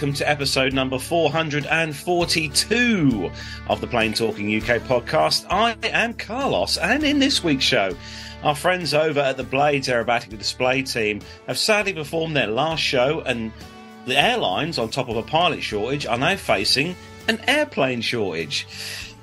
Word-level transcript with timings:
welcome 0.00 0.14
to 0.14 0.26
episode 0.26 0.72
number 0.72 0.98
442 0.98 3.30
of 3.68 3.82
the 3.82 3.86
Plane 3.86 4.14
Talking 4.14 4.56
UK 4.56 4.80
podcast. 4.80 5.44
I 5.50 5.76
am 5.82 6.14
Carlos, 6.14 6.78
and 6.78 7.04
in 7.04 7.18
this 7.18 7.44
week's 7.44 7.66
show, 7.66 7.94
our 8.42 8.54
friends 8.54 8.94
over 8.94 9.20
at 9.20 9.36
the 9.36 9.44
Blades 9.44 9.88
Aerobatic 9.88 10.38
Display 10.38 10.84
team 10.84 11.20
have 11.46 11.58
sadly 11.58 11.92
performed 11.92 12.34
their 12.34 12.46
last 12.46 12.80
show, 12.80 13.20
and 13.26 13.52
the 14.06 14.18
airlines, 14.18 14.78
on 14.78 14.88
top 14.88 15.10
of 15.10 15.18
a 15.18 15.22
pilot 15.22 15.62
shortage, 15.62 16.06
are 16.06 16.16
now 16.16 16.34
facing 16.34 16.96
an 17.28 17.38
airplane 17.46 18.00
shortage. 18.00 18.66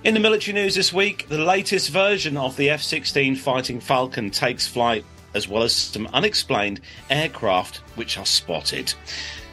In 0.03 0.14
the 0.14 0.20
military 0.20 0.53
news 0.53 0.75
this 0.75 0.94
week, 0.94 1.28
the 1.28 1.39
latest 1.39 1.89
version 1.89 2.38
of 2.38 2.55
the 2.55 2.70
F 2.70 2.84
16 2.84 3.36
Fighting 3.38 3.80
Falcon 3.80 4.30
takes 4.30 4.67
flight, 4.67 5.03
as 5.34 5.47
well 5.47 5.64
as 5.64 5.75
some 5.75 6.08
unexplained 6.14 6.81
aircraft 7.09 7.78
which 7.95 8.19
are 8.19 8.28
spotted. 8.28 8.94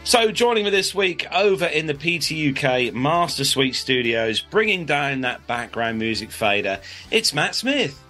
So, 0.06 0.30
joining 0.30 0.64
me 0.64 0.70
this 0.70 0.94
week 0.94 1.27
over 1.33 1.64
in 1.64 1.86
the 1.86 1.94
PTUK 1.94 2.92
Master 2.92 3.42
Suite 3.42 3.74
Studios, 3.74 4.42
bringing 4.42 4.84
down 4.84 5.22
that 5.22 5.47
background 5.47 5.98
music 5.98 6.30
fader, 6.30 6.78
it's 7.10 7.33
Matt 7.33 7.55
Smith. 7.55 8.03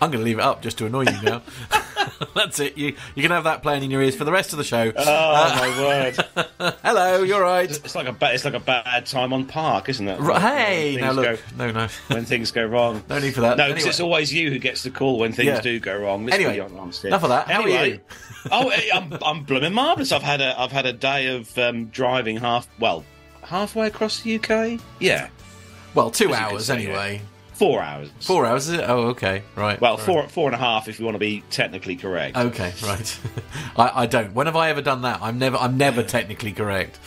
I'm 0.00 0.10
going 0.10 0.20
to 0.20 0.24
leave 0.24 0.38
it 0.38 0.44
up 0.44 0.62
just 0.62 0.78
to 0.78 0.86
annoy 0.86 1.02
you 1.02 1.22
now. 1.22 1.42
That's 2.34 2.58
it. 2.60 2.76
You 2.78 2.94
you 3.14 3.22
can 3.22 3.30
have 3.30 3.44
that 3.44 3.62
playing 3.62 3.82
in 3.82 3.90
your 3.90 4.02
ears 4.02 4.16
for 4.16 4.24
the 4.24 4.32
rest 4.32 4.52
of 4.52 4.58
the 4.58 4.64
show. 4.64 4.92
Oh 4.96 5.54
my 5.56 5.78
word! 5.80 6.16
Hello, 6.82 7.22
you're 7.22 7.40
right. 7.42 7.70
It's 7.70 7.94
like 7.94 8.06
a 8.06 8.12
ba- 8.12 8.32
it's 8.32 8.44
like 8.44 8.54
a 8.54 8.60
bad 8.60 9.06
time 9.06 9.32
on 9.32 9.44
Park, 9.44 9.88
isn't 9.88 10.08
it? 10.08 10.18
R- 10.20 10.40
hey, 10.40 10.96
now 11.00 11.12
look, 11.12 11.40
no, 11.56 11.70
no, 11.70 11.88
when 12.08 12.24
things 12.24 12.50
go 12.50 12.64
wrong. 12.64 13.02
no 13.08 13.18
need 13.18 13.34
for 13.34 13.42
that. 13.42 13.56
No, 13.56 13.66
because 13.68 13.82
Anyway. 13.82 13.90
it's 13.90 14.00
always 14.00 14.32
you 14.32 14.50
who 14.50 14.58
gets 14.58 14.82
the 14.82 14.90
call 14.90 15.18
when 15.18 15.32
things 15.32 15.48
Yeah. 15.48 15.60
do 15.60 15.78
go 15.80 15.96
wrong. 15.96 16.24
Let's 16.24 16.36
Anyway, 16.36 16.58
enough 16.58 17.22
of 17.22 17.28
that. 17.28 17.48
How 17.50 17.62
are 17.62 17.68
you? 17.86 18.00
oh, 18.50 18.72
I'm 18.94 19.12
I'm 19.24 19.44
blooming 19.44 19.74
marvelous. 19.74 20.10
I've 20.12 20.22
had 20.22 20.40
a 20.40 20.58
I've 20.58 20.72
had 20.72 20.86
a 20.86 20.92
day 20.92 21.36
of 21.36 21.56
um, 21.58 21.86
driving 21.86 22.38
half 22.38 22.66
well 22.78 23.04
halfway 23.42 23.86
across 23.86 24.20
the 24.20 24.36
UK. 24.36 24.80
Yeah, 24.98 25.28
well, 25.94 26.10
two 26.10 26.28
could 26.28 26.34
hours 26.36 26.70
anyway. 26.70 27.20
Four 27.58 27.82
hours. 27.82 28.10
Four 28.20 28.46
hours, 28.46 28.68
is 28.68 28.78
it? 28.78 28.84
Oh, 28.88 29.08
okay, 29.08 29.42
right. 29.56 29.80
Well, 29.80 29.96
right. 29.96 30.06
four 30.06 30.28
four 30.28 30.46
and 30.46 30.54
a 30.54 30.58
half 30.58 30.88
if 30.88 30.98
you 30.98 31.04
want 31.04 31.16
to 31.16 31.18
be 31.20 31.42
technically 31.50 31.96
correct. 31.96 32.36
Okay, 32.36 32.72
right. 32.84 33.20
I, 33.76 34.02
I 34.02 34.06
don't. 34.06 34.32
When 34.32 34.46
have 34.46 34.56
I 34.56 34.70
ever 34.70 34.80
done 34.80 35.02
that? 35.02 35.20
I'm 35.20 35.38
never. 35.38 35.56
I'm 35.56 35.76
never 35.76 36.02
technically 36.02 36.52
correct. 36.52 36.98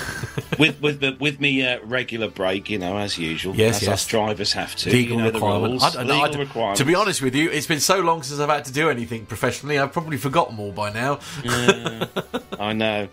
with 0.58 0.80
with 0.80 1.00
the, 1.00 1.16
with 1.20 1.38
me 1.40 1.66
uh, 1.66 1.80
regular 1.84 2.28
break, 2.28 2.70
you 2.70 2.78
know, 2.78 2.96
as 2.96 3.18
usual. 3.18 3.54
Yes, 3.54 3.76
as 3.76 3.82
yes. 3.82 3.92
us 3.92 4.06
drivers 4.06 4.52
have 4.54 4.74
to. 4.76 4.90
Legal 4.90 5.18
you 5.18 5.22
know, 5.22 5.30
requirement. 5.30 5.82
I 5.82 6.00
I 6.00 6.02
legal 6.02 6.40
requirements. 6.40 6.80
To 6.80 6.86
be 6.86 6.94
honest 6.94 7.20
with 7.20 7.34
you, 7.34 7.50
it's 7.50 7.66
been 7.66 7.80
so 7.80 8.00
long 8.00 8.22
since 8.22 8.40
I've 8.40 8.48
had 8.48 8.64
to 8.64 8.72
do 8.72 8.88
anything 8.88 9.26
professionally. 9.26 9.78
I've 9.78 9.92
probably 9.92 10.16
forgotten 10.16 10.58
all 10.58 10.72
by 10.72 10.92
now. 10.92 11.20
I 12.58 12.72
know. 12.72 13.08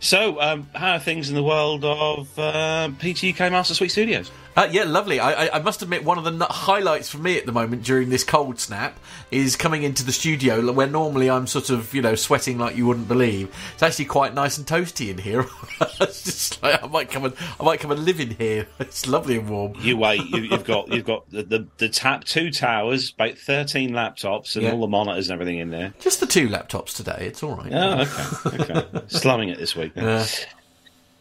So, 0.00 0.40
um, 0.40 0.68
how 0.74 0.92
are 0.94 1.00
things 1.00 1.28
in 1.28 1.34
the 1.34 1.42
world 1.42 1.84
of 1.84 2.38
uh, 2.38 2.90
PTUK 2.98 3.50
Master 3.50 3.74
Suite 3.74 3.90
Studios? 3.90 4.30
Uh, 4.54 4.68
yeah, 4.70 4.84
lovely. 4.84 5.18
I, 5.18 5.46
I, 5.46 5.56
I 5.56 5.62
must 5.62 5.80
admit, 5.80 6.04
one 6.04 6.18
of 6.18 6.24
the 6.24 6.30
n- 6.32 6.40
highlights 6.50 7.08
for 7.08 7.16
me 7.16 7.38
at 7.38 7.46
the 7.46 7.52
moment 7.52 7.84
during 7.84 8.10
this 8.10 8.22
cold 8.22 8.60
snap 8.60 8.98
is 9.30 9.56
coming 9.56 9.82
into 9.82 10.04
the 10.04 10.12
studio 10.12 10.70
where 10.72 10.86
normally 10.86 11.30
I'm 11.30 11.46
sort 11.46 11.70
of, 11.70 11.94
you 11.94 12.02
know, 12.02 12.14
sweating 12.16 12.58
like 12.58 12.76
you 12.76 12.86
wouldn't 12.86 13.08
believe. 13.08 13.54
It's 13.72 13.82
actually 13.82 14.04
quite 14.04 14.34
nice 14.34 14.58
and 14.58 14.66
toasty 14.66 15.08
in 15.08 15.16
here. 15.16 15.46
it's 16.00 16.22
just 16.24 16.62
like 16.62 16.82
I 16.84 16.86
might 16.86 17.10
come 17.10 17.24
and 17.24 17.34
I 17.58 17.64
might 17.64 17.80
come 17.80 17.92
and 17.92 18.04
live 18.04 18.20
in 18.20 18.30
here. 18.32 18.66
It's 18.78 19.06
lovely 19.08 19.38
and 19.38 19.48
warm. 19.48 19.72
You 19.80 19.96
wait. 19.96 20.22
You, 20.28 20.42
you've 20.50 20.64
got 20.64 20.88
you've 20.92 21.06
got 21.06 21.30
the, 21.30 21.42
the 21.44 21.66
the 21.78 21.88
tap 21.88 22.24
two 22.24 22.50
towers, 22.50 23.10
about 23.12 23.38
thirteen 23.38 23.92
laptops, 23.92 24.54
and 24.54 24.64
Yeah. 24.64 24.72
all 24.72 24.80
the 24.82 24.86
monitors 24.86 25.30
and 25.30 25.34
everything 25.40 25.60
in 25.60 25.70
there. 25.70 25.94
Just 26.00 26.20
the 26.20 26.26
two 26.26 26.48
laptops 26.48 26.94
today. 26.94 27.16
It's 27.28 27.42
all 27.42 27.56
right. 27.56 27.72
Oh, 27.72 28.00
okay, 28.46 28.72
okay. 28.72 29.02
Slumming 29.08 29.48
it 29.48 29.58
this 29.58 29.74
week. 29.74 29.92
Yeah. 29.96 30.26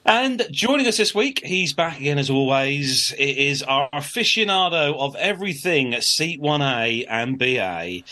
And 0.06 0.48
joining 0.52 0.88
us 0.88 0.98
this 0.98 1.14
week, 1.14 1.46
he's 1.46 1.74
back 1.74 2.00
again 2.00 2.18
as 2.18 2.30
always. 2.30 3.14
It 3.20 3.38
is 3.38 3.62
our 3.62 3.88
aficionado 3.92 4.98
of 4.98 5.16
everything 5.16 6.00
Seat 6.02 6.42
1A 6.42 7.06
and 7.08 7.38
BA. 7.38 8.04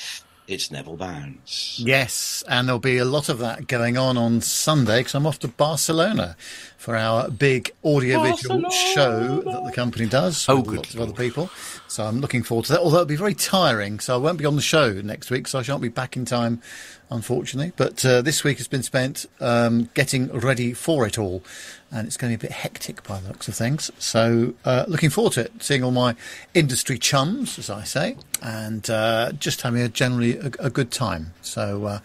It's 0.47 0.69
Neville 0.71 0.97
Bounds. 0.97 1.81
Yes, 1.83 2.43
and 2.47 2.67
there'll 2.67 2.79
be 2.79 2.97
a 2.97 3.05
lot 3.05 3.27
of 3.27 3.39
that 3.39 3.67
going 3.67 3.97
on 3.97 4.17
on 4.17 4.41
Sunday 4.41 4.99
because 4.99 5.15
I'm 5.15 5.25
off 5.25 5.39
to 5.39 5.47
Barcelona 5.47 6.35
for 6.79 6.95
our 6.95 7.29
big 7.29 7.71
audiovisual 7.83 8.61
Barcelona. 8.61 8.71
show 8.95 9.41
that 9.41 9.65
the 9.65 9.71
company 9.73 10.07
does 10.07 10.47
Oh, 10.47 10.55
with 10.55 10.65
good 10.65 10.75
lots 10.77 10.93
of 10.95 11.01
other 11.01 11.13
people. 11.13 11.49
So 11.89 12.05
I'm 12.05 12.21
looking 12.21 12.41
forward 12.41 12.65
to 12.67 12.71
that. 12.73 12.79
Although 12.81 12.97
it'll 12.97 13.05
be 13.07 13.15
very 13.17 13.35
tiring, 13.35 13.99
so 13.99 14.13
I 14.15 14.17
won't 14.17 14.37
be 14.37 14.45
on 14.45 14.55
the 14.55 14.61
show 14.61 14.93
next 14.93 15.29
week, 15.29 15.47
so 15.47 15.59
I 15.59 15.61
shan't 15.61 15.81
be 15.81 15.89
back 15.89 16.15
in 16.15 16.23
time, 16.23 16.61
unfortunately. 17.09 17.73
But 17.75 18.05
uh, 18.05 18.21
this 18.21 18.43
week 18.43 18.57
has 18.59 18.67
been 18.67 18.83
spent 18.83 19.25
um, 19.41 19.89
getting 19.93 20.29
ready 20.31 20.73
for 20.73 21.05
it 21.05 21.17
all, 21.17 21.43
and 21.91 22.05
it's 22.07 22.15
going 22.15 22.31
to 22.31 22.37
be 22.37 22.45
a 22.45 22.49
bit 22.49 22.55
hectic 22.55 23.03
by 23.03 23.19
the 23.19 23.27
looks 23.29 23.47
of 23.47 23.55
things. 23.55 23.89
So 23.97 24.53
uh, 24.65 24.85
looking 24.87 25.09
forward 25.09 25.33
to 25.33 25.41
it, 25.45 25.51
seeing 25.61 25.83
all 25.83 25.91
my 25.91 26.15
industry 26.53 26.97
chums, 26.99 27.57
as 27.59 27.69
I 27.71 27.83
say, 27.83 28.15
and 28.43 28.87
uh, 28.89 29.31
just 29.33 29.63
having 29.63 29.81
a 29.81 29.89
generally 29.89 30.37
a, 30.37 30.51
a 30.59 30.69
good 30.69 30.91
time. 30.91 31.33
So 31.41 31.85
uh, 31.85 31.99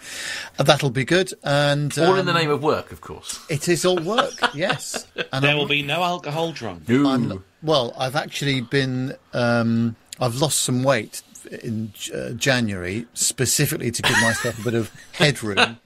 that'll 0.57 0.89
be 0.91 1.05
good. 1.05 1.35
And 1.45 1.97
All 1.99 2.17
in 2.17 2.25
the 2.25 2.33
um, 2.33 2.39
name 2.39 2.51
of 2.51 2.63
work, 2.63 2.91
of 2.91 3.03
course. 3.03 3.39
it 3.51 3.69
is 3.69 3.85
all 3.85 3.99
work, 3.99 4.33
yes. 4.69 5.07
And 5.33 5.43
There 5.43 5.51
I'm- 5.51 5.59
will 5.59 5.67
be 5.67 5.83
no 5.83 6.03
alcohol 6.03 6.53
drunk. 6.53 6.89
I'm, 6.89 7.45
well, 7.63 7.93
I've 7.99 8.17
actually 8.17 8.61
been. 8.61 9.15
Um, 9.33 9.97
I've 10.21 10.37
lost 10.37 10.61
some 10.61 10.83
weight 10.85 11.23
in 11.63 11.93
uh, 12.15 12.31
January 12.31 13.07
specifically 13.15 13.91
to 13.91 14.01
give 14.03 14.21
myself 14.23 14.59
a 14.61 14.63
bit 14.63 14.75
of 14.75 14.91
headroom 15.13 15.79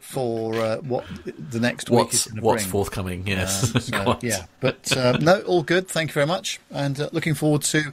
for 0.00 0.54
uh, 0.56 0.76
what 0.78 1.04
the 1.50 1.58
next 1.60 1.88
week 1.90 1.98
what's 1.98 2.14
is 2.14 2.24
going 2.26 2.36
to 2.36 2.42
what's 2.44 2.62
bring. 2.64 2.70
forthcoming? 2.70 3.26
Yes, 3.26 3.74
Um, 3.74 3.80
so, 3.80 4.18
yeah, 4.22 4.44
but 4.60 4.96
uh, 4.96 5.18
no, 5.20 5.40
all 5.42 5.62
good. 5.62 5.88
Thank 5.88 6.10
you 6.10 6.14
very 6.14 6.26
much, 6.26 6.60
and 6.70 6.98
uh, 7.00 7.08
looking 7.12 7.34
forward 7.34 7.62
to 7.62 7.92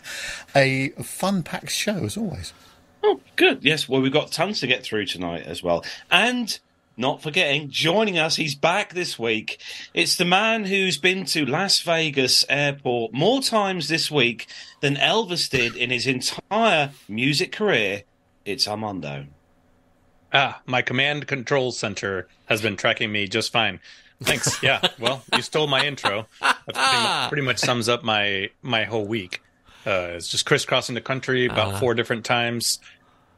a 0.56 0.90
fun-packed 1.04 1.72
show 1.72 2.04
as 2.04 2.18
always. 2.18 2.54
Oh, 3.04 3.20
good. 3.36 3.64
Yes, 3.64 3.88
well, 3.90 4.02
we've 4.02 4.12
got 4.12 4.32
tons 4.32 4.60
to 4.60 4.68
get 4.68 4.84
through 4.84 5.06
tonight 5.08 5.44
as 5.44 5.64
well. 5.64 5.84
And 6.12 6.60
not 6.98 7.22
forgetting, 7.22 7.70
joining 7.70 8.18
us, 8.20 8.36
he's 8.36 8.56
back 8.56 8.94
this 8.94 9.18
week. 9.18 9.60
It's 9.94 10.16
the 10.18 10.26
man 10.26 10.66
who's 10.66 10.98
been 10.98 11.26
to 11.26 11.46
Las 11.46 11.80
Vegas 11.82 12.46
airport 12.50 13.14
more 13.14 13.42
times 13.42 13.88
this 13.88 14.12
week 14.12 14.48
than 14.82 14.96
Elvis 14.96 15.50
did 15.50 15.76
in 15.76 15.90
his 15.90 16.06
entire 16.08 16.92
music 17.08 17.52
career. 17.52 18.04
It's 18.46 18.68
Armando. 18.68 19.26
Ah, 20.34 20.62
my 20.66 20.82
command 20.82 21.28
control 21.28 21.72
center 21.72 22.28
has 22.46 22.62
been 22.62 22.78
tracking 22.78 23.12
me 23.12 23.28
just 23.28 23.52
fine. 23.52 23.80
Thanks. 24.24 24.62
Yeah. 24.64 24.82
Well, 25.00 25.24
you 25.36 25.42
stole 25.42 25.68
my 25.68 25.86
intro. 25.86 26.28
That 26.42 26.58
pretty, 26.68 26.80
mu- 26.80 27.30
pretty 27.30 27.42
much 27.44 27.58
sums 27.58 27.90
up 27.90 28.04
my 28.04 28.50
my 28.62 28.84
whole 28.86 29.06
week. 29.06 29.42
Uh, 29.86 30.12
it's 30.14 30.28
just 30.30 30.46
crisscrossing 30.46 30.94
the 30.94 31.02
country 31.02 31.48
about 31.48 31.80
four 31.80 31.96
different 31.96 32.24
times. 32.24 32.80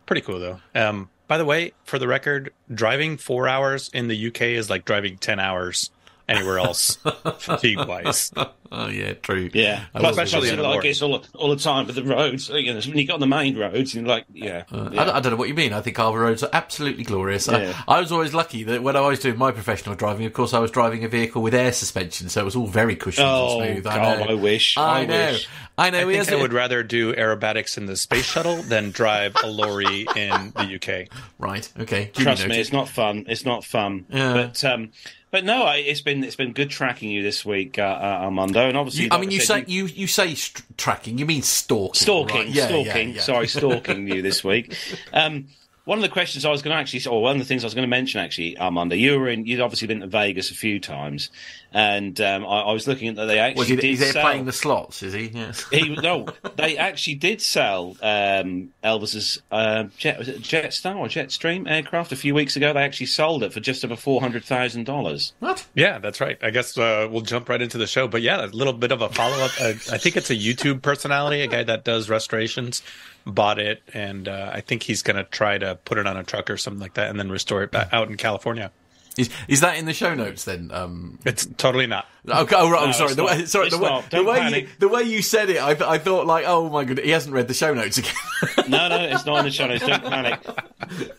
Pretty 0.05 0.21
cool 0.21 0.39
though. 0.39 0.59
Um, 0.75 1.09
by 1.33 1.39
the 1.39 1.45
way, 1.45 1.71
for 1.83 1.97
the 1.97 2.07
record, 2.07 2.53
driving 2.71 3.17
four 3.17 3.47
hours 3.47 3.89
in 3.91 4.07
the 4.07 4.27
UK 4.27 4.41
is 4.41 4.69
like 4.69 4.85
driving 4.85 5.17
ten 5.17 5.39
hours 5.39 5.89
anywhere 6.29 6.59
else, 6.59 6.99
speed 7.39 7.79
wise. 7.87 8.31
Oh 8.75 8.87
yeah, 8.87 9.13
true. 9.13 9.51
Yeah, 9.53 9.85
I 9.93 9.99
plus, 9.99 10.09
was 10.09 10.15
plus 10.15 10.27
especially 10.29 10.47
you 10.47 10.53
in 10.53 10.57
the 10.57 10.63
like 10.63 10.73
morning. 10.73 10.89
it's 10.91 11.01
all 11.03 11.23
all 11.35 11.49
the 11.51 11.57
time 11.57 11.85
with 11.85 11.95
the 11.95 12.03
roads. 12.03 12.49
You 12.49 12.73
know, 12.73 12.79
when 12.81 12.97
you 12.97 13.05
got 13.05 13.13
on 13.15 13.19
the 13.19 13.27
main 13.27 13.55
roads, 13.55 13.93
you're 13.93 14.03
like, 14.03 14.25
yeah, 14.33 14.63
Uh, 14.71 14.89
yeah. 14.91 15.01
I, 15.01 15.05
don't, 15.05 15.15
I 15.15 15.19
don't 15.19 15.31
know 15.33 15.37
what 15.37 15.47
you 15.47 15.53
mean. 15.53 15.73
I 15.73 15.81
think 15.81 15.95
Harbour 15.97 16.19
roads 16.19 16.41
are 16.41 16.49
absolutely 16.51 17.03
glorious. 17.03 17.47
Yeah. 17.47 17.79
I, 17.87 17.97
I 17.97 17.99
was 17.99 18.11
always 18.11 18.33
lucky 18.33 18.63
that 18.63 18.81
when 18.81 18.95
I 18.95 19.01
was 19.01 19.19
doing 19.19 19.37
my 19.37 19.51
professional 19.51 19.93
driving, 19.93 20.25
of 20.25 20.33
course, 20.33 20.55
I 20.55 20.59
was 20.59 20.71
driving 20.71 21.03
a 21.03 21.07
vehicle 21.07 21.43
with 21.43 21.53
air 21.53 21.71
suspension, 21.71 22.29
so 22.29 22.41
it 22.41 22.45
was 22.45 22.55
all 22.55 22.65
very 22.67 22.95
cushioned 22.95 23.27
Oh, 23.27 23.61
and 23.61 23.73
smooth. 23.75 23.83
God, 23.83 23.99
I 23.99 24.15
know. 24.25 24.31
I 24.31 24.33
wish. 24.33 24.75
I, 24.77 25.01
I 25.01 25.05
know. 25.05 25.31
wish. 25.33 25.47
I 25.77 25.89
know. 25.91 25.97
I 25.97 26.01
he 26.01 26.05
think 26.07 26.17
has 26.17 26.29
I 26.31 26.41
would 26.41 26.53
rather 26.53 26.81
do 26.83 27.13
aerobatics 27.13 27.77
in 27.77 27.85
the 27.85 27.95
space 27.95 28.25
shuttle 28.25 28.61
than 28.63 28.89
drive 28.91 29.35
a 29.43 29.47
lorry 29.47 30.07
in 30.15 30.51
the 30.55 30.79
UK. 30.81 31.15
Right. 31.37 31.67
Okay. 31.79 32.11
Duly 32.13 32.23
Trust 32.25 32.47
me, 32.47 32.59
it's 32.59 32.71
not 32.73 32.89
fun. 32.89 33.25
It's 33.27 33.45
not 33.45 33.63
fun. 33.63 34.05
Yeah. 34.09 34.33
But 34.33 34.63
um, 34.65 34.91
but 35.31 35.43
no, 35.43 35.63
I, 35.63 35.77
it's 35.77 36.01
been 36.01 36.23
it's 36.23 36.35
been 36.35 36.53
good 36.53 36.69
tracking 36.69 37.09
you 37.09 37.23
this 37.23 37.43
week, 37.43 37.79
uh, 37.79 37.81
uh, 37.81 38.19
Armando. 38.25 38.62
And 38.67 38.77
obviously, 38.77 39.03
You- 39.03 39.09
I 39.11 39.15
like 39.15 39.21
mean, 39.21 39.31
you 39.31 39.39
say 39.41 39.63
you 39.67 39.85
you 39.87 40.07
say 40.07 40.35
st- 40.35 40.63
tracking. 40.77 41.17
You 41.17 41.25
mean 41.25 41.41
stalking? 41.41 41.93
stalking, 42.01 42.35
right? 42.37 42.47
Yeah, 42.47 42.69
yeah, 42.69 42.83
stalking. 42.83 43.09
yeah. 43.15 43.21
Sorry, 43.21 43.47
stalking 43.59 44.07
you 44.07 44.21
this 44.21 44.43
week. 44.43 44.75
Um, 45.13 45.45
one 45.85 45.97
of 45.97 46.01
the 46.01 46.09
questions 46.09 46.45
I 46.45 46.49
was 46.49 46.61
going 46.61 46.73
to 46.73 46.79
actually, 46.79 47.05
or 47.13 47.21
one 47.21 47.35
of 47.35 47.39
the 47.39 47.45
things 47.45 47.63
I 47.63 47.67
was 47.67 47.73
going 47.73 47.83
to 47.83 47.89
mention 47.89 48.21
actually, 48.21 48.57
Armando, 48.57 48.95
you 48.95 49.19
were 49.19 49.27
in. 49.27 49.45
You'd 49.45 49.59
obviously 49.59 49.87
been 49.87 49.99
to 49.99 50.07
Vegas 50.07 50.49
a 50.49 50.53
few 50.53 50.79
times, 50.79 51.29
and 51.73 52.19
um, 52.21 52.45
I, 52.45 52.61
I 52.61 52.71
was 52.73 52.87
looking 52.87 53.07
at 53.09 53.15
that 53.15 53.25
they 53.25 53.39
actually 53.39 53.59
Was 53.59 53.67
he, 53.67 53.75
did 53.75 53.83
he's 53.85 53.99
there 53.99 54.11
sell. 54.13 54.21
playing 54.23 54.45
the 54.45 54.51
slots? 54.51 55.03
Is 55.03 55.13
he? 55.13 55.27
Yes. 55.33 55.65
he, 55.69 55.95
no, 55.95 56.27
they 56.55 56.77
actually 56.77 57.15
did 57.15 57.41
sell 57.41 57.97
um, 58.01 58.69
Elvis's 58.83 59.41
uh, 59.51 59.85
jet 59.97 60.19
was 60.19 60.27
it 60.29 60.41
Jetstar 60.41 60.95
or 60.95 61.07
Jetstream 61.07 61.69
aircraft 61.69 62.11
a 62.11 62.15
few 62.15 62.33
weeks 62.35 62.55
ago. 62.55 62.71
They 62.73 62.83
actually 62.83 63.07
sold 63.07 63.43
it 63.43 63.51
for 63.53 63.59
just 63.59 63.83
over 63.83 63.95
four 63.95 64.21
hundred 64.21 64.43
thousand 64.45 64.85
dollars. 64.85 65.33
What? 65.39 65.65
Yeah, 65.73 65.99
that's 65.99 66.21
right. 66.21 66.37
I 66.43 66.49
guess 66.51 66.77
uh, 66.77 67.07
we'll 67.09 67.21
jump 67.21 67.49
right 67.49 67.61
into 67.61 67.77
the 67.77 67.87
show. 67.87 68.07
But 68.07 68.21
yeah, 68.21 68.45
a 68.45 68.47
little 68.47 68.73
bit 68.73 68.91
of 68.91 69.01
a 69.01 69.09
follow 69.09 69.43
up. 69.43 69.51
Uh, 69.59 69.69
I 69.91 69.97
think 69.97 70.15
it's 70.15 70.29
a 70.29 70.35
YouTube 70.35 70.81
personality, 70.81 71.41
a 71.41 71.47
guy 71.47 71.63
that 71.63 71.83
does 71.83 72.09
restorations, 72.09 72.81
bought 73.25 73.59
it, 73.59 73.81
and 73.93 74.27
uh, 74.27 74.51
I 74.53 74.61
think 74.61 74.83
he's 74.83 75.01
going 75.01 75.17
to 75.17 75.23
try 75.23 75.57
to 75.57 75.75
put 75.85 75.97
it 75.97 76.05
on 76.05 76.17
a 76.17 76.23
truck 76.23 76.49
or 76.49 76.57
something 76.57 76.79
like 76.81 76.93
that, 76.95 77.09
and 77.09 77.19
then 77.19 77.29
restore 77.31 77.63
it 77.63 77.71
back 77.71 77.89
out 77.91 78.09
in 78.09 78.17
California. 78.17 78.71
Is 79.17 79.29
is 79.47 79.61
that 79.61 79.77
in 79.77 79.85
the 79.85 79.93
show 79.93 80.15
notes 80.15 80.43
then? 80.45 80.71
Um, 80.73 81.19
It's 81.23 81.45
totally 81.57 81.85
not. 81.85 82.07
okay, 82.27 82.55
oh, 82.57 82.69
right, 82.71 82.81
I'm 82.81 82.87
No, 82.87 82.91
sorry. 82.93 83.13
The 83.13 83.23
way, 83.23 83.37
not. 83.39 83.47
sorry, 83.47 83.67
It's 83.67 83.77
the 83.77 83.83
way, 83.83 84.01
the 84.09 84.09
Don't 84.09 84.25
way 84.25 84.35
you 84.37 84.41
panic. 84.41 84.69
the 84.79 84.87
way 84.87 85.03
you 85.03 85.21
said 85.21 85.49
it, 85.51 85.57
I, 85.57 85.71
I 85.93 85.97
thought 85.99 86.25
like, 86.25 86.45
oh 86.47 86.67
my 86.69 86.83
god, 86.83 86.99
he 86.99 87.11
hasn't 87.11 87.33
read 87.35 87.47
the 87.47 87.53
show 87.53 87.73
notes 87.73 87.97
again. 87.99 88.13
No, 88.69 88.87
no, 88.87 88.95
it's 89.03 89.25
not 89.25 89.39
in 89.39 89.45
the 89.45 89.51
show 89.51 89.67
notes. 89.67 89.85
Don't 89.85 90.03
panic. 90.03 90.39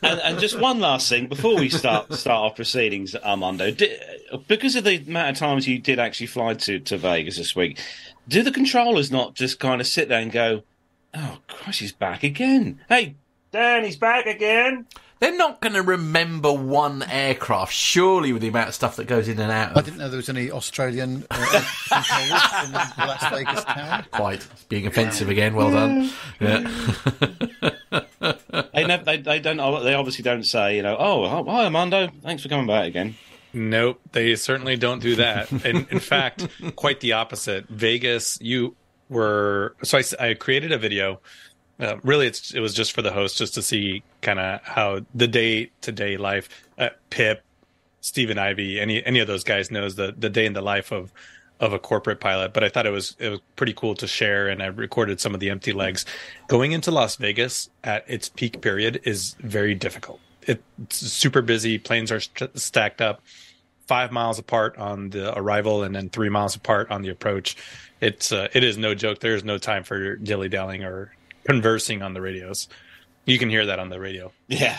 And, 0.03 0.19
and 0.21 0.39
just 0.39 0.59
one 0.59 0.81
last 0.81 1.09
thing 1.11 1.27
before 1.27 1.57
we 1.57 1.69
start 1.69 2.11
start 2.15 2.43
our 2.43 2.51
proceedings, 2.51 3.15
Armando, 3.15 3.71
di 3.71 3.95
because 4.49 4.77
of 4.77 4.85
the 4.85 4.97
amount 4.97 5.31
of 5.31 5.37
times 5.37 5.69
you 5.69 5.79
did 5.79 5.99
actually 5.99 6.27
fly 6.29 6.55
to, 6.55 6.81
to 6.81 6.97
Vegas 6.97 7.37
this 7.37 7.55
week, 7.55 7.79
do 8.29 8.43
the 8.43 8.51
controllers 8.51 9.11
not 9.13 9.35
just 9.35 9.61
kind 9.61 9.81
of 9.81 9.87
sit 9.87 10.09
there 10.09 10.21
and 10.21 10.33
go, 10.33 10.63
"Oh, 11.13 11.39
Christ, 11.49 11.81
he's 11.81 11.93
back 11.93 12.23
again"? 12.23 12.81
Hey, 12.89 13.15
Dan, 13.53 13.85
he's 13.85 13.97
back 13.99 14.25
again. 14.27 14.87
They're 15.21 15.37
not 15.37 15.61
going 15.61 15.75
to 15.75 15.83
remember 15.83 16.53
one 16.53 17.03
aircraft, 17.05 17.73
surely, 17.73 18.33
with 18.33 18.43
the 18.43 18.49
amount 18.49 18.69
of 18.69 18.75
stuff 18.75 18.97
that 18.97 19.07
goes 19.07 19.29
in 19.29 19.39
and 19.39 19.51
out. 19.51 19.77
I 19.77 19.81
didn't 19.81 19.99
know 19.99 20.09
there 20.09 20.17
was 20.19 20.29
any 20.29 20.51
Australian 20.51 21.25
uh, 21.31 21.37
controllers 21.89 22.65
in 22.67 22.73
Las 22.73 23.31
Vegas 23.31 23.65
tower. 23.65 24.05
quite 24.11 24.47
being 24.69 24.87
offensive 24.87 25.29
again. 25.29 25.55
Well 25.55 25.71
done. 25.71 26.11
Yeah. 26.41 26.69
They 28.73 28.85
never, 28.87 29.05
they, 29.05 29.19
they 29.19 29.39
don't, 29.41 29.57
they 29.85 29.95
obviously 29.95 30.23
don't 30.23 30.45
say, 30.45 30.77
you 30.77 30.83
know, 30.83 30.97
"Oh, 30.99 31.29
hi, 31.29 31.65
Armando, 31.65 32.09
thanks 32.23 32.43
for 32.43 32.49
coming 32.49 32.67
back 32.67 32.87
again." 32.89 33.15
Nope, 33.53 34.01
they 34.13 34.35
certainly 34.35 34.77
don't 34.77 35.01
do 35.01 35.17
that. 35.17 35.51
In, 35.65 35.87
in 35.91 36.01
fact, 36.01 36.49
quite 36.75 37.01
the 37.01 37.13
opposite. 37.13 37.69
Vegas, 37.69 38.39
you 38.41 38.75
were 39.09 39.77
so 39.83 40.01
I 40.19 40.35
created 40.35 40.73
a 40.73 40.79
video. 40.79 41.21
Uh, 41.79 41.97
really, 42.03 42.27
it's 42.27 42.55
it 42.55 42.61
was 42.61 42.75
just 42.75 42.93
for 42.93 43.03
the 43.03 43.13
host, 43.13 43.39
just 43.39 43.55
to 43.55 43.63
see 43.63 44.03
kind 44.21 44.39
of 44.39 44.61
how 44.63 45.01
the 45.15 45.27
day 45.27 45.71
to 45.81 45.93
day 45.93 46.17
life. 46.17 46.49
Uh, 46.79 46.91
Pip, 47.11 47.43
Stephen 48.01 48.39
Ivy, 48.39 48.81
any 48.81 49.05
any 49.05 49.19
of 49.19 49.27
those 49.27 49.45
guys 49.45 49.71
knows 49.71 49.97
the 49.97 50.15
the 50.17 50.31
day 50.31 50.47
in 50.47 50.53
the 50.53 50.63
life 50.63 50.93
of 50.93 51.13
of 51.61 51.73
a 51.73 51.79
corporate 51.79 52.21
pilot. 52.21 52.53
But 52.53 52.65
I 52.65 52.69
thought 52.69 52.87
it 52.87 52.91
was 52.91 53.17
it 53.19 53.29
was 53.29 53.41
pretty 53.57 53.73
cool 53.73 53.95
to 53.97 54.07
share, 54.07 54.49
and 54.49 54.63
I 54.63 54.67
recorded 54.67 55.21
some 55.21 55.35
of 55.35 55.41
the 55.41 55.51
empty 55.51 55.73
legs. 55.73 56.05
Going 56.49 56.73
into 56.73 56.91
Las 56.91 57.17
Vegas 57.17 57.71
at 57.83 58.05
its 58.09 58.29
peak 58.29 58.61
period 58.61 59.01
is 59.05 59.35
very 59.41 59.75
difficult. 59.75 60.21
It's 60.43 60.97
super 60.97 61.43
busy. 61.43 61.79
Planes 61.79 62.13
are 62.13 62.21
st- 62.21 62.59
stacked 62.59 63.01
up 63.01 63.23
five 63.87 64.13
miles 64.13 64.39
apart 64.39 64.77
on 64.79 65.11
the 65.11 65.37
arrival 65.39 65.83
and 65.83 65.95
then 65.95 66.09
three 66.09 66.29
miles 66.29 66.55
apart 66.55 66.91
on 66.91 67.03
the 67.03 67.09
approach. 67.09 67.57
It's 68.01 68.33
uh, 68.33 68.49
it 68.53 68.63
is 68.65 68.77
no 68.77 68.95
joke. 68.95 69.21
There 69.21 69.35
is 69.35 69.45
no 69.45 69.59
time 69.59 69.85
for 69.85 70.17
dilly 70.17 70.49
dallying 70.49 70.85
or 70.85 71.15
conversing 71.45 72.03
on 72.03 72.15
the 72.15 72.21
radios. 72.21 72.69
You 73.25 73.39
can 73.39 73.49
hear 73.49 73.67
that 73.67 73.79
on 73.79 73.89
the 73.89 74.01
radio. 74.01 74.33
Yeah, 74.49 74.79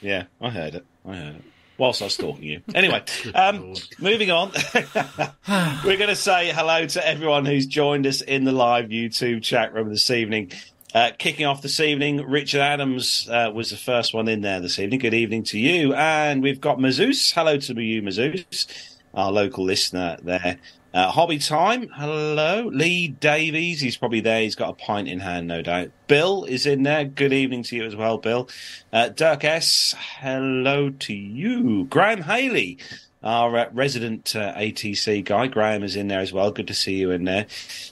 yeah, 0.00 0.24
I 0.40 0.50
heard 0.50 0.74
it. 0.74 0.84
I 1.06 1.16
heard 1.16 1.36
it. 1.36 1.42
Whilst 1.78 2.02
I 2.02 2.06
was 2.06 2.14
stalking 2.14 2.44
you. 2.44 2.60
Anyway, 2.74 3.02
um, 3.34 3.74
moving 3.98 4.30
on. 4.30 4.52
We're 4.74 5.96
going 5.96 6.08
to 6.08 6.16
say 6.16 6.52
hello 6.52 6.86
to 6.86 7.06
everyone 7.06 7.46
who's 7.46 7.66
joined 7.66 8.06
us 8.06 8.20
in 8.20 8.44
the 8.44 8.52
live 8.52 8.90
YouTube 8.90 9.42
chat 9.42 9.72
room 9.72 9.88
this 9.88 10.10
evening. 10.10 10.52
Uh, 10.92 11.12
kicking 11.16 11.46
off 11.46 11.62
this 11.62 11.78
evening, 11.80 12.18
Richard 12.28 12.60
Adams 12.60 13.28
uh, 13.30 13.50
was 13.54 13.70
the 13.70 13.76
first 13.76 14.12
one 14.12 14.28
in 14.28 14.40
there 14.40 14.60
this 14.60 14.78
evening. 14.78 14.98
Good 14.98 15.14
evening 15.14 15.44
to 15.44 15.58
you. 15.58 15.94
And 15.94 16.42
we've 16.42 16.60
got 16.60 16.78
Mazoos. 16.78 17.32
Hello 17.32 17.56
to 17.56 17.80
you, 17.80 18.02
Mazoos, 18.02 18.66
our 19.14 19.30
local 19.30 19.64
listener 19.64 20.18
there. 20.22 20.58
Uh, 20.92 21.08
Hobby 21.08 21.38
Time, 21.38 21.88
hello. 21.94 22.64
Lee 22.64 23.06
Davies, 23.06 23.80
he's 23.80 23.96
probably 23.96 24.20
there. 24.20 24.40
He's 24.40 24.56
got 24.56 24.70
a 24.70 24.72
pint 24.72 25.06
in 25.06 25.20
hand, 25.20 25.46
no 25.46 25.62
doubt. 25.62 25.90
Bill 26.08 26.44
is 26.44 26.66
in 26.66 26.82
there. 26.82 27.04
Good 27.04 27.32
evening 27.32 27.62
to 27.64 27.76
you 27.76 27.84
as 27.84 27.94
well, 27.94 28.18
Bill. 28.18 28.48
Uh, 28.92 29.08
Dirk 29.08 29.44
S, 29.44 29.94
hello 30.18 30.90
to 30.90 31.14
you. 31.14 31.84
Graham 31.84 32.22
Haley, 32.22 32.78
our 33.22 33.56
uh, 33.56 33.68
resident 33.72 34.34
uh, 34.34 34.52
ATC 34.54 35.24
guy. 35.24 35.46
Graham 35.46 35.84
is 35.84 35.94
in 35.94 36.08
there 36.08 36.20
as 36.20 36.32
well. 36.32 36.50
Good 36.50 36.66
to 36.66 36.74
see 36.74 36.96
you 36.96 37.12
in 37.12 37.22
there. 37.22 37.46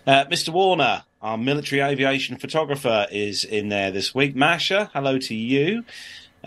Uh, 0.04 0.24
Mr. 0.24 0.48
Warner, 0.48 1.04
our 1.22 1.38
military 1.38 1.80
aviation 1.80 2.36
photographer, 2.36 3.06
is 3.12 3.44
in 3.44 3.68
there 3.68 3.92
this 3.92 4.12
week. 4.12 4.34
Masha, 4.34 4.90
hello 4.92 5.18
to 5.18 5.36
you. 5.36 5.84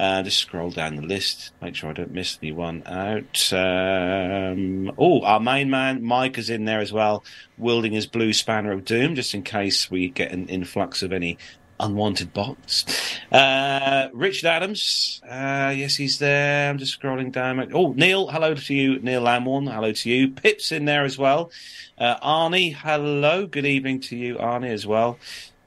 Uh, 0.01 0.23
just 0.23 0.39
scroll 0.39 0.71
down 0.71 0.95
the 0.95 1.01
list, 1.03 1.51
make 1.61 1.75
sure 1.75 1.91
I 1.91 1.93
don't 1.93 2.11
miss 2.11 2.39
anyone 2.41 2.81
out. 2.87 3.53
Um, 3.53 4.91
oh, 4.97 5.21
our 5.21 5.39
main 5.39 5.69
man, 5.69 6.03
Mike, 6.03 6.39
is 6.39 6.49
in 6.49 6.65
there 6.65 6.79
as 6.79 6.91
well, 6.91 7.23
wielding 7.59 7.91
his 7.91 8.07
blue 8.07 8.33
spanner 8.33 8.71
of 8.71 8.83
doom, 8.83 9.13
just 9.13 9.35
in 9.35 9.43
case 9.43 9.91
we 9.91 10.09
get 10.09 10.31
an 10.31 10.47
influx 10.47 11.03
of 11.03 11.13
any 11.13 11.37
unwanted 11.79 12.33
bots. 12.33 12.83
Uh, 13.31 14.07
Richard 14.11 14.47
Adams, 14.47 15.21
uh, 15.23 15.71
yes, 15.77 15.97
he's 15.97 16.17
there. 16.17 16.71
I'm 16.71 16.79
just 16.79 16.99
scrolling 16.99 17.31
down. 17.31 17.71
Oh, 17.71 17.93
Neil, 17.93 18.27
hello 18.27 18.55
to 18.55 18.73
you. 18.73 18.97
Neil 19.01 19.21
Lamorn, 19.21 19.71
hello 19.71 19.91
to 19.91 20.09
you. 20.09 20.29
Pip's 20.29 20.71
in 20.71 20.85
there 20.85 21.03
as 21.03 21.19
well. 21.19 21.51
Uh, 21.95 22.17
Arnie, 22.21 22.73
hello. 22.73 23.45
Good 23.45 23.67
evening 23.67 23.99
to 23.99 24.15
you, 24.15 24.37
Arnie, 24.37 24.71
as 24.71 24.87
well. 24.87 25.19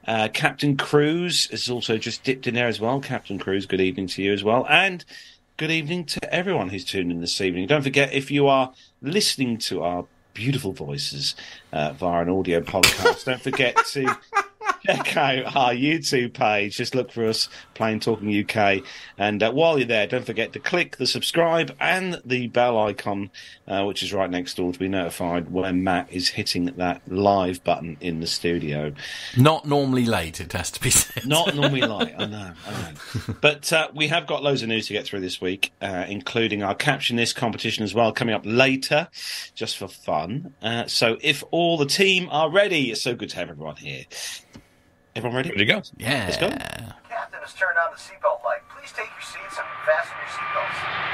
Uh, 0.06 0.28
Captain 0.32 0.76
Cruz 0.76 1.46
has 1.50 1.70
also 1.70 1.96
just 1.96 2.22
dipped 2.24 2.46
in 2.46 2.54
there 2.54 2.68
as 2.68 2.80
well. 2.80 3.00
Captain 3.00 3.38
Cruz, 3.38 3.66
good 3.66 3.80
evening 3.80 4.06
to 4.08 4.22
you 4.22 4.32
as 4.32 4.44
well. 4.44 4.66
And 4.68 5.04
good 5.56 5.70
evening 5.70 6.04
to 6.06 6.34
everyone 6.34 6.68
who's 6.68 6.84
tuned 6.84 7.10
in 7.10 7.20
this 7.20 7.40
evening. 7.40 7.66
Don't 7.66 7.82
forget, 7.82 8.12
if 8.12 8.30
you 8.30 8.46
are 8.46 8.72
listening 9.00 9.58
to 9.58 9.82
our 9.82 10.06
beautiful 10.34 10.72
voices 10.72 11.34
uh, 11.72 11.92
via 11.92 12.22
an 12.22 12.28
audio 12.28 12.60
podcast, 12.60 13.24
don't 13.24 13.40
forget 13.40 13.76
to 13.92 14.16
check 14.86 15.16
out 15.16 15.56
our 15.56 15.72
YouTube 15.72 16.34
page. 16.34 16.76
Just 16.76 16.94
look 16.94 17.10
for 17.10 17.26
us, 17.26 17.48
Plane 17.74 18.00
Talking 18.00 18.44
UK. 18.44 18.82
And 19.18 19.42
uh, 19.42 19.52
while 19.52 19.78
you're 19.78 19.86
there, 19.86 20.06
don't 20.06 20.26
forget 20.26 20.52
to 20.52 20.58
click 20.58 20.96
the 20.96 21.06
subscribe 21.06 21.74
and 21.80 22.20
the 22.24 22.48
bell 22.48 22.78
icon, 22.78 23.30
uh, 23.66 23.84
which 23.84 24.02
is 24.02 24.12
right 24.12 24.30
next 24.30 24.56
door, 24.56 24.72
to 24.72 24.78
be 24.78 24.88
notified 24.88 25.50
when 25.50 25.84
Matt 25.84 26.12
is 26.12 26.28
hitting 26.28 26.66
that 26.66 27.02
live 27.08 27.62
button 27.64 27.96
in 28.00 28.20
the 28.20 28.26
studio. 28.26 28.92
Not 29.36 29.66
normally 29.66 30.04
late, 30.04 30.40
it 30.40 30.52
has 30.52 30.70
to 30.72 30.80
be 30.80 30.90
said. 30.90 31.26
Not 31.26 31.54
normally 31.54 31.82
late, 31.82 32.14
I 32.18 32.26
know, 32.26 32.52
I 32.66 32.70
know. 32.70 33.34
But 33.40 33.72
uh, 33.72 33.88
we 33.94 34.08
have 34.08 34.26
got 34.26 34.42
loads 34.42 34.62
of 34.62 34.68
news 34.68 34.86
to 34.88 34.92
get 34.92 35.06
through 35.06 35.20
this 35.20 35.40
week, 35.40 35.72
uh, 35.80 36.04
including 36.08 36.62
our 36.62 36.74
Caption 36.74 37.16
This 37.16 37.32
competition 37.32 37.84
as 37.84 37.94
well, 37.94 38.12
coming 38.12 38.34
up 38.34 38.42
later, 38.44 39.08
just 39.54 39.78
for 39.78 39.88
fun. 39.88 40.54
Uh, 40.62 40.86
so 40.86 41.16
if 41.20 41.42
all 41.50 41.76
the 41.76 41.86
team 41.86 42.28
are 42.30 42.50
ready, 42.50 42.90
it's 42.90 43.02
so 43.02 43.14
good 43.14 43.30
to 43.30 43.36
have 43.36 43.50
everyone 43.50 43.76
here. 43.76 44.04
Everyone 45.16 45.36
ready? 45.36 45.50
Ready 45.50 45.64
to 45.64 45.72
go? 45.72 45.80
Yeah. 45.96 46.24
Let's 46.26 46.38
go. 46.38 46.48
Captain 46.48 47.40
has 47.40 47.54
turned 47.54 47.78
on 47.78 47.92
the 47.92 47.98
seatbelt 47.98 48.42
light. 48.42 48.62
Please 48.76 48.90
take 48.90 49.06
your 49.06 49.22
seats 49.22 49.56
and 49.56 49.66
fasten 49.86 50.16
your 50.18 50.26
seatbelts. 50.26 51.04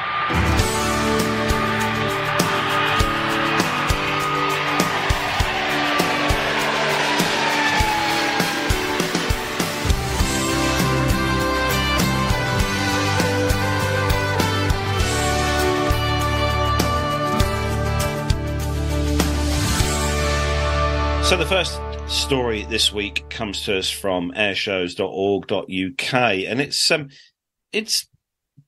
So 21.29 21.37
the 21.37 21.45
first 21.47 21.79
story 22.11 22.65
this 22.65 22.93
week 22.93 23.29
comes 23.31 23.65
to 23.65 23.79
us 23.79 23.89
from 23.89 24.33
airshows.org.uk, 24.33 26.15
and 26.15 26.61
it's 26.61 26.91
um, 26.91 27.09
it's 27.73 28.09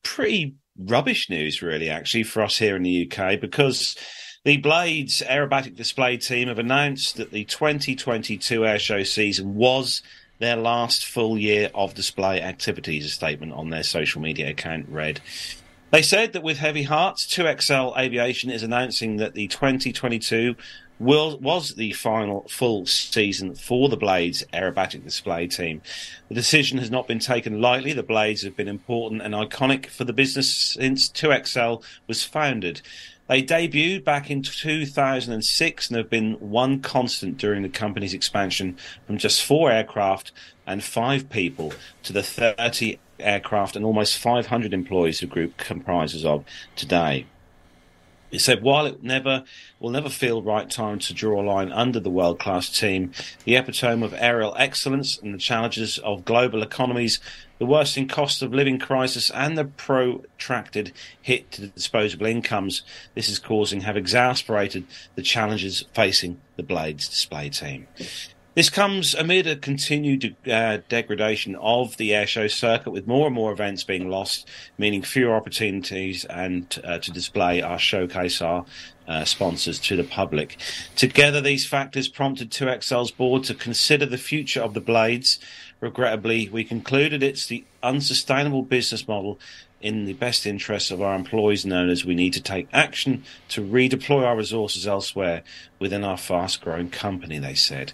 pretty 0.04 0.54
rubbish 0.78 1.28
news, 1.28 1.60
really, 1.60 1.90
actually, 1.90 2.22
for 2.22 2.42
us 2.42 2.58
here 2.58 2.76
in 2.76 2.84
the 2.84 3.10
UK, 3.10 3.40
because 3.40 3.96
the 4.44 4.58
Blades 4.58 5.22
aerobatic 5.26 5.74
display 5.74 6.16
team 6.16 6.46
have 6.48 6.60
announced 6.60 7.16
that 7.16 7.32
the 7.32 7.44
2022 7.44 8.60
airshow 8.60 9.06
season 9.06 9.56
was 9.56 10.02
their 10.38 10.56
last 10.56 11.04
full 11.04 11.36
year 11.36 11.68
of 11.74 11.94
display 11.94 12.40
activities. 12.40 13.06
A 13.06 13.08
statement 13.08 13.52
on 13.52 13.70
their 13.70 13.82
social 13.82 14.22
media 14.22 14.50
account 14.50 14.88
read. 14.88 15.20
They 15.90 16.02
said 16.02 16.32
that 16.32 16.42
with 16.42 16.56
heavy 16.56 16.84
hearts, 16.84 17.26
2Excel 17.26 17.98
Aviation 17.98 18.50
is 18.50 18.62
announcing 18.62 19.18
that 19.18 19.34
the 19.34 19.46
2022 19.48 20.54
will, 20.54 20.56
was 21.02 21.74
the 21.74 21.92
final 21.92 22.46
full 22.48 22.86
season 22.86 23.54
for 23.54 23.88
the 23.88 23.96
Blades 23.96 24.44
aerobatic 24.52 25.04
display 25.04 25.46
team. 25.46 25.82
The 26.28 26.34
decision 26.34 26.78
has 26.78 26.90
not 26.90 27.08
been 27.08 27.18
taken 27.18 27.60
lightly. 27.60 27.92
The 27.92 28.02
Blades 28.02 28.42
have 28.42 28.56
been 28.56 28.68
important 28.68 29.22
and 29.22 29.34
iconic 29.34 29.86
for 29.86 30.04
the 30.04 30.12
business 30.12 30.54
since 30.54 31.08
2Excel 31.08 31.82
was 32.06 32.24
founded. 32.24 32.82
They 33.28 33.42
debuted 33.42 34.04
back 34.04 34.30
in 34.30 34.42
2006 34.42 35.88
and 35.88 35.96
have 35.96 36.10
been 36.10 36.34
one 36.34 36.80
constant 36.80 37.36
during 37.36 37.62
the 37.62 37.68
company's 37.68 38.14
expansion 38.14 38.76
from 39.06 39.18
just 39.18 39.42
four 39.42 39.70
aircraft 39.70 40.32
and 40.66 40.84
five 40.84 41.30
people 41.30 41.72
to 42.02 42.12
the 42.12 42.22
30 42.22 42.98
aircraft 43.18 43.76
and 43.76 43.84
almost 43.84 44.18
500 44.18 44.74
employees 44.74 45.20
the 45.20 45.26
group 45.26 45.56
comprises 45.56 46.24
of 46.24 46.44
today. 46.76 47.26
He 48.32 48.38
said, 48.38 48.62
while 48.62 48.86
it 48.86 49.02
never 49.02 49.44
will 49.78 49.90
never 49.90 50.08
feel 50.08 50.42
right 50.42 50.68
time 50.68 50.98
to 51.00 51.12
draw 51.12 51.42
a 51.42 51.44
line 51.44 51.70
under 51.70 52.00
the 52.00 52.10
world 52.10 52.38
class 52.38 52.70
team, 52.70 53.12
the 53.44 53.56
epitome 53.56 54.06
of 54.06 54.14
aerial 54.16 54.56
excellence 54.58 55.18
and 55.18 55.34
the 55.34 55.38
challenges 55.38 55.98
of 55.98 56.24
global 56.24 56.62
economies, 56.62 57.20
the 57.58 57.66
worsening 57.66 58.08
cost 58.08 58.40
of 58.40 58.54
living 58.54 58.78
crisis, 58.78 59.30
and 59.30 59.58
the 59.58 59.66
protracted 59.66 60.92
hit 61.20 61.52
to 61.52 61.66
disposable 61.66 62.24
incomes 62.24 62.82
this 63.14 63.28
is 63.28 63.38
causing 63.38 63.82
have 63.82 63.98
exasperated 63.98 64.86
the 65.14 65.22
challenges 65.22 65.84
facing 65.92 66.40
the 66.56 66.62
Blades 66.62 67.08
display 67.10 67.50
team. 67.50 67.86
This 68.54 68.68
comes 68.68 69.14
amid 69.14 69.46
a 69.46 69.56
continued 69.56 70.36
uh, 70.46 70.78
degradation 70.90 71.56
of 71.56 71.96
the 71.96 72.10
airshow 72.10 72.50
circuit, 72.50 72.90
with 72.90 73.06
more 73.06 73.26
and 73.26 73.34
more 73.34 73.50
events 73.50 73.82
being 73.82 74.10
lost, 74.10 74.46
meaning 74.76 75.00
fewer 75.00 75.34
opportunities 75.34 76.26
and 76.26 76.78
uh, 76.84 76.98
to 76.98 77.10
display 77.10 77.62
our 77.62 77.78
showcase 77.78 78.42
our 78.42 78.66
uh, 79.08 79.24
sponsors 79.24 79.78
to 79.78 79.96
the 79.96 80.04
public. 80.04 80.58
Together, 80.96 81.40
these 81.40 81.66
factors 81.66 82.08
prompted 82.08 82.50
2Excel's 82.50 83.10
board 83.10 83.44
to 83.44 83.54
consider 83.54 84.04
the 84.04 84.18
future 84.18 84.60
of 84.60 84.74
the 84.74 84.80
blades. 84.82 85.38
Regrettably, 85.80 86.50
we 86.50 86.62
concluded 86.62 87.22
it's 87.22 87.46
the 87.46 87.64
unsustainable 87.82 88.62
business 88.62 89.08
model 89.08 89.40
in 89.82 90.04
the 90.04 90.12
best 90.14 90.46
interests 90.46 90.90
of 90.90 91.02
our 91.02 91.14
employees 91.14 91.64
and 91.64 91.72
owners, 91.72 92.04
we 92.04 92.14
need 92.14 92.32
to 92.34 92.42
take 92.42 92.68
action 92.72 93.24
to 93.48 93.60
redeploy 93.60 94.24
our 94.24 94.36
resources 94.36 94.86
elsewhere 94.86 95.42
within 95.78 96.04
our 96.04 96.16
fast 96.16 96.60
growing 96.62 96.88
company, 96.88 97.38
they 97.38 97.54
said. 97.54 97.92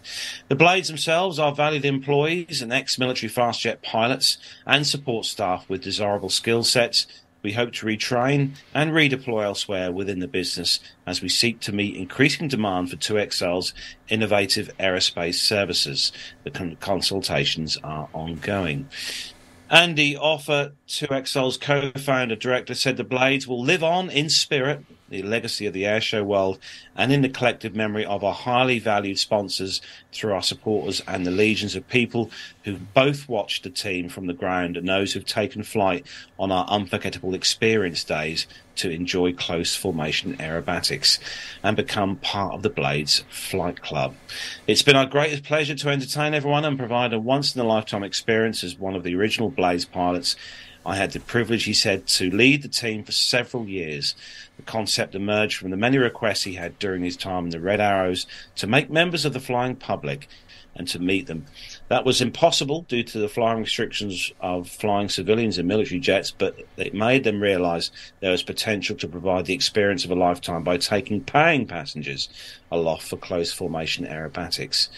The 0.49 0.55
Blades 0.55 0.89
themselves 0.89 1.39
are 1.39 1.55
valued 1.55 1.85
employees 1.85 2.61
and 2.63 2.73
ex 2.73 2.99
military 2.99 3.31
fast 3.31 3.63
jet 3.63 3.83
pilots 3.83 4.39
and 4.67 4.87
support 4.87 5.25
staff 5.25 5.69
with 5.69 5.83
desirable 5.83 6.31
skill 6.31 6.63
sets. 6.63 7.07
We 7.43 7.53
hope 7.53 7.73
to 7.75 7.87
retrain 7.87 8.57
and 8.75 8.91
redeploy 8.91 9.45
elsewhere 9.45 9.93
within 9.93 10.19
the 10.19 10.29
business 10.29 10.81
as 11.07 11.23
we 11.23 11.29
seek 11.29 11.61
to 11.61 11.73
meet 11.73 11.97
increasing 11.97 12.49
demand 12.49 12.91
for 12.91 12.97
2Excel's 12.97 13.73
innovative 14.09 14.71
aerospace 14.79 15.37
services. 15.37 16.13
The 16.43 16.51
con- 16.51 16.77
consultations 16.81 17.79
are 17.83 18.09
ongoing. 18.13 18.89
Andy 19.71 20.17
Offer, 20.17 20.73
2Excel's 20.89 21.59
co 21.59 21.91
founder 21.97 22.35
director, 22.35 22.75
said 22.75 22.97
the 22.97 23.05
Blades 23.05 23.47
will 23.47 23.63
live 23.63 23.85
on 23.85 24.09
in 24.09 24.31
spirit, 24.31 24.87
the 25.11 25.23
legacy 25.23 25.67
of 25.67 25.75
the 25.75 25.83
airshow 25.83 26.25
world, 26.25 26.59
and 26.97 27.13
in 27.13 27.21
the 27.21 27.29
collective 27.29 27.77
memory 27.77 28.07
of 28.07 28.25
our 28.25 28.33
highly 28.33 28.79
valued 28.79 29.19
sponsors 29.19 29.83
through 30.13 30.33
our 30.33 30.43
supporters 30.43 31.03
and 31.07 31.27
the 31.27 31.31
legions 31.31 31.77
of 31.77 31.87
people 31.89 32.31
who 32.65 32.77
both 32.77 33.29
watched 33.29 33.65
the 33.65 33.71
team 33.71 34.09
from 34.09 34.27
the 34.27 34.33
ground 34.33 34.79
and 34.79 34.89
those 34.89 35.13
who've 35.13 35.27
taken 35.27 35.63
flight 35.63 36.07
on 36.39 36.51
our 36.51 36.67
unforgettable 36.69 37.35
experience 37.35 38.03
days 38.03 38.47
to 38.77 38.91
enjoy 38.91 39.33
close 39.33 39.77
formation 39.77 40.37
aerobatics 40.39 41.19
and 41.63 41.77
become 41.77 42.17
part 42.17 42.55
of 42.55 42.63
the 42.63 42.71
Blades 42.71 43.25
Flight 43.29 43.83
Club. 43.83 44.15
It's 44.67 44.83
been 44.83 44.97
our 44.97 45.07
greatest 45.07 45.45
pleasure 45.45 45.75
to 45.75 45.89
entertain 45.91 46.33
everyone 46.33 46.65
and 46.65 46.79
provide 46.79 47.13
a 47.13 47.21
once 47.21 47.55
in 47.55 47.61
a 47.61 47.65
lifetime 47.65 48.05
experience 48.05 48.65
as 48.65 48.79
one 48.79 48.95
of 48.95 49.03
the 49.03 49.15
original 49.15 49.51
Blades 49.51 49.85
pilots. 49.85 50.35
I 50.89 50.97
had 50.97 51.13
the 51.13 51.21
privilege, 51.21 51.65
he 51.65 51.75
said, 51.75 52.07
to 52.07 52.31
lead 52.31 52.63
the 52.63 52.69
team 52.69 53.05
for 53.05 53.13
several 53.13 53.69
years. 53.69 54.15
The 54.57 54.63
concept 54.63 55.15
emerged 55.15 55.59
from 55.59 55.71
the 55.71 55.77
many 55.77 55.99
requests 55.99 56.45
he 56.45 56.55
had 56.55 56.79
during 56.79 57.05
his 57.05 57.15
time 57.15 57.45
in 57.45 57.51
the 57.51 57.61
Red 57.61 57.79
Arrows 57.79 58.27
to 58.57 58.67
make 58.67 58.89
members 58.89 59.27
of 59.27 59.35
the 59.35 59.39
flying 59.39 59.77
public 59.77 60.29
and 60.75 60.89
to 60.89 60.99
meet 60.99 61.27
them. 61.27 61.45
That 61.89 62.07
was 62.07 62.23
impossible 62.23 62.87
due 62.89 63.03
to 63.03 63.19
the 63.19 63.29
flying 63.29 63.61
restrictions 63.61 64.33
of 64.41 64.67
flying 64.67 65.11
civilians 65.11 65.59
in 65.59 65.67
military 65.67 66.01
jets, 66.01 66.31
but 66.31 66.59
it 66.79 66.95
made 66.95 67.23
them 67.23 67.43
realise 67.43 67.91
there 68.21 68.31
was 68.31 68.43
potential 68.43 68.97
to 68.97 69.09
provide 69.09 69.45
the 69.45 69.55
experience 69.55 70.07
of 70.07 70.11
a 70.11 70.15
lifetime 70.15 70.63
by 70.63 70.79
taking 70.79 71.23
paying 71.23 71.67
passengers 71.67 72.31
aloft 72.73 73.07
for 73.07 73.19
close 73.19 73.53
formation 73.53 74.07
aerobatics. 74.07 74.89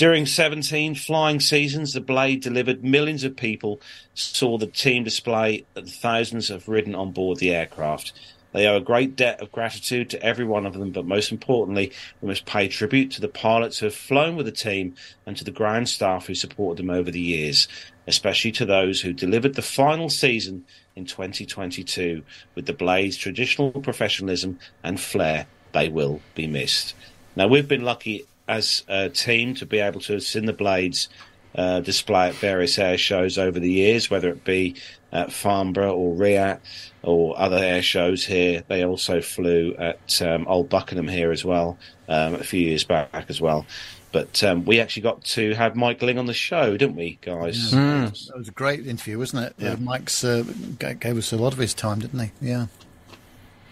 During 0.00 0.24
17 0.24 0.94
flying 0.94 1.40
seasons, 1.40 1.92
the 1.92 2.00
Blade 2.00 2.40
delivered 2.40 2.82
millions 2.82 3.22
of 3.22 3.36
people 3.36 3.82
saw 4.14 4.56
the 4.56 4.66
team 4.66 5.04
display 5.04 5.66
that 5.74 5.90
thousands 5.90 6.48
have 6.48 6.68
ridden 6.68 6.94
on 6.94 7.12
board 7.12 7.36
the 7.36 7.54
aircraft. 7.54 8.14
They 8.54 8.66
owe 8.66 8.78
a 8.78 8.80
great 8.80 9.14
debt 9.14 9.42
of 9.42 9.52
gratitude 9.52 10.08
to 10.08 10.22
every 10.22 10.46
one 10.46 10.64
of 10.64 10.72
them, 10.72 10.90
but 10.90 11.04
most 11.04 11.30
importantly, 11.30 11.92
we 12.22 12.28
must 12.28 12.46
pay 12.46 12.66
tribute 12.66 13.10
to 13.10 13.20
the 13.20 13.28
pilots 13.28 13.78
who 13.78 13.84
have 13.84 13.94
flown 13.94 14.36
with 14.36 14.46
the 14.46 14.52
team 14.52 14.94
and 15.26 15.36
to 15.36 15.44
the 15.44 15.50
ground 15.50 15.86
staff 15.90 16.28
who 16.28 16.34
supported 16.34 16.82
them 16.82 16.88
over 16.88 17.10
the 17.10 17.20
years, 17.20 17.68
especially 18.06 18.52
to 18.52 18.64
those 18.64 19.02
who 19.02 19.12
delivered 19.12 19.52
the 19.52 19.60
final 19.60 20.08
season 20.08 20.64
in 20.96 21.04
2022 21.04 22.22
with 22.54 22.64
the 22.64 22.72
Blade's 22.72 23.18
traditional 23.18 23.70
professionalism 23.70 24.60
and 24.82 24.98
flair. 24.98 25.44
They 25.72 25.90
will 25.90 26.22
be 26.34 26.46
missed. 26.46 26.94
Now, 27.36 27.48
we've 27.48 27.68
been 27.68 27.84
lucky 27.84 28.24
as 28.50 28.82
a 28.88 29.08
team 29.08 29.54
to 29.54 29.66
be 29.66 29.78
able 29.78 30.00
to 30.00 30.14
have 30.14 30.22
seen 30.22 30.46
the 30.46 30.52
Blades 30.52 31.08
uh, 31.54 31.80
display 31.80 32.28
at 32.28 32.34
various 32.34 32.78
air 32.78 32.98
shows 32.98 33.38
over 33.38 33.60
the 33.60 33.70
years, 33.70 34.10
whether 34.10 34.28
it 34.28 34.44
be 34.44 34.76
at 35.12 35.32
Farnborough 35.32 35.94
or 35.94 36.14
RIAT 36.14 36.60
or 37.02 37.38
other 37.38 37.56
air 37.56 37.82
shows 37.82 38.24
here. 38.24 38.62
They 38.68 38.84
also 38.84 39.20
flew 39.20 39.74
at 39.78 40.20
um, 40.22 40.46
Old 40.46 40.68
Buckenham 40.68 41.08
here 41.08 41.30
as 41.30 41.44
well 41.44 41.78
um, 42.08 42.34
a 42.34 42.44
few 42.44 42.60
years 42.60 42.84
back 42.84 43.26
as 43.28 43.40
well. 43.40 43.66
But 44.12 44.42
um, 44.42 44.64
we 44.64 44.80
actually 44.80 45.02
got 45.02 45.22
to 45.24 45.54
have 45.54 45.76
Mike 45.76 46.02
Ling 46.02 46.18
on 46.18 46.26
the 46.26 46.34
show, 46.34 46.76
didn't 46.76 46.96
we, 46.96 47.18
guys? 47.20 47.72
Mm. 47.72 48.26
That 48.26 48.38
was 48.38 48.48
a 48.48 48.52
great 48.52 48.84
interview, 48.86 49.18
wasn't 49.18 49.44
it? 49.44 49.54
Yeah. 49.58 49.72
Uh, 49.72 49.76
Mike's 49.76 50.24
uh, 50.24 50.42
gave 50.78 51.16
us 51.16 51.32
a 51.32 51.36
lot 51.36 51.52
of 51.52 51.60
his 51.60 51.74
time, 51.74 52.00
didn't 52.00 52.18
he? 52.18 52.30
Yeah. 52.40 52.66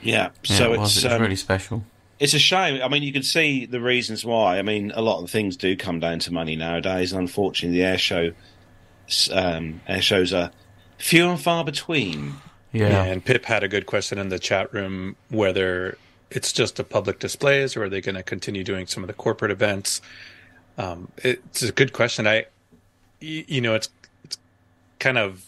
Yeah. 0.00 0.30
Yeah, 0.44 0.56
So 0.56 0.72
it 0.72 0.78
was. 0.78 0.96
it's 0.96 1.04
It 1.04 1.08
was 1.08 1.14
um, 1.14 1.22
really 1.22 1.36
special. 1.36 1.84
It's 2.18 2.34
a 2.34 2.38
shame. 2.38 2.82
I 2.82 2.88
mean, 2.88 3.02
you 3.02 3.12
can 3.12 3.22
see 3.22 3.66
the 3.66 3.80
reasons 3.80 4.24
why. 4.24 4.58
I 4.58 4.62
mean, 4.62 4.92
a 4.94 5.02
lot 5.02 5.22
of 5.22 5.30
things 5.30 5.56
do 5.56 5.76
come 5.76 6.00
down 6.00 6.18
to 6.20 6.32
money 6.32 6.56
nowadays, 6.56 7.12
and 7.12 7.20
unfortunately, 7.20 7.78
the 7.78 7.84
air 7.84 7.98
show 7.98 8.32
um, 9.32 9.80
air 9.86 10.02
shows 10.02 10.32
are 10.32 10.50
few 10.98 11.28
and 11.28 11.40
far 11.40 11.64
between. 11.64 12.34
Yeah. 12.72 12.88
Yeah, 12.88 13.04
and 13.04 13.24
Pip 13.24 13.46
had 13.46 13.62
a 13.62 13.68
good 13.68 13.86
question 13.86 14.18
in 14.18 14.28
the 14.28 14.38
chat 14.38 14.72
room 14.74 15.16
whether 15.30 15.96
it's 16.30 16.52
just 16.52 16.78
a 16.78 16.84
public 16.84 17.18
displays 17.18 17.76
or 17.76 17.84
are 17.84 17.88
they 17.88 18.02
going 18.02 18.14
to 18.14 18.22
continue 18.22 18.62
doing 18.62 18.86
some 18.86 19.02
of 19.02 19.06
the 19.06 19.14
corporate 19.14 19.50
events? 19.50 20.02
Um, 20.76 21.08
it's 21.18 21.62
a 21.62 21.72
good 21.72 21.94
question. 21.94 22.26
I, 22.26 22.46
you 23.20 23.60
know, 23.60 23.74
it's 23.74 23.88
it's 24.24 24.38
kind 24.98 25.16
of 25.16 25.44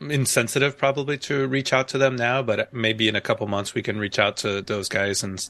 insensitive 0.00 0.78
probably 0.78 1.18
to 1.18 1.46
reach 1.46 1.72
out 1.72 1.88
to 1.88 1.98
them 1.98 2.16
now, 2.16 2.42
but 2.42 2.72
maybe 2.72 3.08
in 3.08 3.16
a 3.16 3.20
couple 3.20 3.46
months 3.46 3.74
we 3.74 3.82
can 3.82 3.98
reach 3.98 4.18
out 4.18 4.36
to 4.38 4.62
those 4.62 4.88
guys 4.88 5.22
and 5.22 5.48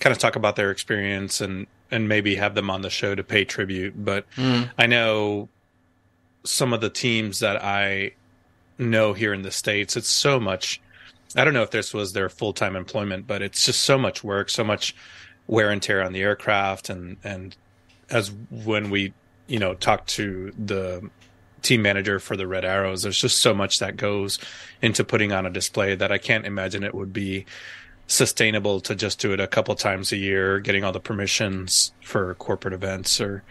kind 0.00 0.12
of 0.12 0.18
talk 0.18 0.36
about 0.36 0.56
their 0.56 0.70
experience 0.70 1.40
and 1.40 1.66
and 1.90 2.08
maybe 2.08 2.34
have 2.34 2.54
them 2.54 2.68
on 2.68 2.82
the 2.82 2.90
show 2.90 3.14
to 3.14 3.22
pay 3.22 3.44
tribute. 3.44 4.04
But 4.04 4.28
mm. 4.32 4.68
I 4.76 4.86
know 4.86 5.48
some 6.44 6.72
of 6.72 6.80
the 6.80 6.90
teams 6.90 7.38
that 7.40 7.62
I 7.62 8.12
know 8.78 9.12
here 9.12 9.32
in 9.32 9.42
the 9.42 9.50
states 9.50 9.96
it's 9.96 10.08
so 10.08 10.38
much 10.38 10.80
i 11.34 11.44
don't 11.44 11.54
know 11.54 11.62
if 11.62 11.70
this 11.70 11.94
was 11.94 12.12
their 12.12 12.28
full-time 12.28 12.76
employment 12.76 13.26
but 13.26 13.42
it's 13.42 13.64
just 13.64 13.82
so 13.82 13.96
much 13.96 14.22
work 14.22 14.50
so 14.50 14.62
much 14.62 14.94
wear 15.46 15.70
and 15.70 15.82
tear 15.82 16.02
on 16.02 16.12
the 16.12 16.22
aircraft 16.22 16.90
and 16.90 17.16
and 17.24 17.56
as 18.10 18.32
when 18.50 18.90
we 18.90 19.12
you 19.46 19.58
know 19.58 19.74
talk 19.74 20.06
to 20.06 20.52
the 20.64 21.08
team 21.62 21.82
manager 21.82 22.18
for 22.20 22.36
the 22.36 22.46
red 22.46 22.64
arrows 22.64 23.02
there's 23.02 23.20
just 23.20 23.38
so 23.38 23.54
much 23.54 23.78
that 23.78 23.96
goes 23.96 24.38
into 24.82 25.02
putting 25.02 25.32
on 25.32 25.46
a 25.46 25.50
display 25.50 25.94
that 25.94 26.12
i 26.12 26.18
can't 26.18 26.46
imagine 26.46 26.82
it 26.82 26.94
would 26.94 27.12
be 27.12 27.44
sustainable 28.06 28.80
to 28.80 28.94
just 28.94 29.20
do 29.20 29.32
it 29.32 29.40
a 29.40 29.46
couple 29.48 29.74
times 29.74 30.12
a 30.12 30.16
year 30.16 30.60
getting 30.60 30.84
all 30.84 30.92
the 30.92 31.00
permissions 31.00 31.92
for 32.02 32.34
corporate 32.34 32.74
events 32.74 33.20
or 33.20 33.42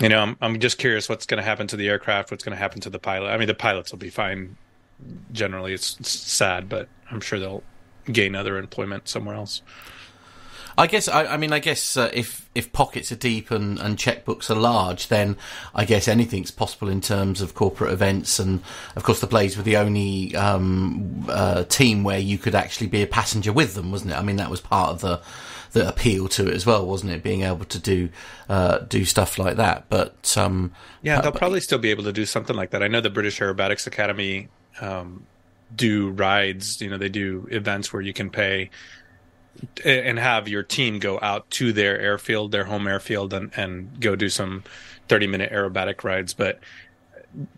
you 0.00 0.08
know, 0.08 0.20
I'm, 0.20 0.36
I'm 0.40 0.58
just 0.58 0.78
curious 0.78 1.08
what's 1.08 1.26
going 1.26 1.38
to 1.38 1.44
happen 1.44 1.66
to 1.68 1.76
the 1.76 1.88
aircraft, 1.88 2.30
what's 2.30 2.42
going 2.42 2.56
to 2.56 2.60
happen 2.60 2.80
to 2.80 2.90
the 2.90 2.98
pilot. 2.98 3.28
I 3.28 3.36
mean, 3.36 3.48
the 3.48 3.54
pilots 3.54 3.92
will 3.92 3.98
be 3.98 4.08
fine. 4.08 4.56
Generally, 5.30 5.74
it's, 5.74 6.00
it's 6.00 6.10
sad, 6.10 6.68
but 6.68 6.88
I'm 7.10 7.20
sure 7.20 7.38
they'll 7.38 7.62
gain 8.06 8.34
other 8.34 8.56
employment 8.56 9.08
somewhere 9.08 9.36
else. 9.36 9.60
I 10.78 10.86
guess 10.86 11.08
I, 11.08 11.24
I 11.26 11.36
mean 11.36 11.52
I 11.52 11.58
guess 11.58 11.96
uh, 11.96 12.10
if 12.12 12.48
if 12.54 12.72
pockets 12.72 13.12
are 13.12 13.16
deep 13.16 13.50
and, 13.50 13.78
and 13.78 13.96
checkbooks 13.96 14.50
are 14.50 14.54
large, 14.54 15.08
then 15.08 15.36
I 15.74 15.84
guess 15.84 16.08
anything's 16.08 16.50
possible 16.50 16.88
in 16.88 17.00
terms 17.00 17.40
of 17.40 17.54
corporate 17.54 17.92
events. 17.92 18.38
And 18.38 18.62
of 18.96 19.02
course, 19.02 19.20
the 19.20 19.26
Blades 19.26 19.56
were 19.56 19.62
the 19.62 19.76
only 19.76 20.34
um, 20.36 21.26
uh, 21.28 21.64
team 21.64 22.02
where 22.04 22.18
you 22.18 22.38
could 22.38 22.54
actually 22.54 22.86
be 22.88 23.02
a 23.02 23.06
passenger 23.06 23.52
with 23.52 23.74
them, 23.74 23.90
wasn't 23.90 24.12
it? 24.12 24.16
I 24.16 24.22
mean, 24.22 24.36
that 24.36 24.50
was 24.50 24.60
part 24.60 24.90
of 24.90 25.00
the 25.00 25.20
the 25.72 25.86
appeal 25.86 26.26
to 26.26 26.48
it 26.48 26.54
as 26.54 26.66
well, 26.66 26.84
wasn't 26.84 27.12
it? 27.12 27.22
Being 27.22 27.42
able 27.42 27.64
to 27.66 27.78
do 27.78 28.08
uh, 28.48 28.78
do 28.78 29.04
stuff 29.04 29.38
like 29.38 29.56
that. 29.56 29.84
But 29.88 30.36
um, 30.36 30.72
Yeah, 31.02 31.20
they'll 31.20 31.30
but- 31.30 31.38
probably 31.38 31.60
still 31.60 31.78
be 31.78 31.90
able 31.90 32.04
to 32.04 32.12
do 32.12 32.26
something 32.26 32.56
like 32.56 32.70
that. 32.70 32.82
I 32.82 32.88
know 32.88 33.00
the 33.00 33.10
British 33.10 33.38
Aerobatics 33.38 33.86
Academy 33.86 34.48
um, 34.80 35.26
do 35.74 36.10
rides. 36.10 36.80
You 36.80 36.90
know, 36.90 36.98
they 36.98 37.08
do 37.08 37.46
events 37.52 37.92
where 37.92 38.02
you 38.02 38.12
can 38.12 38.30
pay 38.30 38.70
and 39.84 40.18
have 40.18 40.48
your 40.48 40.62
team 40.62 40.98
go 40.98 41.18
out 41.20 41.50
to 41.50 41.72
their 41.72 41.98
airfield, 41.98 42.52
their 42.52 42.64
home 42.64 42.86
airfield, 42.86 43.32
and, 43.32 43.50
and 43.56 44.00
go 44.00 44.16
do 44.16 44.28
some 44.28 44.64
30 45.08 45.26
minute 45.26 45.52
aerobatic 45.52 46.04
rides. 46.04 46.34
But 46.34 46.60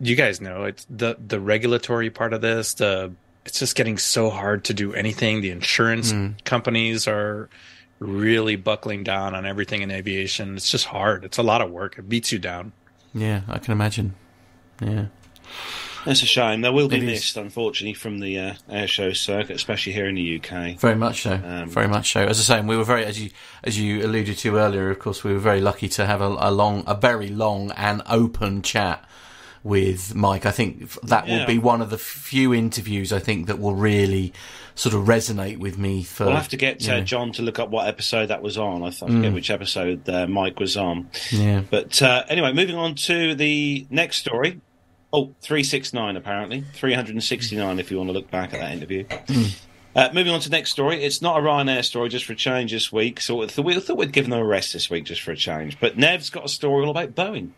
you 0.00 0.16
guys 0.16 0.40
know 0.40 0.64
it's 0.64 0.86
the 0.90 1.16
the 1.24 1.40
regulatory 1.40 2.10
part 2.10 2.32
of 2.32 2.40
this, 2.40 2.74
the 2.74 3.12
it's 3.44 3.58
just 3.58 3.74
getting 3.74 3.98
so 3.98 4.30
hard 4.30 4.64
to 4.64 4.74
do 4.74 4.94
anything. 4.94 5.40
The 5.40 5.50
insurance 5.50 6.12
mm-hmm. 6.12 6.38
companies 6.44 7.08
are 7.08 7.48
really 7.98 8.56
buckling 8.56 9.04
down 9.04 9.34
on 9.34 9.46
everything 9.46 9.82
in 9.82 9.90
aviation. 9.90 10.56
It's 10.56 10.70
just 10.70 10.86
hard. 10.86 11.24
It's 11.24 11.38
a 11.38 11.42
lot 11.42 11.60
of 11.60 11.70
work. 11.70 11.98
It 11.98 12.08
beats 12.08 12.32
you 12.32 12.38
down. 12.38 12.72
Yeah, 13.14 13.42
I 13.48 13.58
can 13.58 13.72
imagine. 13.72 14.14
Yeah. 14.80 15.06
That's 16.04 16.22
a 16.22 16.26
shame. 16.26 16.60
They 16.62 16.70
will 16.70 16.88
be 16.88 16.96
It 16.96 17.02
is. 17.04 17.08
missed, 17.10 17.36
unfortunately, 17.36 17.94
from 17.94 18.18
the 18.20 18.38
uh, 18.38 18.54
air 18.68 18.86
show 18.88 19.12
circuit, 19.12 19.56
especially 19.56 19.92
here 19.92 20.06
in 20.08 20.14
the 20.16 20.36
UK. 20.40 20.78
Very 20.78 20.96
much 20.96 21.22
so. 21.22 21.32
Um, 21.44 21.68
very 21.68 21.88
much 21.88 22.12
so. 22.12 22.24
As 22.24 22.38
I 22.40 22.42
say, 22.42 22.58
and 22.58 22.68
we 22.68 22.76
were 22.76 22.84
very, 22.84 23.04
as 23.04 23.20
you 23.20 23.30
as 23.64 23.78
you 23.78 24.04
alluded 24.04 24.36
to 24.38 24.56
earlier, 24.56 24.90
of 24.90 24.98
course, 24.98 25.22
we 25.24 25.32
were 25.32 25.38
very 25.38 25.60
lucky 25.60 25.88
to 25.90 26.06
have 26.06 26.20
a, 26.20 26.36
a 26.38 26.50
long, 26.50 26.84
a 26.86 26.94
very 26.94 27.28
long 27.28 27.70
and 27.72 28.02
open 28.08 28.62
chat 28.62 29.04
with 29.64 30.14
Mike. 30.14 30.44
I 30.44 30.50
think 30.50 30.90
that 31.02 31.26
will 31.26 31.38
Yeah. 31.38 31.46
be 31.46 31.58
one 31.58 31.80
of 31.80 31.90
the 31.90 31.98
few 31.98 32.52
interviews 32.52 33.12
I 33.12 33.20
think 33.20 33.46
that 33.46 33.60
will 33.60 33.76
really 33.76 34.32
sort 34.74 34.94
of 34.94 35.02
resonate 35.02 35.58
with 35.58 35.78
me. 35.78 36.02
For 36.02 36.24
We'll 36.26 36.34
have 36.34 36.48
to 36.48 36.56
get 36.56 36.88
uh. 36.88 37.00
John 37.02 37.30
to 37.32 37.42
look 37.42 37.60
up 37.60 37.68
what 37.70 37.86
episode 37.86 38.26
that 38.26 38.42
was 38.42 38.58
on. 38.58 38.82
I 38.82 38.90
th- 38.90 39.02
Mm. 39.02 39.16
forget 39.18 39.32
which 39.34 39.50
episode 39.50 40.08
uh, 40.08 40.26
Mike 40.26 40.58
was 40.58 40.76
on. 40.76 41.10
yeah. 41.30 41.62
But 41.70 42.02
uh, 42.02 42.24
anyway, 42.28 42.52
moving 42.52 42.74
on 42.74 42.96
to 43.06 43.34
the 43.36 43.86
next 43.88 44.16
story. 44.16 44.60
Oh, 45.12 45.34
369 45.42 46.16
apparently. 46.16 46.64
369 46.74 47.78
if 47.78 47.90
you 47.90 47.98
want 47.98 48.08
to 48.08 48.12
look 48.14 48.30
back 48.30 48.54
at 48.54 48.60
that 48.60 48.72
interview. 48.72 49.04
Uh, 49.94 50.08
moving 50.14 50.32
on 50.32 50.40
to 50.40 50.48
the 50.48 50.56
next 50.56 50.70
story. 50.70 51.04
It's 51.04 51.20
not 51.20 51.38
a 51.38 51.42
Ryanair 51.42 51.84
story 51.84 52.08
just 52.08 52.24
for 52.24 52.32
a 52.32 52.36
change 52.36 52.72
this 52.72 52.90
week. 52.90 53.20
So 53.20 53.36
we 53.36 53.46
thought 53.48 53.64
we 53.66 53.78
thought 53.78 53.98
we'd 53.98 54.12
give 54.12 54.26
them 54.28 54.38
a 54.38 54.42
rest 54.44 54.72
this 54.72 54.88
week 54.88 55.04
just 55.04 55.20
for 55.20 55.32
a 55.32 55.36
change. 55.36 55.78
But 55.78 55.98
Nev's 55.98 56.30
got 56.30 56.46
a 56.46 56.48
story 56.48 56.84
all 56.84 56.90
about 56.90 57.14
Boeing. 57.14 57.50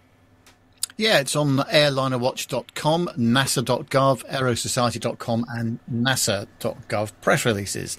Yeah, 0.97 1.19
it's 1.19 1.35
on 1.35 1.57
airlinerwatch.com, 1.57 3.11
nasa.gov, 3.19 4.31
aerosociety.com, 4.31 5.45
and 5.49 5.81
nasa.gov 5.93 7.13
press 7.21 7.45
releases. 7.45 7.99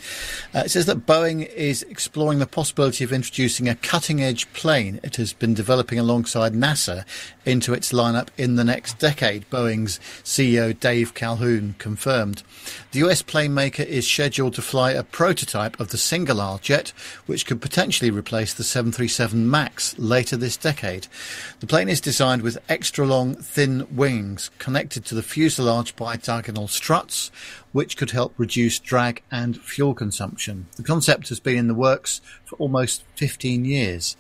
Uh, 0.54 0.60
it 0.60 0.72
says 0.72 0.86
that 0.86 1.06
Boeing 1.06 1.46
is 1.46 1.84
exploring 1.84 2.40
the 2.40 2.48
possibility 2.48 3.04
of 3.04 3.12
introducing 3.12 3.68
a 3.68 3.76
cutting 3.76 4.24
edge 4.24 4.52
plane 4.54 5.02
it 5.04 5.18
has 5.18 5.34
been 5.34 5.54
developing 5.54 6.00
alongside 6.00 6.54
NASA 6.54 7.04
into 7.46 7.74
its 7.74 7.92
lineup 7.92 8.30
in 8.38 8.56
the 8.56 8.64
next 8.64 8.98
decade, 8.98 9.50
Boeing's 9.50 10.00
CEO 10.24 10.78
Dave 10.80 11.14
Calhoun 11.14 11.76
confirmed. 11.78 12.44
The 12.92 13.00
US 13.00 13.22
plane 13.22 13.54
maker 13.54 13.84
is 13.84 14.08
scheduled 14.08 14.54
to 14.54 14.62
fly 14.62 14.92
a 14.92 15.04
prototype 15.04 15.78
of 15.82 15.90
the 15.90 15.98
single 15.98 16.40
aisle 16.40 16.60
jet, 16.62 16.94
which 17.26 17.46
could 17.46 17.62
potentially 17.62 18.10
replace 18.10 18.54
the 18.54 18.64
737 18.64 19.50
MAX 19.50 20.00
later 20.00 20.38
this 20.38 20.56
decade. 20.56 21.08
The 21.60 21.68
plane 21.68 21.90
is 21.90 22.00
designed 22.00 22.42
with 22.42 22.58
extra 22.86 23.04
long, 23.04 23.34
thin 23.34 23.88
wings 23.96 24.52
connected 24.60 25.04
to 25.04 25.16
the 25.16 25.24
fuselage 25.24 25.96
by 25.96 26.16
diagonal 26.16 26.68
struts, 26.68 27.32
which 27.72 27.98
could 27.98 28.12
help 28.12 28.32
reduce 28.38 28.78
drag 28.78 29.24
and 29.32 29.60
fuel 29.60 29.96
consumption. 29.96 30.68
The 30.76 30.84
concept 30.84 31.30
has 31.30 31.40
been 31.40 31.58
in 31.58 31.68
the 31.68 31.74
works 31.74 32.22
for 32.44 32.58
almost 32.58 33.04
15 33.16 33.66
years. 33.66 34.16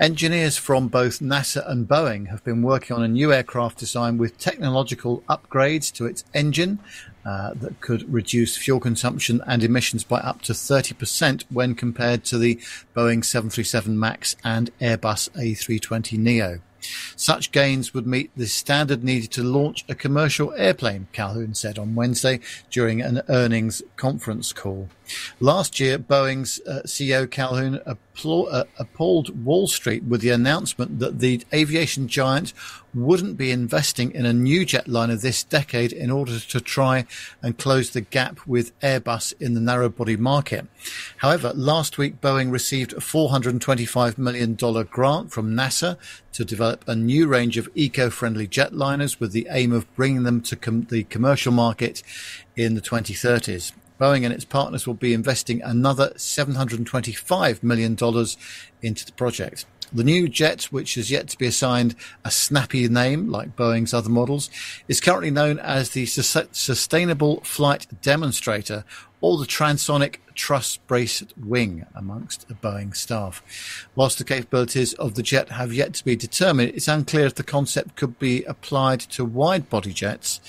Engineers 0.00 0.56
from 0.56 0.88
both 0.88 1.20
NASA 1.20 1.62
and 1.70 1.86
Boeing 1.86 2.28
have 2.28 2.42
been 2.42 2.62
working 2.62 2.96
on 2.96 3.02
a 3.02 3.08
new 3.08 3.34
aircraft 3.34 3.76
design 3.76 4.16
with 4.16 4.38
technological 4.38 5.22
upgrades 5.28 5.92
to 5.92 6.06
its 6.06 6.24
engine 6.32 6.78
uh, 7.26 7.52
that 7.52 7.82
could 7.82 8.10
reduce 8.10 8.56
fuel 8.56 8.80
consumption 8.80 9.42
and 9.46 9.62
emissions 9.62 10.04
by 10.04 10.20
up 10.20 10.40
to 10.40 10.54
30% 10.54 11.44
when 11.50 11.74
compared 11.74 12.24
to 12.24 12.38
the 12.38 12.54
Boeing 12.96 13.22
737 13.22 13.98
MAX 13.98 14.36
and 14.42 14.70
Airbus 14.80 15.28
A320 15.32 16.16
Neo. 16.16 16.60
Such 17.16 17.52
gains 17.52 17.94
would 17.94 18.06
meet 18.06 18.30
the 18.36 18.46
standard 18.46 19.02
needed 19.02 19.30
to 19.32 19.42
launch 19.42 19.84
a 19.88 19.94
commercial 19.94 20.52
airplane, 20.54 21.08
Calhoun 21.12 21.54
said 21.54 21.78
on 21.78 21.94
Wednesday 21.94 22.40
during 22.70 23.00
an 23.00 23.22
earnings 23.28 23.82
conference 23.96 24.52
call. 24.52 24.88
Last 25.40 25.80
year, 25.80 25.98
Boeing's 25.98 26.60
uh, 26.66 26.82
CEO 26.84 27.30
Calhoun 27.30 27.80
appla- 27.86 28.52
uh, 28.52 28.64
appalled 28.78 29.44
Wall 29.44 29.66
Street 29.66 30.04
with 30.04 30.20
the 30.20 30.30
announcement 30.30 30.98
that 30.98 31.18
the 31.20 31.44
aviation 31.52 32.08
giant 32.08 32.52
wouldn't 32.94 33.36
be 33.36 33.50
investing 33.50 34.10
in 34.12 34.24
a 34.24 34.32
new 34.32 34.64
jetliner 34.64 35.20
this 35.20 35.44
decade 35.44 35.92
in 35.92 36.10
order 36.10 36.38
to 36.38 36.60
try 36.60 37.04
and 37.42 37.58
close 37.58 37.90
the 37.90 38.00
gap 38.00 38.38
with 38.46 38.78
Airbus 38.80 39.34
in 39.38 39.54
the 39.54 39.60
narrow 39.60 39.88
body 39.88 40.16
market. 40.16 40.66
However, 41.18 41.52
last 41.54 41.98
week 41.98 42.20
Boeing 42.20 42.50
received 42.50 42.94
a 42.94 42.96
$425 42.96 44.16
million 44.16 44.54
grant 44.54 45.30
from 45.30 45.54
NASA 45.54 45.98
to 46.32 46.44
develop 46.44 46.84
a 46.88 46.96
new 46.96 47.26
range 47.26 47.58
of 47.58 47.68
eco-friendly 47.74 48.48
jetliners 48.48 49.20
with 49.20 49.32
the 49.32 49.46
aim 49.50 49.72
of 49.72 49.94
bringing 49.94 50.22
them 50.22 50.40
to 50.42 50.56
com- 50.56 50.86
the 50.90 51.04
commercial 51.04 51.52
market 51.52 52.02
in 52.56 52.74
the 52.74 52.80
2030s. 52.80 53.72
Boeing 54.00 54.24
and 54.24 54.32
its 54.32 54.44
partners 54.44 54.86
will 54.86 54.94
be 54.94 55.14
investing 55.14 55.62
another 55.62 56.10
$725 56.16 57.62
million 57.62 57.92
into 58.82 59.06
the 59.06 59.12
project. 59.12 59.66
The 59.92 60.04
new 60.04 60.28
jet, 60.28 60.64
which 60.64 60.96
has 60.96 61.10
yet 61.10 61.28
to 61.28 61.38
be 61.38 61.46
assigned 61.46 61.94
a 62.24 62.30
snappy 62.30 62.88
name 62.88 63.30
like 63.30 63.54
Boeing's 63.54 63.94
other 63.94 64.10
models, 64.10 64.50
is 64.88 65.00
currently 65.00 65.30
known 65.30 65.60
as 65.60 65.90
the 65.90 66.06
Sus- 66.06 66.48
Sustainable 66.50 67.40
Flight 67.42 67.86
Demonstrator 68.02 68.84
or 69.20 69.38
the 69.38 69.46
Transonic 69.46 70.16
Truss 70.34 70.76
Braced 70.76 71.32
Wing 71.38 71.86
amongst 71.94 72.48
Boeing 72.60 72.96
staff. 72.96 73.88
Whilst 73.94 74.18
the 74.18 74.24
capabilities 74.24 74.92
of 74.94 75.14
the 75.14 75.22
jet 75.22 75.50
have 75.50 75.72
yet 75.72 75.94
to 75.94 76.04
be 76.04 76.16
determined, 76.16 76.72
it's 76.74 76.88
unclear 76.88 77.26
if 77.26 77.36
the 77.36 77.42
concept 77.42 77.96
could 77.96 78.18
be 78.18 78.42
applied 78.44 79.00
to 79.00 79.24
wide 79.24 79.70
body 79.70 79.92
jets 79.92 80.40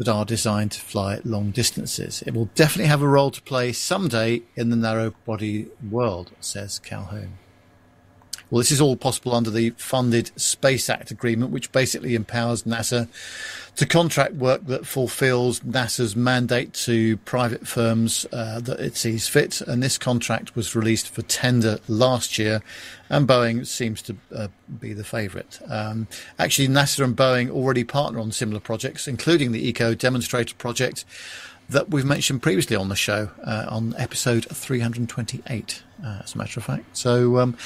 that 0.00 0.08
are 0.08 0.24
designed 0.24 0.72
to 0.72 0.80
fly 0.80 1.20
long 1.24 1.50
distances. 1.50 2.22
It 2.26 2.32
will 2.32 2.46
definitely 2.54 2.88
have 2.88 3.02
a 3.02 3.06
role 3.06 3.30
to 3.30 3.42
play 3.42 3.70
someday 3.70 4.40
in 4.56 4.70
the 4.70 4.76
narrow 4.76 5.12
body 5.26 5.68
world, 5.90 6.30
says 6.40 6.78
Calhoun. 6.78 7.36
Well, 8.50 8.58
this 8.58 8.72
is 8.72 8.80
all 8.80 8.96
possible 8.96 9.34
under 9.34 9.50
the 9.50 9.70
funded 9.70 10.32
Space 10.40 10.90
Act 10.90 11.12
agreement, 11.12 11.52
which 11.52 11.70
basically 11.70 12.16
empowers 12.16 12.64
NASA 12.64 13.06
to 13.76 13.86
contract 13.86 14.34
work 14.34 14.66
that 14.66 14.86
fulfills 14.86 15.60
NASA's 15.60 16.16
mandate 16.16 16.72
to 16.74 17.16
private 17.18 17.68
firms 17.68 18.26
uh, 18.32 18.58
that 18.60 18.80
it 18.80 18.96
sees 18.96 19.28
fit. 19.28 19.60
And 19.60 19.80
this 19.80 19.98
contract 19.98 20.56
was 20.56 20.74
released 20.74 21.08
for 21.08 21.22
tender 21.22 21.78
last 21.86 22.38
year, 22.38 22.60
and 23.08 23.28
Boeing 23.28 23.64
seems 23.66 24.02
to 24.02 24.16
uh, 24.34 24.48
be 24.80 24.92
the 24.92 25.04
favourite. 25.04 25.60
Um, 25.68 26.08
actually, 26.38 26.66
NASA 26.66 27.04
and 27.04 27.16
Boeing 27.16 27.50
already 27.50 27.84
partner 27.84 28.18
on 28.18 28.32
similar 28.32 28.60
projects, 28.60 29.06
including 29.06 29.52
the 29.52 29.66
Eco 29.66 29.94
Demonstrator 29.94 30.56
project 30.56 31.04
that 31.70 31.90
we've 31.90 32.04
mentioned 32.04 32.42
previously 32.42 32.76
on 32.76 32.88
the 32.88 32.96
show 32.96 33.30
uh, 33.44 33.66
on 33.68 33.94
episode 33.96 34.44
328, 34.46 35.82
uh, 36.04 36.20
as 36.22 36.34
a 36.34 36.38
matter 36.38 36.60
of 36.60 36.64
fact. 36.64 36.96
So, 36.96 37.38
um, 37.38 37.56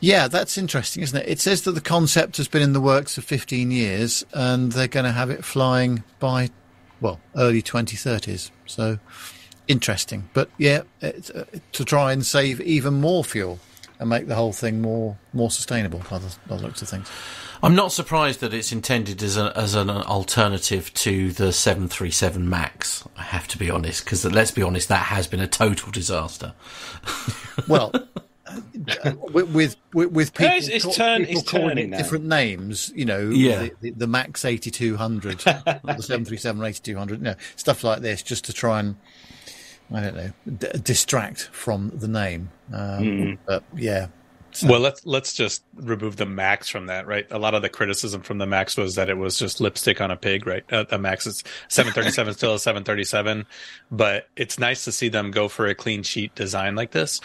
yeah, 0.00 0.28
that's 0.28 0.56
interesting, 0.56 1.02
isn't 1.02 1.20
it? 1.20 1.28
It 1.28 1.40
says 1.40 1.62
that 1.62 1.72
the 1.72 1.80
concept 1.80 2.36
has 2.36 2.48
been 2.48 2.62
in 2.62 2.72
the 2.72 2.80
works 2.80 3.16
for 3.16 3.20
15 3.20 3.70
years 3.70 4.24
and 4.32 4.72
they're 4.72 4.88
going 4.88 5.06
to 5.06 5.12
have 5.12 5.30
it 5.30 5.44
flying 5.44 6.04
by, 6.20 6.50
well, 7.00 7.20
early 7.36 7.62
2030s. 7.62 8.50
So, 8.66 8.98
interesting. 9.66 10.28
But 10.32 10.50
yeah, 10.56 10.82
it's, 11.00 11.30
uh, 11.30 11.44
to 11.72 11.84
try 11.84 12.12
and 12.12 12.24
save 12.24 12.60
even 12.60 12.94
more 12.94 13.24
fuel 13.24 13.58
and 13.98 14.08
make 14.08 14.28
the 14.28 14.34
whole 14.34 14.52
thing 14.52 14.80
more 14.80 15.16
more 15.32 15.50
sustainable 15.50 16.02
by 16.10 16.18
the, 16.18 16.34
by 16.46 16.56
the 16.56 16.62
looks 16.62 16.82
of 16.82 16.88
things. 16.88 17.10
I'm 17.62 17.74
not 17.74 17.92
surprised 17.92 18.40
that 18.40 18.54
it's 18.54 18.70
intended 18.72 19.22
as, 19.22 19.36
a, 19.36 19.52
as 19.58 19.74
an 19.74 19.90
alternative 19.90 20.92
to 20.94 21.32
the 21.32 21.52
737 21.52 22.48
MAX. 22.48 23.04
I 23.16 23.22
have 23.22 23.48
to 23.48 23.58
be 23.58 23.68
honest, 23.70 24.04
because 24.04 24.24
let's 24.24 24.50
be 24.52 24.62
honest, 24.62 24.88
that 24.88 25.04
has 25.06 25.26
been 25.26 25.40
a 25.40 25.48
total 25.48 25.90
disaster. 25.92 26.54
Well, 27.66 27.90
uh, 28.46 29.12
with, 29.32 29.48
with 29.48 29.76
with 29.92 30.12
with 30.12 30.32
people, 30.32 30.54
it's- 30.54 30.68
it's 30.68 30.96
turn- 30.96 31.26
people 31.26 31.40
it's 31.40 31.50
calling 31.50 31.68
turning 31.70 31.84
it 31.86 31.90
now. 31.90 31.96
different 31.98 32.24
names, 32.26 32.92
you 32.94 33.04
know, 33.04 33.28
Yeah. 33.30 33.62
the, 33.62 33.72
the, 33.80 33.90
the 33.90 34.06
Max 34.06 34.44
eighty 34.44 34.70
two 34.70 34.96
hundred, 34.96 35.40
the 35.40 35.96
seven 36.00 36.24
three 36.24 36.36
seven 36.36 36.62
eighty 36.64 36.80
two 36.80 36.96
hundred, 36.96 37.18
you 37.18 37.24
know, 37.24 37.34
stuff 37.56 37.82
like 37.82 38.00
this, 38.00 38.22
just 38.22 38.44
to 38.44 38.52
try 38.52 38.78
and 38.78 38.94
I 39.92 40.00
don't 40.00 40.16
know 40.16 40.30
d- 40.56 40.68
distract 40.82 41.48
from 41.50 41.90
the 41.92 42.06
name. 42.08 42.50
Um, 42.72 43.38
But 43.44 43.64
yeah, 43.74 44.06
Well, 44.64 44.80
let's 44.80 45.04
let's 45.06 45.34
just 45.34 45.62
remove 45.74 46.16
the 46.16 46.26
Max 46.26 46.68
from 46.68 46.86
that, 46.86 47.06
right? 47.06 47.26
A 47.30 47.38
lot 47.38 47.54
of 47.54 47.62
the 47.62 47.68
criticism 47.68 48.22
from 48.22 48.38
the 48.38 48.46
Max 48.46 48.76
was 48.76 48.94
that 48.96 49.08
it 49.08 49.16
was 49.16 49.38
just 49.38 49.60
lipstick 49.60 50.00
on 50.00 50.10
a 50.10 50.16
pig, 50.16 50.46
right? 50.46 50.64
Uh, 50.72 50.84
a 50.90 50.98
Max 50.98 51.26
is 51.26 51.44
737 51.68 52.34
still 52.34 52.54
a 52.54 52.58
737, 52.58 53.46
but 53.90 54.28
it's 54.36 54.58
nice 54.58 54.84
to 54.84 54.92
see 54.92 55.08
them 55.08 55.30
go 55.30 55.48
for 55.48 55.66
a 55.66 55.74
clean 55.74 56.02
sheet 56.02 56.34
design 56.34 56.74
like 56.74 56.90
this. 56.92 57.20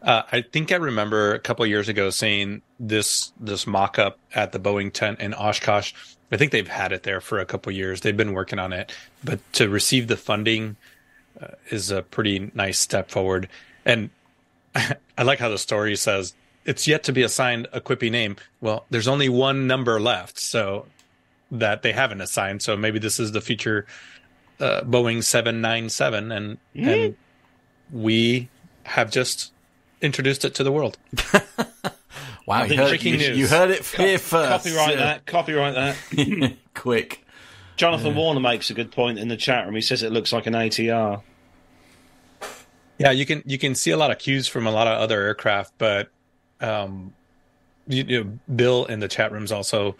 Uh, 0.00 0.22
I 0.32 0.42
think 0.42 0.72
I 0.72 0.76
remember 0.76 1.34
a 1.34 1.38
couple 1.38 1.64
years 1.66 1.88
ago 1.88 2.10
seeing 2.10 2.62
this 2.80 3.32
this 3.38 3.66
mock 3.66 3.98
up 3.98 4.18
at 4.34 4.52
the 4.52 4.58
Boeing 4.58 4.92
tent 4.92 5.20
in 5.20 5.34
Oshkosh. 5.34 5.92
I 6.32 6.36
think 6.36 6.50
they've 6.50 6.66
had 6.66 6.92
it 6.92 7.02
there 7.02 7.20
for 7.20 7.38
a 7.38 7.44
couple 7.44 7.70
years. 7.72 8.00
They've 8.00 8.16
been 8.16 8.32
working 8.32 8.58
on 8.58 8.72
it, 8.72 8.92
but 9.22 9.40
to 9.54 9.68
receive 9.68 10.08
the 10.08 10.16
funding 10.16 10.76
uh, 11.40 11.48
is 11.70 11.90
a 11.90 12.02
pretty 12.02 12.50
nice 12.54 12.78
step 12.78 13.10
forward. 13.10 13.48
And 13.84 14.10
I 14.74 15.22
like 15.22 15.38
how 15.38 15.50
the 15.50 15.58
story 15.58 15.94
says 15.96 16.34
it's 16.64 16.86
yet 16.86 17.02
to 17.04 17.12
be 17.12 17.22
assigned 17.22 17.68
a 17.72 17.80
quippy 17.80 18.10
name. 18.10 18.36
Well, 18.60 18.86
there's 18.90 19.08
only 19.08 19.28
one 19.28 19.66
number 19.66 20.00
left, 20.00 20.38
so 20.38 20.86
that 21.50 21.82
they 21.82 21.92
haven't 21.92 22.20
assigned. 22.20 22.62
So 22.62 22.76
maybe 22.76 22.98
this 22.98 23.18
is 23.20 23.32
the 23.32 23.40
future 23.40 23.86
uh, 24.60 24.82
Boeing 24.82 25.22
797, 25.22 26.32
and 26.32 26.58
and 26.74 27.16
we 27.92 28.48
have 28.84 29.10
just 29.10 29.52
introduced 30.00 30.44
it 30.44 30.54
to 30.56 30.64
the 30.64 30.72
world. 30.72 30.98
Wow, 32.44 32.62
you 32.64 32.70
think 32.70 32.80
heard, 32.80 33.02
you, 33.04 33.16
news. 33.16 33.38
you 33.38 33.46
heard 33.46 33.70
it 33.70 33.86
here 33.86 34.18
first. 34.18 34.64
Copyright 34.64 34.90
Yeah. 34.90 34.96
that. 34.96 35.26
Copyright 35.26 35.74
that. 35.74 36.56
Quick. 36.74 37.24
Jonathan 37.76 38.16
Warner 38.16 38.40
makes 38.40 38.68
a 38.68 38.74
good 38.74 38.90
point 38.90 39.20
in 39.20 39.28
the 39.28 39.36
chat 39.36 39.64
room. 39.64 39.76
He 39.76 39.80
says 39.80 40.02
it 40.02 40.10
looks 40.10 40.32
like 40.32 40.48
an 40.48 40.54
ATR. 40.54 41.22
Yeah, 42.98 43.12
you 43.12 43.26
can 43.26 43.42
you 43.46 43.58
can 43.58 43.76
see 43.76 43.92
a 43.92 43.96
lot 43.96 44.10
of 44.10 44.18
cues 44.18 44.48
from 44.48 44.66
a 44.66 44.72
lot 44.72 44.88
of 44.88 44.98
other 45.00 45.20
aircraft, 45.22 45.74
but 45.78 46.10
um, 46.62 47.12
you, 47.88 48.04
you 48.04 48.24
know, 48.24 48.38
Bill 48.54 48.84
in 48.86 49.00
the 49.00 49.08
chat 49.08 49.32
rooms 49.32 49.50
also, 49.52 49.96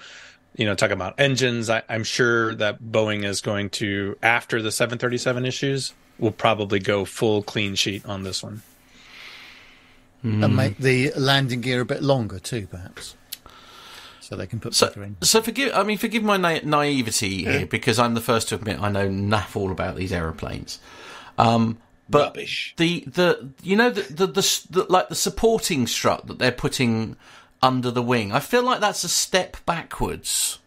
you 0.57 0.65
know, 0.67 0.75
talking 0.75 0.93
about 0.95 1.19
engines. 1.19 1.69
I, 1.69 1.83
I'm 1.89 2.05
sure 2.05 2.55
that 2.57 2.83
Boeing 2.83 3.25
is 3.25 3.41
going 3.41 3.71
to 3.71 4.17
after 4.23 4.63
the 4.63 4.71
737 4.71 5.45
issues 5.45 5.95
will 6.19 6.31
probably 6.31 6.79
go 6.79 7.05
full 7.05 7.43
clean 7.43 7.75
sheet 7.75 8.05
on 8.07 8.23
this 8.23 8.43
one. 8.43 8.63
and 10.23 10.55
make 10.55 10.79
the 10.79 11.11
landing 11.17 11.61
gear 11.61 11.81
a 11.81 11.85
bit 11.85 12.01
longer 12.03 12.39
too, 12.39 12.69
perhaps, 12.69 13.17
so 14.21 14.37
they 14.37 14.47
can 14.47 14.61
put 14.61 14.73
So, 14.73 14.87
bigger 14.89 15.03
in. 15.03 15.17
so 15.23 15.43
forgive. 15.43 15.75
I 15.75 15.83
mean, 15.83 15.99
forgive 15.99 16.23
my 16.23 16.37
na- 16.37 16.61
naivety 16.63 17.43
here 17.45 17.67
because 17.67 17.99
I'm 17.99 18.15
the 18.15 18.21
first 18.21 18.49
to 18.51 18.55
admit 18.55 18.81
I 18.81 18.89
know 18.89 19.09
naff 19.09 19.57
all 19.57 19.73
about 19.73 19.97
these 19.97 20.13
aeroplanes. 20.13 20.79
Um, 21.39 21.79
but 22.13 22.27
Rubbish. 22.27 22.75
the 22.77 23.01
the 23.07 23.51
you 23.63 23.75
know 23.75 23.91
the 23.91 24.03
the, 24.03 24.27
the 24.27 24.67
the 24.71 24.87
like 24.89 25.09
the 25.09 25.15
supporting 25.15 25.87
strut 25.87 26.27
that 26.27 26.39
they're 26.39 26.53
putting 26.53 27.17
under 27.63 27.91
the 27.91 28.03
wing. 28.03 28.33
I 28.33 28.39
feel 28.41 28.63
like 28.63 28.81
that's 28.81 29.03
a 29.03 29.09
step 29.09 29.57
backwards. 29.65 30.59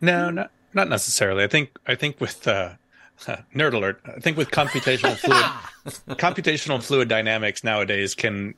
No, 0.00 0.30
not 0.30 0.50
not 0.74 0.88
necessarily. 0.88 1.42
I 1.42 1.48
think 1.48 1.70
I 1.86 1.94
think 1.94 2.20
with 2.20 2.46
uh, 2.46 2.74
nerd 3.54 3.72
alert. 3.72 4.00
I 4.04 4.20
think 4.20 4.36
with 4.36 4.50
computational 4.50 5.16
fluid, 5.84 6.18
computational 6.18 6.82
fluid 6.82 7.08
dynamics 7.08 7.64
nowadays 7.64 8.14
can 8.14 8.54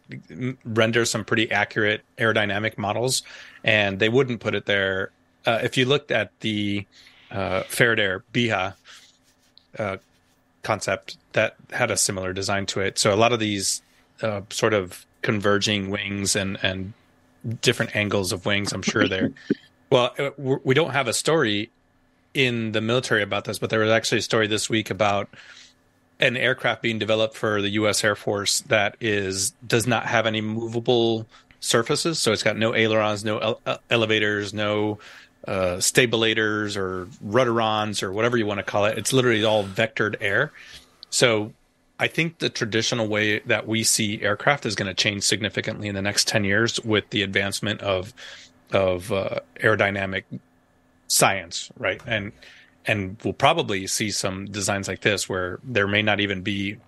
render 0.65 1.05
some 1.05 1.25
pretty 1.25 1.51
accurate 1.53 2.03
aerodynamic 2.19 2.79
models, 2.79 3.23
and 3.63 4.01
they 4.01 4.09
wouldn't 4.09 4.41
put 4.41 4.55
it 4.57 4.67
there. 4.67 5.13
Uh, 5.47 5.61
if 5.63 5.77
you 5.77 5.85
looked 5.85 6.11
at 6.11 6.33
the 6.41 6.85
uh, 7.31 7.63
Faradair 7.65 8.23
BEHA 8.33 8.75
uh, 9.79 9.97
concept, 10.65 11.17
that 11.33 11.55
had 11.71 11.91
a 11.91 11.97
similar 11.97 12.33
design 12.33 12.67
to 12.67 12.81
it. 12.81 12.99
So 12.99 13.15
a 13.15 13.17
lot 13.17 13.33
of 13.33 13.39
these 13.39 13.83
uh, 14.23 14.41
sort 14.51 14.75
of 14.75 15.07
converging 15.23 15.91
wings 15.91 16.35
and 16.37 16.59
and 16.63 16.93
different 17.61 17.95
angles 17.95 18.33
of 18.33 18.47
wings, 18.47 18.73
I'm 18.73 18.83
sure 18.83 19.07
they're 19.07 19.31
well, 19.91 20.15
uh, 20.19 20.31
we're- 20.37 20.75
don't 20.75 20.93
have 20.93 21.07
a 21.09 21.13
story 21.13 21.71
in 22.33 22.73
the 22.73 22.81
military 22.81 23.23
about 23.23 23.45
this, 23.45 23.59
but 23.61 23.71
there 23.71 23.81
was 23.81 23.91
actually 23.91 24.19
a 24.19 24.23
story 24.23 24.47
this 24.49 24.69
week 24.69 24.91
about 24.91 25.29
an 26.21 26.37
aircraft 26.37 26.83
being 26.83 26.99
developed 26.99 27.37
for 27.37 27.61
the 27.63 27.71
U.S. 27.71 28.03
Air 28.03 28.17
Force 28.17 28.61
that 28.63 28.97
is 29.01 29.51
does 29.67 29.87
not 29.87 30.07
have 30.07 30.27
any 30.27 30.41
movable 30.41 31.27
surfaces. 31.61 32.19
So 32.19 32.33
it's 32.33 32.43
got 32.43 32.57
no 32.57 32.75
ailerons, 32.75 33.25
no 33.25 33.39
ele- 33.39 33.81
elevators, 33.91 34.53
no 34.55 34.99
uh, 35.47 35.77
stabilators 35.77 36.77
or 36.77 37.09
rudderons 37.21 38.03
or 38.03 38.13
whatever 38.13 38.37
you 38.37 38.47
want 38.47 38.59
to 38.59 38.65
call 38.65 38.85
it. 38.87 38.99
It's 38.99 39.13
literally 39.13 39.45
all 39.45 39.65
vectored 39.65 40.17
air. 40.21 40.53
So 41.11 41.53
I 41.99 42.09
think 42.09 42.39
the 42.39 42.51
traditional 42.51 43.07
way 43.09 43.41
that 43.41 43.67
we 43.67 43.85
see 43.85 44.21
aircraft 44.23 44.67
is 44.67 44.75
going 44.75 44.89
to 44.89 44.95
change 44.95 45.23
significantly 45.23 45.89
in 45.89 45.95
the 45.95 46.03
next 46.03 46.27
10 46.29 46.45
years 46.45 46.81
with 46.81 47.09
the 47.11 47.23
advancement 47.23 47.81
of 47.81 48.13
of 48.73 49.13
uh, 49.13 49.41
aerodynamic 49.61 50.25
science, 51.07 51.71
right? 51.77 52.01
And 52.07 52.33
and 52.87 53.17
we'll 53.25 53.33
probably 53.33 53.87
see 53.87 54.11
some 54.11 54.47
designs 54.47 54.89
like 54.89 55.01
this 55.01 55.29
where 55.29 55.59
there 55.63 55.87
may 55.87 56.03
not 56.03 56.21
even 56.21 56.43
be 56.43 56.79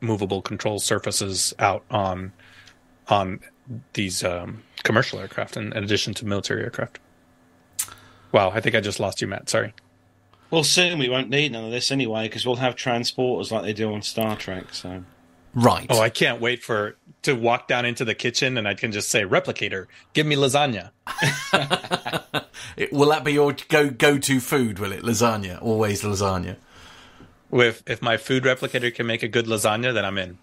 movable 0.00 0.42
control 0.42 0.78
surfaces 0.78 1.54
out 1.58 1.84
on 1.90 2.32
on 3.08 3.40
these 3.94 4.22
um, 4.22 4.62
commercial 4.82 5.18
aircraft 5.18 5.56
in, 5.56 5.72
in 5.72 5.84
addition 5.84 6.14
to 6.14 6.26
military 6.26 6.62
aircraft. 6.62 6.98
Wow, 8.34 8.50
I 8.50 8.60
think 8.60 8.74
I 8.74 8.80
just 8.80 8.98
lost 8.98 9.20
you, 9.20 9.28
Matt. 9.28 9.48
Sorry. 9.48 9.72
Well, 10.50 10.64
soon 10.64 10.98
we 10.98 11.08
won't 11.08 11.30
need 11.30 11.52
none 11.52 11.64
of 11.64 11.70
this 11.70 11.92
anyway 11.92 12.26
because 12.26 12.44
we'll 12.44 12.56
have 12.56 12.74
transporters 12.74 13.52
like 13.52 13.62
they 13.62 13.72
do 13.72 13.94
on 13.94 14.02
Star 14.02 14.36
Trek. 14.36 14.74
So 14.74 15.04
Right. 15.54 15.86
Oh, 15.88 16.00
I 16.00 16.08
can't 16.08 16.40
wait 16.40 16.64
for 16.64 16.96
to 17.22 17.34
walk 17.34 17.68
down 17.68 17.86
into 17.86 18.04
the 18.04 18.14
kitchen 18.14 18.58
and 18.58 18.66
I 18.66 18.74
can 18.74 18.90
just 18.90 19.08
say, 19.08 19.22
"Replicator, 19.22 19.86
give 20.14 20.26
me 20.26 20.34
lasagna." 20.34 20.90
It- 22.76 22.92
will 22.92 23.10
that 23.10 23.22
be 23.22 23.34
your 23.34 23.54
go 23.68 23.88
go 23.88 24.18
to 24.18 24.40
food? 24.40 24.80
Will 24.80 24.90
it 24.90 25.02
lasagna? 25.04 25.62
Always 25.62 26.02
lasagna. 26.02 26.56
If 27.52 27.84
if 27.86 28.02
my 28.02 28.16
food 28.16 28.42
replicator 28.42 28.92
can 28.92 29.06
make 29.06 29.22
a 29.22 29.28
good 29.28 29.46
lasagna, 29.46 29.94
then 29.94 30.04
I'm 30.04 30.18
in. 30.18 30.38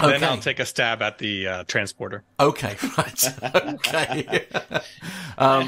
Okay. 0.00 0.18
Then 0.18 0.24
I'll 0.24 0.38
take 0.38 0.58
a 0.58 0.66
stab 0.66 1.02
at 1.02 1.18
the 1.18 1.46
uh, 1.46 1.64
transporter. 1.64 2.24
Okay. 2.40 2.76
Right. 2.96 3.24
okay. 3.54 4.46
um, 5.38 5.66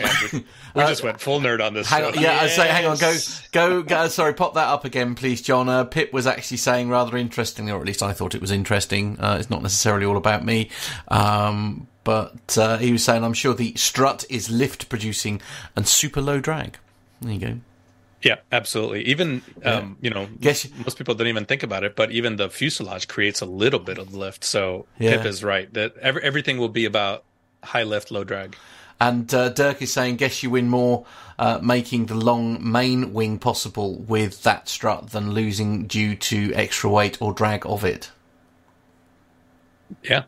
We 0.75 0.83
just 0.83 1.03
went 1.03 1.21
full 1.21 1.41
nerd 1.41 1.65
on 1.65 1.75
this. 1.75 1.89
Hang 1.89 2.05
on, 2.05 2.15
yeah, 2.15 2.39
I 2.41 2.47
say, 2.47 2.69
hang 2.69 2.87
on, 2.87 2.97
go, 2.99 3.15
go, 3.53 3.83
go. 3.83 4.09
Sorry, 4.09 4.33
pop 4.33 4.55
that 4.55 4.69
up 4.69 4.85
again, 4.85 5.15
please, 5.17 5.43
John. 5.43 5.69
Uh, 5.69 5.85
Pip 5.85 6.13
was 6.13 6.27
actually 6.27 6.59
saying 6.59 6.89
rather 6.89 7.17
interestingly, 7.17 7.73
or 7.73 7.81
at 7.81 7.87
least 7.87 8.03
I 8.03 8.13
thought 8.13 8.35
it 8.35 8.41
was 8.41 8.53
interesting. 8.53 9.19
Uh, 9.19 9.37
it's 9.41 9.51
not 9.51 9.63
necessarily 9.63 10.07
all 10.07 10.17
about 10.17 10.45
me, 10.45 10.71
um, 11.09 11.89
but 12.05 12.57
uh, 12.57 12.79
he 12.79 12.93
was 12.93 13.05
saying, 13.05 13.25
I'm 13.25 13.35
sure 13.35 13.55
the 13.55 13.75
strut 13.75 14.25
is 14.31 14.51
lift 14.51 14.89
producing 14.89 15.41
and 15.75 15.87
super 15.87 16.21
low 16.21 16.39
drag. 16.41 16.79
There 17.21 17.33
you 17.33 17.41
go. 17.41 17.61
Yeah, 18.23 18.37
absolutely. 18.51 19.05
Even 19.05 19.43
um, 19.65 19.99
you 20.01 20.11
know, 20.11 20.27
Guess- 20.41 20.69
most 20.85 20.97
people 20.99 21.15
don't 21.15 21.27
even 21.27 21.45
think 21.45 21.63
about 21.63 21.85
it, 21.85 21.95
but 21.97 22.11
even 22.11 22.37
the 22.37 22.49
fuselage 22.49 23.09
creates 23.09 23.41
a 23.41 23.47
little 23.47 23.79
bit 23.81 23.99
of 23.99 24.15
lift. 24.15 24.43
So 24.43 24.87
Yeah. 24.99 25.17
Pip 25.19 25.27
is 25.27 25.45
right 25.45 25.73
that 25.75 25.97
every, 25.99 26.23
everything 26.23 26.59
will 26.59 26.71
be 26.71 26.87
about 26.87 27.25
high 27.63 27.83
lift, 27.85 28.11
low 28.11 28.25
drag. 28.25 28.57
And 28.99 29.33
uh, 29.35 29.51
Dirk 29.51 29.83
is 29.83 29.93
saying, 29.93 30.17
guess 30.17 30.43
you 30.43 30.49
win 30.49 30.69
more 30.71 31.05
uh, 31.39 31.59
making 31.63 32.07
the 32.07 32.15
long 32.15 32.59
main 32.69 33.13
wing 33.13 33.39
possible 33.39 33.97
with 33.97 34.43
that 34.45 34.71
strut 34.71 35.11
than 35.11 35.33
losing 35.33 35.87
due 35.87 36.17
to 36.17 36.55
extra 36.55 36.89
weight 36.89 37.21
or 37.21 37.35
drag 37.35 37.67
of 37.67 37.85
it. 37.85 38.11
Yeah, 40.03 40.25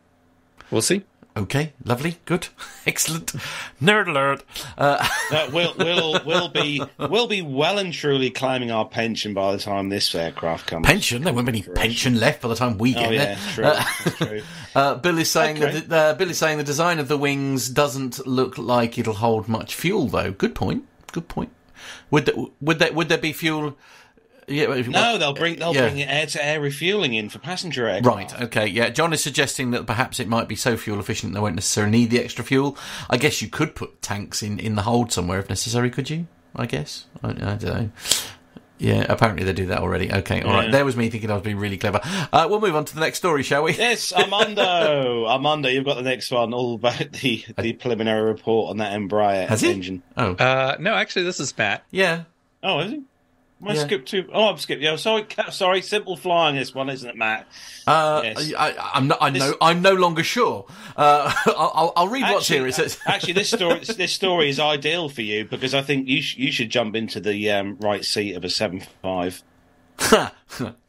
we'll 0.70 0.82
see. 0.82 1.02
Okay, 1.38 1.72
lovely, 1.84 2.16
good, 2.24 2.48
excellent. 2.86 3.32
Nerd 3.80 4.08
alert. 4.08 4.42
Uh, 4.76 5.06
we'll 5.52 5.72
we'll 5.78 6.20
we'll 6.26 6.48
be 6.48 6.82
we'll 6.98 7.28
be 7.28 7.42
well 7.42 7.78
and 7.78 7.92
truly 7.92 8.28
climbing 8.28 8.72
our 8.72 8.84
pension 8.84 9.34
by 9.34 9.52
the 9.52 9.58
time 9.58 9.88
this 9.88 10.12
aircraft 10.16 10.66
comes. 10.66 10.84
pension. 10.84 11.22
There 11.22 11.32
won't 11.32 11.46
be 11.46 11.52
any 11.52 11.62
pension 11.62 12.18
left 12.18 12.42
by 12.42 12.48
the 12.48 12.56
time 12.56 12.76
we 12.76 12.92
get 12.92 13.08
Oh 13.08 13.12
yeah, 13.12 13.24
there. 13.24 13.38
true. 13.54 13.64
Uh, 13.64 13.84
true. 14.26 14.42
uh, 14.74 14.94
Bill 14.96 15.18
is 15.18 15.30
saying 15.30 15.62
Okay. 15.62 15.78
that 15.80 15.92
uh, 15.92 16.14
Bill 16.14 16.30
is 16.30 16.38
saying 16.38 16.58
the 16.58 16.64
design 16.64 16.98
of 16.98 17.06
the 17.06 17.16
wings 17.16 17.68
doesn't 17.68 18.26
look 18.26 18.58
like 18.58 18.98
it'll 18.98 19.14
hold 19.14 19.46
much 19.48 19.76
fuel, 19.76 20.08
though. 20.08 20.32
Good 20.32 20.56
point. 20.56 20.84
Good 21.12 21.28
point. 21.28 21.50
Would 22.10 22.26
there, 22.26 22.34
would 22.60 22.78
there, 22.80 22.92
would 22.92 23.08
there 23.08 23.18
be 23.18 23.32
fuel? 23.32 23.76
Yeah, 24.48 24.66
No, 24.88 25.18
they'll 25.18 25.32
bring 25.34 25.56
they'll 25.58 25.74
Yeah. 25.74 25.88
bring 25.88 26.02
air 26.02 26.26
to 26.26 26.44
air 26.44 26.60
refueling 26.60 27.14
in 27.14 27.28
for 27.28 27.38
passenger 27.38 27.86
aircraft. 27.88 28.32
Right, 28.32 28.42
okay, 28.42 28.66
yeah. 28.66 28.88
John 28.90 29.12
is 29.12 29.22
suggesting 29.22 29.70
that 29.72 29.86
perhaps 29.86 30.18
it 30.20 30.28
might 30.28 30.48
be 30.48 30.56
so 30.56 30.76
fuel 30.76 30.98
efficient 31.00 31.34
they 31.34 31.40
won't 31.40 31.54
necessarily 31.54 31.90
need 31.98 32.10
the 32.10 32.20
extra 32.22 32.44
fuel. 32.44 32.76
I 33.10 33.16
guess 33.16 33.40
you 33.42 33.48
could 33.48 33.74
put 33.74 34.00
tanks 34.02 34.42
in, 34.42 34.58
in 34.58 34.74
the 34.74 34.82
hold 34.82 35.12
somewhere 35.12 35.38
if 35.40 35.48
necessary, 35.48 35.90
could 35.90 36.08
you? 36.10 36.26
I 36.56 36.66
guess. 36.66 37.06
I, 37.22 37.28
I 37.28 37.32
don't 37.32 37.62
know. 37.64 37.90
Yeah, 38.80 39.04
apparently 39.08 39.44
they 39.44 39.52
do 39.52 39.66
that 39.66 39.78
already. 39.80 40.12
Okay, 40.12 40.40
all 40.40 40.52
right. 40.52 40.66
Yeah. 40.66 40.70
There 40.70 40.84
was 40.84 40.96
me 40.96 41.10
thinking 41.10 41.30
I 41.32 41.34
was 41.34 41.42
being 41.42 41.56
really 41.58 41.78
clever. 41.78 41.98
Uh, 42.32 42.46
we'll 42.48 42.60
move 42.60 42.76
on 42.76 42.84
to 42.84 42.94
the 42.94 43.00
next 43.00 43.18
story, 43.18 43.42
shall 43.42 43.64
we? 43.64 43.72
Yes, 43.74 44.12
Armando. 44.12 45.26
Armando, 45.28 45.68
you've 45.68 45.84
got 45.84 45.96
the 45.96 46.02
next 46.02 46.30
one, 46.30 46.54
all 46.54 46.76
about 46.76 47.10
the, 47.12 47.44
the 47.58 47.72
preliminary 47.72 48.22
report 48.22 48.70
on 48.70 48.76
that 48.76 48.96
Embraer 48.96 49.48
Has 49.48 49.62
he? 49.62 49.72
engine. 49.72 50.02
Oh, 50.16 50.30
Uh, 50.34 50.76
no, 50.78 50.94
actually, 50.94 51.24
this 51.24 51.40
is 51.40 51.56
Matt. 51.58 51.82
yeah. 51.90 52.22
Oh, 52.62 52.78
is 52.80 52.92
he? 52.92 53.02
Am 53.60 53.68
I 53.68 53.74
Yeah. 53.74 53.84
skipped 53.86 54.08
to? 54.10 54.28
Oh, 54.32 54.46
I've 54.50 54.60
skipped. 54.60 54.82
Yeah, 54.82 54.96
sorry, 54.96 55.26
sorry. 55.50 55.82
Simple 55.82 56.16
flying. 56.16 56.54
This 56.56 56.74
one, 56.74 56.88
isn't 56.88 57.08
it, 57.08 57.16
Matt? 57.16 57.48
Uh, 57.86 58.20
Yes. 58.24 58.52
I, 58.56 58.74
I'm 58.94 59.08
not. 59.08 59.18
I 59.20 59.30
know. 59.30 59.54
I'm 59.60 59.82
no 59.82 59.94
longer 59.94 60.22
sure. 60.22 60.66
Uh, 60.96 61.32
I'll, 61.46 61.92
I'll, 61.96 62.08
read 62.08 62.22
what's 62.22 62.46
here. 62.48 62.66
It 62.66 62.74
says. 62.74 62.98
actually, 63.06 63.32
this 63.32 63.50
story 63.50 63.80
this 63.80 64.12
story 64.12 64.48
is 64.48 64.60
ideal 64.60 65.08
for 65.08 65.22
you 65.22 65.44
because 65.44 65.74
I 65.74 65.82
think 65.82 66.06
you 66.08 66.22
sh- 66.22 66.36
you 66.36 66.52
should 66.52 66.70
jump 66.70 66.94
into 66.94 67.18
the 67.20 67.50
um, 67.50 67.76
right 67.80 68.04
seat 68.04 68.34
of 68.34 68.44
a 68.44 68.50
seven 68.50 68.82
five. 69.02 69.42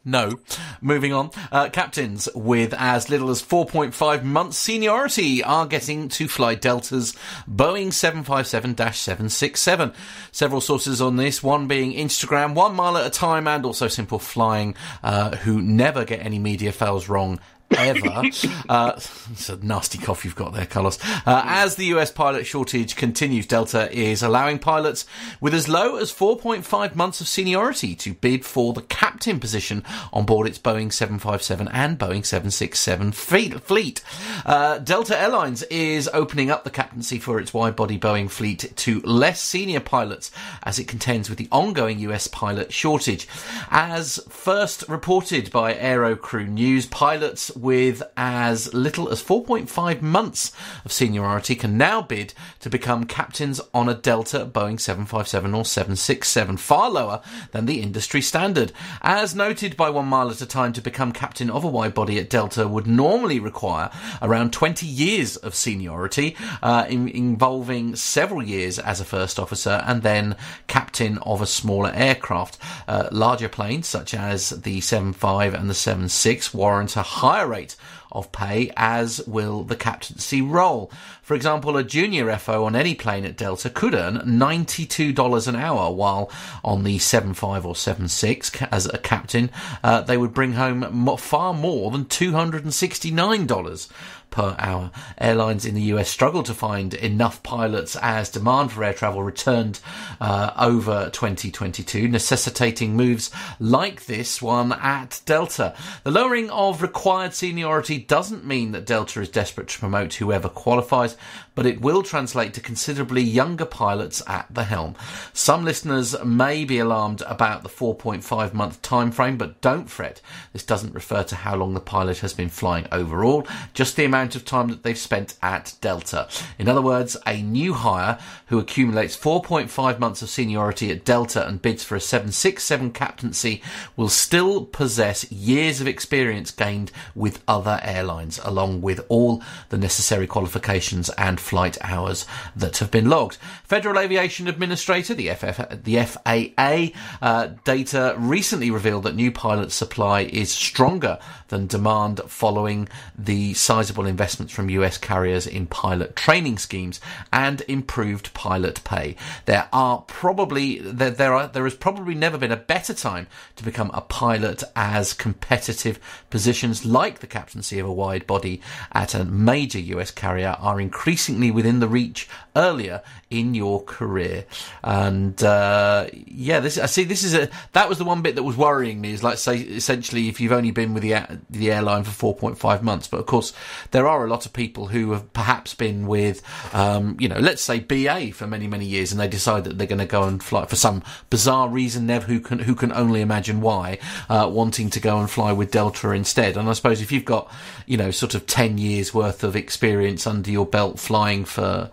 No. 0.09 0.39
Moving 0.81 1.13
on. 1.13 1.29
Uh, 1.51 1.69
captains 1.69 2.27
with 2.33 2.73
as 2.73 3.09
little 3.09 3.29
as 3.29 3.41
4.5 3.41 4.23
months 4.23 4.57
seniority 4.57 5.43
are 5.43 5.67
getting 5.67 6.07
to 6.09 6.27
fly 6.27 6.55
Delta's 6.55 7.15
Boeing 7.49 7.87
757-767. 7.89 9.93
Several 10.31 10.61
sources 10.61 11.01
on 11.01 11.15
this, 11.15 11.41
one 11.43 11.67
being 11.67 11.93
Instagram, 11.93 12.55
one 12.55 12.75
mile 12.75 12.97
at 12.97 13.05
a 13.05 13.09
time, 13.09 13.47
and 13.47 13.65
also 13.65 13.87
Simple 13.87 14.19
Flying, 14.19 14.75
uh, 15.03 15.35
who 15.37 15.61
never 15.61 16.05
get 16.05 16.25
any 16.25 16.39
media 16.39 16.71
fails 16.71 17.09
wrong 17.09 17.39
ever. 17.71 18.23
uh, 18.69 18.93
it's 18.95 19.49
a 19.49 19.58
nasty 19.58 19.97
cough 19.97 20.25
you've 20.25 20.36
got 20.36 20.53
there, 20.53 20.65
Carlos. 20.65 20.99
Uh, 21.25 21.43
as 21.45 21.75
the 21.75 21.86
US 21.86 22.12
pilot 22.12 22.45
shortage 22.45 22.95
continues, 22.95 23.45
Delta 23.45 23.91
is 23.91 24.23
allowing 24.23 24.60
pilots 24.60 25.05
with 25.39 25.53
as 25.53 25.67
low 25.67 25.97
as 25.97 26.12
4.5 26.12 26.95
months 26.95 27.21
of 27.21 27.27
seniority 27.27 27.95
to 27.95 28.13
bid 28.13 28.45
for 28.45 28.73
the 28.73 28.82
captain 28.82 29.39
position 29.39 29.84
on 30.12 30.25
board 30.25 30.47
its 30.47 30.60
Boeing 30.60 30.91
757 30.91 31.67
and 31.69 31.97
Boeing 31.97 32.25
767 32.25 33.12
fleet. 33.12 34.01
Uh, 34.45 34.77
Delta 34.79 35.19
Airlines 35.19 35.63
is 35.63 36.10
opening 36.13 36.49
up 36.51 36.63
the 36.63 36.69
captaincy 36.69 37.19
for 37.19 37.39
its 37.39 37.53
wide 37.53 37.75
body 37.75 37.99
Boeing 37.99 38.29
fleet 38.29 38.71
to 38.75 38.99
less 39.01 39.41
senior 39.41 39.79
pilots 39.79 40.32
as 40.63 40.79
it 40.79 40.88
contends 40.88 41.29
with 41.29 41.38
the 41.38 41.47
ongoing 41.51 41.99
US 41.99 42.27
pilot 42.27 42.71
shortage. 42.73 43.27
As 43.69 44.19
first 44.29 44.84
reported 44.88 45.51
by 45.51 45.73
Aerocrew 45.73 46.47
News, 46.47 46.86
pilots 46.86 47.51
with 47.61 48.01
as 48.15 48.73
little 48.73 49.09
as 49.09 49.23
4.5 49.23 50.01
months 50.01 50.51
of 50.85 50.91
seniority 50.91 51.55
can 51.55 51.77
now 51.77 52.01
bid 52.01 52.33
to 52.59 52.69
become 52.69 53.03
captains 53.05 53.59
on 53.73 53.89
a 53.89 53.93
Delta, 53.93 54.45
Boeing 54.45 54.79
757 54.79 55.53
or 55.53 55.65
767, 55.65 56.57
far 56.57 56.89
lower 56.89 57.21
than 57.51 57.65
the 57.65 57.81
industry 57.81 58.21
standard. 58.21 58.71
As 59.01 59.35
noted 59.35 59.75
by 59.75 59.89
One 59.89 60.07
Mile 60.07 60.29
at 60.29 60.41
a 60.41 60.45
Time, 60.45 60.73
to 60.73 60.81
become 60.81 61.11
captain 61.11 61.49
of 61.49 61.63
a 61.63 61.67
wide 61.67 61.93
body 61.93 62.19
at 62.19 62.29
Delta 62.29 62.67
would 62.67 62.87
normally 62.87 63.39
require 63.39 63.89
around 64.21 64.53
20 64.53 64.85
years 64.85 65.35
of 65.37 65.55
seniority, 65.55 66.35
uh, 66.61 66.85
in, 66.87 67.07
involving 67.09 67.95
several 67.95 68.43
years 68.43 68.79
as 68.79 69.01
a 69.01 69.05
first 69.05 69.39
officer 69.39 69.83
and 69.85 70.03
then 70.03 70.35
captain 70.67 71.17
of 71.19 71.41
a 71.41 71.45
smaller 71.45 71.91
aircraft. 71.93 72.57
Uh, 72.87 73.09
larger 73.11 73.49
planes, 73.49 73.87
such 73.87 74.13
as 74.13 74.49
the 74.49 74.81
75 74.81 75.53
and 75.53 75.69
the 75.69 75.73
76, 75.73 76.53
warrant 76.53 76.95
a 76.95 77.01
higher 77.01 77.47
rate 77.49 77.75
of 78.12 78.31
pay, 78.31 78.71
as 78.77 79.21
will 79.27 79.63
the 79.63 79.75
captaincy 79.75 80.41
role. 80.41 80.91
For 81.21 81.35
example, 81.35 81.77
a 81.77 81.83
junior 81.83 82.35
FO 82.38 82.65
on 82.65 82.75
any 82.75 82.95
plane 82.95 83.25
at 83.25 83.38
Delta 83.38 83.69
could 83.69 83.93
earn 83.93 84.17
$92 84.17 85.47
an 85.47 85.55
hour, 85.55 85.91
while 85.91 86.31
on 86.63 86.83
the 86.83 86.97
75 86.97 87.65
or 87.65 87.75
76 87.75 88.62
as 88.71 88.85
a 88.88 88.97
captain, 88.97 89.51
uh, 89.83 90.01
they 90.01 90.17
would 90.17 90.33
bring 90.33 90.53
home 90.53 91.17
far 91.17 91.53
more 91.53 91.91
than 91.91 92.05
$269 92.05 93.89
per 94.31 94.55
hour. 94.59 94.91
Airlines 95.17 95.65
in 95.65 95.75
the 95.75 95.81
US 95.93 96.09
struggled 96.09 96.45
to 96.47 96.53
find 96.53 96.93
enough 96.93 97.41
pilots 97.43 97.95
as 97.95 98.29
demand 98.29 98.71
for 98.71 98.83
air 98.83 98.93
travel 98.93 99.23
returned 99.23 99.79
uh, 100.21 100.51
over 100.57 101.09
2022, 101.11 102.07
necessitating 102.07 102.95
moves 102.95 103.31
like 103.59 104.05
this 104.05 104.41
one 104.41 104.73
at 104.73 105.21
Delta. 105.25 105.75
The 106.03 106.11
lowering 106.11 106.49
of 106.49 106.81
required 106.81 107.33
seniority 107.33 107.97
doesn't 107.97 108.45
mean 108.45 108.71
that 108.71 108.85
Delta 108.85 109.21
is 109.21 109.29
desperate 109.29 109.67
to 109.69 109.79
promote 109.79 110.13
whoever 110.15 110.49
qualifies, 110.49 111.17
but 111.55 111.65
it 111.65 111.81
will 111.81 112.03
translate 112.03 112.53
to 112.53 112.61
considerably 112.61 113.21
younger 113.21 113.65
pilots 113.65 114.21
at 114.27 114.47
the 114.49 114.63
helm. 114.63 114.95
Some 115.33 115.65
listeners 115.65 116.15
may 116.23 116.63
be 116.63 116.79
alarmed 116.79 117.21
about 117.27 117.63
the 117.63 117.69
4.5 117.69 118.53
month 118.53 118.81
time 118.81 119.11
frame, 119.11 119.37
but 119.37 119.59
don't 119.61 119.89
fret. 119.89 120.21
This 120.53 120.63
doesn't 120.63 120.95
refer 120.95 121.23
to 121.23 121.35
how 121.35 121.55
long 121.55 121.73
the 121.73 121.79
pilot 121.79 122.19
has 122.19 122.33
been 122.33 122.49
flying 122.49 122.87
overall, 122.91 123.47
just 123.73 123.95
the 123.95 124.05
amount 124.05 124.18
of 124.36 124.45
time 124.45 124.67
that 124.69 124.84
they've 124.84 124.97
spent 124.97 125.36
at 125.41 125.75
Delta. 125.82 126.27
In 126.58 126.67
other 126.67 126.82
words, 126.82 127.17
a 127.25 127.41
new 127.41 127.73
hire 127.73 128.19
who 128.47 128.60
accumulates 128.60 129.17
4.5 129.17 129.99
months 129.99 130.21
of 130.21 130.29
seniority 130.29 130.91
at 130.91 131.05
Delta 131.05 131.47
and 131.47 131.62
bids 131.62 131.84
for 131.84 131.95
a 131.95 132.01
767 132.01 132.91
captaincy 132.91 133.62
will 133.95 134.10
still 134.10 134.65
possess 134.65 135.32
years 135.32 135.82
of 135.82 135.88
experience 135.88 136.51
gained 136.51 136.91
with 137.15 137.43
other 137.47 137.79
airlines, 137.84 138.39
along 138.43 138.82
with 138.82 139.05
all 139.10 139.41
the 139.69 139.77
necessary 139.77 140.27
qualifications 140.27 141.10
and 141.12 141.39
flight 141.39 141.77
hours 141.82 142.25
that 142.55 142.77
have 142.77 142.91
been 142.91 143.10
logged. 143.10 143.38
Federal 143.63 143.99
Aviation 143.99 144.47
Administrator, 144.47 145.13
the, 145.13 145.29
FF, 145.29 145.84
the 145.84 146.03
FAA, 146.03 146.88
uh, 147.21 147.49
data 147.63 148.15
recently 148.17 148.71
revealed 148.71 149.03
that 149.03 149.15
new 149.15 149.32
pilot 149.32 149.71
supply 149.71 150.21
is 150.21 150.51
stronger 150.51 151.19
than 151.49 151.67
demand 151.67 152.21
following 152.27 152.88
the 153.17 153.53
sizable 153.53 154.05
investments 154.09 154.53
from 154.53 154.69
US 154.69 154.97
carriers 154.97 155.47
in 155.47 155.67
pilot 155.67 156.15
training 156.15 156.57
schemes 156.57 156.99
and 157.31 157.61
improved 157.67 158.33
pilot 158.33 158.83
pay. 158.83 159.15
There 159.45 159.69
are 159.71 160.01
probably 160.07 160.79
there, 160.79 161.11
there 161.11 161.33
are 161.33 161.47
there 161.47 161.63
has 161.63 161.75
probably 161.75 162.15
never 162.15 162.37
been 162.37 162.51
a 162.51 162.57
better 162.57 162.93
time 162.93 163.27
to 163.55 163.63
become 163.63 163.91
a 163.93 164.01
pilot 164.01 164.63
as 164.75 165.13
competitive 165.13 165.99
positions 166.29 166.85
like 166.85 167.19
the 167.19 167.27
captaincy 167.27 167.79
of 167.79 167.87
a 167.87 167.93
wide 167.93 168.27
body 168.27 168.61
at 168.91 169.13
a 169.13 169.23
major 169.23 169.79
US 169.79 170.11
carrier 170.11 170.55
are 170.59 170.81
increasingly 170.81 171.51
within 171.51 171.79
the 171.79 171.87
reach 171.87 172.27
earlier 172.55 173.01
in 173.29 173.53
your 173.53 173.83
career. 173.83 174.45
And 174.83 175.41
uh, 175.43 176.07
yeah, 176.13 176.59
this 176.59 176.77
I 176.77 176.87
see. 176.87 177.03
This 177.03 177.23
is 177.23 177.33
a 177.33 177.49
that 177.73 177.87
was 177.87 177.97
the 177.97 178.05
one 178.05 178.21
bit 178.21 178.35
that 178.35 178.43
was 178.43 178.57
worrying 178.57 179.01
me. 179.01 179.13
Is 179.13 179.23
like 179.23 179.37
say 179.37 179.57
essentially 179.57 180.27
if 180.29 180.39
you've 180.39 180.51
only 180.51 180.71
been 180.71 180.93
with 180.93 181.03
the 181.03 181.39
the 181.49 181.71
airline 181.71 182.03
for 182.03 182.33
4.5 182.33 182.81
months, 182.81 183.07
but 183.07 183.19
of 183.19 183.25
course 183.25 183.53
there 183.91 183.98
are 184.07 184.25
a 184.25 184.29
lot 184.29 184.45
of 184.45 184.53
people 184.53 184.88
who 184.88 185.12
have 185.12 185.31
perhaps 185.33 185.73
been 185.73 186.07
with 186.07 186.41
um, 186.73 187.17
you 187.19 187.27
know 187.27 187.39
let's 187.39 187.62
say 187.62 187.79
BA 187.79 188.31
for 188.31 188.47
many 188.47 188.67
many 188.67 188.85
years, 188.85 189.12
and 189.12 189.19
they 189.19 189.27
decide 189.27 189.63
that 189.63 189.77
they're 189.77 189.88
going 189.88 189.99
to 189.99 190.05
go 190.05 190.23
and 190.23 190.43
fly 190.43 190.65
for 190.65 190.75
some 190.75 191.03
bizarre 191.29 191.69
reason. 191.69 192.05
Nev, 192.07 192.23
who 192.23 192.39
can 192.39 192.59
who 192.59 192.75
can 192.75 192.91
only 192.91 193.21
imagine 193.21 193.62
why, 193.62 193.99
uh, 194.29 194.49
wanting 194.51 194.89
to 194.91 194.99
go 194.99 195.19
and 195.19 195.29
fly 195.29 195.51
with 195.51 195.71
Delta 195.71 196.12
instead. 196.12 196.57
And 196.57 196.69
I 196.69 196.73
suppose 196.73 197.01
if 197.01 197.12
you've 197.12 197.25
got 197.25 197.51
you 197.85 197.97
know 197.97 198.12
sort 198.12 198.35
of 198.35 198.45
10 198.45 198.77
years 198.77 199.13
worth 199.13 199.43
of 199.43 199.55
experience 199.55 200.27
under 200.27 200.51
your 200.51 200.65
belt 200.65 200.99
flying 200.99 201.45
for 201.45 201.89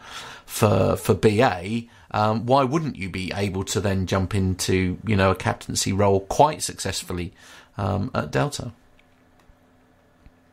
for 0.47 0.97
for 0.97 1.15
BA, 1.15 1.83
um, 2.13 2.47
why 2.47 2.65
wouldn't 2.65 2.97
you 2.97 3.11
be 3.11 3.33
able 3.35 3.65
to 3.65 3.81
then 3.81 4.07
jump 4.07 4.35
into 4.35 4.99
you 5.07 5.17
know 5.17 5.31
a 5.31 5.37
captaincy 5.37 5.93
role 5.93 6.21
quite 6.21 6.63
successfully 6.63 7.33
um, 7.77 8.11
at 8.15 8.31
Delta? 8.31 8.73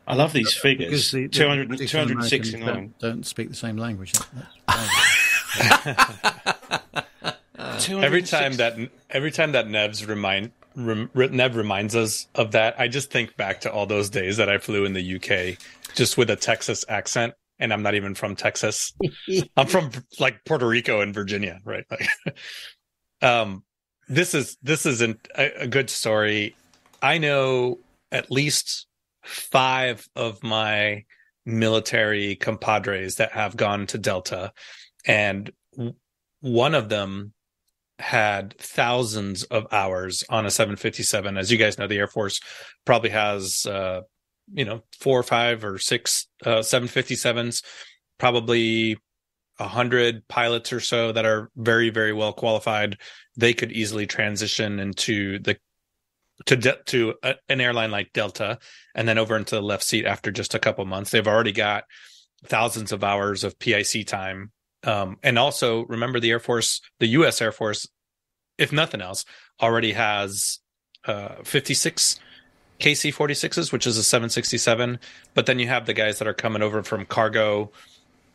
I 0.07 0.15
love 0.15 0.33
these 0.33 0.53
figures. 0.53 1.11
the, 1.11 1.23
the 1.23 1.29
200, 1.29 1.87
269. 1.87 2.65
Don't, 2.65 2.99
don't 2.99 3.25
speak 3.25 3.49
the 3.49 3.55
same 3.55 3.77
language. 3.77 4.13
Every 7.89 8.21
time 8.21 8.53
that 8.53 8.77
every 9.09 9.31
time 9.31 9.53
that 9.53 9.67
Nev's 9.67 10.05
remind 10.05 10.51
rem, 10.75 11.09
Nev 11.15 11.55
reminds 11.55 11.95
us 11.95 12.27
of 12.35 12.51
that, 12.51 12.79
I 12.79 12.87
just 12.87 13.11
think 13.11 13.35
back 13.37 13.61
to 13.61 13.71
all 13.71 13.85
those 13.85 14.09
days 14.09 14.37
that 14.37 14.49
I 14.49 14.57
flew 14.57 14.85
in 14.85 14.93
the 14.93 15.15
UK 15.15 15.57
just 15.93 16.17
with 16.17 16.29
a 16.29 16.35
Texas 16.35 16.85
accent, 16.87 17.33
and 17.59 17.73
I'm 17.73 17.83
not 17.83 17.95
even 17.95 18.15
from 18.15 18.35
Texas. 18.35 18.93
I'm 19.57 19.67
from 19.67 19.91
like 20.19 20.43
Puerto 20.45 20.67
Rico 20.67 21.01
and 21.01 21.13
Virginia, 21.13 21.59
right? 21.63 21.85
Like, 21.89 22.09
um, 23.21 23.63
this 24.07 24.33
is 24.33 24.57
this 24.61 24.85
isn't 24.85 25.27
a, 25.37 25.63
a 25.63 25.67
good 25.67 25.89
story. 25.89 26.55
I 27.01 27.17
know 27.17 27.79
at 28.11 28.31
least 28.31 28.87
five 29.23 30.07
of 30.15 30.43
my 30.43 31.05
military 31.45 32.35
compadres 32.35 33.15
that 33.15 33.31
have 33.33 33.57
gone 33.57 33.87
to 33.87 33.97
Delta, 33.97 34.53
and 35.05 35.51
one 36.41 36.75
of 36.75 36.89
them 36.89 37.33
had 37.99 38.57
thousands 38.57 39.43
of 39.43 39.67
hours 39.71 40.23
on 40.29 40.45
a 40.45 40.51
757. 40.51 41.37
As 41.37 41.51
you 41.51 41.57
guys 41.57 41.77
know, 41.77 41.87
the 41.87 41.97
Air 41.97 42.07
Force 42.07 42.39
probably 42.85 43.11
has, 43.11 43.65
uh, 43.65 44.01
you 44.51 44.65
know, 44.65 44.83
four 44.99 45.19
or 45.19 45.23
five 45.23 45.63
or 45.63 45.77
six 45.77 46.27
uh, 46.45 46.59
757s, 46.59 47.63
probably 48.17 48.97
a 49.59 49.67
hundred 49.67 50.27
pilots 50.27 50.73
or 50.73 50.79
so 50.79 51.11
that 51.11 51.25
are 51.25 51.49
very, 51.55 51.89
very 51.89 52.11
well 52.13 52.33
qualified. 52.33 52.97
They 53.37 53.53
could 53.53 53.71
easily 53.71 54.07
transition 54.07 54.79
into 54.79 55.39
the 55.39 55.57
to 56.45 56.55
de- 56.55 56.79
to 56.85 57.15
a, 57.23 57.35
an 57.49 57.61
airline 57.61 57.91
like 57.91 58.13
Delta, 58.13 58.59
and 58.95 59.07
then 59.07 59.17
over 59.17 59.35
into 59.35 59.55
the 59.55 59.61
left 59.61 59.83
seat 59.83 60.05
after 60.05 60.31
just 60.31 60.53
a 60.53 60.59
couple 60.59 60.85
months. 60.85 61.11
They've 61.11 61.27
already 61.27 61.51
got 61.51 61.85
thousands 62.45 62.91
of 62.91 63.03
hours 63.03 63.43
of 63.43 63.57
PIC 63.59 64.05
time 64.05 64.51
um, 64.83 65.17
and 65.23 65.39
also 65.39 65.85
remember 65.85 66.19
the 66.19 66.31
Air 66.31 66.39
Force, 66.39 66.81
the 66.99 67.07
U.S. 67.07 67.41
Air 67.41 67.51
Force, 67.51 67.87
if 68.57 68.71
nothing 68.71 69.01
else, 69.01 69.25
already 69.61 69.93
has 69.93 70.59
uh, 71.05 71.35
56 71.43 72.19
KC 72.79 73.13
46s, 73.13 73.71
which 73.71 73.87
is 73.87 73.97
a 73.97 74.03
767. 74.03 74.99
But 75.33 75.45
then 75.45 75.59
you 75.59 75.67
have 75.67 75.85
the 75.85 75.93
guys 75.93 76.19
that 76.19 76.27
are 76.27 76.33
coming 76.33 76.61
over 76.61 76.83
from 76.83 77.05
cargo. 77.05 77.71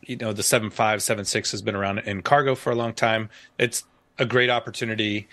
You 0.03 0.17
know, 0.17 0.33
the 0.33 0.43
75, 0.43 1.03
76 1.03 1.51
has 1.51 1.61
been 1.61 1.75
around 1.75 1.99
in 2.01 2.23
cargo 2.23 2.55
for 2.55 2.71
a 2.71 2.75
long 2.75 2.95
time. 2.95 3.29
It's 3.59 3.85
a 4.19 4.25
great 4.25 4.49
opportunity 4.49 5.29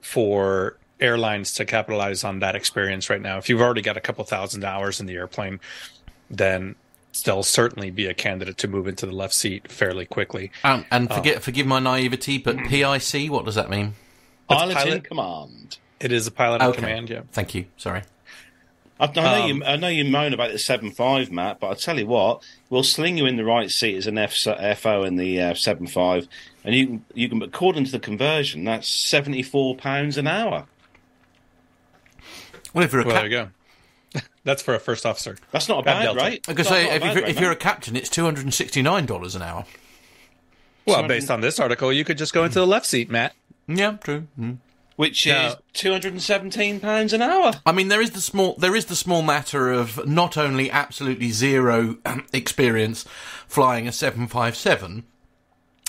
for 0.00 0.76
airlines 1.00 1.52
to 1.54 1.64
capitalize 1.64 2.24
on 2.24 2.40
that 2.40 2.56
experience 2.56 3.08
right 3.10 3.20
now. 3.20 3.38
If 3.38 3.48
you've 3.48 3.60
already 3.60 3.82
got 3.82 3.96
a 3.96 4.00
couple 4.00 4.24
thousand 4.24 4.64
hours 4.64 5.00
in 5.00 5.06
the 5.06 5.14
airplane, 5.14 5.60
then 6.30 6.74
they'll 7.24 7.42
certainly 7.42 7.90
be 7.90 8.06
a 8.06 8.14
candidate 8.14 8.56
to 8.58 8.68
move 8.68 8.86
into 8.86 9.06
the 9.06 9.12
left 9.12 9.34
seat 9.34 9.70
fairly 9.70 10.04
quickly. 10.06 10.50
Um, 10.64 10.84
and 10.90 11.12
forget, 11.12 11.42
forgive 11.42 11.66
my 11.66 11.80
naivety, 11.80 12.38
but 12.38 12.56
PIC, 12.58 13.30
what 13.30 13.44
does 13.44 13.54
that 13.56 13.70
mean? 13.70 13.94
Pilot, 14.48 14.74
pilot- 14.76 14.94
in 14.94 15.00
command. 15.02 15.78
It 16.00 16.12
is 16.12 16.26
a 16.26 16.30
pilot 16.30 16.62
in 16.62 16.68
Okay. 16.68 16.80
command, 16.80 17.10
yeah. 17.10 17.22
Thank 17.32 17.54
you. 17.54 17.66
Sorry. 17.76 18.02
I, 19.00 19.06
I 19.06 19.12
know 19.12 19.42
Um, 19.42 19.48
you. 19.58 19.64
I 19.64 19.76
know 19.76 19.88
you 19.88 20.04
moan 20.04 20.32
about 20.32 20.50
the 20.52 20.58
seven 20.58 20.90
five, 20.90 21.30
Matt, 21.30 21.60
but 21.60 21.70
I 21.70 21.74
tell 21.74 21.98
you 21.98 22.06
what, 22.06 22.42
we'll 22.68 22.82
sling 22.82 23.16
you 23.16 23.26
in 23.26 23.36
the 23.36 23.44
right 23.44 23.70
seat 23.70 23.96
as 23.96 24.06
an 24.08 24.18
F, 24.18 24.34
FO 24.78 25.04
in 25.04 25.16
the 25.16 25.40
uh, 25.40 25.54
seven 25.54 25.86
five, 25.86 26.26
and 26.64 26.74
you 26.74 26.86
can 26.86 27.04
you 27.14 27.28
can 27.28 27.42
according 27.42 27.84
to 27.84 27.92
the 27.92 28.00
conversion, 28.00 28.64
that's 28.64 28.88
seventy 28.88 29.42
four 29.42 29.76
pounds 29.76 30.18
an 30.18 30.26
hour. 30.26 30.66
Well, 32.74 32.84
if 32.84 32.92
you're 32.92 33.02
a 33.02 33.04
Well, 33.04 33.14
cap- 33.14 33.22
there 33.22 33.30
you 33.30 33.36
go. 34.14 34.20
That's 34.44 34.62
for 34.62 34.74
a 34.74 34.78
first 34.80 35.04
officer. 35.04 35.36
That's 35.52 35.68
not 35.68 35.80
a 35.80 35.82
bad 35.82 36.02
Delta. 36.02 36.20
right? 36.20 36.44
I 36.48 36.54
could 36.54 36.66
say 36.66 36.94
if, 36.94 37.04
you're, 37.04 37.14
rate, 37.14 37.28
if 37.28 37.40
you're 37.40 37.52
a 37.52 37.56
captain, 37.56 37.94
it's 37.96 38.08
two 38.08 38.24
hundred 38.24 38.44
and 38.44 38.54
sixty 38.54 38.80
nine 38.82 39.04
dollars 39.06 39.34
an 39.34 39.42
hour. 39.42 39.64
Well, 40.86 40.96
Sorry. 40.96 41.08
based 41.08 41.30
on 41.30 41.40
this 41.42 41.60
article, 41.60 41.92
you 41.92 42.04
could 42.04 42.16
just 42.16 42.32
go 42.32 42.44
into 42.44 42.58
the 42.60 42.66
left 42.66 42.86
seat, 42.86 43.10
Matt. 43.10 43.34
Yeah, 43.66 43.98
true. 44.02 44.26
Mm. 44.40 44.56
which 44.96 45.26
is 45.26 45.56
two 45.74 45.92
hundred 45.92 46.12
and 46.14 46.22
seventeen 46.22 46.80
pounds 46.80 47.12
an 47.12 47.20
hour. 47.20 47.52
I 47.66 47.72
mean, 47.72 47.88
there 47.88 48.00
is 48.00 48.12
the 48.12 48.22
small 48.22 48.54
there 48.54 48.74
is 48.74 48.86
the 48.86 48.96
small 48.96 49.20
matter 49.20 49.70
of 49.70 50.06
not 50.08 50.38
only 50.38 50.70
absolutely 50.70 51.30
zero 51.30 51.98
experience 52.32 53.04
flying 53.46 53.86
a 53.86 53.92
seven 53.92 54.26
five 54.26 54.56
seven, 54.56 55.04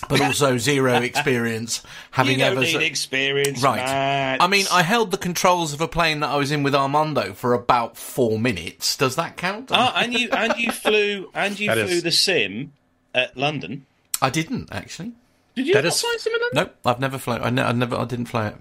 but 0.08 0.22
also 0.22 0.58
zero 0.58 0.94
experience 1.02 1.84
having 2.12 2.40
you 2.40 2.46
don't 2.46 2.52
ever. 2.54 2.62
need 2.62 2.82
experience, 2.82 3.62
Right. 3.62 3.78
Matt. 3.78 4.42
I 4.42 4.48
mean, 4.48 4.66
I 4.72 4.82
held 4.84 5.12
the 5.12 5.18
controls 5.18 5.74
of 5.74 5.82
a 5.82 5.88
plane 5.88 6.22
that 6.22 6.30
I 6.30 6.38
was 6.38 6.52
in 6.52 6.64
with 6.64 6.74
Armando 6.74 7.34
for 7.34 7.54
about 7.54 7.98
four 7.98 8.40
minutes. 8.40 8.96
Does 8.96 9.16
that 9.18 9.36
count? 9.38 9.70
Ah, 9.72 9.94
and 9.98 10.14
you 10.14 10.30
and 10.32 10.54
you 10.58 10.72
flew 10.72 11.30
and 11.34 11.60
you 11.60 11.68
That 11.68 11.86
flew 11.88 11.98
is- 11.98 12.04
the 12.04 12.12
sim 12.12 12.72
at 13.14 13.36
London. 13.36 13.86
I 14.22 14.30
didn't 14.30 14.70
actually. 14.72 15.12
Did 15.56 15.68
you 15.68 15.74
That 15.74 15.84
not 15.84 15.94
is- 15.94 16.02
fly 16.02 16.16
sim 16.20 16.34
in 16.34 16.42
London? 16.42 16.56
Nope, 16.64 16.76
I've 16.86 17.00
never 17.00 17.18
flown. 17.18 17.42
I, 17.44 17.50
ne- 17.50 17.64
I 17.64 17.72
never. 17.74 17.98
I 17.98 18.06
didn't 18.06 18.28
fly 18.28 18.48
it. 18.50 18.56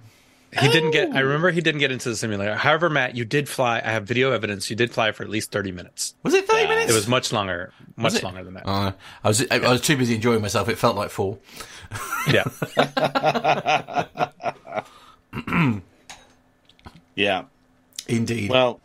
He 0.59 0.69
didn't 0.69 0.93
get. 0.93 1.15
I 1.15 1.21
remember 1.21 1.51
he 1.51 1.61
didn't 1.61 1.81
get 1.81 1.93
into 1.93 2.09
the 2.09 2.17
simulator. 2.17 2.55
However, 2.55 2.89
Matt, 2.89 3.15
you 3.17 3.25
did 3.27 3.49
fly. 3.49 3.83
I 3.85 3.91
have 3.91 4.05
video 4.05 4.33
evidence. 4.33 4.71
You 4.71 4.77
did 4.77 4.93
fly 4.93 5.13
for 5.13 5.23
at 5.23 5.29
least 5.29 5.51
thirty 5.53 5.73
minutes. 5.73 6.15
Was 6.23 6.33
it 6.35 6.47
thirty 6.47 6.63
Yeah. 6.63 6.69
minutes? 6.69 6.91
It 6.91 6.95
was 6.95 7.07
much 7.07 7.33
longer. 7.33 7.73
Much 7.97 8.23
longer 8.23 8.43
than 8.43 8.55
that. 8.55 8.67
Uh, 8.67 8.93
I 9.25 9.29
was. 9.29 9.47
I 9.51 9.59
was 9.59 9.83
too 9.83 9.97
busy 9.97 10.15
enjoying 10.15 10.41
myself. 10.41 10.69
It 10.71 10.79
felt 10.79 10.97
like 10.97 11.11
four. 11.11 11.39
yeah. 12.33 12.45
Yeah. 17.15 17.45
Indeed. 18.07 18.51
Well, 18.51 18.81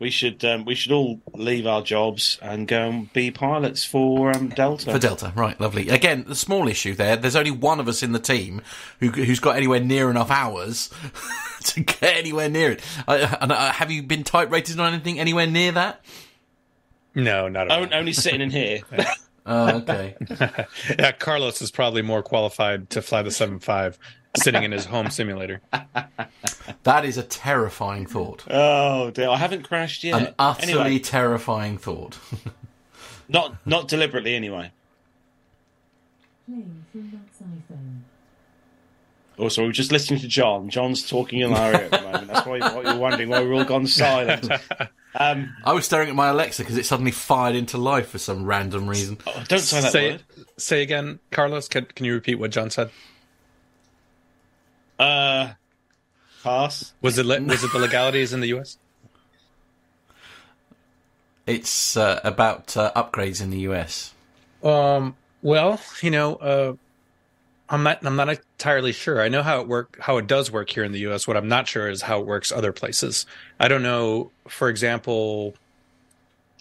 we 0.00 0.10
should 0.10 0.44
um, 0.44 0.64
we 0.64 0.74
should 0.74 0.90
all 0.92 1.20
leave 1.34 1.66
our 1.66 1.82
jobs 1.82 2.38
and 2.42 2.66
go 2.66 2.88
and 2.88 3.12
be 3.12 3.30
pilots 3.30 3.84
for 3.84 4.34
um, 4.34 4.48
Delta. 4.48 4.90
For 4.90 4.98
Delta, 4.98 5.32
right, 5.36 5.60
lovely. 5.60 5.90
Again, 5.90 6.24
the 6.26 6.34
small 6.34 6.66
issue 6.66 6.94
there. 6.94 7.16
There's 7.16 7.36
only 7.36 7.50
one 7.50 7.78
of 7.78 7.86
us 7.86 8.02
in 8.02 8.12
the 8.12 8.18
team 8.18 8.62
who, 8.98 9.10
who's 9.10 9.38
got 9.40 9.56
anywhere 9.56 9.80
near 9.80 10.10
enough 10.10 10.30
hours 10.30 10.90
to 11.64 11.80
get 11.80 12.16
anywhere 12.16 12.48
near 12.48 12.72
it. 12.72 12.82
Uh, 13.06 13.36
and, 13.40 13.52
uh, 13.52 13.72
have 13.72 13.90
you 13.90 14.02
been 14.02 14.24
type 14.24 14.50
rated 14.50 14.80
on 14.80 14.94
anything 14.94 15.20
anywhere 15.20 15.46
near 15.46 15.70
that? 15.72 16.02
No, 17.14 17.48
not 17.48 17.70
at 17.70 17.78
all. 17.78 17.84
O- 17.84 17.98
only 17.98 18.12
sitting 18.12 18.40
in 18.40 18.50
here. 18.50 18.80
Oh, 19.46 19.78
okay. 19.78 20.16
Yeah, 20.98 21.12
Carlos 21.12 21.62
is 21.62 21.70
probably 21.70 22.02
more 22.02 22.22
qualified 22.22 22.90
to 22.90 23.00
fly 23.02 23.22
the 23.22 23.30
seven 23.30 23.58
five, 23.58 23.98
sitting 24.36 24.62
in 24.62 24.72
his 24.72 24.86
home 24.86 25.10
simulator. 25.10 25.60
that 26.82 27.04
is 27.04 27.18
a 27.18 27.22
terrifying 27.22 28.06
thought. 28.06 28.44
oh 28.50 29.10
dear, 29.10 29.28
I 29.28 29.36
haven't 29.36 29.62
crashed 29.62 30.04
yet. 30.04 30.20
An 30.20 30.34
utterly 30.38 30.72
Anyway, 30.72 30.98
terrifying 30.98 31.78
thought. 31.78 32.18
not 33.28 33.64
not 33.66 33.88
deliberately 33.88 34.34
anyway. 34.34 34.72
Playing 36.46 36.84
from 36.90 37.12
Matt's 37.12 37.38
iPhone. 37.42 38.00
Also, 39.38 39.62
we 39.62 39.68
were 39.68 39.72
just 39.72 39.90
listening 39.90 40.20
to 40.20 40.28
John. 40.28 40.68
John's 40.68 41.08
talking 41.08 41.40
in 41.40 41.52
our 41.52 41.72
ear 41.72 41.88
at 41.90 41.90
the 41.92 42.00
moment. 42.02 42.26
That's 42.28 42.46
why, 42.46 42.58
why 42.58 42.82
you're 42.82 42.98
wondering 42.98 43.30
why 43.30 43.40
we're 43.40 43.54
all 43.54 43.64
gone 43.64 43.86
silent. 43.86 44.50
Um, 45.12 45.56
I 45.64 45.72
was 45.72 45.84
staring 45.86 46.08
at 46.08 46.14
my 46.14 46.28
Alexa 46.28 46.62
because 46.62 46.76
it 46.76 46.86
suddenly 46.86 47.10
fired 47.10 47.56
into 47.56 47.76
life 47.76 48.10
for 48.10 48.18
some 48.18 48.44
random 48.44 48.88
reason. 48.88 49.18
oh, 49.26 49.42
don't 49.48 49.58
say 49.58 49.80
that 49.80 49.90
say 49.90 50.10
word. 50.12 50.22
say 50.56 50.82
again, 50.82 51.18
Carlos. 51.32 51.66
Can 51.66 51.86
can 51.86 52.06
you 52.06 52.14
repeat 52.14 52.36
what 52.36 52.52
John 52.52 52.70
said? 52.70 52.90
Uh, 55.00 55.54
pass. 56.42 56.92
Was 57.00 57.18
it 57.18 57.24
le- 57.24 57.40
was 57.40 57.64
it 57.64 57.72
the 57.72 57.78
legalities 57.78 58.34
in 58.34 58.40
the 58.40 58.48
U.S.? 58.48 58.76
It's 61.46 61.96
uh, 61.96 62.20
about 62.22 62.76
uh, 62.76 62.92
upgrades 62.94 63.40
in 63.40 63.50
the 63.50 63.60
US. 63.60 64.12
Um. 64.62 65.16
Well, 65.42 65.80
you 66.02 66.10
know, 66.10 66.36
uh, 66.36 66.74
I'm 67.70 67.82
not. 67.82 68.04
I'm 68.04 68.14
not 68.14 68.28
entirely 68.28 68.92
sure. 68.92 69.22
I 69.22 69.28
know 69.28 69.42
how 69.42 69.62
it 69.62 69.68
work. 69.68 69.96
How 69.98 70.18
it 70.18 70.26
does 70.26 70.50
work 70.50 70.68
here 70.68 70.84
in 70.84 70.92
the 70.92 71.00
U.S. 71.00 71.26
What 71.26 71.38
I'm 71.38 71.48
not 71.48 71.66
sure 71.66 71.88
is 71.88 72.02
how 72.02 72.20
it 72.20 72.26
works 72.26 72.52
other 72.52 72.72
places. 72.72 73.24
I 73.58 73.68
don't 73.68 73.82
know. 73.82 74.32
For 74.48 74.68
example, 74.68 75.54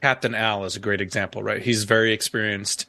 Captain 0.01 0.33
Al 0.33 0.63
is 0.63 0.77
a 0.77 0.79
great 0.79 1.01
example, 1.01 1.43
right? 1.43 1.61
He's 1.61 1.83
very 1.83 2.13
experienced. 2.13 2.85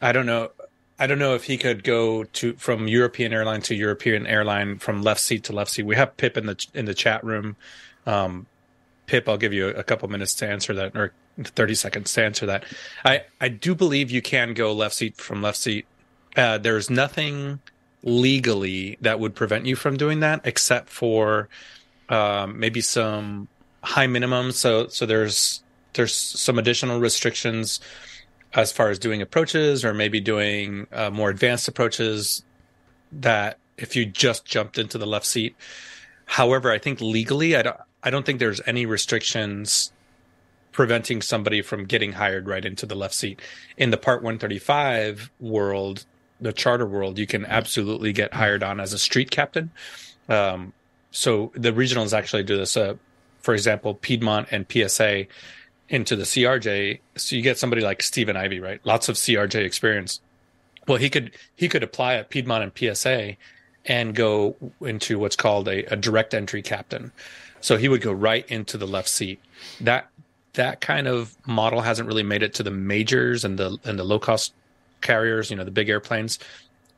I 0.00 0.12
don't 0.12 0.26
know. 0.26 0.50
I 0.98 1.06
don't 1.06 1.18
know 1.18 1.34
if 1.34 1.44
he 1.44 1.58
could 1.58 1.84
go 1.84 2.24
to 2.24 2.54
from 2.54 2.88
European 2.88 3.32
airline 3.32 3.60
to 3.62 3.74
European 3.74 4.26
airline 4.26 4.78
from 4.78 5.02
left 5.02 5.20
seat 5.20 5.44
to 5.44 5.52
left 5.52 5.70
seat. 5.70 5.84
We 5.84 5.96
have 5.96 6.16
Pip 6.16 6.36
in 6.36 6.46
the 6.46 6.66
in 6.74 6.86
the 6.86 6.94
chat 6.94 7.22
room. 7.22 7.56
Um, 8.06 8.46
Pip, 9.06 9.28
I'll 9.28 9.36
give 9.36 9.52
you 9.52 9.68
a, 9.68 9.72
a 9.72 9.84
couple 9.84 10.08
minutes 10.08 10.34
to 10.34 10.48
answer 10.48 10.74
that, 10.74 10.96
or 10.96 11.12
30 11.42 11.74
seconds 11.74 12.12
to 12.14 12.24
answer 12.24 12.46
that. 12.46 12.64
I, 13.04 13.24
I 13.40 13.48
do 13.48 13.74
believe 13.74 14.10
you 14.10 14.22
can 14.22 14.54
go 14.54 14.72
left 14.72 14.94
seat 14.94 15.16
from 15.16 15.42
left 15.42 15.58
seat. 15.58 15.86
Uh, 16.34 16.58
there's 16.58 16.90
nothing 16.90 17.60
legally 18.02 18.96
that 19.00 19.20
would 19.20 19.34
prevent 19.34 19.66
you 19.66 19.76
from 19.76 19.96
doing 19.96 20.20
that, 20.20 20.40
except 20.44 20.88
for 20.88 21.48
um, 22.08 22.58
maybe 22.58 22.80
some 22.80 23.48
high 23.82 24.06
minimums. 24.06 24.54
So 24.54 24.88
so 24.88 25.04
there's 25.04 25.62
there's 25.92 26.14
some 26.14 26.58
additional 26.58 27.00
restrictions 27.00 27.80
as 28.56 28.72
far 28.72 28.90
as 28.90 28.98
doing 28.98 29.22
approaches, 29.22 29.84
or 29.84 29.94
maybe 29.94 30.18
doing 30.20 30.88
uh, 30.92 31.10
more 31.10 31.30
advanced 31.30 31.68
approaches. 31.68 32.42
That 33.12 33.58
if 33.78 33.94
you 33.94 34.06
just 34.06 34.44
jumped 34.44 34.78
into 34.78 34.98
the 34.98 35.06
left 35.06 35.26
seat. 35.26 35.54
However, 36.24 36.72
I 36.72 36.78
think 36.78 37.00
legally, 37.00 37.54
I 37.56 37.62
don't 37.62 37.76
I 38.02 38.10
don't 38.10 38.26
think 38.26 38.38
there's 38.38 38.60
any 38.66 38.86
restrictions 38.86 39.92
preventing 40.72 41.22
somebody 41.22 41.62
from 41.62 41.86
getting 41.86 42.12
hired 42.12 42.46
right 42.46 42.64
into 42.64 42.84
the 42.84 42.94
left 42.94 43.14
seat. 43.14 43.40
In 43.78 43.90
the 43.90 43.96
Part 43.96 44.22
135 44.22 45.30
world, 45.40 46.04
the 46.38 46.52
charter 46.52 46.86
world, 46.86 47.18
you 47.18 47.26
can 47.26 47.46
absolutely 47.46 48.12
get 48.12 48.34
hired 48.34 48.62
on 48.62 48.78
as 48.78 48.92
a 48.92 48.98
street 48.98 49.30
captain. 49.30 49.70
Um, 50.28 50.74
so 51.10 51.50
the 51.54 51.72
regionals 51.72 52.12
actually 52.12 52.42
do 52.42 52.58
this. 52.58 52.76
Uh, 52.76 52.96
for 53.40 53.54
example, 53.54 53.94
Piedmont 53.94 54.48
and 54.50 54.66
PSA 54.70 55.26
into 55.88 56.16
the 56.16 56.24
CRJ. 56.24 57.00
So 57.16 57.36
you 57.36 57.42
get 57.42 57.58
somebody 57.58 57.82
like 57.82 58.02
Stephen 58.02 58.36
Ivy, 58.36 58.60
right? 58.60 58.80
Lots 58.84 59.08
of 59.08 59.16
CRJ 59.16 59.64
experience. 59.64 60.20
Well, 60.86 60.98
he 60.98 61.10
could 61.10 61.32
he 61.54 61.68
could 61.68 61.82
apply 61.82 62.14
at 62.14 62.30
Piedmont 62.30 62.64
and 62.64 62.96
PSA 62.96 63.36
and 63.84 64.14
go 64.14 64.56
into 64.80 65.18
what's 65.18 65.36
called 65.36 65.68
a, 65.68 65.84
a 65.92 65.96
direct 65.96 66.34
entry 66.34 66.62
captain. 66.62 67.12
So 67.60 67.76
he 67.76 67.88
would 67.88 68.02
go 68.02 68.12
right 68.12 68.48
into 68.50 68.78
the 68.78 68.86
left 68.86 69.08
seat. 69.08 69.40
That 69.80 70.08
that 70.54 70.80
kind 70.80 71.06
of 71.06 71.36
model 71.46 71.80
hasn't 71.80 72.08
really 72.08 72.22
made 72.22 72.42
it 72.42 72.54
to 72.54 72.62
the 72.62 72.70
majors 72.70 73.44
and 73.44 73.58
the 73.58 73.78
and 73.84 73.98
the 73.98 74.04
low 74.04 74.18
cost 74.18 74.54
carriers, 75.00 75.50
you 75.50 75.56
know, 75.56 75.64
the 75.64 75.70
big 75.70 75.88
airplanes. 75.88 76.38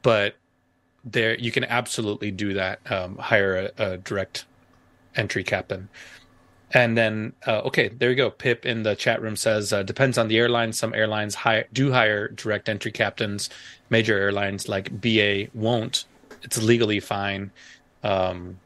But 0.03 0.37
there, 1.05 1.37
you 1.39 1.51
can 1.51 1.65
absolutely 1.65 2.31
do 2.31 2.55
that. 2.55 2.81
Um, 2.91 3.17
hire 3.17 3.71
a, 3.79 3.93
a 3.93 3.97
direct 3.99 4.45
entry 5.17 5.45
captain. 5.45 5.89
And 6.73 6.99
then, 6.99 7.33
uh, 7.47 7.61
okay, 7.61 7.89
there 7.89 8.11
you 8.11 8.17
go. 8.17 8.31
Pip 8.31 8.67
in 8.67 8.83
the 8.83 8.95
chat 8.95 9.23
room 9.23 9.37
says 9.37 9.73
uh, 9.73 9.83
depends 9.83 10.19
on 10.19 10.29
the 10.29 10.37
airline. 10.39 10.73
Some 10.75 10.93
airlines 10.95 11.35
hire, 11.35 11.67
do 11.73 11.93
hire 11.93 12.29
direct 12.29 12.69
entry 12.69 12.93
captains. 12.93 13.49
Major 13.89 14.19
airlines 14.19 14.69
like 14.69 15.01
BA 15.01 15.47
won't. 15.55 16.05
It's 16.43 16.63
legally 16.63 17.01
fine. 17.01 17.51
Um, 18.05 18.59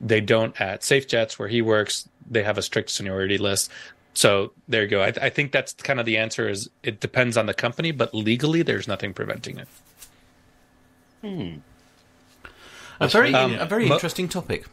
they 0.00 0.22
don't 0.22 0.58
at 0.60 0.80
SafeJets 0.80 1.38
where 1.38 1.48
he 1.48 1.60
works. 1.60 2.08
They 2.30 2.42
have 2.42 2.56
a 2.56 2.62
strict 2.62 2.90
seniority 2.90 3.36
list. 3.36 3.70
So 4.14 4.52
there 4.66 4.82
you 4.82 4.88
go. 4.88 5.02
I, 5.02 5.12
I 5.20 5.28
think 5.30 5.52
that's 5.52 5.74
kind 5.74 6.00
of 6.00 6.06
the 6.06 6.16
answer. 6.16 6.48
Is 6.48 6.70
it 6.82 7.00
depends 7.00 7.36
on 7.36 7.44
the 7.44 7.54
company, 7.54 7.92
but 7.92 8.14
legally 8.14 8.62
there's 8.62 8.88
nothing 8.88 9.12
preventing 9.12 9.58
it. 9.58 9.68
Hmm. 11.20 11.56
A 13.00 13.08
very, 13.08 13.34
Um, 13.34 13.54
a 13.54 13.66
very 13.66 13.86
mo- 13.86 13.94
interesting 13.94 14.28
topic. 14.28 14.64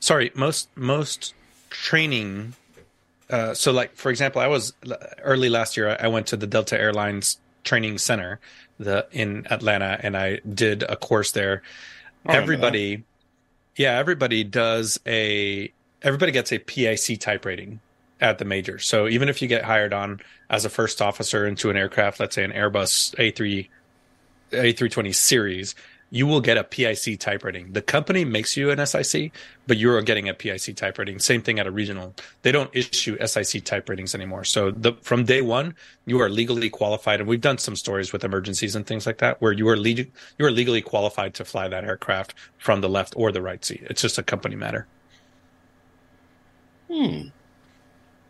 sorry 0.00 0.30
most 0.34 0.68
most 0.76 1.34
training 1.74 2.54
uh 3.30 3.52
so 3.52 3.72
like 3.72 3.96
for 3.96 4.10
example 4.10 4.40
i 4.40 4.46
was 4.46 4.72
early 5.22 5.48
last 5.48 5.76
year 5.76 5.96
i 5.98 6.06
went 6.06 6.26
to 6.28 6.36
the 6.36 6.46
delta 6.46 6.80
airlines 6.80 7.38
training 7.64 7.98
center 7.98 8.38
the 8.78 9.04
in 9.10 9.44
atlanta 9.50 9.98
and 10.02 10.16
i 10.16 10.38
did 10.54 10.84
a 10.84 10.94
course 10.94 11.32
there. 11.32 11.62
Remember 12.24 12.42
everybody 12.42 13.04
yeah 13.76 13.98
everybody 13.98 14.44
does 14.44 15.00
a 15.04 15.72
everybody 16.00 16.30
gets 16.30 16.52
a 16.52 16.58
pic 16.58 17.18
type 17.18 17.44
rating 17.44 17.80
at 18.20 18.38
the 18.38 18.44
major. 18.44 18.78
So 18.78 19.08
even 19.08 19.28
if 19.28 19.42
you 19.42 19.48
get 19.48 19.64
hired 19.64 19.92
on 19.92 20.20
as 20.48 20.64
a 20.64 20.70
first 20.70 21.02
officer 21.02 21.44
into 21.44 21.70
an 21.70 21.76
aircraft 21.76 22.20
let's 22.20 22.36
say 22.36 22.44
an 22.44 22.52
airbus 22.52 23.14
a3 23.16 23.68
a320 24.52 25.12
series 25.12 25.74
you 26.14 26.28
will 26.28 26.40
get 26.40 26.56
a 26.56 26.62
PIC 26.62 27.18
type 27.18 27.42
rating. 27.42 27.72
The 27.72 27.82
company 27.82 28.24
makes 28.24 28.56
you 28.56 28.70
an 28.70 28.86
SIC, 28.86 29.32
but 29.66 29.78
you're 29.78 30.00
getting 30.00 30.28
a 30.28 30.32
PIC 30.32 30.76
type 30.76 30.96
rating. 30.96 31.18
Same 31.18 31.42
thing 31.42 31.58
at 31.58 31.66
a 31.66 31.72
regional. 31.72 32.14
They 32.42 32.52
don't 32.52 32.70
issue 32.72 33.18
SIC 33.26 33.64
type 33.64 33.88
ratings 33.88 34.14
anymore. 34.14 34.44
So 34.44 34.70
the, 34.70 34.92
from 35.02 35.24
day 35.24 35.42
one, 35.42 35.74
you 36.06 36.20
are 36.20 36.28
legally 36.28 36.70
qualified. 36.70 37.18
And 37.18 37.28
we've 37.28 37.40
done 37.40 37.58
some 37.58 37.74
stories 37.74 38.12
with 38.12 38.22
emergencies 38.22 38.76
and 38.76 38.86
things 38.86 39.06
like 39.06 39.18
that 39.18 39.42
where 39.42 39.50
you 39.50 39.68
are, 39.68 39.76
leg- 39.76 40.12
you 40.38 40.46
are 40.46 40.52
legally 40.52 40.82
qualified 40.82 41.34
to 41.34 41.44
fly 41.44 41.66
that 41.66 41.82
aircraft 41.82 42.34
from 42.58 42.80
the 42.80 42.88
left 42.88 43.14
or 43.16 43.32
the 43.32 43.42
right 43.42 43.64
seat. 43.64 43.82
It's 43.90 44.00
just 44.00 44.16
a 44.16 44.22
company 44.22 44.54
matter. 44.54 44.86
Hmm. 46.88 47.22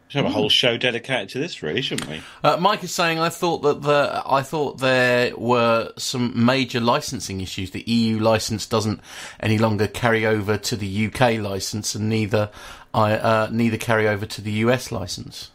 Should 0.08 0.18
have 0.18 0.30
a 0.30 0.34
whole 0.34 0.48
show 0.48 0.76
dedicated 0.76 1.30
to 1.30 1.38
this, 1.38 1.62
really, 1.62 1.82
shouldn't 1.82 2.08
we? 2.08 2.22
Uh, 2.42 2.56
Mike 2.58 2.84
is 2.84 2.94
saying, 2.94 3.18
I 3.18 3.30
thought 3.30 3.62
that 3.62 3.82
the 3.82 4.22
I 4.24 4.42
thought 4.42 4.78
there 4.78 5.36
were 5.36 5.92
some 5.96 6.44
major 6.44 6.78
licensing 6.78 7.40
issues. 7.40 7.70
The 7.70 7.82
EU 7.82 8.18
license 8.18 8.66
doesn't 8.66 9.00
any 9.40 9.58
longer 9.58 9.88
carry 9.88 10.26
over 10.26 10.56
to 10.58 10.76
the 10.76 11.06
UK 11.06 11.38
license, 11.38 11.94
and 11.94 12.08
neither 12.08 12.50
I 12.92 13.14
uh, 13.14 13.48
neither 13.50 13.78
carry 13.78 14.06
over 14.06 14.26
to 14.26 14.40
the 14.40 14.52
US 14.52 14.92
license. 14.92 15.50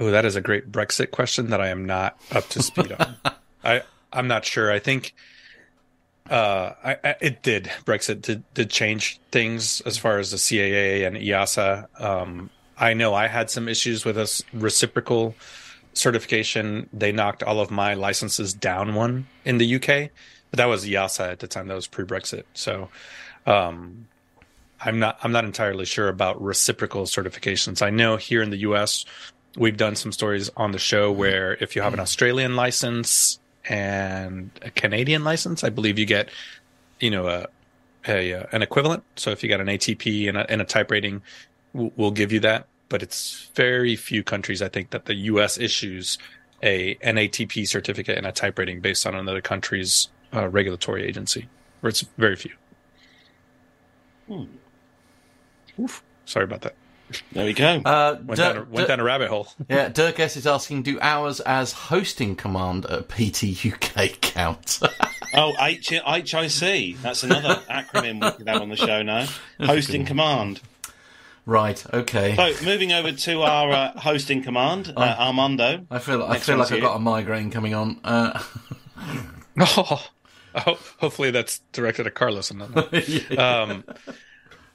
Oh, 0.00 0.10
that 0.10 0.24
is 0.24 0.34
a 0.34 0.40
great 0.40 0.72
Brexit 0.72 1.10
question 1.10 1.50
that 1.50 1.60
I 1.60 1.68
am 1.68 1.84
not 1.84 2.18
up 2.32 2.48
to 2.50 2.62
speed 2.62 2.92
on. 2.92 3.16
I 3.64 3.82
I'm 4.12 4.28
not 4.28 4.44
sure. 4.44 4.72
I 4.72 4.78
think 4.78 5.14
uh, 6.30 6.72
I, 6.84 6.96
I, 7.04 7.16
it 7.20 7.42
did. 7.42 7.70
Brexit 7.84 8.22
did, 8.22 8.42
did 8.54 8.70
change 8.70 9.20
things 9.30 9.80
as 9.82 9.98
far 9.98 10.18
as 10.18 10.30
the 10.30 10.36
CAA 10.36 11.06
and 11.06 11.16
EASA. 11.16 12.00
Um, 12.00 12.50
I 12.78 12.94
know 12.94 13.14
I 13.14 13.26
had 13.26 13.50
some 13.50 13.68
issues 13.68 14.04
with 14.04 14.16
a 14.16 14.44
reciprocal 14.52 15.34
certification. 15.94 16.88
They 16.92 17.12
knocked 17.12 17.42
all 17.42 17.60
of 17.60 17.70
my 17.70 17.94
licenses 17.94 18.54
down 18.54 18.94
one 18.94 19.26
in 19.44 19.58
the 19.58 19.76
UK, 19.76 20.10
but 20.50 20.58
that 20.58 20.66
was 20.66 20.84
EASA 20.84 21.32
at 21.32 21.38
the 21.40 21.48
time. 21.48 21.68
That 21.68 21.74
was 21.74 21.86
pre-Brexit. 21.86 22.44
So, 22.54 22.88
um, 23.46 24.06
I'm 24.80 24.98
not 24.98 25.18
I'm 25.22 25.32
not 25.32 25.44
entirely 25.44 25.84
sure 25.84 26.08
about 26.08 26.40
reciprocal 26.40 27.04
certifications. 27.04 27.82
I 27.82 27.90
know 27.90 28.16
here 28.16 28.42
in 28.42 28.50
the 28.50 28.58
US, 28.58 29.04
we've 29.56 29.76
done 29.76 29.96
some 29.96 30.12
stories 30.12 30.50
on 30.56 30.72
the 30.72 30.78
show 30.78 31.10
where 31.10 31.54
if 31.60 31.74
you 31.74 31.82
have 31.82 31.94
an 31.94 32.00
Australian 32.00 32.54
license 32.56 33.40
and 33.68 34.50
a 34.62 34.70
Canadian 34.70 35.24
license, 35.24 35.64
I 35.64 35.70
believe 35.70 35.98
you 35.98 36.06
get, 36.06 36.30
you 37.00 37.10
know, 37.10 37.26
a, 37.26 37.46
a, 38.06 38.46
an 38.52 38.62
equivalent. 38.62 39.02
So 39.16 39.30
if 39.30 39.42
you 39.42 39.48
got 39.48 39.60
an 39.60 39.66
ATP 39.66 40.28
and 40.28 40.38
a, 40.38 40.50
and 40.50 40.62
a 40.62 40.64
type 40.64 40.90
rating, 40.90 41.22
will 41.72 42.10
give 42.10 42.32
you 42.32 42.40
that, 42.40 42.66
but 42.88 43.02
it's 43.02 43.50
very 43.54 43.96
few 43.96 44.22
countries 44.22 44.62
I 44.62 44.68
think 44.68 44.90
that 44.90 45.06
the 45.06 45.14
U.S. 45.14 45.58
issues 45.58 46.18
a 46.62 46.96
NATP 46.96 47.68
certificate 47.68 48.18
and 48.18 48.26
a 48.26 48.32
type 48.32 48.58
rating 48.58 48.80
based 48.80 49.06
on 49.06 49.14
another 49.14 49.40
country's 49.40 50.08
uh, 50.34 50.48
regulatory 50.48 51.04
agency, 51.06 51.48
or 51.82 51.88
it's 51.88 52.02
very 52.16 52.36
few. 52.36 52.52
Hmm. 54.26 54.44
Oof. 55.78 56.02
Sorry 56.24 56.44
about 56.44 56.62
that. 56.62 56.74
There 57.32 57.46
we 57.46 57.54
go. 57.54 57.80
Uh, 57.84 58.18
went, 58.22 58.38
down 58.38 58.56
a, 58.58 58.64
went 58.64 58.88
down 58.88 59.00
a 59.00 59.04
rabbit 59.04 59.28
hole. 59.28 59.48
yeah, 59.70 59.88
Dirk 59.88 60.20
S 60.20 60.36
is 60.36 60.46
asking, 60.46 60.82
do 60.82 61.00
hours 61.00 61.40
as 61.40 61.72
hosting 61.72 62.36
command 62.36 62.84
at 62.86 63.08
PT 63.08 63.64
UK 63.64 64.20
count? 64.20 64.80
oh, 65.34 65.54
H- 65.58 65.88
HIC. 65.88 66.98
That's 66.98 67.22
another 67.22 67.54
acronym 67.70 68.22
we 68.22 68.30
could 68.36 68.48
have 68.48 68.60
on 68.60 68.68
the 68.68 68.76
show 68.76 69.02
now. 69.02 69.26
Hosting 69.60 70.04
command. 70.04 70.60
Right. 71.48 71.82
Okay. 71.94 72.36
So 72.36 72.66
moving 72.66 72.92
over 72.92 73.10
to 73.10 73.40
our 73.40 73.72
uh, 73.72 73.98
hosting 73.98 74.42
command, 74.42 74.92
uh. 74.94 75.16
Armando. 75.18 75.86
I 75.90 75.98
feel 75.98 76.22
I 76.22 76.38
feel 76.38 76.58
like 76.58 76.70
I've 76.70 76.82
got 76.82 76.96
a 76.96 76.98
migraine 76.98 77.50
coming 77.50 77.72
on. 77.72 77.98
Uh... 78.04 78.38
oh, 79.60 80.06
oh, 80.54 80.78
hopefully 80.98 81.30
that's 81.30 81.62
directed 81.72 82.06
at 82.06 82.14
Carlos 82.14 82.50
and 82.50 82.58
not. 82.58 83.08
yeah. 83.08 83.62
um, 83.62 83.84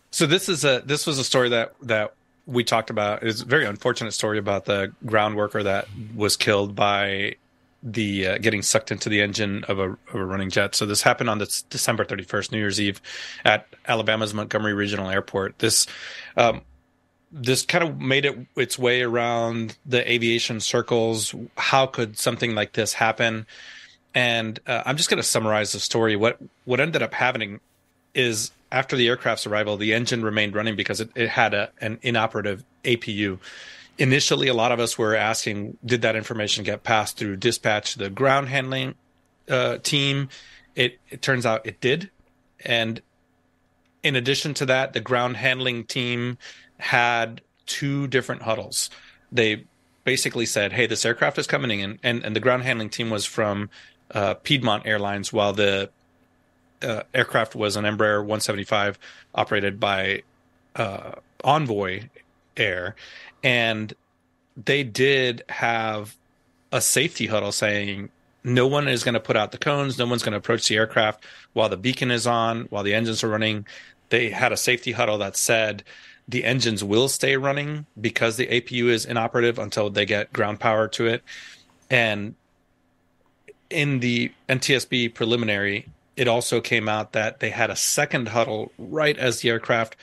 so 0.10 0.26
this 0.26 0.50
is 0.50 0.66
a 0.66 0.82
this 0.84 1.06
was 1.06 1.20
a 1.20 1.24
story 1.24 1.50
that 1.50 1.76
that 1.84 2.16
we 2.48 2.64
talked 2.64 2.90
about. 2.90 3.22
It's 3.22 3.44
a 3.44 3.46
very 3.46 3.66
unfortunate 3.66 4.14
story 4.14 4.40
about 4.40 4.66
the 4.66 4.92
ground 5.06 5.36
worker 5.36 5.62
that 5.62 5.88
was 6.16 6.36
killed 6.36 6.74
by 6.76 7.36
the 7.84 8.28
uh, 8.28 8.38
getting 8.38 8.62
sucked 8.62 8.92
into 8.92 9.10
the 9.10 9.22
engine 9.22 9.66
of 9.66 9.78
a, 9.78 9.92
of 9.92 10.16
a 10.16 10.26
running 10.26 10.50
jet. 10.50 10.74
So 10.74 10.86
this 10.86 11.02
happened 11.02 11.30
on 11.30 11.38
this 11.38 11.64
December 11.64 12.06
31st, 12.06 12.52
New 12.52 12.58
Year's 12.60 12.80
Eve, 12.80 13.02
at 13.44 13.68
Alabama's 13.88 14.34
Montgomery 14.34 14.74
Regional 14.74 15.10
Airport. 15.10 15.60
This 15.60 15.86
um, 16.38 16.62
this 17.32 17.66
kind 17.66 17.84
of 17.84 18.00
made 18.00 18.26
it 18.26 18.38
its 18.56 18.80
way 18.80 19.02
around 19.02 19.78
the 19.86 20.10
aviation 20.10 20.60
circles. 20.60 21.36
How 21.58 21.86
could 21.86 22.18
something 22.18 22.56
like 22.56 22.74
this 22.74 22.94
happen? 22.94 23.46
And 24.16 24.60
uh, 24.68 24.84
I'm 24.86 24.96
just 24.96 25.10
going 25.10 25.18
to 25.18 25.28
summarize 25.28 25.72
the 25.74 25.80
story. 25.80 26.16
What 26.16 26.38
what 26.66 26.80
ended 26.80 27.02
up 27.02 27.14
happening 27.14 27.60
is 28.14 28.52
after 28.72 28.96
the 28.96 29.08
aircraft's 29.08 29.46
arrival, 29.46 29.78
the 29.78 29.94
engine 29.94 30.24
remained 30.24 30.56
running 30.56 30.76
because 30.76 31.02
it, 31.02 31.10
it 31.16 31.30
had 31.30 31.54
a, 31.54 31.72
an 31.82 32.00
inoperative 32.02 32.64
APU 32.84 33.40
initially 33.98 34.48
a 34.48 34.54
lot 34.54 34.72
of 34.72 34.80
us 34.80 34.98
were 34.98 35.16
asking 35.16 35.78
did 35.86 36.02
that 36.02 36.16
information 36.16 36.64
get 36.64 36.84
passed 36.84 37.18
through 37.18 37.38
dispatch 37.38 37.94
to 37.94 38.00
the 38.00 38.10
ground 38.10 38.50
handling 38.50 38.96
uh, 39.50 39.78
team? 39.78 40.30
It, 40.76 41.00
it 41.10 41.22
turns 41.22 41.46
out 41.46 41.66
it 41.66 41.80
did. 41.80 42.10
And 42.66 43.02
in 44.02 44.16
addition 44.16 44.54
to 44.56 44.66
that 44.66 44.94
the 44.94 45.00
ground 45.00 45.38
handling 45.38 45.86
team 45.86 46.38
had 46.78 47.42
two 47.66 48.08
different 48.08 48.42
huddles. 48.42 48.90
They 49.32 49.66
basically 50.04 50.46
said 50.46 50.74
hey 50.74 50.86
this 50.86 51.06
aircraft 51.06 51.38
is 51.38 51.48
coming 51.48 51.80
in. 51.80 52.00
And, 52.04 52.24
and 52.24 52.36
the 52.36 52.40
ground 52.40 52.64
handling 52.64 52.90
team 52.90 53.10
was 53.10 53.26
from 53.26 53.70
uh, 54.12 54.36
piedmont 54.36 54.86
airlines 54.86 55.32
while 55.32 55.54
the 55.54 55.90
uh, 56.82 57.04
aircraft 57.14 57.56
was 57.56 57.76
an 57.76 57.86
embraer 57.86 58.20
175 58.20 59.00
operated 59.34 59.80
by 59.80 60.24
uh, 60.76 61.14
envoy 61.44 62.10
air 62.58 62.96
and 63.44 63.94
they 64.56 64.84
did 64.84 65.44
have 65.50 66.16
a 66.72 66.82
safety 66.82 67.28
huddle 67.28 67.52
saying 67.52 68.10
no 68.44 68.68
one 68.68 68.88
is 68.88 69.04
going 69.04 69.14
to 69.14 69.20
put 69.20 69.38
out 69.38 69.52
the 69.52 69.58
cones, 69.58 69.98
no 69.98 70.06
one's 70.06 70.24
going 70.24 70.34
to 70.34 70.38
approach 70.38 70.68
the 70.68 70.76
aircraft 70.76 71.24
while 71.54 71.70
the 71.70 71.78
beacon 71.78 72.12
is 72.12 72.28
on, 72.28 72.64
while 72.66 72.84
the 72.84 72.94
engines 72.94 73.24
are 73.24 73.30
running. 73.30 73.66
They 74.10 74.30
had 74.30 74.52
a 74.52 74.58
safety 74.58 74.92
huddle 74.92 75.18
that 75.20 75.38
said 75.38 75.84
the 76.28 76.44
engines 76.44 76.84
will 76.84 77.10
stay 77.10 77.38
running 77.38 77.86
because 78.00 78.38
the 78.38 78.48
APU 78.48 78.86
is 78.88 79.06
inoperative 79.06 79.60
until 79.60 79.90
they 79.90 80.06
get 80.06 80.34
ground 80.34 80.60
power 80.60 80.88
to 80.90 81.08
it. 81.08 81.24
And 81.90 82.36
in 83.70 84.00
the 84.00 84.32
NTSB 84.50 85.14
preliminary, 85.14 85.88
it 86.16 86.28
also 86.28 86.62
came 86.62 86.88
out 86.88 87.14
that 87.14 87.40
they 87.40 87.50
had 87.50 87.70
a 87.70 87.76
second 87.76 88.30
huddle 88.30 88.72
right 88.78 89.18
as 89.18 89.42
the 89.42 89.50
aircraft 89.50 89.96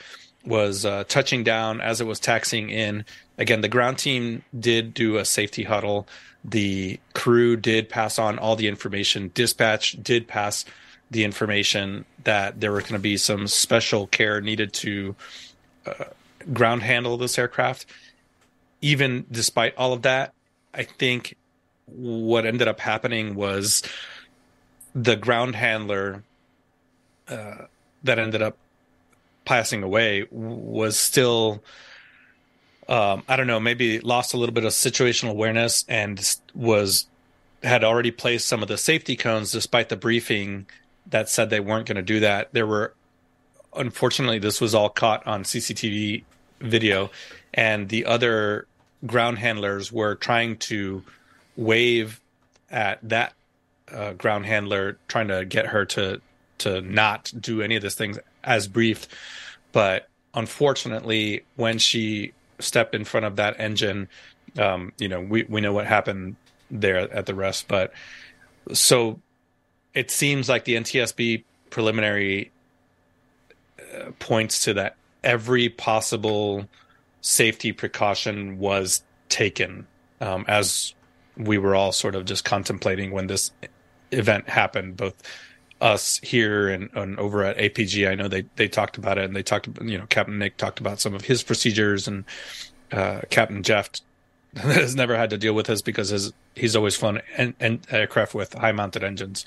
was 0.45 0.85
uh, 0.85 1.03
touching 1.07 1.43
down 1.43 1.81
as 1.81 2.01
it 2.01 2.07
was 2.07 2.19
taxiing 2.19 2.69
in 2.69 3.05
again, 3.41 3.61
the 3.61 3.67
ground 3.67 3.97
team 3.97 4.43
did 4.57 4.93
do 4.93 5.17
a 5.17 5.25
safety 5.25 5.63
huddle. 5.63 6.07
The 6.45 6.99
crew 7.13 7.57
did 7.57 7.89
pass 7.89 8.19
on 8.19 8.37
all 8.37 8.55
the 8.55 8.67
information. 8.67 9.31
Dispatch 9.33 10.01
did 10.01 10.27
pass 10.27 10.63
the 11.09 11.23
information 11.23 12.05
that 12.23 12.61
there 12.61 12.71
were 12.71 12.81
going 12.81 12.93
to 12.93 12.99
be 12.99 13.17
some 13.17 13.47
special 13.47 14.07
care 14.07 14.39
needed 14.41 14.73
to 14.73 15.15
uh, 15.85 16.05
ground 16.53 16.83
handle 16.83 17.17
this 17.17 17.37
aircraft. 17.37 17.85
Even 18.79 19.25
despite 19.29 19.75
all 19.75 19.91
of 19.91 20.03
that, 20.03 20.33
I 20.73 20.83
think 20.83 21.35
what 21.85 22.45
ended 22.45 22.67
up 22.67 22.79
happening 22.79 23.35
was 23.35 23.83
the 24.93 25.15
ground 25.15 25.55
handler 25.55 26.23
uh, 27.27 27.65
that 28.03 28.19
ended 28.19 28.41
up 28.41 28.57
passing 29.51 29.83
away 29.83 30.25
was 30.31 30.97
still 30.97 31.61
um, 32.87 33.21
I 33.27 33.35
don't 33.35 33.47
know, 33.47 33.59
maybe 33.59 33.99
lost 33.99 34.33
a 34.33 34.37
little 34.37 34.53
bit 34.53 34.63
of 34.63 34.71
situational 34.71 35.31
awareness 35.31 35.83
and 35.89 36.17
was 36.55 37.07
had 37.61 37.83
already 37.83 38.11
placed 38.11 38.47
some 38.47 38.61
of 38.61 38.69
the 38.69 38.77
safety 38.77 39.17
cones 39.17 39.51
despite 39.51 39.89
the 39.89 39.97
briefing 39.97 40.67
that 41.07 41.27
said 41.27 41.49
they 41.49 41.59
weren't 41.59 41.85
going 41.85 41.97
to 41.97 42.01
do 42.01 42.21
that. 42.21 42.53
There 42.53 42.65
were, 42.65 42.93
unfortunately, 43.75 44.39
this 44.39 44.61
was 44.61 44.73
all 44.73 44.87
caught 44.87 45.27
on 45.27 45.43
CCTV 45.43 46.23
video, 46.61 47.11
and 47.53 47.89
the 47.89 48.05
other 48.05 48.67
ground 49.05 49.37
handlers 49.37 49.91
were 49.91 50.15
trying 50.15 50.59
to 50.59 51.03
wave 51.57 52.21
at 52.69 52.99
that 53.03 53.33
uh, 53.91 54.13
ground 54.13 54.45
handler, 54.45 54.97
trying 55.09 55.27
to 55.27 55.43
get 55.43 55.67
her 55.67 55.83
to 55.87 56.21
to 56.59 56.79
not 56.79 57.33
do 57.37 57.61
any 57.61 57.75
of 57.75 57.81
these 57.81 57.95
things 57.95 58.17
as 58.43 58.67
briefed. 58.67 59.07
But 59.71 60.09
unfortunately, 60.33 61.43
when 61.55 61.77
she 61.77 62.33
stepped 62.59 62.95
in 62.95 63.03
front 63.03 63.25
of 63.25 63.35
that 63.37 63.59
engine, 63.59 64.07
um, 64.57 64.93
you 64.97 65.07
know, 65.07 65.21
we, 65.21 65.43
we 65.43 65.61
know 65.61 65.73
what 65.73 65.87
happened 65.87 66.35
there 66.69 67.11
at 67.13 67.25
the 67.25 67.35
rest. 67.35 67.67
But 67.67 67.93
so 68.73 69.19
it 69.93 70.11
seems 70.11 70.47
like 70.47 70.65
the 70.65 70.75
NTSB 70.75 71.43
preliminary 71.69 72.51
uh, 73.79 74.11
points 74.19 74.63
to 74.65 74.73
that 74.75 74.95
every 75.23 75.69
possible 75.69 76.67
safety 77.21 77.71
precaution 77.71 78.57
was 78.57 79.03
taken 79.29 79.87
um, 80.19 80.45
as 80.47 80.93
we 81.37 81.57
were 81.57 81.75
all 81.75 81.91
sort 81.91 82.15
of 82.15 82.25
just 82.25 82.45
contemplating 82.45 83.11
when 83.11 83.27
this 83.27 83.51
event 84.11 84.47
happened, 84.49 84.97
both 84.97 85.15
us 85.81 86.19
here 86.19 86.69
and, 86.69 86.89
and 86.93 87.19
over 87.19 87.43
at 87.43 87.57
APG, 87.57 88.09
I 88.09 88.15
know 88.15 88.27
they 88.27 88.45
they 88.55 88.67
talked 88.67 88.97
about 88.97 89.17
it 89.17 89.25
and 89.25 89.35
they 89.35 89.43
talked 89.43 89.67
you 89.81 89.97
know 89.97 90.05
Captain 90.07 90.37
Nick 90.37 90.57
talked 90.57 90.79
about 90.79 90.99
some 90.99 91.13
of 91.13 91.25
his 91.25 91.43
procedures 91.43 92.07
and 92.07 92.23
uh, 92.91 93.21
Captain 93.29 93.63
Jeff 93.63 93.89
has 94.55 94.95
never 94.95 95.17
had 95.17 95.29
to 95.31 95.37
deal 95.37 95.53
with 95.53 95.65
this 95.65 95.81
because 95.81 96.09
his, 96.09 96.33
he's 96.55 96.75
always 96.75 96.95
flown 96.95 97.21
and 97.37 97.55
an 97.59 97.81
aircraft 97.89 98.35
with 98.35 98.53
high 98.53 98.71
mounted 98.71 99.03
engines, 99.03 99.45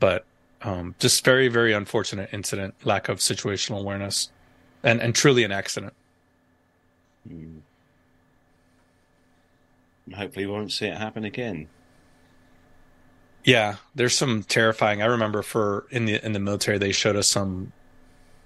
but 0.00 0.24
um, 0.62 0.94
just 0.98 1.24
very 1.24 1.48
very 1.48 1.72
unfortunate 1.72 2.30
incident, 2.32 2.74
lack 2.84 3.08
of 3.08 3.18
situational 3.18 3.80
awareness, 3.80 4.30
and 4.82 5.00
and 5.02 5.14
truly 5.14 5.44
an 5.44 5.52
accident. 5.52 5.92
Mm. 7.28 7.60
Hopefully, 10.14 10.46
we 10.46 10.52
won't 10.52 10.72
see 10.72 10.86
it 10.86 10.96
happen 10.96 11.24
again. 11.24 11.68
Yeah, 13.44 13.76
there's 13.94 14.16
some 14.16 14.42
terrifying. 14.42 15.02
I 15.02 15.06
remember 15.06 15.42
for 15.42 15.86
in 15.90 16.06
the 16.06 16.24
in 16.24 16.32
the 16.32 16.38
military, 16.40 16.78
they 16.78 16.92
showed 16.92 17.16
us 17.16 17.28
some 17.28 17.72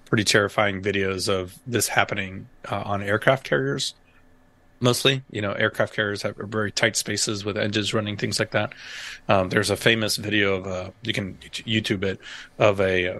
pretty 0.06 0.24
terrifying 0.24 0.82
videos 0.82 1.28
of 1.28 1.56
this 1.66 1.88
happening 1.88 2.48
uh, 2.70 2.82
on 2.84 3.02
aircraft 3.02 3.44
carriers. 3.44 3.94
Mostly, 4.80 5.22
you 5.30 5.40
know, 5.42 5.52
aircraft 5.52 5.94
carriers 5.94 6.22
have 6.22 6.36
very 6.36 6.72
tight 6.72 6.96
spaces 6.96 7.44
with 7.44 7.56
engines 7.56 7.94
running, 7.94 8.16
things 8.16 8.38
like 8.38 8.52
that. 8.52 8.72
Um, 9.28 9.48
there's 9.50 9.70
a 9.70 9.76
famous 9.76 10.16
video 10.16 10.54
of 10.56 10.66
a 10.66 10.92
you 11.02 11.12
can 11.12 11.34
YouTube 11.34 12.02
it 12.02 12.18
of 12.58 12.80
a 12.80 13.08
uh, 13.08 13.18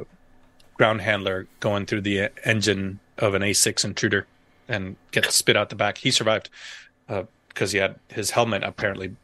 ground 0.74 1.00
handler 1.00 1.46
going 1.60 1.86
through 1.86 2.00
the 2.02 2.30
engine 2.44 2.98
of 3.18 3.34
an 3.34 3.42
A6 3.42 3.84
intruder 3.84 4.26
and 4.68 4.96
get 5.12 5.30
spit 5.32 5.56
out 5.56 5.70
the 5.70 5.76
back. 5.76 5.98
He 5.98 6.10
survived 6.10 6.50
because 7.06 7.72
uh, 7.72 7.72
he 7.72 7.78
had 7.78 7.96
his 8.08 8.30
helmet 8.30 8.62
apparently 8.64 9.16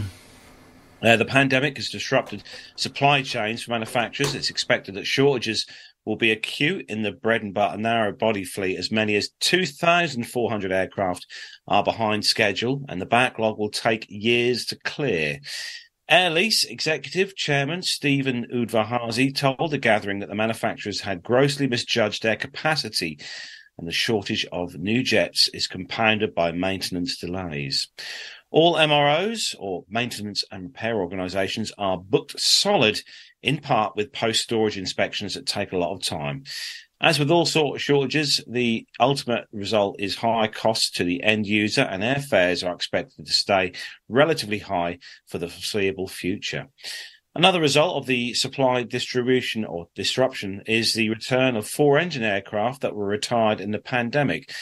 Uh, 1.03 1.15
the 1.15 1.25
pandemic 1.25 1.77
has 1.77 1.89
disrupted 1.89 2.43
supply 2.75 3.23
chains 3.23 3.63
for 3.63 3.71
manufacturers. 3.71 4.35
It's 4.35 4.51
expected 4.51 4.93
that 4.93 5.07
shortages 5.07 5.65
will 6.05 6.15
be 6.15 6.31
acute 6.31 6.85
in 6.89 7.03
the 7.03 7.11
bread 7.11 7.43
and 7.43 7.53
butter 7.53 7.77
narrow 7.77 8.11
body 8.11 8.43
fleet. 8.43 8.77
As 8.77 8.91
many 8.91 9.15
as 9.15 9.29
2,400 9.39 10.71
aircraft 10.71 11.27
are 11.67 11.83
behind 11.83 12.25
schedule, 12.25 12.83
and 12.89 13.01
the 13.01 13.05
backlog 13.05 13.57
will 13.57 13.69
take 13.69 14.05
years 14.09 14.65
to 14.65 14.77
clear. 14.83 15.39
Air 16.09 16.29
Lease 16.29 16.65
Executive 16.65 17.35
Chairman 17.35 17.83
Steven 17.83 18.45
Udvar-Hazy 18.53 19.31
told 19.31 19.71
the 19.71 19.77
gathering 19.77 20.19
that 20.19 20.29
the 20.29 20.35
manufacturers 20.35 21.01
had 21.01 21.23
grossly 21.23 21.67
misjudged 21.67 22.23
their 22.23 22.35
capacity 22.35 23.17
and 23.77 23.87
the 23.87 23.93
shortage 23.93 24.45
of 24.51 24.77
new 24.77 25.01
jets 25.03 25.49
is 25.53 25.67
compounded 25.67 26.35
by 26.35 26.51
maintenance 26.51 27.17
delays. 27.17 27.87
All 28.51 28.75
MROs, 28.75 29.55
or 29.57 29.85
maintenance 29.89 30.43
and 30.51 30.63
repair 30.63 30.99
organisations, 30.99 31.71
are 31.77 31.97
booked 31.97 32.39
solid 32.39 33.01
in 33.43 33.59
part 33.59 33.95
with 33.95 34.13
post 34.13 34.41
storage 34.41 34.77
inspections 34.77 35.33
that 35.33 35.45
take 35.45 35.71
a 35.71 35.77
lot 35.77 35.93
of 35.93 36.03
time. 36.03 36.43
As 36.99 37.17
with 37.17 37.31
all 37.31 37.47
sort 37.47 37.77
of 37.77 37.81
shortages, 37.81 38.43
the 38.47 38.85
ultimate 38.99 39.45
result 39.51 39.95
is 39.99 40.17
high 40.17 40.47
costs 40.47 40.91
to 40.91 41.03
the 41.03 41.23
end 41.23 41.47
user, 41.47 41.81
and 41.81 42.03
airfares 42.03 42.65
are 42.65 42.75
expected 42.75 43.25
to 43.25 43.33
stay 43.33 43.71
relatively 44.07 44.59
high 44.59 44.99
for 45.27 45.39
the 45.39 45.47
foreseeable 45.47 46.07
future. 46.07 46.67
Another 47.33 47.61
result 47.61 47.95
of 47.95 48.05
the 48.05 48.33
supply 48.33 48.83
distribution 48.83 49.65
or 49.65 49.87
disruption 49.95 50.61
is 50.67 50.93
the 50.93 51.09
return 51.09 51.55
of 51.55 51.67
four 51.67 51.97
engine 51.97 52.23
aircraft 52.23 52.81
that 52.81 52.93
were 52.93 53.05
retired 53.05 53.61
in 53.61 53.71
the 53.71 53.79
pandemic. 53.79 54.53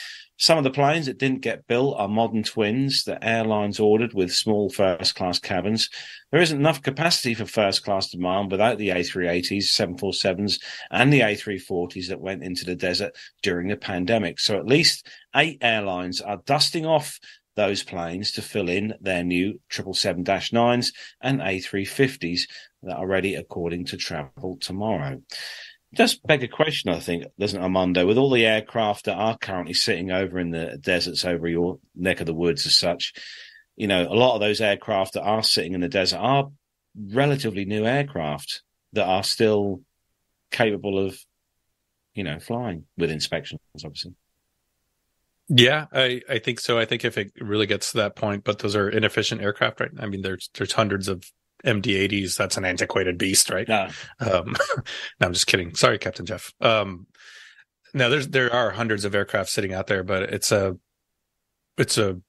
Some 0.41 0.57
of 0.57 0.63
the 0.63 0.71
planes 0.71 1.05
that 1.07 1.17
didn't 1.17 1.41
get 1.41 1.67
built 1.67 1.99
are 1.99 2.07
modern 2.07 2.43
twins 2.43 3.03
that 3.03 3.25
airlines 3.25 3.77
ordered 3.77 4.13
with 4.13 4.31
small 4.31 4.69
first 4.69 5.13
class 5.13 5.37
cabins. 5.37 5.89
There 6.31 6.39
isn't 6.39 6.57
enough 6.57 6.81
capacity 6.81 7.33
for 7.33 7.45
first 7.45 7.83
class 7.83 8.09
demand 8.09 8.49
without 8.49 8.77
the 8.77 8.87
A380s, 8.87 9.65
747s, 9.65 10.61
and 10.91 11.11
the 11.11 11.19
A340s 11.19 12.07
that 12.07 12.21
went 12.21 12.41
into 12.41 12.63
the 12.63 12.75
desert 12.75 13.17
during 13.43 13.67
the 13.67 13.75
pandemic. 13.75 14.39
So 14.39 14.57
at 14.57 14.65
least 14.65 15.05
eight 15.35 15.57
airlines 15.59 16.21
are 16.21 16.41
dusting 16.45 16.85
off 16.85 17.19
those 17.57 17.83
planes 17.83 18.31
to 18.31 18.41
fill 18.41 18.69
in 18.69 18.93
their 19.01 19.25
new 19.25 19.59
777-9s 19.69 20.93
and 21.19 21.41
A350s 21.41 22.43
that 22.83 22.95
are 22.95 23.07
ready 23.07 23.35
according 23.35 23.83
to 23.87 23.97
travel 23.97 24.57
tomorrow 24.61 25.21
does 25.93 26.15
beg 26.15 26.43
a 26.43 26.47
question, 26.47 26.91
I 26.91 26.99
think, 26.99 27.25
doesn't 27.39 27.61
Armando? 27.61 28.05
With 28.05 28.17
all 28.17 28.29
the 28.29 28.45
aircraft 28.45 29.05
that 29.05 29.15
are 29.15 29.37
currently 29.37 29.73
sitting 29.73 30.11
over 30.11 30.39
in 30.39 30.51
the 30.51 30.77
deserts 30.79 31.25
over 31.25 31.47
your 31.47 31.79
neck 31.95 32.19
of 32.19 32.27
the 32.27 32.33
woods 32.33 32.65
as 32.65 32.77
such, 32.77 33.13
you 33.75 33.87
know, 33.87 34.03
a 34.03 34.13
lot 34.13 34.35
of 34.35 34.41
those 34.41 34.61
aircraft 34.61 35.13
that 35.13 35.23
are 35.23 35.41
sitting 35.41 35.73
in 35.73 35.81
the 35.81 35.89
desert 35.89 36.17
are 36.17 36.49
relatively 36.95 37.65
new 37.65 37.85
aircraft 37.85 38.61
that 38.93 39.07
are 39.07 39.23
still 39.23 39.81
capable 40.51 41.03
of, 41.03 41.17
you 42.13 42.23
know, 42.23 42.39
flying 42.39 42.85
with 42.97 43.09
inspections, 43.09 43.61
obviously. 43.83 44.13
Yeah, 45.47 45.85
I, 45.91 46.21
I 46.29 46.37
think 46.37 46.59
so. 46.59 46.77
I 46.77 46.85
think 46.85 47.03
if 47.03 47.17
it 47.17 47.31
really 47.39 47.65
gets 47.65 47.91
to 47.91 47.97
that 47.97 48.15
point, 48.15 48.43
but 48.43 48.59
those 48.59 48.75
are 48.75 48.87
inefficient 48.87 49.41
aircraft, 49.41 49.79
right? 49.79 49.89
I 49.99 50.05
mean, 50.05 50.21
there's 50.21 50.49
there's 50.53 50.73
hundreds 50.73 51.07
of 51.07 51.23
MD-80s. 51.65 52.35
That's 52.35 52.57
an 52.57 52.65
antiquated 52.65 53.17
beast, 53.17 53.49
right? 53.49 53.67
No. 53.67 53.89
Um, 54.19 54.55
no, 55.19 55.27
I'm 55.27 55.33
just 55.33 55.47
kidding. 55.47 55.75
Sorry, 55.75 55.97
Captain 55.97 56.25
Jeff. 56.25 56.53
Um, 56.61 57.07
now 57.93 58.09
there's 58.09 58.27
there 58.27 58.53
are 58.53 58.71
hundreds 58.71 59.05
of 59.05 59.15
aircraft 59.15 59.49
sitting 59.49 59.73
out 59.73 59.87
there, 59.87 60.03
but 60.03 60.23
it's 60.23 60.51
a 60.51 60.77
it's 61.77 61.97
a 61.97 62.19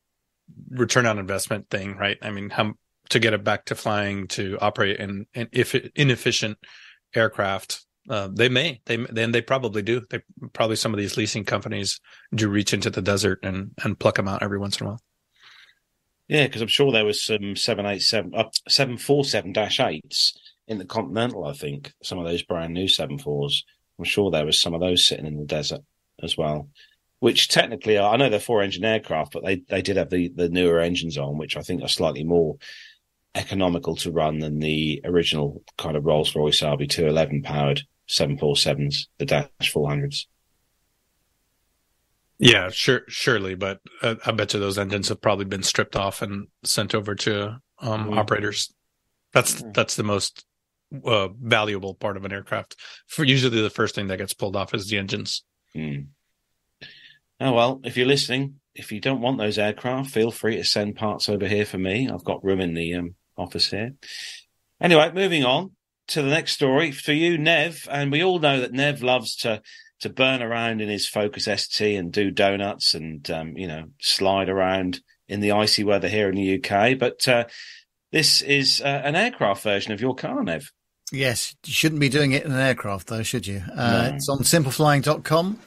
return 0.70 1.06
on 1.06 1.18
investment 1.18 1.68
thing, 1.70 1.96
right? 1.96 2.18
I 2.22 2.30
mean, 2.30 2.50
how 2.50 2.74
to 3.10 3.18
get 3.18 3.34
it 3.34 3.44
back 3.44 3.66
to 3.66 3.74
flying 3.74 4.28
to 4.28 4.56
operate 4.60 4.98
in, 4.98 5.26
in 5.34 5.48
if 5.52 5.74
inefficient 5.74 6.58
aircraft, 7.14 7.84
uh, 8.08 8.28
they 8.32 8.48
may 8.48 8.80
they 8.86 8.96
then 8.96 9.32
they 9.32 9.42
probably 9.42 9.82
do. 9.82 10.02
They 10.08 10.20
probably 10.52 10.76
some 10.76 10.94
of 10.94 10.98
these 10.98 11.16
leasing 11.16 11.44
companies 11.44 12.00
do 12.34 12.48
reach 12.48 12.72
into 12.72 12.90
the 12.90 13.02
desert 13.02 13.40
and 13.42 13.72
and 13.82 13.98
pluck 13.98 14.16
them 14.16 14.28
out 14.28 14.42
every 14.42 14.58
once 14.58 14.80
in 14.80 14.86
a 14.86 14.90
while. 14.90 15.00
Yeah, 16.30 16.46
because 16.46 16.62
I'm 16.62 16.68
sure 16.68 16.92
there 16.92 17.04
was 17.04 17.24
some 17.24 17.56
seven 17.56 17.86
eight 17.86 18.02
seven 18.02 18.32
uh, 18.34 18.50
seven 18.68 18.96
four 18.96 19.24
seven 19.24 19.52
dash 19.52 19.80
eights 19.80 20.38
in 20.68 20.78
the 20.78 20.84
Continental. 20.84 21.44
I 21.44 21.54
think 21.54 21.92
some 22.04 22.18
of 22.18 22.24
those 22.24 22.42
brand 22.44 22.72
new 22.72 22.86
seven 22.86 23.18
fours 23.18 23.64
I'm 24.00 24.04
sure 24.04 24.30
there 24.30 24.46
was 24.46 24.58
some 24.58 24.72
of 24.72 24.80
those 24.80 25.04
sitting 25.06 25.26
in 25.26 25.36
the 25.36 25.44
desert 25.44 25.82
as 26.22 26.38
well. 26.38 26.70
Which 27.18 27.48
technically, 27.48 27.98
are, 27.98 28.14
I 28.14 28.16
know 28.16 28.30
they're 28.30 28.40
four-engine 28.40 28.82
aircraft, 28.82 29.32
but 29.34 29.44
they, 29.44 29.56
they 29.68 29.82
did 29.82 29.98
have 29.98 30.08
the, 30.08 30.32
the 30.34 30.48
newer 30.48 30.80
engines 30.80 31.18
on, 31.18 31.36
which 31.36 31.54
I 31.54 31.60
think 31.60 31.82
are 31.82 31.88
slightly 31.88 32.24
more 32.24 32.56
economical 33.34 33.94
to 33.96 34.10
run 34.10 34.38
than 34.38 34.58
the 34.58 35.02
original 35.04 35.62
kind 35.76 35.98
of 35.98 36.06
Rolls 36.06 36.34
Royce 36.34 36.60
RB211 36.62 37.44
powered 37.44 37.82
747s, 38.08 39.08
the 39.18 39.26
Dash 39.26 39.48
400s. 39.60 40.24
Yeah, 42.42 42.70
sure, 42.70 43.02
surely, 43.06 43.54
but 43.54 43.80
uh, 44.02 44.14
I 44.24 44.32
bet 44.32 44.54
you 44.54 44.60
those 44.60 44.78
engines 44.78 45.10
have 45.10 45.20
probably 45.20 45.44
been 45.44 45.62
stripped 45.62 45.94
off 45.94 46.22
and 46.22 46.46
sent 46.64 46.94
over 46.94 47.14
to 47.14 47.58
um, 47.80 48.08
Mm. 48.10 48.18
operators. 48.18 48.72
That's 49.32 49.60
Mm. 49.62 49.74
that's 49.74 49.96
the 49.96 50.02
most 50.02 50.44
uh, 51.04 51.28
valuable 51.40 51.94
part 51.94 52.16
of 52.16 52.24
an 52.24 52.32
aircraft. 52.32 52.76
For 53.06 53.24
usually, 53.24 53.60
the 53.60 53.70
first 53.70 53.94
thing 53.94 54.08
that 54.08 54.16
gets 54.16 54.32
pulled 54.34 54.56
off 54.56 54.74
is 54.74 54.88
the 54.88 54.96
engines. 54.98 55.44
Hmm. 55.74 56.00
Oh 57.40 57.52
well, 57.52 57.80
if 57.84 57.96
you're 57.96 58.06
listening, 58.06 58.60
if 58.74 58.90
you 58.90 59.00
don't 59.00 59.20
want 59.20 59.38
those 59.38 59.58
aircraft, 59.58 60.10
feel 60.10 60.30
free 60.30 60.56
to 60.56 60.64
send 60.64 60.96
parts 60.96 61.28
over 61.28 61.46
here 61.46 61.64
for 61.66 61.78
me. 61.78 62.08
I've 62.08 62.24
got 62.24 62.42
room 62.42 62.60
in 62.60 62.74
the 62.74 62.94
um, 62.94 63.14
office 63.36 63.70
here. 63.70 63.92
Anyway, 64.80 65.12
moving 65.14 65.44
on 65.44 65.72
to 66.08 66.22
the 66.22 66.28
next 66.30 66.52
story 66.52 66.90
for 66.90 67.12
you, 67.12 67.36
Nev, 67.38 67.86
and 67.90 68.10
we 68.10 68.24
all 68.24 68.38
know 68.38 68.60
that 68.60 68.72
Nev 68.72 69.02
loves 69.02 69.36
to 69.36 69.62
to 70.00 70.08
burn 70.08 70.42
around 70.42 70.80
in 70.80 70.88
his 70.88 71.06
Focus 71.06 71.44
ST 71.44 71.96
and 71.96 72.12
do 72.12 72.30
donuts 72.30 72.94
and 72.94 73.30
um, 73.30 73.56
you 73.56 73.66
know 73.66 73.84
slide 74.00 74.48
around 74.48 75.00
in 75.28 75.40
the 75.40 75.52
icy 75.52 75.84
weather 75.84 76.08
here 76.08 76.28
in 76.28 76.34
the 76.34 76.54
UK. 76.62 76.98
But 76.98 77.26
uh, 77.28 77.44
this 78.12 78.40
is 78.42 78.80
uh, 78.80 79.02
an 79.04 79.14
aircraft 79.14 79.62
version 79.62 79.92
of 79.92 80.00
your 80.00 80.14
car, 80.14 80.42
Nev. 80.42 80.72
Yes, 81.12 81.54
you 81.66 81.72
shouldn't 81.72 82.00
be 82.00 82.08
doing 82.08 82.32
it 82.32 82.44
in 82.44 82.52
an 82.52 82.58
aircraft, 82.60 83.08
though, 83.08 83.22
should 83.24 83.46
you? 83.46 83.62
Uh, 83.76 84.08
No. 84.08 84.14
It's 84.14 84.28
on 84.28 84.38
simpleflying.com. 84.38 85.58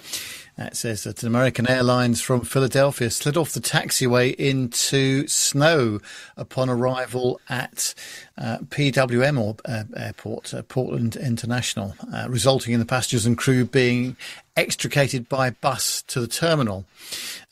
Uh, 0.57 0.65
It 0.65 0.75
says 0.75 1.03
that 1.03 1.23
an 1.23 1.27
American 1.27 1.67
Airlines 1.67 2.21
from 2.21 2.41
Philadelphia 2.41 3.09
slid 3.09 3.37
off 3.37 3.53
the 3.53 3.59
taxiway 3.59 4.35
into 4.35 5.27
snow 5.27 5.99
upon 6.37 6.69
arrival 6.69 7.39
at 7.49 7.93
uh, 8.37 8.59
PWM 8.69 9.39
or, 9.39 9.55
uh, 9.65 9.83
Airport, 9.95 10.53
uh, 10.53 10.61
Portland 10.63 11.15
International, 11.15 11.95
uh, 12.13 12.27
resulting 12.29 12.73
in 12.73 12.79
the 12.79 12.85
passengers 12.85 13.25
and 13.25 13.37
crew 13.37 13.65
being 13.65 14.15
extricated 14.55 15.27
by 15.27 15.49
bus 15.49 16.03
to 16.03 16.19
the 16.19 16.27
terminal. 16.27 16.85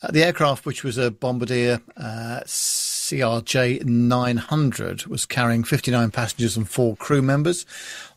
Uh, 0.02 0.10
the 0.12 0.22
aircraft, 0.22 0.64
which 0.64 0.84
was 0.84 0.98
a 0.98 1.10
Bombardier 1.10 1.80
uh, 1.96 2.40
CRJ 2.46 3.84
900, 3.84 5.06
was 5.06 5.26
carrying 5.26 5.64
59 5.64 6.10
passengers 6.12 6.56
and 6.56 6.68
four 6.68 6.96
crew 6.96 7.22
members 7.22 7.66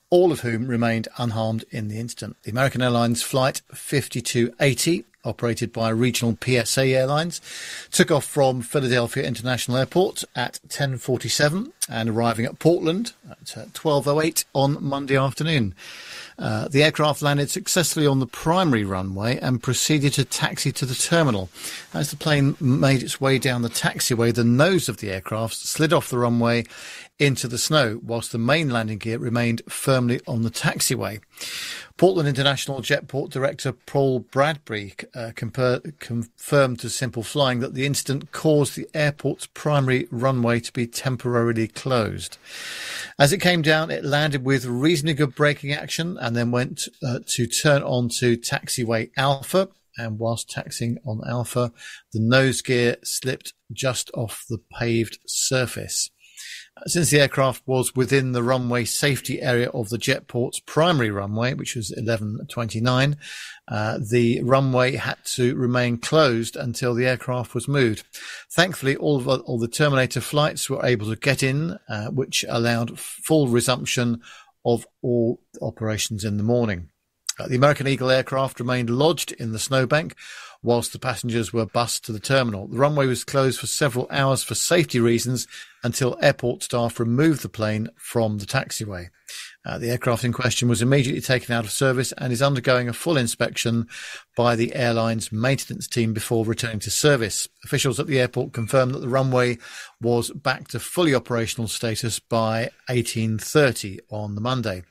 all 0.09 0.31
of 0.31 0.41
whom 0.41 0.67
remained 0.67 1.07
unharmed 1.17 1.65
in 1.71 1.87
the 1.87 1.99
incident. 1.99 2.37
The 2.43 2.51
American 2.51 2.81
Airlines 2.81 3.21
Flight 3.21 3.61
5280, 3.73 5.05
operated 5.23 5.73
by 5.73 5.89
regional 5.89 6.37
PSA 6.43 6.85
Airlines, 6.87 7.41
took 7.91 8.11
off 8.11 8.25
from 8.25 8.61
Philadelphia 8.61 9.23
International 9.23 9.77
Airport 9.77 10.23
at 10.35 10.59
10:47 10.69 11.71
and 11.89 12.09
arriving 12.09 12.45
at 12.45 12.59
Portland 12.59 13.13
at 13.29 13.57
uh, 13.57 13.65
12:08 13.73 14.45
on 14.53 14.77
Monday 14.83 15.17
afternoon. 15.17 15.73
Uh, 16.37 16.67
the 16.67 16.83
aircraft 16.83 17.21
landed 17.21 17.49
successfully 17.49 18.05
on 18.05 18.19
the 18.19 18.27
primary 18.27 18.83
runway 18.83 19.37
and 19.39 19.63
proceeded 19.63 20.11
to 20.13 20.25
taxi 20.25 20.71
to 20.71 20.85
the 20.85 20.95
terminal. 20.95 21.49
As 21.93 22.11
the 22.11 22.17
plane 22.17 22.57
made 22.59 23.01
its 23.01 23.21
way 23.21 23.39
down 23.39 23.61
the 23.61 23.69
taxiway, 23.69 24.33
the 24.33 24.43
nose 24.43 24.89
of 24.89 24.97
the 24.97 25.11
aircraft 25.11 25.55
slid 25.55 25.93
off 25.93 26.09
the 26.09 26.17
runway 26.17 26.65
into 27.17 27.47
the 27.47 27.57
snow, 27.57 27.99
whilst 28.03 28.31
the 28.31 28.37
main 28.37 28.69
landing 28.69 28.97
gear 28.97 29.17
remained 29.17 29.61
firmly 29.69 30.19
on 30.27 30.41
the 30.41 30.49
taxiway. 30.49 31.21
Portland 31.97 32.27
International 32.27 32.81
Jetport 32.81 33.29
Director 33.29 33.71
Paul 33.71 34.19
Bradbury 34.19 34.95
uh, 35.13 35.31
compar- 35.33 35.97
confirmed 35.99 36.79
to 36.79 36.89
Simple 36.89 37.23
Flying 37.23 37.59
that 37.61 37.73
the 37.73 37.85
incident 37.85 38.33
caused 38.33 38.75
the 38.75 38.89
airport's 38.93 39.45
primary 39.47 40.07
runway 40.11 40.59
to 40.59 40.73
be 40.73 40.87
temporarily 40.87 41.69
closed. 41.69 42.37
As 43.17 43.31
it 43.31 43.39
came 43.39 43.61
down, 43.61 43.91
it 43.91 44.03
landed 44.03 44.43
with 44.43 44.65
reasonably 44.65 45.13
good 45.13 45.35
braking 45.35 45.71
action 45.71 46.17
and 46.19 46.35
then 46.35 46.51
went 46.51 46.89
uh, 47.01 47.19
to 47.27 47.47
turn 47.47 47.81
onto 47.81 48.35
taxiway 48.35 49.11
Alpha. 49.15 49.69
And 49.97 50.19
whilst 50.19 50.49
taxiing 50.49 50.97
on 51.05 51.21
Alpha, 51.25 51.71
the 52.11 52.19
nose 52.19 52.61
gear 52.61 52.97
slipped 53.03 53.53
just 53.71 54.11
off 54.13 54.43
the 54.49 54.59
paved 54.77 55.19
surface. 55.25 56.09
Since 56.87 57.09
the 57.09 57.21
aircraft 57.21 57.63
was 57.65 57.95
within 57.95 58.33
the 58.33 58.43
runway 58.43 58.83
safety 58.83 59.41
area 59.41 59.69
of 59.69 59.89
the 59.89 59.97
jetport's 59.97 60.59
primary 60.59 61.09
runway, 61.09 61.53
which 61.53 61.75
was 61.75 61.89
1129, 61.91 63.17
uh, 63.69 63.99
the 64.11 64.43
runway 64.43 64.97
had 64.97 65.17
to 65.25 65.55
remain 65.55 65.97
closed 65.97 66.57
until 66.57 66.93
the 66.93 67.07
aircraft 67.07 67.55
was 67.55 67.69
moved. 67.69 68.05
Thankfully, 68.51 68.97
all 68.97 69.15
of 69.15 69.27
all 69.27 69.57
the 69.57 69.69
Terminator 69.69 70.19
flights 70.19 70.69
were 70.69 70.85
able 70.85 71.07
to 71.07 71.15
get 71.15 71.41
in, 71.41 71.79
uh, 71.87 72.09
which 72.09 72.43
allowed 72.49 72.99
full 72.99 73.47
resumption 73.47 74.21
of 74.65 74.85
all 75.01 75.41
operations 75.61 76.25
in 76.25 76.35
the 76.35 76.43
morning. 76.43 76.89
Uh, 77.39 77.47
the 77.47 77.55
American 77.55 77.87
Eagle 77.87 78.11
aircraft 78.11 78.59
remained 78.59 78.89
lodged 78.89 79.31
in 79.33 79.51
the 79.51 79.59
snowbank 79.59 80.15
whilst 80.65 80.91
the 80.91 80.99
passengers 80.99 81.53
were 81.53 81.65
bussed 81.65 82.03
to 82.05 82.11
the 82.11 82.19
terminal. 82.19 82.67
The 82.67 82.77
runway 82.77 83.05
was 83.05 83.23
closed 83.23 83.59
for 83.59 83.67
several 83.67 84.07
hours 84.09 84.43
for 84.43 84.55
safety 84.55 84.99
reasons 84.99 85.47
until 85.83 86.17
airport 86.21 86.63
staff 86.63 86.99
removed 86.99 87.43
the 87.43 87.49
plane 87.49 87.89
from 87.95 88.39
the 88.39 88.45
taxiway. 88.45 89.09
Uh, 89.65 89.77
the 89.77 89.89
aircraft 89.89 90.23
in 90.23 90.31
question 90.31 90.67
was 90.67 90.81
immediately 90.81 91.21
taken 91.21 91.53
out 91.53 91.65
of 91.65 91.71
service 91.71 92.11
and 92.17 92.31
is 92.31 92.41
undergoing 92.41 92.87
a 92.87 92.93
full 92.93 93.17
inspection 93.17 93.87
by 94.35 94.55
the 94.55 94.75
airline's 94.75 95.31
maintenance 95.31 95.87
team 95.87 96.13
before 96.13 96.45
returning 96.45 96.79
to 96.79 96.91
service. 96.91 97.47
Officials 97.63 97.99
at 97.99 98.07
the 98.07 98.19
airport 98.19 98.53
confirmed 98.53 98.93
that 98.93 98.99
the 98.99 99.09
runway 99.09 99.57
was 100.01 100.29
back 100.31 100.67
to 100.67 100.79
fully 100.79 101.15
operational 101.15 101.67
status 101.67 102.19
by 102.19 102.69
1830 102.89 103.99
on 104.09 104.35
the 104.35 104.41
Monday. 104.41 104.83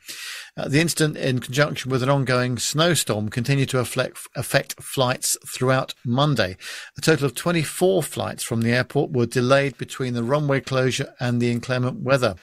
Uh, 0.56 0.68
the 0.68 0.80
incident, 0.80 1.16
in 1.16 1.40
conjunction 1.40 1.90
with 1.90 2.02
an 2.02 2.08
ongoing 2.08 2.58
snowstorm, 2.58 3.28
continued 3.28 3.68
to 3.68 3.78
affect, 3.78 4.18
affect 4.34 4.82
flights 4.82 5.36
throughout 5.46 5.94
Monday. 6.04 6.56
A 6.96 7.00
total 7.00 7.26
of 7.26 7.34
24 7.34 8.02
flights 8.02 8.42
from 8.42 8.62
the 8.62 8.72
airport 8.72 9.10
were 9.10 9.26
delayed 9.26 9.76
between 9.76 10.14
the 10.14 10.24
runway 10.24 10.60
closure 10.60 11.12
and 11.20 11.40
the 11.40 11.50
inclement 11.50 12.00
weather. 12.00 12.36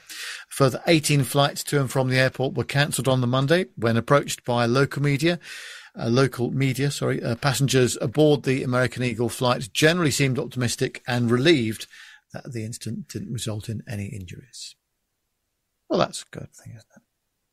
Further 0.52 0.82
18 0.86 1.24
flights 1.24 1.64
to 1.64 1.80
and 1.80 1.90
from 1.90 2.08
the 2.10 2.18
airport 2.18 2.52
were 2.54 2.64
cancelled 2.64 3.08
on 3.08 3.22
the 3.22 3.26
Monday 3.26 3.64
when 3.76 3.96
approached 3.96 4.44
by 4.44 4.66
local 4.66 5.00
media. 5.02 5.38
Uh, 5.98 6.08
local 6.08 6.50
media, 6.50 6.90
sorry, 6.90 7.22
uh, 7.22 7.34
passengers 7.36 7.96
aboard 8.02 8.42
the 8.42 8.62
American 8.62 9.02
Eagle 9.02 9.30
flight 9.30 9.70
generally 9.72 10.10
seemed 10.10 10.38
optimistic 10.38 11.02
and 11.06 11.30
relieved 11.30 11.86
that 12.34 12.52
the 12.52 12.66
incident 12.66 13.08
didn't 13.08 13.32
result 13.32 13.70
in 13.70 13.82
any 13.88 14.06
injuries. 14.06 14.76
Well, 15.88 15.98
that's 15.98 16.22
a 16.22 16.36
good 16.36 16.52
thing, 16.52 16.72
isn't 16.74 16.86
it? 16.96 17.02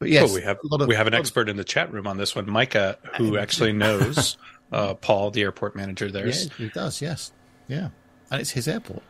But 0.02 0.10
yes, 0.10 0.26
Well, 0.26 0.36
we 0.36 0.42
have 0.42 0.58
a 0.62 0.68
lot 0.68 0.82
of- 0.82 0.88
we 0.90 0.96
have 0.96 1.08
an 1.08 1.14
lot 1.14 1.20
of- 1.20 1.24
expert 1.26 1.48
in 1.48 1.56
the 1.56 1.64
chat 1.64 1.92
room 1.94 2.06
on 2.06 2.18
this 2.18 2.36
one, 2.36 2.50
Micah, 2.50 2.98
who 3.18 3.38
actually 3.38 3.72
knows 3.72 4.36
uh, 4.74 4.94
Paul, 4.96 5.32
the 5.32 5.44
airport 5.44 5.74
manager 5.78 6.12
there. 6.12 6.28
Yeah, 6.28 6.50
he 6.58 6.68
does. 6.70 7.02
Yes, 7.02 7.32
yeah, 7.70 7.90
and 8.30 8.42
it's 8.42 8.52
his 8.52 8.68
airport. 8.68 9.04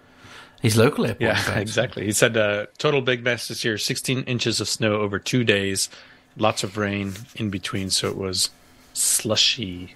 His 0.62 0.76
local 0.76 1.05
airport. 1.05 1.22
Yeah, 1.22 1.51
exactly. 1.60 2.05
He 2.05 2.12
said 2.12 2.36
uh, 2.36 2.68
total 2.78 3.01
big 3.01 3.24
mess 3.24 3.47
this 3.47 3.64
year: 3.64 3.78
16 3.78 4.24
inches 4.24 4.60
of 4.60 4.68
snow 4.68 4.95
over 4.95 5.20
two 5.20 5.43
days, 5.43 5.89
lots 6.38 6.64
of 6.64 6.78
rain 6.78 7.14
in 7.36 7.49
between, 7.49 7.89
so 7.89 8.10
it 8.10 8.18
was 8.18 8.49
slushy. 8.93 9.95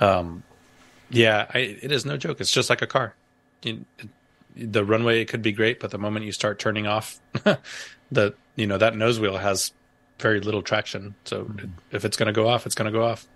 Um, 0.00 0.42
yeah, 1.10 1.46
I, 1.52 1.58
it 1.58 1.92
is 1.92 2.04
no 2.04 2.16
joke. 2.16 2.40
It's 2.40 2.50
just 2.50 2.70
like 2.70 2.82
a 2.82 2.86
car. 2.86 3.14
You, 3.62 3.84
the 4.56 4.84
runway 4.84 5.24
could 5.24 5.42
be 5.42 5.52
great, 5.52 5.78
but 5.80 5.90
the 5.90 5.98
moment 5.98 6.26
you 6.26 6.32
start 6.32 6.58
turning 6.58 6.86
off, 6.86 7.20
the 8.10 8.34
you 8.56 8.66
know 8.66 8.78
that 8.78 8.96
nose 8.96 9.20
wheel 9.20 9.36
has 9.38 9.72
very 10.18 10.40
little 10.40 10.62
traction. 10.62 11.14
So 11.24 11.50
if 11.90 12.04
it's 12.04 12.16
going 12.16 12.26
to 12.26 12.32
go 12.32 12.48
off, 12.48 12.66
it's 12.66 12.74
going 12.74 12.90
to 12.90 12.96
go 12.96 13.04
off. 13.04 13.26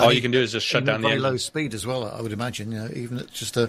All 0.00 0.08
And 0.08 0.16
you 0.16 0.22
can 0.22 0.30
do 0.30 0.40
is 0.40 0.52
just 0.52 0.66
shut 0.66 0.84
down 0.84 1.00
the 1.02 1.08
very 1.08 1.16
engine. 1.18 1.30
low 1.32 1.36
speed 1.38 1.74
as 1.74 1.84
well. 1.86 2.08
I 2.08 2.20
would 2.20 2.32
imagine. 2.32 2.70
You 2.70 2.78
know, 2.78 2.90
even 2.94 3.18
at 3.18 3.32
just 3.32 3.56
a, 3.56 3.68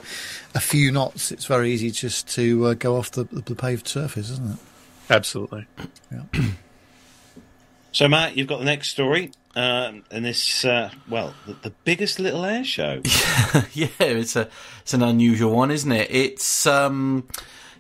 a 0.53 0.59
few 0.59 0.91
knots, 0.91 1.31
it's 1.31 1.45
very 1.45 1.71
easy 1.71 1.89
just 1.89 2.27
to 2.35 2.67
uh, 2.67 2.73
go 2.75 2.97
off 2.97 3.11
the, 3.11 3.23
the 3.23 3.55
paved 3.55 3.87
surface, 3.87 4.29
isn't 4.29 4.51
it? 4.51 4.59
Absolutely. 5.09 5.65
So, 7.91 8.07
Matt, 8.07 8.37
you've 8.37 8.47
got 8.47 8.59
the 8.59 8.65
next 8.65 8.89
story. 8.89 9.31
Um, 9.55 10.03
and 10.11 10.23
this, 10.23 10.63
uh, 10.63 10.91
well, 11.09 11.33
the, 11.47 11.53
the 11.53 11.71
biggest 11.83 12.19
little 12.19 12.45
air 12.45 12.63
show. 12.63 13.01
yeah, 13.73 13.87
it's 13.99 14.35
a 14.35 14.47
it's 14.81 14.93
an 14.93 15.01
unusual 15.01 15.55
one, 15.55 15.71
isn't 15.71 15.91
it? 15.91 16.11
It's 16.11 16.67
um, 16.67 17.27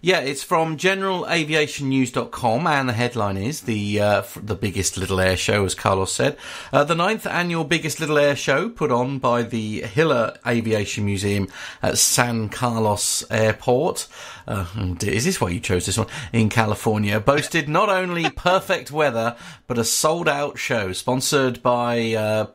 Yeah, 0.01 0.19
it's 0.21 0.43
from 0.43 0.77
generalaviationnews.com, 0.77 2.65
and 2.67 2.87
the 2.87 2.93
headline 2.93 3.35
is 3.35 3.61
the 3.61 3.99
uh, 3.99 4.23
the 4.41 4.55
biggest 4.55 4.95
little 4.95 5.19
air 5.19 5.35
show, 5.35 5.65
as 5.65 5.75
Carlos 5.75 6.13
said, 6.13 6.37
uh, 6.71 6.85
the 6.85 6.95
ninth 6.95 7.25
annual 7.27 7.65
biggest 7.65 7.99
little 7.99 8.17
air 8.17 8.37
show 8.37 8.69
put 8.69 8.91
on 8.91 9.19
by 9.19 9.43
the 9.43 9.81
Hiller 9.81 10.37
Aviation 10.47 11.03
Museum 11.03 11.49
at 11.83 11.97
San 11.97 12.47
Carlos 12.47 13.25
Airport. 13.29 14.07
Uh, 14.49 14.65
is 15.03 15.25
this 15.25 15.39
why 15.39 15.49
you 15.49 15.59
chose 15.59 15.85
this 15.85 15.97
one? 15.97 16.07
In 16.33 16.49
California, 16.49 17.19
boasted 17.19 17.69
not 17.69 17.87
only 17.87 18.31
perfect 18.31 18.91
weather 18.91 19.35
but 19.67 19.77
a 19.77 19.83
sold 19.83 20.27
out 20.27 20.57
show, 20.57 20.91
sponsored 20.91 21.61
by 21.61 22.13
uh, 22.13 22.47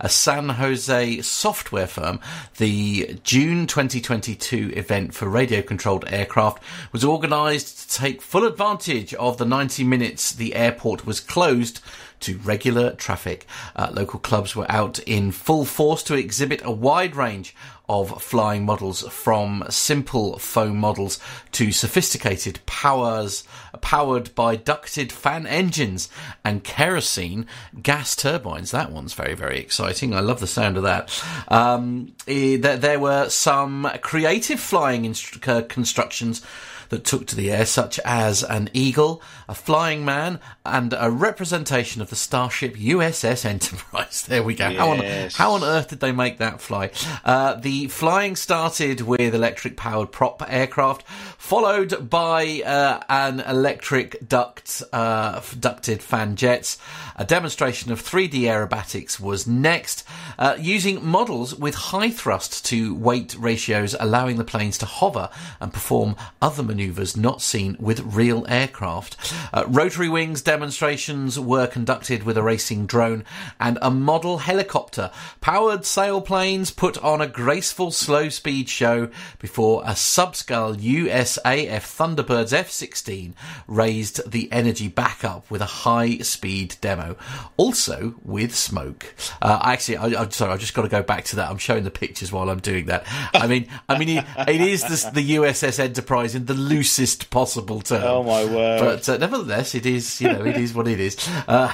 a 0.00 0.08
San 0.10 0.48
Jose 0.50 1.22
software 1.22 1.86
firm. 1.86 2.20
The 2.58 3.18
June 3.24 3.66
2022 3.66 4.74
event 4.76 5.14
for 5.14 5.26
radio 5.26 5.62
controlled 5.62 6.04
aircraft 6.08 6.62
was 6.92 7.02
organised 7.02 7.90
to 7.90 7.98
take 7.98 8.20
full 8.20 8.46
advantage 8.46 9.14
of 9.14 9.38
the 9.38 9.46
90 9.46 9.84
minutes 9.84 10.32
the 10.32 10.54
airport 10.54 11.06
was 11.06 11.18
closed 11.18 11.80
to 12.20 12.36
regular 12.38 12.92
traffic. 12.92 13.46
Uh, 13.74 13.88
local 13.92 14.20
clubs 14.20 14.54
were 14.54 14.70
out 14.70 14.98
in 15.00 15.32
full 15.32 15.64
force 15.64 16.02
to 16.02 16.14
exhibit 16.14 16.60
a 16.62 16.70
wide 16.70 17.16
range 17.16 17.54
of 17.90 18.22
flying 18.22 18.64
models 18.64 19.02
from 19.08 19.64
simple 19.68 20.38
foam 20.38 20.76
models 20.76 21.18
to 21.50 21.72
sophisticated 21.72 22.64
powers 22.64 23.42
powered 23.80 24.32
by 24.36 24.54
ducted 24.54 25.10
fan 25.10 25.44
engines 25.44 26.08
and 26.44 26.62
kerosene 26.62 27.44
gas 27.82 28.14
turbines. 28.14 28.70
That 28.70 28.92
one's 28.92 29.14
very, 29.14 29.34
very 29.34 29.58
exciting. 29.58 30.14
I 30.14 30.20
love 30.20 30.38
the 30.38 30.46
sound 30.46 30.76
of 30.76 30.84
that. 30.84 31.20
Um, 31.48 32.14
eh, 32.28 32.58
there, 32.58 33.00
were 33.00 33.28
some 33.28 33.90
creative 34.02 34.60
flying 34.60 35.02
instru- 35.02 35.68
constructions 35.68 36.42
that 36.90 37.04
took 37.04 37.26
to 37.28 37.36
the 37.36 37.50
air, 37.50 37.64
such 37.64 37.98
as 38.00 38.42
an 38.42 38.68
eagle, 38.74 39.22
a 39.48 39.54
flying 39.54 40.04
man, 40.04 40.38
and 40.64 40.94
a 40.96 41.10
representation 41.10 42.02
of 42.02 42.10
the 42.10 42.16
starship 42.16 42.76
USS 42.76 43.44
Enterprise. 43.44 44.26
There 44.30 44.42
we 44.42 44.54
go. 44.54 44.72
How, 44.72 44.90
on, 44.90 44.98
how 45.32 45.52
on 45.52 45.64
earth 45.64 45.88
did 45.88 46.00
they 46.00 46.12
make 46.12 46.38
that 46.38 46.60
fly? 46.60 46.90
Uh, 47.24 47.54
the 47.54 47.88
flying 47.88 48.36
started 48.36 49.00
with 49.00 49.34
electric 49.34 49.76
powered 49.76 50.12
prop 50.12 50.42
aircraft, 50.48 51.06
followed 51.38 52.08
by 52.08 52.62
uh, 52.64 53.00
an 53.08 53.40
electric 53.40 54.28
duct, 54.28 54.82
uh, 54.92 55.40
ducted 55.58 56.02
fan 56.02 56.36
jets. 56.36 56.78
A 57.16 57.24
demonstration 57.24 57.92
of 57.92 58.02
3D 58.02 58.42
aerobatics 58.42 59.18
was 59.18 59.46
next, 59.46 60.06
uh, 60.38 60.56
using 60.58 61.04
models 61.04 61.54
with 61.54 61.74
high 61.74 62.10
thrust 62.10 62.64
to 62.66 62.94
weight 62.94 63.34
ratios, 63.38 63.96
allowing 63.98 64.36
the 64.36 64.44
planes 64.44 64.78
to 64.78 64.86
hover 64.86 65.30
and 65.60 65.72
perform 65.72 66.16
other 66.40 66.62
maneuvers 66.62 66.79
not 67.16 67.42
seen 67.42 67.76
with 67.78 68.00
real 68.00 68.46
aircraft. 68.48 69.16
Uh, 69.52 69.64
rotary 69.68 70.08
wings 70.08 70.42
demonstrations 70.42 71.38
were 71.38 71.66
conducted 71.66 72.22
with 72.22 72.36
a 72.36 72.42
racing 72.42 72.86
drone 72.86 73.24
and 73.58 73.78
a 73.82 73.90
model 73.90 74.38
helicopter. 74.38 75.10
Powered 75.40 75.80
sailplanes 75.80 76.74
put 76.74 76.96
on 76.98 77.20
a 77.20 77.26
graceful 77.26 77.90
slow 77.90 78.28
speed 78.28 78.68
show 78.68 79.10
before 79.38 79.82
a 79.84 79.90
subscale 79.90 80.76
USAF 80.76 81.84
Thunderbirds 81.90 82.52
F-16 82.52 83.32
raised 83.66 84.30
the 84.30 84.50
energy 84.52 84.88
back 84.88 85.24
up 85.24 85.50
with 85.50 85.60
a 85.60 85.66
high 85.66 86.18
speed 86.18 86.76
demo, 86.80 87.16
also 87.56 88.14
with 88.24 88.54
smoke. 88.54 89.14
Uh, 89.42 89.60
actually, 89.62 89.96
I, 89.96 90.22
I'm 90.22 90.30
sorry, 90.30 90.52
I've 90.52 90.60
just 90.60 90.74
got 90.74 90.82
to 90.82 90.88
go 90.88 91.02
back 91.02 91.24
to 91.26 91.36
that. 91.36 91.50
I'm 91.50 91.58
showing 91.58 91.84
the 91.84 91.90
pictures 91.90 92.32
while 92.32 92.48
I'm 92.50 92.60
doing 92.60 92.86
that. 92.86 93.04
I 93.34 93.46
mean, 93.46 93.68
I 93.88 93.98
mean, 93.98 94.08
it, 94.18 94.24
it 94.48 94.60
is 94.60 94.82
the 94.82 95.36
USS 95.36 95.78
Enterprise 95.78 96.34
in 96.34 96.46
the 96.46 96.54
loosest 96.70 97.30
possible 97.30 97.80
term. 97.80 98.02
Oh, 98.04 98.22
my 98.22 98.44
word. 98.44 98.80
But 98.80 99.08
uh, 99.08 99.16
nevertheless, 99.16 99.74
it 99.74 99.86
is, 99.86 100.20
you 100.20 100.32
know, 100.32 100.44
it 100.44 100.56
is 100.56 100.72
what 100.72 100.88
it 100.88 101.00
is. 101.00 101.16
Uh, 101.46 101.72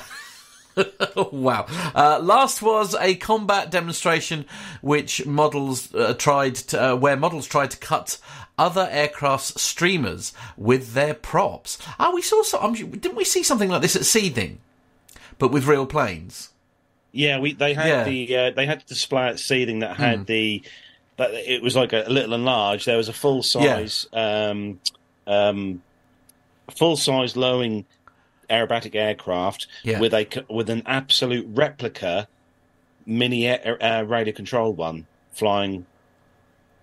wow. 1.32 1.66
Uh, 1.94 2.18
last 2.22 2.62
was 2.62 2.94
a 3.00 3.14
combat 3.16 3.70
demonstration 3.70 4.44
which 4.80 5.26
models 5.26 5.94
uh, 5.94 6.14
tried 6.14 6.54
to, 6.56 6.92
uh, 6.92 6.96
where 6.96 7.16
models 7.16 7.46
tried 7.46 7.70
to 7.70 7.78
cut 7.78 8.18
other 8.58 8.88
aircraft's 8.90 9.60
streamers 9.60 10.32
with 10.56 10.94
their 10.94 11.14
props. 11.14 11.78
Ah, 11.98 12.10
we 12.14 12.22
saw 12.22 12.42
some, 12.42 12.64
um, 12.64 12.74
didn't 12.74 13.16
we 13.16 13.24
see 13.24 13.42
something 13.42 13.68
like 13.68 13.82
this 13.82 13.96
at 13.96 14.04
Seething? 14.04 14.58
But 15.38 15.50
with 15.50 15.66
real 15.66 15.86
planes. 15.86 16.50
Yeah, 17.12 17.38
we 17.38 17.52
they 17.52 17.74
had 17.74 17.88
Yeah. 17.88 18.04
The 18.04 18.36
uh, 18.36 18.50
they 18.50 18.66
had 18.66 18.80
the 18.80 18.84
display 18.86 19.28
at 19.28 19.38
Seething 19.38 19.80
that 19.80 19.96
had 19.96 20.26
the 20.26 20.62
that 21.16 21.32
it 21.32 21.62
was 21.62 21.74
like 21.76 21.92
a, 21.92 22.04
little 22.08 22.34
and 22.34 22.44
large. 22.44 22.84
There 22.84 22.96
was 22.96 23.08
a 23.08 23.12
full 23.12 23.42
size 23.42 24.06
um, 24.12 24.80
um, 25.26 25.82
full 26.76 26.96
size 26.96 27.36
lowing 27.36 27.84
aerobatic 28.50 28.94
aircraft 28.94 29.66
Yeah. 29.82 30.00
with 30.00 30.14
a 30.14 30.26
with 30.48 30.70
an 30.70 30.82
absolute 30.86 31.46
replica 31.48 32.28
mini 33.04 33.46
air, 33.46 33.82
uh, 33.82 34.02
radio 34.02 34.34
controlled 34.34 34.76
one 34.76 35.06
flying 35.32 35.86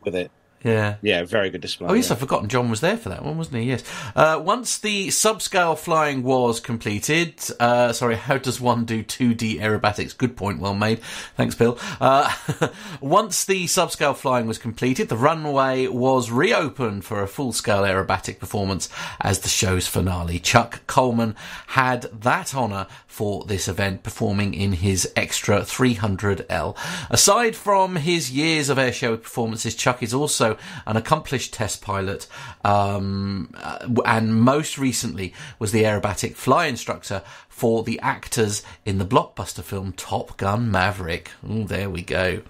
with 0.04 0.16
it. 0.16 0.32
Yeah. 0.64 0.96
Yeah, 1.02 1.24
very 1.24 1.50
good 1.50 1.62
display. 1.62 1.90
Oh 1.90 1.94
yes, 1.94 2.08
yeah. 2.08 2.14
I've 2.14 2.20
forgotten. 2.20 2.50
John 2.50 2.70
was 2.70 2.82
there 2.82 2.98
for 2.98 3.10
that 3.10 3.24
one, 3.24 3.38
wasn't 3.38 3.58
he? 3.58 3.64
Yes. 3.70 3.84
Uh, 4.16 4.42
once 4.44 4.78
the 4.78 5.10
subscale 5.10 5.78
flying 5.78 6.24
was 6.24 6.60
completed, 6.60 7.36
uh, 7.60 7.92
sorry, 7.92 8.16
how 8.16 8.38
does 8.38 8.62
one 8.62 8.86
do 8.86 9.04
2D 9.04 9.60
aerobatics? 9.60 10.18
Good 10.18 10.38
point, 10.38 10.60
well 10.60 10.74
made. 10.74 11.00
Thanks, 11.36 11.56
Bill. 11.56 11.78
Uh, 12.00 12.34
once 13.02 13.44
the 13.46 13.66
subscale 13.66 14.16
flying 14.16 14.48
was 14.48 14.58
completed, 14.58 15.10
the 15.10 15.18
runway 15.18 15.88
was 15.88 16.32
reopened 16.32 17.04
for 17.04 17.22
a 17.22 17.28
full-scale 17.28 17.84
aerobatic 17.84 18.40
performance 18.40 18.90
as 19.20 19.40
the 19.40 19.50
show's 19.50 19.88
finale. 19.88 20.40
Chuck 20.40 20.86
Coleman 20.88 21.36
had 21.68 22.04
that 22.04 22.56
honour 22.56 22.88
for 23.14 23.46
this 23.46 23.68
event, 23.68 24.02
performing 24.02 24.56
in 24.56 24.74
his 24.74 25.12
extra 25.16 25.60
300L. 25.60 26.76
Aside 27.12 27.56
from 27.56 27.98
his 27.98 28.32
years 28.32 28.70
of 28.70 28.78
airshow 28.80 29.22
performances, 29.22 29.76
Chuck 29.76 30.02
is 30.02 30.14
also 30.16 30.53
an 30.86 30.98
accomplished 30.98 31.54
test 31.54 31.82
pilot, 31.82 32.28
um, 32.64 33.54
uh, 33.56 33.88
and 34.06 34.42
most 34.42 34.78
recently 34.78 35.34
was 35.60 35.72
the 35.72 35.84
aerobatic 35.84 36.36
fly 36.36 36.66
instructor 36.66 37.22
for 37.50 37.84
the 37.84 38.00
actors 38.00 38.64
in 38.86 38.98
the 38.98 39.06
blockbuster 39.06 39.64
film 39.64 39.94
Top 39.94 40.38
Gun 40.38 40.72
Maverick. 40.72 41.32
Ooh, 41.50 41.66
there 41.66 41.90
we 41.90 42.02
go. 42.02 42.42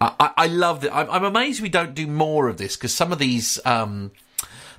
I, 0.00 0.30
I, 0.36 0.46
love 0.46 0.84
it. 0.84 0.90
I'm, 0.92 1.10
I'm 1.10 1.24
amazed 1.24 1.62
we 1.62 1.70
don't 1.70 1.94
do 1.94 2.06
more 2.06 2.48
of 2.48 2.58
this 2.58 2.76
because 2.76 2.94
some 2.94 3.12
of 3.12 3.18
these. 3.18 3.58
Um, 3.64 4.10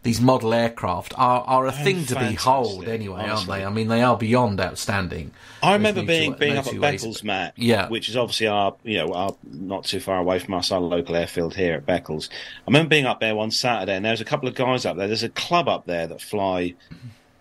these 0.07 0.21
model 0.21 0.53
aircraft 0.53 1.13
are, 1.17 1.41
are 1.41 1.67
a 1.67 1.71
thing 1.73 2.05
to 2.05 2.15
behold 2.17 2.87
anyway, 2.87 3.27
aren't 3.27 3.45
they? 3.45 3.65
I 3.65 3.69
mean, 3.69 3.89
they 3.89 4.01
are 4.01 4.15
beyond 4.17 4.61
outstanding. 4.61 5.31
I 5.61 5.73
remember 5.73 6.01
being 6.01 6.31
two- 6.31 6.39
being 6.39 6.57
up 6.57 6.65
at. 6.65 6.75
Beccles, 6.75 7.25
Matt. 7.25 7.53
Yeah. 7.57 7.89
which 7.89 8.07
is 8.07 8.15
obviously 8.15 8.47
our 8.47 8.73
you 8.85 8.99
know 8.99 9.13
our 9.13 9.35
not 9.51 9.83
too 9.83 9.99
far 9.99 10.17
away 10.17 10.39
from 10.39 10.53
us, 10.53 10.71
our 10.71 10.79
local 10.79 11.13
airfield 11.17 11.55
here 11.55 11.73
at 11.73 11.85
Beccles. 11.85 12.29
I 12.31 12.67
remember 12.67 12.87
being 12.87 13.05
up 13.05 13.19
there 13.19 13.35
one 13.35 13.51
Saturday, 13.51 13.95
and 13.97 14.05
there 14.05 14.13
was 14.13 14.21
a 14.21 14.25
couple 14.25 14.47
of 14.47 14.55
guys 14.55 14.85
up 14.85 14.95
there. 14.95 15.07
There's 15.07 15.23
a 15.23 15.29
club 15.29 15.67
up 15.67 15.85
there 15.87 16.07
that 16.07 16.21
fly 16.21 16.75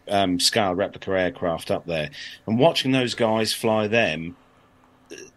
um, 0.09 0.41
scale 0.41 0.75
replica 0.75 1.13
aircraft 1.13 1.71
up 1.71 1.87
there, 1.87 2.11
and 2.49 2.59
watching 2.59 2.91
those 2.91 3.15
guys 3.15 3.53
fly 3.53 3.87
them, 3.87 4.35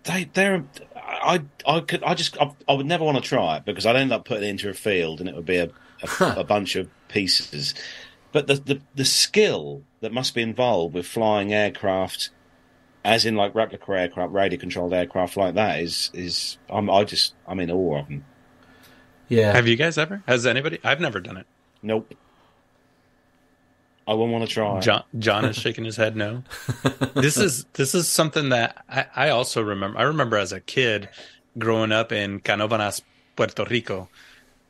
they 0.05 0.27
they're. 0.33 0.63
I 0.95 1.43
I 1.67 1.81
could 1.81 2.01
I 2.03 2.15
just 2.15 2.41
I, 2.41 2.51
I 2.67 2.73
would 2.73 2.87
never 2.87 3.03
want 3.03 3.17
to 3.17 3.23
try 3.23 3.57
it 3.57 3.65
because 3.65 3.85
I'd 3.85 3.97
end 3.97 4.11
up 4.11 4.25
putting 4.25 4.45
it 4.45 4.49
into 4.49 4.67
a 4.67 4.73
field 4.73 5.19
and 5.19 5.29
it 5.29 5.35
would 5.35 5.45
be 5.45 5.57
a 5.57 5.69
a, 6.19 6.25
a 6.37 6.43
bunch 6.43 6.75
of 6.75 6.89
pieces. 7.09 7.73
But 8.31 8.47
the, 8.47 8.55
the 8.55 8.81
the 8.95 9.05
skill 9.05 9.83
that 10.01 10.13
must 10.13 10.33
be 10.33 10.41
involved 10.41 10.93
with 10.93 11.05
flying 11.05 11.53
aircraft 11.53 12.29
as 13.03 13.25
in 13.25 13.35
like 13.35 13.55
replica 13.55 13.91
aircraft, 13.91 14.33
radio 14.33 14.59
controlled 14.59 14.93
aircraft 14.93 15.37
like 15.37 15.55
that 15.55 15.79
is 15.79 16.11
is 16.13 16.57
I'm 16.69 16.89
I 16.89 17.03
just 17.03 17.33
I'm 17.47 17.59
in 17.59 17.71
awe 17.71 17.99
of 17.99 18.07
them. 18.07 18.25
Yeah. 19.27 19.51
Have 19.53 19.67
you 19.67 19.75
guys 19.75 19.97
ever? 19.97 20.23
Has 20.27 20.45
anybody? 20.45 20.79
I've 20.83 20.99
never 20.99 21.19
done 21.19 21.37
it. 21.37 21.47
Nope. 21.81 22.13
I 24.07 24.13
wouldn't 24.13 24.33
want 24.33 24.47
to 24.47 24.53
try. 24.53 24.79
John 24.79 25.03
John 25.17 25.45
is 25.45 25.55
shaking 25.55 25.85
his 25.85 25.95
head 25.95 26.15
no. 26.15 26.43
this 27.13 27.37
is 27.37 27.65
this 27.73 27.93
is 27.93 28.07
something 28.07 28.49
that 28.49 28.83
I, 28.89 29.05
I 29.15 29.29
also 29.29 29.61
remember. 29.61 29.97
I 29.99 30.03
remember 30.03 30.37
as 30.37 30.51
a 30.51 30.59
kid 30.59 31.09
growing 31.57 31.91
up 31.91 32.11
in 32.11 32.39
Canovanas, 32.39 33.01
Puerto 33.35 33.65
Rico. 33.65 34.09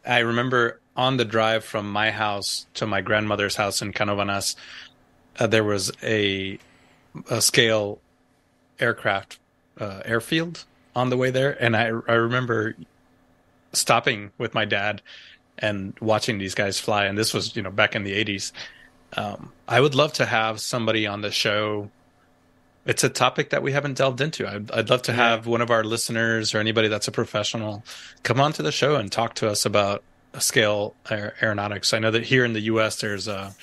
I 0.05 0.19
remember 0.19 0.81
on 0.99 1.15
the 1.15 1.23
drive 1.23 1.63
from 1.63 1.89
my 1.89 2.11
house 2.11 2.67
to 2.73 2.85
my 2.85 2.99
grandmother's 2.99 3.55
house 3.55 3.81
in 3.81 3.93
Canovanas, 3.93 4.57
uh, 5.39 5.47
there 5.47 5.63
was 5.63 5.93
a 6.03 6.59
a 7.29 7.41
scale 7.41 7.99
aircraft 8.81 9.39
uh, 9.79 10.01
airfield 10.03 10.65
on 10.97 11.09
the 11.09 11.15
way 11.15 11.31
there, 11.31 11.51
and 11.63 11.75
I 11.75 11.85
I 11.85 12.15
remember 12.15 12.75
stopping 13.71 14.31
with 14.37 14.53
my 14.53 14.65
dad 14.65 15.01
and 15.57 15.93
watching 16.01 16.37
these 16.37 16.53
guys 16.53 16.81
fly. 16.81 17.05
And 17.05 17.17
this 17.17 17.33
was 17.33 17.55
you 17.55 17.61
know 17.61 17.71
back 17.71 17.95
in 17.95 18.03
the 18.03 18.13
eighties. 18.13 18.51
Um, 19.13 19.53
I 19.69 19.79
would 19.79 19.95
love 19.95 20.11
to 20.13 20.25
have 20.25 20.59
somebody 20.59 21.07
on 21.07 21.21
the 21.21 21.31
show. 21.31 21.89
It's 22.85 23.05
a 23.05 23.09
topic 23.09 23.51
that 23.51 23.63
we 23.63 23.71
haven't 23.71 23.97
delved 23.97 24.19
into. 24.19 24.45
I'd, 24.45 24.69
I'd 24.71 24.89
love 24.89 25.03
to 25.03 25.13
have 25.13 25.47
one 25.47 25.61
of 25.61 25.71
our 25.71 25.83
listeners 25.83 26.53
or 26.53 26.59
anybody 26.59 26.89
that's 26.89 27.07
a 27.07 27.11
professional 27.11 27.85
come 28.23 28.41
onto 28.41 28.63
the 28.63 28.71
show 28.71 28.95
and 28.95 29.09
talk 29.09 29.35
to 29.35 29.49
us 29.49 29.65
about 29.65 30.03
scale 30.37 30.95
aer- 31.09 31.35
aeronautics. 31.41 31.93
I 31.93 31.99
know 31.99 32.11
that 32.11 32.23
here 32.23 32.45
in 32.45 32.53
the 32.53 32.61
U.S. 32.61 32.99
there's 33.01 33.27
a, 33.27 33.53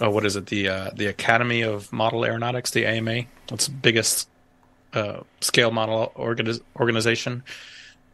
uh 0.00 0.10
what 0.10 0.24
is 0.24 0.36
it 0.36 0.46
the 0.46 0.68
uh, 0.68 0.90
the 0.94 1.06
Academy 1.06 1.62
of 1.62 1.92
Model 1.92 2.24
Aeronautics, 2.24 2.70
the 2.72 2.86
AMA. 2.86 3.24
It's 3.52 3.66
the 3.66 3.72
biggest 3.72 4.28
uh, 4.92 5.20
scale 5.40 5.70
model 5.70 6.12
organiz- 6.16 6.60
organization. 6.78 7.44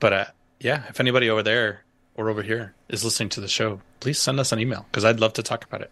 But 0.00 0.12
uh, 0.12 0.24
yeah, 0.60 0.84
if 0.88 1.00
anybody 1.00 1.30
over 1.30 1.42
there 1.42 1.84
or 2.14 2.28
over 2.28 2.42
here 2.42 2.74
is 2.88 3.04
listening 3.04 3.30
to 3.30 3.40
the 3.40 3.48
show, 3.48 3.80
please 4.00 4.18
send 4.18 4.38
us 4.40 4.52
an 4.52 4.58
email 4.58 4.86
because 4.90 5.04
I'd 5.04 5.20
love 5.20 5.32
to 5.34 5.42
talk 5.42 5.64
about 5.64 5.82
it. 5.82 5.90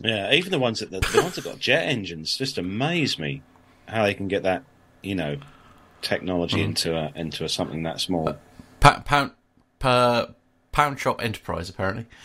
Yeah, 0.00 0.32
even 0.32 0.50
the 0.50 0.58
ones 0.58 0.80
that 0.80 0.90
the, 0.90 1.00
the 1.00 1.22
ones 1.22 1.36
that 1.36 1.44
got 1.44 1.58
jet 1.58 1.82
engines 1.86 2.36
just 2.36 2.58
amaze 2.58 3.18
me 3.18 3.42
how 3.86 4.04
they 4.04 4.14
can 4.14 4.28
get 4.28 4.44
that 4.44 4.62
you 5.02 5.14
know 5.14 5.36
technology 6.00 6.62
into 6.62 6.96
a 6.96 7.12
into 7.14 7.44
a 7.44 7.48
something 7.48 7.82
that 7.82 8.00
small. 8.00 8.36
Pa- 8.80 9.02
pound 9.04 9.32
per 9.78 10.34
pound 10.72 10.98
shop 11.00 11.22
enterprise 11.22 11.68
apparently. 11.68 12.06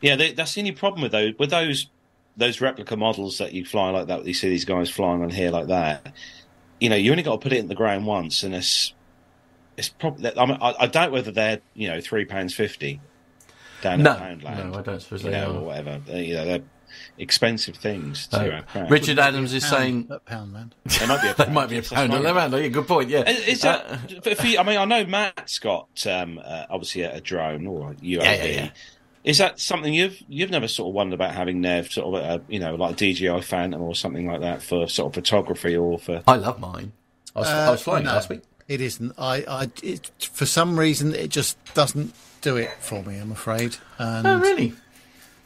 Yeah, 0.00 0.16
they, 0.16 0.32
that's 0.32 0.54
the 0.54 0.60
only 0.60 0.72
problem 0.72 1.02
with 1.02 1.12
those 1.12 1.32
with 1.38 1.50
those 1.50 1.88
those 2.36 2.60
replica 2.60 2.96
models 2.96 3.38
that 3.38 3.52
you 3.52 3.64
fly 3.64 3.90
like 3.90 4.06
that. 4.08 4.24
You 4.26 4.34
see 4.34 4.48
these 4.48 4.64
guys 4.64 4.90
flying 4.90 5.22
on 5.22 5.30
here 5.30 5.50
like 5.50 5.68
that. 5.68 6.12
You 6.80 6.90
know, 6.90 6.96
you 6.96 7.10
only 7.10 7.22
got 7.22 7.32
to 7.32 7.38
put 7.38 7.52
it 7.52 7.58
in 7.58 7.68
the 7.68 7.74
ground 7.74 8.06
once, 8.06 8.42
and 8.42 8.54
it's 8.54 8.92
it's 9.76 9.88
probably. 9.88 10.30
I, 10.38 10.46
mean, 10.46 10.58
I, 10.60 10.74
I 10.80 10.86
doubt 10.86 11.12
whether 11.12 11.30
they're 11.32 11.60
you 11.74 11.88
know 11.88 12.00
three 12.00 12.24
pounds 12.26 12.54
fifty 12.54 13.00
down 13.82 14.02
No, 14.02 14.12
at 14.12 14.20
Poundland. 14.20 14.70
no, 14.72 14.78
I 14.78 14.82
don't 14.82 15.00
suppose 15.00 15.22
they 15.22 15.30
know, 15.30 15.52
are. 15.52 15.56
or 15.56 15.64
whatever. 15.64 16.00
You 16.12 16.34
know, 16.34 16.44
they're 16.44 16.62
expensive 17.18 17.76
things 17.76 18.26
to 18.28 18.58
Uh, 18.58 18.62
uh. 18.78 18.86
Richard 18.88 19.18
Adams 19.18 19.52
is 19.54 19.62
Pound- 19.64 19.72
saying 19.82 20.08
at 20.10 20.24
Poundland. 20.24 20.72
They 20.98 21.06
might 21.06 21.22
be 21.22 21.28
a 21.28 21.34
they 21.46 21.52
might 21.52 21.68
be 21.68 21.76
a 21.78 21.80
That's 21.80 21.92
pound. 21.92 22.12
fine. 22.12 22.22
Lebanon. 22.22 22.62
Yeah, 22.62 22.68
good 22.68 22.86
point. 22.88 23.10
Yeah, 23.10 23.28
Is 23.28 23.48
is 23.48 23.60
that? 23.62 23.86
Uh, 23.86 23.96
for- 24.22 24.34
for 24.34 24.46
you- 24.46 24.58
I 24.58 24.62
mean, 24.62 24.78
I 24.78 24.84
know 24.84 25.04
Matt's 25.04 25.58
got 25.58 25.88
um, 26.06 26.38
uh, 26.44 26.66
obviously 26.70 27.02
a, 27.02 27.16
a 27.16 27.20
drone 27.20 27.66
or 27.66 27.92
a 27.92 27.94
UAV. 27.94 28.02
yeah, 28.22 28.44
yeah. 28.44 28.70
Is 29.24 29.38
that 29.38 29.58
something 29.58 29.92
you've 29.92 30.22
you've 30.28 30.50
never 30.50 30.68
sort 30.68 30.88
of 30.88 30.94
wondered 30.94 31.14
about 31.16 31.34
having 31.34 31.60
Nev 31.60 31.90
sort 31.90 32.14
of 32.14 32.40
a, 32.40 32.44
you 32.52 32.60
know 32.60 32.74
like 32.76 32.92
a 32.92 33.12
DJI 33.12 33.40
Phantom 33.40 33.82
or 33.82 33.94
something 33.94 34.26
like 34.28 34.40
that 34.42 34.62
for 34.62 34.86
sort 34.88 35.08
of 35.10 35.14
photography 35.14 35.76
or 35.76 35.98
for? 35.98 36.22
I 36.28 36.36
love 36.36 36.60
mine. 36.60 36.92
I 37.34 37.40
was, 37.40 37.48
I 37.48 37.70
was 37.70 37.80
Uh, 37.80 37.82
flying 37.84 38.04
no, 38.04 38.12
last 38.12 38.28
week. 38.28 38.42
It 38.68 38.80
isn't. 38.80 39.12
I, 39.18 39.44
I 39.48 39.70
it, 39.82 40.10
for 40.32 40.46
some 40.46 40.78
reason, 40.78 41.14
it 41.14 41.30
just 41.30 41.56
doesn't 41.74 42.14
do 42.40 42.56
it 42.56 42.70
for 42.80 43.02
me. 43.02 43.18
I'm 43.18 43.32
afraid. 43.32 43.76
And 43.98 44.26
Oh, 44.26 44.38
really? 44.38 44.74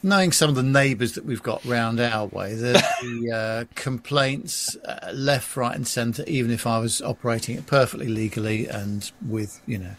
Knowing 0.03 0.33
some 0.33 0.51
of 0.51 0.57
the 0.57 0.63
neighbours 0.63 1.13
that 1.13 1.25
we've 1.25 1.43
got 1.43 1.65
round 1.65 2.01
our 2.01 2.27
way, 2.27 2.55
the, 2.55 2.73
the 3.03 3.33
uh, 3.33 3.65
complaints 3.75 4.77
uh, 4.85 5.11
left, 5.13 5.57
right, 5.57 5.75
and 5.75 5.87
centre. 5.87 6.25
Even 6.27 6.51
if 6.51 6.67
I 6.67 6.79
was 6.79 7.03
operating 7.03 7.57
it 7.57 7.67
perfectly 7.67 8.09
legally 8.09 8.67
and 8.67 9.11
with 9.27 9.61
you 9.67 9.79
know 9.79 9.95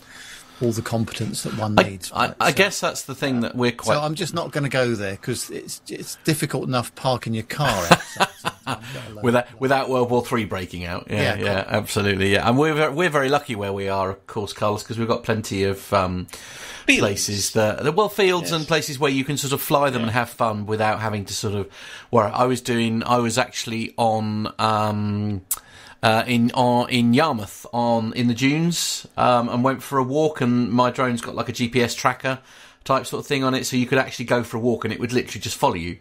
all 0.62 0.72
the 0.72 0.82
competence 0.82 1.43
that 1.43 1.57
one 1.57 1.78
I, 1.80 1.84
needs. 1.84 2.12
I, 2.14 2.28
it. 2.28 2.36
I 2.39 2.49
So- 2.51 2.57
guess 2.57 2.80
that's 2.80 3.03
the 3.03 3.16
thing 3.16 3.41
that 3.41 3.55
we're 3.55 3.72
quite. 3.72 3.95
So 3.95 4.01
I'm 4.01 4.16
just 4.16 4.34
not 4.34 4.51
going 4.51 4.64
to 4.64 4.70
go 4.70 4.93
there 4.95 5.14
because 5.14 5.49
it's 5.49 5.82
it's 5.89 6.16
difficult 6.24 6.68
enough 6.68 6.93
parking 6.95 7.34
your 7.34 7.43
car 7.43 7.68
outside. 7.91 8.28
sometimes, 8.38 8.86
let 8.95 9.07
alone- 9.12 9.24
without 9.24 9.59
without 9.62 9.89
World 9.89 10.09
War 10.12 10.26
Three 10.26 10.45
breaking 10.45 10.86
out. 10.86 11.07
Yeah, 11.09 11.36
Yeah, 11.36 11.43
yeah, 11.43 11.66
absolutely. 11.68 12.32
Yeah, 12.34 12.47
and 12.47 12.57
we're 12.57 12.91
we're 12.91 13.09
very 13.09 13.30
lucky 13.30 13.55
where 13.55 13.74
we 13.74 13.89
are, 13.89 14.09
of 14.12 14.28
course, 14.28 14.53
Carlos, 14.53 14.84
because 14.84 14.97
we've 14.99 15.07
got 15.07 15.24
plenty 15.24 15.64
of 15.64 15.91
um, 15.93 16.28
places 16.88 17.51
that 17.51 17.84
the 17.84 17.91
well 17.91 18.09
fields 18.09 18.51
Yes. 18.51 18.59
and 18.59 18.68
places 18.68 18.99
where 18.99 19.12
you 19.12 19.24
can 19.24 19.38
sort 19.38 19.53
of 19.53 19.62
fly 19.62 19.89
them 19.89 20.01
and 20.01 20.12
have 20.12 20.30
fun 20.30 20.66
without 20.66 20.99
having 20.99 21.26
to 21.26 21.34
sort 21.34 21.53
of. 21.55 21.70
Where 22.09 22.26
I 22.28 22.45
was 22.45 22.62
doing, 22.62 23.03
I 23.03 23.18
was 23.18 23.38
actually 23.38 23.93
on. 23.97 24.53
Um, 24.59 25.41
uh, 26.04 26.24
in 26.28 26.52
on, 26.54 26.89
in 26.89 27.14
Yarmouth 27.14 27.66
on 27.74 28.14
in 28.14 28.28
the 28.28 28.34
dunes 28.34 29.06
um, 29.18 29.49
and 29.49 29.64
went 29.64 29.84
for 29.84 29.97
a 29.99 30.04
walk 30.04 30.41
and 30.41 30.72
my 30.72 30.89
drone's 30.91 31.22
got 31.22 31.36
like 31.36 31.49
a 31.49 31.54
GPS 31.54 31.95
tracker 31.95 32.39
type 32.84 33.06
sort 33.06 33.20
of 33.22 33.28
thing 33.28 33.43
on 33.43 33.54
it 33.54 33.66
so 33.66 33.78
you 33.78 33.86
could 33.86 33.99
actually 33.99 34.26
go 34.26 34.43
for 34.43 34.58
a 34.58 34.60
walk 34.60 34.84
and 34.84 34.93
it 34.93 34.99
would 34.99 35.14
literally 35.14 35.39
just 35.39 35.56
follow 35.58 35.76
you 35.76 35.97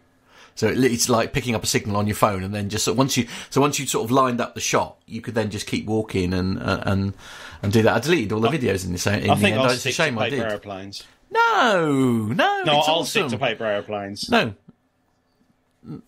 so 0.54 0.66
it, 0.68 0.78
it's 0.84 1.08
like 1.08 1.32
picking 1.32 1.54
up 1.54 1.62
a 1.62 1.66
signal 1.66 1.96
on 1.96 2.06
your 2.06 2.16
phone, 2.16 2.42
and 2.42 2.52
then 2.52 2.68
just 2.68 2.84
so 2.84 2.92
once 2.92 3.16
you 3.16 3.26
so 3.50 3.60
once 3.60 3.78
you 3.78 3.86
sort 3.86 4.04
of 4.04 4.10
lined 4.10 4.40
up 4.40 4.54
the 4.54 4.60
shot, 4.60 4.96
you 5.06 5.20
could 5.20 5.34
then 5.34 5.48
just 5.48 5.66
keep 5.66 5.86
walking 5.86 6.34
and 6.34 6.60
uh, 6.60 6.82
and 6.84 7.14
and 7.62 7.72
do 7.72 7.82
that. 7.82 7.94
I 7.94 8.00
deleted 8.00 8.32
all 8.32 8.40
the 8.40 8.48
videos 8.48 8.84
in 8.84 8.92
the 8.92 8.98
same. 8.98 9.22
In 9.22 9.30
I 9.30 9.36
the 9.36 9.40
think 9.40 9.54
end. 9.56 9.62
I'll 9.64 9.70
it's 9.70 9.86
a 9.86 9.92
shame 9.92 10.16
to 10.16 10.20
I 10.20 10.28
paper 10.28 10.42
did. 10.42 10.52
airplanes. 10.52 11.04
No, 11.30 12.26
no, 12.34 12.62
No, 12.64 12.72
I'll 12.72 12.78
awesome. 12.80 13.28
stick 13.28 13.38
to 13.38 13.46
paper 13.46 13.64
airplanes. 13.64 14.28
No, 14.28 14.54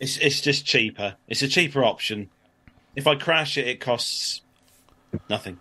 It's 0.00 0.18
it's 0.18 0.40
just 0.40 0.66
cheaper. 0.66 1.14
It's 1.28 1.42
a 1.42 1.48
cheaper 1.48 1.84
option. 1.84 2.28
If 2.94 3.06
I 3.06 3.14
crash 3.14 3.56
it, 3.56 3.66
it 3.66 3.80
costs 3.80 4.42
nothing. 5.28 5.58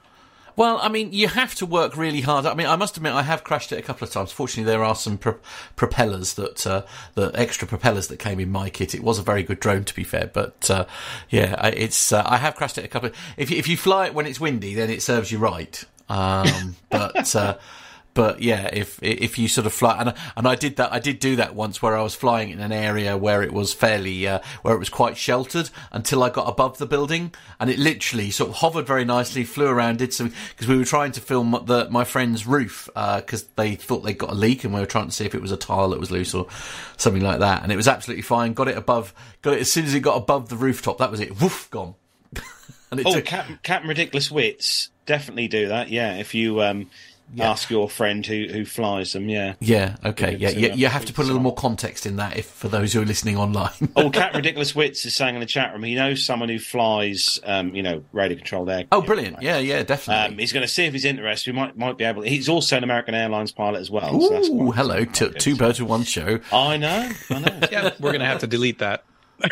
Well, 0.56 0.80
I 0.82 0.90
mean, 0.90 1.14
you 1.14 1.28
have 1.28 1.56
to 1.56 1.66
work 1.66 1.96
really 1.96 2.22
hard. 2.22 2.46
I 2.46 2.54
mean, 2.54 2.68
I 2.68 2.76
must 2.76 2.98
admit, 2.98 3.14
I 3.14 3.22
have 3.22 3.44
crashed 3.44 3.72
it 3.72 3.80
a 3.80 3.82
couple 3.82 4.06
of 4.06 4.14
times. 4.14 4.32
Fortunately, 4.32 4.70
there 4.70 4.84
are 4.84 4.96
some 4.96 5.18
pro- 5.18 5.40
propellers 5.76 6.34
that, 6.36 6.68
uh, 6.68 6.84
the 7.16 7.32
extra 7.34 7.68
propellers 7.68 8.08
that 8.08 8.18
came 8.18 8.40
in 8.40 8.52
my 8.52 8.70
kit. 8.70 8.94
It 8.94 9.02
was 9.02 9.18
a 9.18 9.24
very 9.24 9.44
good 9.44 9.60
drone, 9.60 9.86
to 9.86 9.96
be 9.96 10.04
fair. 10.04 10.30
But 10.32 10.70
uh, 10.70 10.86
yeah, 11.30 11.68
it's 11.68 12.12
uh, 12.12 12.24
I 12.26 12.38
have 12.38 12.56
crashed 12.56 12.78
it 12.78 12.86
a 12.86 12.90
couple. 12.90 13.10
Of, 13.10 13.16
if 13.38 13.50
you, 13.50 13.58
if 13.58 13.68
you 13.68 13.78
fly 13.78 14.08
it 14.08 14.14
when 14.14 14.26
it's 14.26 14.40
windy, 14.40 14.76
then 14.76 14.90
it 14.90 15.02
serves 15.02 15.32
you 15.32 15.38
right. 15.38 15.84
Um, 16.10 16.76
but 16.90 17.34
uh, 17.36 17.58
but 18.14 18.42
yeah, 18.42 18.70
if 18.74 19.02
if 19.02 19.38
you 19.40 19.48
sort 19.48 19.66
of 19.68 19.74
fly, 19.74 19.98
and 20.00 20.14
and 20.36 20.48
I 20.48 20.56
did 20.56 20.76
that, 20.76 20.92
I 20.92 21.00
did 21.00 21.20
do 21.20 21.38
that 21.38 21.56
once 21.56 21.82
where 21.82 21.96
I 21.96 22.02
was 22.04 22.14
flying 22.14 22.50
in 22.50 22.60
an 22.60 22.72
area 22.72 23.16
where 23.18 23.42
it 23.42 23.54
was 23.54 23.74
fairly, 23.74 24.28
uh, 24.28 24.40
where 24.64 24.76
it 24.76 24.80
was 24.80 24.90
quite 24.90 25.18
sheltered 25.18 25.70
until 25.92 26.24
I 26.24 26.30
got 26.30 26.50
above 26.50 26.78
the 26.78 26.86
building, 26.86 27.34
and 27.60 27.70
it 27.70 27.80
literally 27.80 28.30
sort 28.32 28.50
of 28.50 28.58
hovered 28.58 28.86
very 28.86 29.06
nicely, 29.06 29.44
flew 29.44 29.68
around, 29.68 30.00
did 30.00 30.14
some 30.14 30.34
because 30.50 30.68
we 30.68 30.78
were 30.78 30.86
trying 30.86 31.14
to 31.14 31.22
film 31.22 31.52
the 31.66 31.88
my 31.90 32.04
friend's 32.04 32.46
roof 32.46 32.90
because 32.94 33.44
they 33.56 33.76
thought 33.76 34.00
they'd 34.00 34.18
got 34.18 34.32
a 34.32 34.36
leak, 34.36 34.64
and 34.64 34.74
we 34.74 34.80
were 34.80 34.86
trying 34.86 35.08
to 35.08 35.12
see 35.12 35.26
if 35.26 35.34
it 35.34 35.42
was 35.42 35.52
a 35.52 35.58
tile 35.58 35.90
that 35.90 36.00
was 36.00 36.12
loose 36.12 36.34
or 36.34 36.48
something 36.98 37.24
like 37.24 37.40
that, 37.40 37.64
and 37.64 37.72
it 37.72 37.78
was 37.78 37.88
absolutely 37.88 38.24
fine. 38.24 38.54
Got 38.54 38.68
it 38.68 38.78
above, 38.78 39.14
got 39.42 39.54
it 39.54 39.62
as 39.62 39.72
soon 39.72 39.86
as 39.86 39.94
it 39.94 40.02
got 40.02 40.18
above 40.18 40.50
the 40.50 40.58
rooftop. 40.58 40.98
That 40.98 41.12
was 41.12 41.20
it. 41.22 41.40
Woof, 41.42 41.70
gone. 41.72 41.96
and 42.92 43.00
it 43.00 43.06
Oh, 43.06 43.14
took 43.16 43.26
Captain, 43.26 43.60
Captain 43.64 43.88
Ridiculous 43.88 44.30
Wits 44.30 44.90
definitely 45.06 45.48
do 45.48 45.68
that. 45.70 45.90
Yeah, 45.90 46.18
if 46.18 46.34
you 46.34 46.62
um, 46.62 46.90
ask 47.40 47.70
your 47.70 47.90
friend 47.90 48.26
who 48.26 48.48
who 48.52 48.66
flies 48.66 49.14
them. 49.14 49.30
Yeah. 49.30 49.54
Yeah. 49.60 49.96
Okay. 50.04 50.32
Good 50.32 50.42
Yeah. 50.42 50.50
You, 50.50 50.72
you 50.74 50.88
have 50.88 51.06
to 51.06 51.14
put 51.14 51.24
a 51.24 51.28
little 51.28 51.42
more 51.42 51.54
context 51.56 52.06
in 52.06 52.18
that 52.18 52.38
if 52.38 52.46
for 52.48 52.68
those 52.68 52.94
who 52.94 53.02
are 53.02 53.06
listening 53.06 53.38
online. 53.38 53.72
Oh, 53.96 54.10
Cat 54.14 54.34
Ridiculous 54.36 54.76
Wits 54.76 55.06
is 55.06 55.16
saying 55.16 55.36
in 55.36 55.40
the 55.42 55.46
chat 55.48 55.72
room 55.74 55.84
he 55.84 55.96
knows 55.96 56.26
someone 56.26 56.50
who 56.50 56.60
flies, 56.60 57.40
um, 57.46 57.74
you 57.76 57.84
know, 57.84 58.04
radio 58.12 58.38
controlled 58.38 58.70
air. 58.70 58.86
oh, 58.92 59.02
brilliant. 59.02 59.42
Yeah. 59.42 59.60
Yeah. 59.60 59.84
Definitely. 59.84 60.34
Um, 60.34 60.40
he's 60.40 60.52
going 60.54 60.64
to 60.66 60.72
see 60.72 60.86
if 60.86 60.94
he's 60.94 61.06
interested. 61.06 61.54
We 61.54 61.60
might 61.60 61.78
might 61.78 61.98
be 61.98 62.04
able. 62.04 62.24
To, 62.24 62.30
He's 62.30 62.50
also 62.50 62.78
an 62.78 62.84
American 62.84 63.16
Airlines 63.16 63.52
pilot 63.52 63.80
as 63.80 63.90
well. 63.92 64.20
so 64.20 64.30
that's 64.30 64.50
Ooh, 64.50 64.58
quite- 64.66 64.76
hello. 64.76 65.06
quite 65.06 65.14
T- 65.14 65.30
two 65.40 65.56
birds 65.56 65.80
with 65.80 65.90
one 65.90 66.04
show. 66.04 66.40
I 66.52 66.78
know. 66.78 67.10
I 67.30 67.40
know. 67.40 67.60
Yeah, 67.72 67.92
we're 68.00 68.12
gonna 68.12 68.26
have 68.26 68.40
to 68.40 68.48
delete 68.48 68.80
that. 68.80 69.04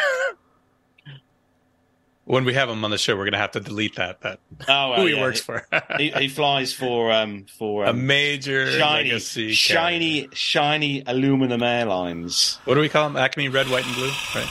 when 2.29 2.45
we 2.45 2.53
have 2.53 2.69
him 2.69 2.85
on 2.85 2.91
the 2.91 2.97
show, 2.99 3.17
we're 3.17 3.25
gonna 3.25 3.39
have 3.39 3.51
to 3.53 3.59
delete 3.59 3.95
that. 3.95 4.21
That 4.21 4.39
Oh, 4.67 4.91
well, 4.91 5.01
who 5.01 5.07
he 5.07 5.15
yeah. 5.15 5.21
works 5.21 5.39
for. 5.41 5.65
He, 5.97 6.11
he 6.11 6.27
flies 6.39 6.71
for 6.73 7.11
um 7.11 7.47
for 7.57 7.85
a 7.85 7.89
um, 7.89 8.05
major 8.05 8.71
shiny, 8.71 9.17
shiny, 9.19 10.21
carrier. 10.21 10.35
shiny 10.35 11.03
aluminum 11.07 11.63
airlines. 11.63 12.59
What 12.65 12.75
do 12.75 12.81
we 12.81 12.89
call 12.89 13.09
them? 13.09 13.17
Acme 13.17 13.49
red, 13.49 13.67
white, 13.69 13.85
and 13.85 13.95
blue. 13.95 14.11
Right. 14.35 14.49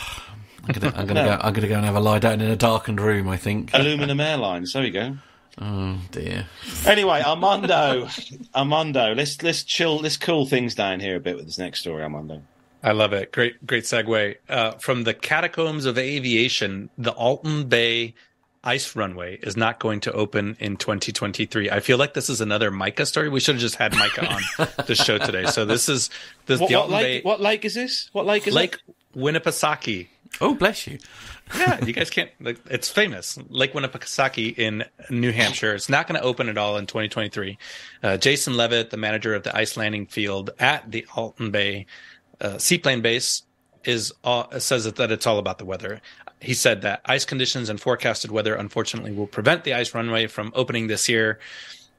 I'm 0.64 0.72
gonna, 0.74 0.97
I'm 0.97 1.07
gonna 1.07 1.22
No. 1.24 1.37
go. 1.37 1.41
I'm 1.41 1.53
gonna 1.55 1.68
go 1.68 1.76
and 1.76 1.85
have 1.85 1.95
a 1.95 2.01
lie 2.01 2.18
down 2.18 2.41
in 2.41 2.51
a 2.51 2.57
darkened 2.57 3.01
room. 3.01 3.29
I 3.29 3.37
think. 3.37 3.70
Aluminum 3.72 4.18
airlines. 4.18 4.72
There 4.72 4.83
we 4.83 4.91
go. 4.91 5.16
Oh 5.61 5.99
dear. 6.12 6.47
Anyway, 6.87 7.20
Armando, 7.20 8.09
Armando, 8.55 9.12
let's 9.16 9.43
let's 9.43 9.64
chill, 9.64 9.97
let's 9.97 10.16
cool 10.16 10.47
things 10.47 10.76
down 10.76 11.01
here 11.01 11.16
a 11.16 11.20
bit 11.20 11.35
with 11.35 11.47
this 11.47 11.59
next 11.59 11.81
story, 11.81 12.01
Armando. 12.05 12.43
I 12.83 12.93
love 12.93 13.12
it. 13.12 13.33
Great, 13.33 13.64
great 13.66 13.85
segue. 13.85 14.37
Uh, 14.49 14.72
from 14.72 15.05
the 15.05 15.14
catacombs 15.14 15.85
of 15.85 15.99
aviation, 15.99 16.91
the 16.97 17.12
Alton 17.12 17.68
Bay 17.68 18.14
ice 18.64 18.95
runway 18.97 19.37
is 19.37 19.57
not 19.57 19.79
going 19.79 20.01
to 20.01 20.12
open 20.12 20.57
in 20.61 20.76
2023. 20.76 21.70
I 21.70 21.81
feel 21.81 21.99
like 21.99 22.14
this 22.14 22.29
is 22.29 22.41
another 22.41 22.70
Micah 22.70 23.07
story. 23.07 23.29
We 23.29 23.41
should 23.41 23.57
have 23.57 23.62
just 23.62 23.76
had 23.76 23.95
Micah 23.95 24.26
on 24.26 24.43
the 24.87 24.95
show 24.95 25.18
today. 25.18 25.47
So 25.47 25.64
this 25.64 25.89
is 25.89 26.11
this 26.47 26.61
What, 26.61 26.68
the 26.68 26.74
what 26.74 26.81
Alton 26.83 26.95
lake? 26.95 27.22
Bay 27.24 27.29
What 27.29 27.41
lake 27.41 27.64
is 27.64 27.74
this? 27.74 28.11
What 28.12 28.26
lake 28.26 28.47
is 28.47 28.55
Lake 28.55 28.74
it? 28.87 29.18
Winnipesaukee. 29.18 30.09
Oh 30.41 30.55
bless 30.55 30.87
you. 30.87 30.99
Yeah, 31.57 31.83
you 31.83 31.95
guys 31.95 32.11
can't. 32.11 32.31
Like, 32.41 32.59
it's 32.66 32.91
famous, 32.91 33.39
Lake 33.49 33.72
Winnipesaukee 33.72 34.59
in 34.59 34.85
New 35.09 35.33
Hampshire. 35.33 35.74
It's 35.74 35.89
not 35.89 36.07
going 36.07 36.20
to 36.20 36.26
open 36.26 36.51
at 36.51 36.59
all 36.59 36.76
in 36.76 36.87
2023. 36.87 37.57
Uh, 38.03 38.16
Jason 38.18 38.55
Levitt, 38.55 38.91
the 38.91 38.99
manager 38.99 39.35
of 39.35 39.45
the 39.45 39.57
ice 39.57 39.76
landing 39.76 40.05
field 40.05 40.51
at 40.59 40.91
the 40.91 41.07
Alton 41.16 41.51
Bay 41.51 41.87
uh, 42.41 42.59
seaplane 42.59 43.01
base, 43.01 43.43
is 43.84 44.12
uh, 44.24 44.59
says 44.59 44.84
that, 44.84 44.97
that 44.97 45.11
it's 45.11 45.26
all 45.26 45.39
about 45.39 45.59
the 45.59 45.64
weather. 45.64 46.01
He 46.41 46.55
said 46.55 46.82
that 46.82 47.01
ice 47.05 47.24
conditions 47.24 47.68
and 47.68 47.80
forecasted 47.80 48.30
weather, 48.30 48.55
unfortunately, 48.55 49.12
will 49.12 49.26
prevent 49.26 49.64
the 49.64 49.74
ice 49.74 49.95
runway 49.95 50.26
from 50.26 50.53
opening 50.55 50.86
this 50.86 51.09
year. 51.09 51.39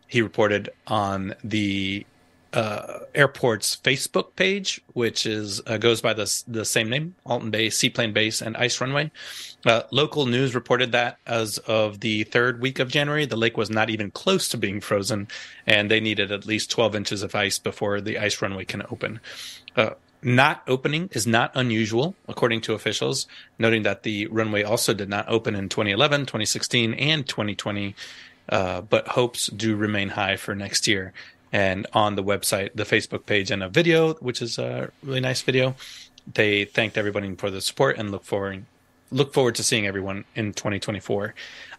He 0.07 0.21
reported 0.21 0.69
on 0.87 1.35
the 1.43 2.05
uh, 2.53 2.99
airport's 3.13 3.75
Facebook 3.75 4.35
page, 4.35 4.81
which 4.93 5.25
is 5.25 5.61
uh, 5.67 5.77
goes 5.77 6.01
by 6.01 6.13
the 6.13 6.43
the 6.47 6.65
same 6.65 6.89
name, 6.89 7.15
Alton 7.25 7.51
Bay 7.51 7.69
Seaplane 7.69 8.13
Base 8.13 8.41
and 8.41 8.57
Ice 8.57 8.81
Runway. 8.81 9.11
Uh, 9.65 9.83
local 9.91 10.25
news 10.25 10.55
reported 10.55 10.91
that 10.91 11.17
as 11.27 11.59
of 11.59 11.99
the 11.99 12.23
third 12.23 12.61
week 12.61 12.79
of 12.79 12.89
January, 12.89 13.25
the 13.25 13.35
lake 13.35 13.57
was 13.57 13.69
not 13.69 13.89
even 13.89 14.09
close 14.09 14.47
to 14.49 14.57
being 14.57 14.81
frozen, 14.81 15.27
and 15.67 15.91
they 15.91 15.99
needed 15.99 16.31
at 16.31 16.47
least 16.47 16.71
12 16.71 16.95
inches 16.95 17.23
of 17.23 17.35
ice 17.35 17.59
before 17.59 18.01
the 18.01 18.17
ice 18.17 18.41
runway 18.41 18.65
can 18.65 18.83
open. 18.89 19.19
Not 20.21 20.63
opening 20.67 21.09
is 21.13 21.25
not 21.25 21.51
unusual, 21.55 22.15
according 22.27 22.61
to 22.61 22.73
officials, 22.73 23.25
noting 23.57 23.83
that 23.83 24.03
the 24.03 24.27
runway 24.27 24.63
also 24.63 24.93
did 24.93 25.07
not 25.07 25.29
open 25.29 25.55
in 25.55 25.69
2011, 25.69 26.21
2016, 26.21 26.93
and 26.93 27.25
2020, 27.27 27.95
uh, 28.49 28.81
but 28.81 29.07
hopes 29.09 29.47
do 29.47 29.75
remain 29.75 30.09
high 30.09 30.35
for 30.35 30.53
next 30.55 30.87
year. 30.87 31.13
And 31.51 31.87
on 31.93 32.15
the 32.15 32.23
website, 32.23 32.71
the 32.75 32.83
Facebook 32.83 33.25
page, 33.25 33.49
and 33.49 33.63
a 33.63 33.69
video, 33.69 34.13
which 34.15 34.41
is 34.41 34.57
a 34.57 34.91
really 35.03 35.21
nice 35.21 35.41
video, 35.41 35.75
they 36.31 36.65
thanked 36.65 36.97
everybody 36.97 37.33
for 37.35 37.49
the 37.49 37.61
support 37.61 37.97
and 37.97 38.11
look 38.11 38.23
forward 38.23 38.65
look 39.11 39.33
forward 39.33 39.55
to 39.55 39.63
seeing 39.63 39.87
everyone 39.87 40.25
in 40.35 40.53
2024. 40.53 41.33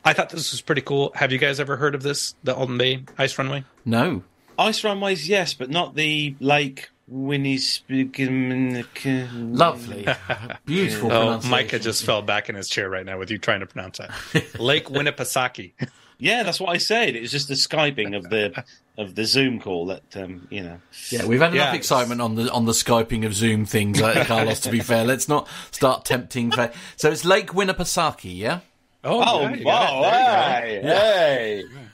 I 0.05 0.12
thought 0.12 0.30
this 0.30 0.53
was 0.53 0.61
pretty 0.61 0.82
cool. 0.82 1.12
Have 1.14 1.32
you 1.32 1.38
guys 1.38 1.61
ever 1.61 1.76
heard 1.76 1.95
of 1.95 2.03
this, 2.03 2.34
the 2.43 2.55
Alton 2.55 2.78
Bay 2.78 3.05
Ice 3.18 3.38
Runway? 3.38 3.64
No. 3.84 4.22
Ice 4.59 4.84
runways, 4.84 5.28
yes, 5.28 5.55
but 5.55 5.70
not 5.70 5.95
the 5.95 6.34
Lake 6.38 6.91
Winnie's. 7.11 7.82
Lovely. 7.88 10.06
Beautiful 10.64 11.12
Oh. 11.12 11.40
Micah 11.48 11.78
just 11.78 12.04
fell 12.04 12.22
back 12.22 12.48
in 12.48 12.54
his 12.54 12.68
chair 12.68 12.88
right 12.88 13.04
now 13.04 13.18
with 13.18 13.30
you 13.30 13.38
trying 13.38 13.61
to 13.61 13.66
pronounce 13.66 13.98
that. 13.98 14.11
Lake 14.61 14.86
Winnipesaukee. 14.86 15.72
Yeah, 16.18 16.42
that's 16.42 16.61
what 16.61 16.70
I 16.70 16.78
said. 16.78 17.16
It 17.16 17.22
was 17.22 17.30
just 17.30 17.48
the 17.48 17.54
skyping 17.54 18.16
of 18.16 18.28
the 18.30 18.64
of 18.98 19.14
the 19.14 19.24
Zoom 19.24 19.58
call 19.58 19.86
that 19.86 20.02
um, 20.16 20.46
you 20.50 20.62
know. 20.62 20.78
Yeah, 21.08 21.24
we've 21.24 21.40
had 21.40 21.54
enough 21.54 21.72
Yeah, 21.72 21.74
excitement 21.74 22.20
on 22.20 22.34
the 22.34 22.50
on 22.52 22.66
the 22.66 22.72
skyping 22.72 23.24
of 23.24 23.34
Zoom 23.34 23.64
things, 23.64 24.00
uh, 24.02 24.24
Carlos. 24.26 24.61
To 24.61 24.70
be 24.70 24.80
fair, 24.80 25.04
let's 25.04 25.28
not 25.28 25.48
start 25.70 26.04
tempting. 26.04 26.50
Fa- 26.52 26.72
so 26.96 27.11
it's 27.11 27.24
Lake 27.24 27.48
Winnipesaukee, 27.48 28.36
yeah. 28.36 28.61
Oh, 29.02 29.40
yeah, 29.40 29.54
you 29.54 29.64
wow! 29.64 30.02
it. 30.02 30.11
There 30.12 30.76
you 30.76 30.82
go. 30.82 30.88
Hey, 30.88 31.64
hey. 31.72 31.89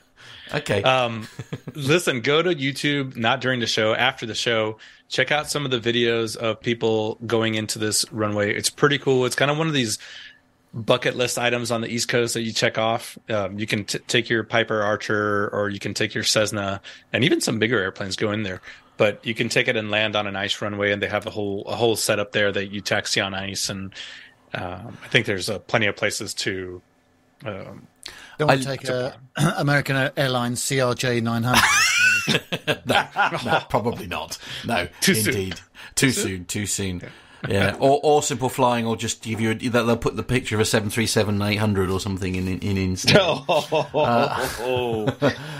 Okay. 0.53 0.81
Um, 0.83 1.27
listen, 1.73 2.21
go 2.21 2.41
to 2.41 2.53
YouTube, 2.53 3.15
not 3.15 3.41
during 3.41 3.59
the 3.59 3.67
show, 3.67 3.93
after 3.93 4.25
the 4.25 4.35
show. 4.35 4.77
Check 5.09 5.31
out 5.31 5.49
some 5.49 5.65
of 5.65 5.71
the 5.71 5.79
videos 5.79 6.35
of 6.35 6.59
people 6.59 7.17
going 7.25 7.55
into 7.55 7.79
this 7.79 8.05
runway. 8.11 8.53
It's 8.53 8.69
pretty 8.69 8.97
cool. 8.97 9.25
It's 9.25 9.35
kind 9.35 9.51
of 9.51 9.57
one 9.57 9.67
of 9.67 9.73
these 9.73 9.99
bucket 10.73 11.15
list 11.15 11.39
items 11.39 11.71
on 11.71 11.81
the 11.81 11.87
East 11.87 12.09
Coast 12.09 12.33
that 12.33 12.41
you 12.41 12.51
check 12.51 12.77
off. 12.77 13.17
Um, 13.29 13.57
you 13.57 13.65
can 13.65 13.85
t- 13.85 13.99
take 13.99 14.29
your 14.29 14.43
Piper 14.43 14.81
Archer 14.81 15.49
or 15.49 15.69
you 15.69 15.79
can 15.79 15.93
take 15.93 16.13
your 16.13 16.23
Cessna 16.23 16.81
and 17.13 17.23
even 17.23 17.41
some 17.41 17.59
bigger 17.59 17.79
airplanes 17.79 18.15
go 18.15 18.31
in 18.31 18.43
there. 18.43 18.61
But 18.97 19.25
you 19.25 19.35
can 19.35 19.47
take 19.47 19.67
it 19.67 19.75
and 19.75 19.91
land 19.91 20.15
on 20.15 20.25
an 20.25 20.35
ice 20.35 20.59
runway, 20.59 20.91
and 20.91 21.01
they 21.01 21.07
have 21.07 21.27
a 21.27 21.29
whole 21.29 21.63
a 21.67 21.75
whole 21.75 21.95
setup 21.95 22.31
there 22.31 22.51
that 22.51 22.71
you 22.71 22.81
taxi 22.81 23.21
on 23.21 23.35
ice. 23.35 23.69
And 23.69 23.93
um, 24.55 24.97
I 25.03 25.07
think 25.07 25.27
there's 25.27 25.51
uh, 25.51 25.59
plenty 25.59 25.85
of 25.85 25.95
places 25.95 26.33
to 26.33 26.81
um, 27.45 27.87
Don't 28.37 28.47
want 28.47 28.59
I- 28.61 28.63
to 28.63 28.77
take 28.77 28.87
a 28.89 29.17
American 29.57 30.11
Airlines 30.17 30.61
CRJ 30.61 31.21
900. 31.23 32.41
no, 32.85 33.07
no, 33.45 33.59
probably 33.69 34.07
not. 34.07 34.37
No, 34.65 34.87
Too 35.01 35.15
soon. 35.15 35.33
indeed, 35.33 35.59
too 35.95 36.11
soon, 36.11 36.45
too 36.45 36.65
soon. 36.65 36.99
Yeah, 36.99 37.09
or 37.79 37.99
or 38.03 38.23
simple 38.23 38.49
flying, 38.49 38.85
or 38.85 38.95
just 38.95 39.21
give 39.21 39.39
you 39.39 39.51
a, 39.51 39.55
they'll 39.55 39.97
put 39.97 40.15
the 40.15 40.23
picture 40.23 40.55
of 40.55 40.61
a 40.61 40.65
seven 40.65 40.89
three 40.89 41.07
seven 41.07 41.41
eight 41.41 41.57
hundred 41.57 41.89
or 41.89 41.99
something 41.99 42.35
in 42.35 42.47
in, 42.47 42.59
in 42.59 42.77
instead. 42.77 43.17
Oh, 43.99 45.07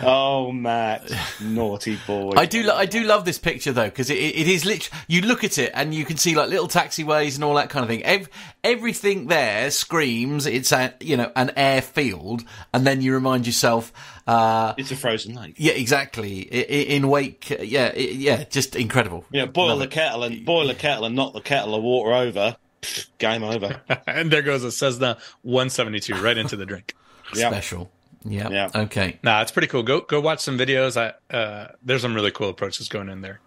oh, 0.03 0.51
Matt, 0.51 1.11
naughty 1.41 1.97
boy! 2.07 2.33
I 2.35 2.45
do, 2.45 2.63
lo- 2.63 2.75
I 2.75 2.85
do 2.85 3.03
love 3.03 3.25
this 3.25 3.37
picture 3.37 3.71
though 3.71 3.85
because 3.85 4.09
it, 4.09 4.17
it 4.17 4.47
is 4.47 4.65
literally. 4.65 5.01
You 5.07 5.21
look 5.21 5.43
at 5.43 5.57
it 5.57 5.71
and 5.73 5.93
you 5.93 6.05
can 6.05 6.17
see 6.17 6.35
like 6.35 6.49
little 6.49 6.67
taxiways 6.67 7.35
and 7.35 7.43
all 7.43 7.55
that 7.55 7.69
kind 7.69 7.83
of 7.83 7.89
thing. 7.89 8.03
Ev- 8.03 8.29
everything 8.63 9.27
there 9.27 9.71
screams 9.71 10.45
it's 10.45 10.71
a 10.71 10.93
you 10.99 11.17
know 11.17 11.31
an 11.35 11.51
airfield, 11.55 12.43
and 12.73 12.85
then 12.85 13.01
you 13.01 13.13
remind 13.13 13.45
yourself, 13.45 13.91
uh, 14.27 14.73
It's 14.77 14.91
a 14.91 14.95
frozen 14.95 15.33
lake. 15.35 15.55
yeah, 15.57 15.73
exactly. 15.73 16.47
I, 16.51 16.57
I, 16.57 16.59
in 16.95 17.07
wake, 17.07 17.49
yeah, 17.49 17.95
yeah, 17.95 18.43
just 18.43 18.75
incredible. 18.75 19.25
Yeah, 19.31 19.45
boil 19.45 19.69
Love 19.69 19.79
the 19.79 19.87
kettle 19.87 20.23
and 20.23 20.45
boil 20.45 20.67
the 20.67 20.75
kettle 20.75 21.05
and 21.05 21.15
knock 21.15 21.33
the 21.33 21.41
kettle 21.41 21.73
of 21.75 21.83
water 21.83 22.13
over. 22.13 22.57
Pfft, 22.81 23.07
Game 23.17 23.43
over. 23.43 23.81
and 24.07 24.29
there 24.31 24.41
goes 24.43 24.63
a 24.63 24.71
Cessna 24.71 25.17
172 25.41 26.13
right 26.21 26.37
into 26.37 26.55
the 26.55 26.65
drink. 26.65 26.93
Yeah. 27.33 27.49
Special. 27.51 27.89
Yeah. 28.23 28.49
Yeah. 28.49 28.69
Okay. 28.75 29.17
Nah, 29.23 29.41
it's 29.41 29.51
pretty 29.51 29.67
cool. 29.67 29.83
Go 29.83 30.01
go 30.01 30.19
watch 30.19 30.39
some 30.41 30.57
videos. 30.57 30.95
I 30.97 31.13
uh, 31.35 31.69
there's 31.83 32.01
some 32.01 32.13
really 32.13 32.31
cool 32.31 32.49
approaches 32.49 32.87
going 32.89 33.09
in 33.09 33.21
there. 33.21 33.39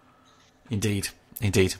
Indeed. 0.69 1.09
Indeed. 1.39 1.75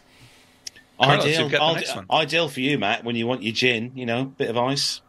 Carlos, 1.02 1.26
ideal, 1.26 1.42
you've 1.42 1.52
got 1.52 1.60
the 1.60 1.64
ide- 1.66 1.76
next 1.78 1.96
one. 1.96 2.06
ideal 2.12 2.48
for 2.48 2.60
you, 2.60 2.78
Matt, 2.78 3.04
when 3.04 3.16
you 3.16 3.26
want 3.26 3.42
your 3.42 3.54
gin. 3.54 3.92
You 3.96 4.06
know, 4.06 4.26
bit 4.26 4.50
of 4.50 4.58
ice. 4.58 5.02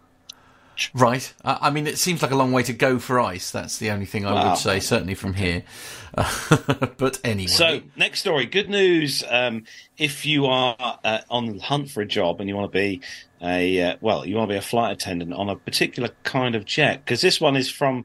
Right. 0.94 1.32
I, 1.44 1.58
I 1.62 1.70
mean, 1.70 1.86
it 1.86 1.98
seems 1.98 2.22
like 2.22 2.30
a 2.30 2.36
long 2.36 2.52
way 2.52 2.62
to 2.64 2.72
go 2.72 2.98
for 2.98 3.20
ice. 3.20 3.50
That's 3.50 3.78
the 3.78 3.90
only 3.90 4.06
thing 4.06 4.24
I 4.26 4.32
Wow. 4.32 4.50
would 4.50 4.58
say, 4.58 4.80
certainly 4.80 5.14
from 5.14 5.34
here. 5.34 5.62
but 6.96 7.18
anyway. 7.24 7.46
So, 7.46 7.80
next 7.96 8.20
story. 8.20 8.46
Good 8.46 8.68
news. 8.68 9.24
Um, 9.28 9.64
if 9.96 10.26
you 10.26 10.46
are 10.46 10.76
uh, 11.04 11.20
on 11.30 11.56
the 11.56 11.62
hunt 11.62 11.90
for 11.90 12.00
a 12.02 12.06
job 12.06 12.40
and 12.40 12.48
you 12.48 12.56
want 12.56 12.72
to 12.72 12.78
be 12.78 13.00
a 13.42 13.82
uh, 13.82 13.96
well, 14.00 14.26
you 14.26 14.36
want 14.36 14.48
to 14.48 14.54
be 14.54 14.58
a 14.58 14.62
flight 14.62 14.92
attendant 14.92 15.32
on 15.32 15.48
a 15.48 15.56
particular 15.56 16.10
kind 16.22 16.54
of 16.54 16.64
jet, 16.64 17.04
because 17.04 17.20
this 17.22 17.40
one 17.40 17.56
is 17.56 17.68
from 17.70 18.04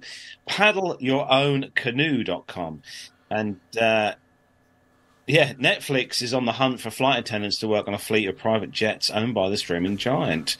paddleyourownkanoo.com, 0.50 2.82
and 3.30 3.60
uh, 3.80 4.14
yeah, 5.28 5.54
Netflix 5.54 6.22
is 6.22 6.34
on 6.34 6.46
the 6.46 6.54
hunt 6.54 6.80
for 6.80 6.90
flight 6.90 7.20
attendants 7.20 7.60
to 7.60 7.68
work 7.68 7.88
on 7.88 7.94
a 7.94 7.98
fleet 8.00 8.28
of 8.30 8.38
private 8.38 8.72
jets 8.72 9.10
owned 9.10 9.34
by 9.34 9.50
the 9.50 9.58
streaming 9.58 9.98
giant. 9.98 10.56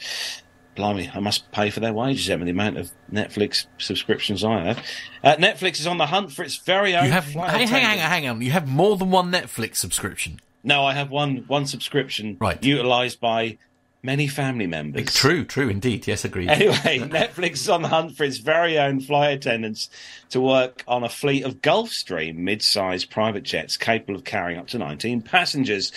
Blimey, 0.78 1.10
I 1.14 1.20
must 1.20 1.50
pay 1.52 1.68
for 1.70 1.80
their 1.80 1.92
wages, 1.92 2.30
Emma, 2.30 2.44
the 2.44 2.52
amount 2.52 2.78
of 2.78 2.90
Netflix 3.12 3.66
subscriptions 3.78 4.44
I 4.44 4.60
have. 4.64 4.78
Uh, 5.22 5.36
Netflix 5.36 5.80
is 5.80 5.86
on 5.86 5.98
the 5.98 6.06
hunt 6.06 6.32
for 6.32 6.42
its 6.42 6.56
very 6.56 6.96
own 6.96 7.04
you 7.04 7.10
have 7.10 7.24
hang, 7.24 7.66
hang, 7.66 7.82
hang, 7.82 7.98
hang 7.98 8.28
on. 8.28 8.40
You 8.40 8.52
have 8.52 8.68
more 8.68 8.96
than 8.96 9.10
one 9.10 9.30
Netflix 9.30 9.76
subscription. 9.76 10.40
No, 10.64 10.84
I 10.84 10.94
have 10.94 11.10
one 11.10 11.44
one 11.48 11.66
subscription 11.66 12.36
Right. 12.40 12.62
utilized 12.62 13.20
by 13.20 13.58
many 14.02 14.28
family 14.28 14.66
members. 14.68 15.12
True, 15.14 15.44
true, 15.44 15.68
indeed. 15.68 16.06
Yes, 16.06 16.24
agreed. 16.24 16.48
Anyway, 16.48 16.74
Netflix 17.10 17.54
is 17.54 17.68
on 17.68 17.82
the 17.82 17.88
hunt 17.88 18.16
for 18.16 18.22
its 18.24 18.38
very 18.38 18.78
own 18.78 19.00
flight 19.00 19.32
attendants 19.36 19.90
to 20.30 20.40
work 20.40 20.84
on 20.86 21.02
a 21.02 21.08
fleet 21.08 21.44
of 21.44 21.60
Gulfstream 21.60 22.36
mid-sized 22.36 23.10
private 23.10 23.42
jets 23.42 23.76
capable 23.76 24.14
of 24.14 24.24
carrying 24.24 24.58
up 24.58 24.68
to 24.68 24.78
19 24.78 25.22
passengers. 25.22 25.90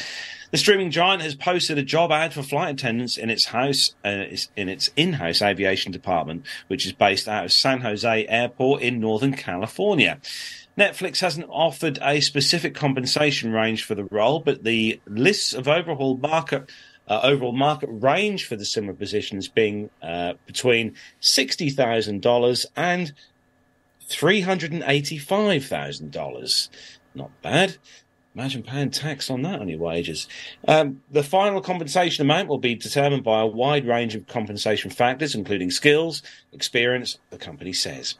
The 0.51 0.57
streaming 0.57 0.91
giant 0.91 1.21
has 1.21 1.33
posted 1.33 1.77
a 1.77 1.83
job 1.83 2.11
ad 2.11 2.33
for 2.33 2.43
flight 2.43 2.75
attendants 2.75 3.17
in 3.17 3.29
its 3.29 3.45
house, 3.45 3.95
uh, 4.03 4.25
in 4.57 4.67
its 4.67 4.89
in-house 4.97 5.41
aviation 5.41 5.93
department, 5.93 6.45
which 6.67 6.85
is 6.85 6.91
based 6.91 7.27
out 7.27 7.45
of 7.45 7.53
San 7.53 7.81
Jose 7.81 8.27
Airport 8.27 8.81
in 8.81 8.99
Northern 8.99 9.33
California. 9.33 10.19
Netflix 10.77 11.19
hasn't 11.19 11.47
offered 11.49 11.99
a 12.01 12.19
specific 12.19 12.75
compensation 12.75 13.53
range 13.53 13.83
for 13.83 13.95
the 13.95 14.05
role, 14.05 14.39
but 14.39 14.63
the 14.63 14.99
lists 15.07 15.53
of 15.53 15.67
overall 15.67 16.17
market 16.17 16.69
uh, 17.07 17.19
overall 17.23 17.51
market 17.51 17.89
range 17.91 18.45
for 18.45 18.55
the 18.55 18.65
similar 18.65 18.93
positions 18.93 19.47
being 19.47 19.89
uh, 20.01 20.33
between 20.45 20.95
sixty 21.19 21.69
thousand 21.69 22.21
dollars 22.21 22.65
and 22.75 23.13
three 24.01 24.41
hundred 24.41 24.71
and 24.71 24.83
eighty-five 24.85 25.65
thousand 25.65 26.11
dollars. 26.11 26.69
Not 27.13 27.31
bad. 27.41 27.77
Imagine 28.33 28.63
paying 28.63 28.91
tax 28.91 29.29
on 29.29 29.41
that 29.41 29.59
on 29.59 29.67
your 29.67 29.79
wages. 29.79 30.27
Um, 30.65 31.01
the 31.11 31.23
final 31.23 31.59
compensation 31.59 32.21
amount 32.25 32.47
will 32.47 32.59
be 32.59 32.75
determined 32.75 33.25
by 33.25 33.41
a 33.41 33.45
wide 33.45 33.85
range 33.85 34.15
of 34.15 34.25
compensation 34.27 34.89
factors, 34.89 35.35
including 35.35 35.69
skills, 35.69 36.23
experience, 36.53 37.17
the 37.29 37.37
company 37.37 37.73
says. 37.73 38.15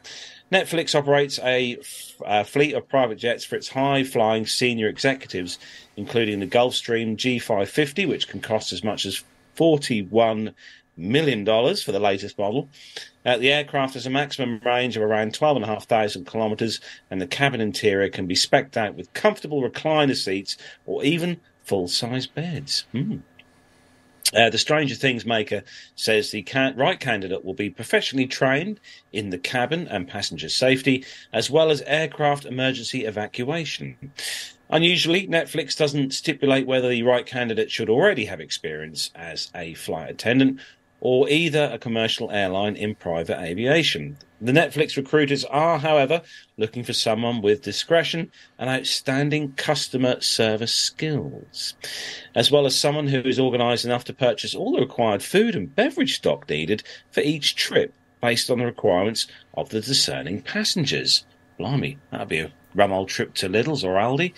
Netflix 0.52 0.94
operates 0.94 1.38
a, 1.38 1.78
f- 1.78 2.14
a 2.26 2.44
fleet 2.44 2.74
of 2.74 2.90
private 2.90 3.16
jets 3.16 3.42
for 3.42 3.56
its 3.56 3.70
high 3.70 4.04
flying 4.04 4.44
senior 4.44 4.86
executives, 4.86 5.58
including 5.96 6.40
the 6.40 6.46
Gulfstream 6.46 7.16
G550, 7.16 8.06
which 8.06 8.28
can 8.28 8.40
cost 8.40 8.70
as 8.70 8.84
much 8.84 9.06
as 9.06 9.24
$41 9.56 10.52
million 10.96 11.44
dollars 11.44 11.82
for 11.82 11.92
the 11.92 12.00
latest 12.00 12.38
model. 12.38 12.68
Uh, 13.24 13.36
the 13.36 13.52
aircraft 13.52 13.94
has 13.94 14.06
a 14.06 14.10
maximum 14.10 14.60
range 14.64 14.96
of 14.96 15.02
around 15.02 15.34
12,500 15.34 16.26
kilometres, 16.26 16.80
and 17.10 17.20
the 17.20 17.26
cabin 17.26 17.60
interior 17.60 18.08
can 18.08 18.26
be 18.26 18.34
specced 18.34 18.76
out 18.76 18.94
with 18.94 19.12
comfortable 19.14 19.62
recliner 19.62 20.16
seats 20.16 20.56
or 20.86 21.04
even 21.04 21.40
full 21.64 21.88
size 21.88 22.26
beds. 22.26 22.84
Hmm. 22.92 23.18
Uh, 24.34 24.48
the 24.48 24.58
Stranger 24.58 24.94
Things 24.94 25.26
maker 25.26 25.62
says 25.94 26.30
the 26.30 26.42
ca- 26.42 26.72
right 26.74 26.98
candidate 26.98 27.44
will 27.44 27.54
be 27.54 27.68
professionally 27.68 28.26
trained 28.26 28.80
in 29.12 29.28
the 29.28 29.36
cabin 29.36 29.86
and 29.88 30.08
passenger 30.08 30.48
safety, 30.48 31.04
as 31.34 31.50
well 31.50 31.70
as 31.70 31.82
aircraft 31.82 32.46
emergency 32.46 33.04
evacuation. 33.04 34.12
Unusually, 34.70 35.28
Netflix 35.28 35.76
doesn't 35.76 36.14
stipulate 36.14 36.66
whether 36.66 36.88
the 36.88 37.02
right 37.02 37.26
candidate 37.26 37.70
should 37.70 37.90
already 37.90 38.24
have 38.24 38.40
experience 38.40 39.10
as 39.14 39.50
a 39.54 39.74
flight 39.74 40.10
attendant 40.10 40.60
or 41.04 41.28
either 41.28 41.68
a 41.72 41.78
commercial 41.78 42.30
airline 42.30 42.76
in 42.76 42.94
private 42.94 43.36
aviation. 43.40 44.16
The 44.40 44.52
Netflix 44.52 44.96
recruiters 44.96 45.44
are, 45.46 45.80
however, 45.80 46.22
looking 46.56 46.84
for 46.84 46.92
someone 46.92 47.42
with 47.42 47.62
discretion 47.62 48.30
and 48.56 48.70
outstanding 48.70 49.54
customer 49.54 50.20
service 50.20 50.72
skills, 50.72 51.74
as 52.36 52.52
well 52.52 52.66
as 52.66 52.78
someone 52.78 53.08
who 53.08 53.18
is 53.18 53.40
organised 53.40 53.84
enough 53.84 54.04
to 54.04 54.12
purchase 54.12 54.54
all 54.54 54.72
the 54.72 54.80
required 54.80 55.24
food 55.24 55.56
and 55.56 55.74
beverage 55.74 56.14
stock 56.14 56.48
needed 56.48 56.84
for 57.10 57.20
each 57.20 57.56
trip 57.56 57.92
based 58.20 58.48
on 58.48 58.60
the 58.60 58.64
requirements 58.64 59.26
of 59.54 59.70
the 59.70 59.80
discerning 59.80 60.40
passengers. 60.40 61.26
Blimey, 61.58 61.98
that'd 62.12 62.28
be 62.28 62.38
a 62.38 62.52
rum 62.76 62.92
old 62.92 63.08
trip 63.08 63.34
to 63.34 63.48
Lidl's 63.48 63.84
or 63.84 63.96
Aldi. 63.96 64.32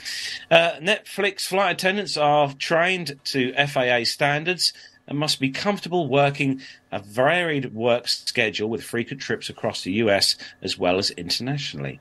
Uh, 0.51 0.73
Netflix 0.81 1.43
flight 1.43 1.75
attendants 1.75 2.17
are 2.17 2.55
trained 2.55 3.21
to 3.25 3.53
FAA 3.67 4.05
standards 4.05 4.73
and 5.07 5.19
must 5.19 5.41
be 5.41 5.51
comfortable 5.51 6.09
working 6.09 6.61
a 6.91 6.99
varied 6.99 7.75
work 7.75 8.09
schedule 8.09 8.69
with 8.69 8.83
frequent 8.83 9.21
trips 9.21 9.49
across 9.49 9.83
the 9.83 9.93
US 9.95 10.37
as 10.63 10.79
well 10.79 10.99
as 10.99 11.11
internationally. 11.11 12.01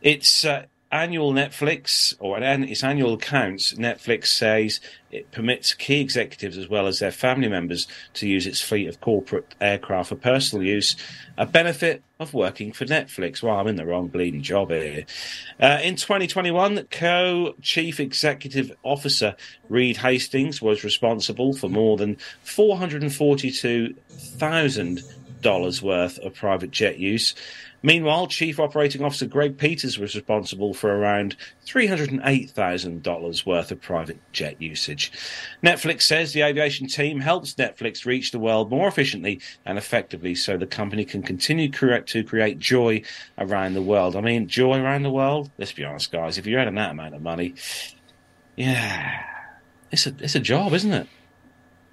It's 0.00 0.44
uh, 0.44 0.66
annual 0.92 1.32
Netflix 1.32 2.14
or 2.20 2.38
its 2.38 2.84
annual 2.84 3.14
accounts, 3.14 3.72
Netflix 3.72 4.26
says 4.26 4.78
it 5.10 5.32
permits 5.32 5.72
key 5.72 6.00
executives 6.00 6.58
as 6.58 6.68
well 6.68 6.86
as 6.86 6.98
their 6.98 7.10
family 7.10 7.48
members 7.48 7.88
to 8.14 8.28
use 8.28 8.46
its 8.46 8.60
fleet 8.60 8.86
of 8.86 9.00
corporate 9.00 9.54
aircraft 9.60 10.10
for 10.10 10.16
personal 10.16 10.64
use, 10.64 10.94
a 11.38 11.46
benefit 11.46 12.02
of 12.20 12.34
working 12.34 12.72
for 12.72 12.84
Netflix. 12.84 13.42
Well, 13.42 13.56
I'm 13.56 13.68
in 13.68 13.76
the 13.76 13.86
wrong 13.86 14.08
bleeding 14.08 14.42
job 14.42 14.68
here. 14.70 15.06
Uh, 15.58 15.78
in 15.82 15.96
2021, 15.96 16.86
co 16.90 17.54
chief 17.62 17.98
executive 17.98 18.70
officer 18.82 19.34
Reed 19.70 19.96
Hastings 19.96 20.60
was 20.60 20.84
responsible 20.84 21.54
for 21.54 21.70
more 21.70 21.96
than 21.96 22.18
442,000 22.44 25.02
dollars 25.40 25.80
worth 25.82 26.18
of 26.20 26.34
private 26.34 26.70
jet 26.70 27.00
use 27.00 27.34
Meanwhile, 27.82 28.28
Chief 28.28 28.60
Operating 28.60 29.02
Officer 29.02 29.26
Greg 29.26 29.58
Peters 29.58 29.98
was 29.98 30.14
responsible 30.14 30.72
for 30.72 30.96
around 30.96 31.36
$308,000 31.66 33.46
worth 33.46 33.72
of 33.72 33.80
private 33.80 34.18
jet 34.32 34.62
usage. 34.62 35.10
Netflix 35.62 36.02
says 36.02 36.32
the 36.32 36.42
aviation 36.42 36.86
team 36.86 37.20
helps 37.20 37.54
Netflix 37.54 38.06
reach 38.06 38.30
the 38.30 38.38
world 38.38 38.70
more 38.70 38.86
efficiently 38.86 39.40
and 39.66 39.78
effectively 39.78 40.34
so 40.34 40.56
the 40.56 40.66
company 40.66 41.04
can 41.04 41.22
continue 41.22 41.68
to 41.68 42.24
create 42.24 42.58
joy 42.58 43.02
around 43.38 43.74
the 43.74 43.82
world. 43.82 44.14
I 44.14 44.20
mean, 44.20 44.46
joy 44.46 44.78
around 44.78 45.02
the 45.02 45.10
world? 45.10 45.50
Let's 45.58 45.72
be 45.72 45.84
honest, 45.84 46.12
guys, 46.12 46.38
if 46.38 46.46
you're 46.46 46.60
earning 46.60 46.76
that 46.76 46.92
amount 46.92 47.14
of 47.14 47.22
money, 47.22 47.54
yeah, 48.56 49.24
it's 49.90 50.06
a, 50.06 50.14
it's 50.20 50.36
a 50.36 50.40
job, 50.40 50.72
isn't 50.72 50.92
it? 50.92 51.08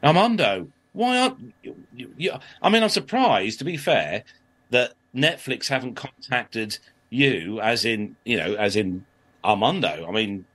Armando, 0.03 0.67
why 0.93 1.17
aren't 1.17 1.53
you, 1.63 2.13
you, 2.17 2.33
I 2.61 2.69
mean, 2.69 2.83
I'm 2.83 2.89
surprised, 2.89 3.59
to 3.59 3.65
be 3.65 3.77
fair, 3.77 4.23
that 4.69 4.93
Netflix 5.15 5.67
haven't 5.67 5.95
contacted 5.95 6.77
you, 7.09 7.59
as 7.61 7.85
in 7.85 8.15
you 8.25 8.37
know, 8.37 8.55
as 8.55 8.75
in 8.75 9.05
Armando. 9.43 10.05
I 10.07 10.11
mean, 10.11 10.45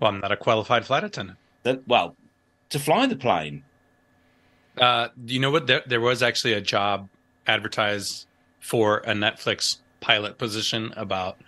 well, 0.00 0.10
I'm 0.10 0.20
not 0.20 0.32
a 0.32 0.36
qualified 0.36 0.84
flight 0.84 1.04
attendant. 1.04 1.38
That 1.62 1.86
well, 1.86 2.16
to 2.70 2.78
fly 2.78 3.06
the 3.06 3.16
plane. 3.16 3.64
Uh, 4.78 5.08
you 5.26 5.38
know 5.38 5.50
what? 5.50 5.66
There, 5.66 5.82
there 5.86 6.00
was 6.00 6.22
actually 6.22 6.54
a 6.54 6.60
job 6.60 7.08
advertised 7.46 8.26
for 8.60 8.98
a 8.98 9.12
Netflix 9.12 9.78
pilot 10.00 10.38
position 10.38 10.92
about 10.96 11.38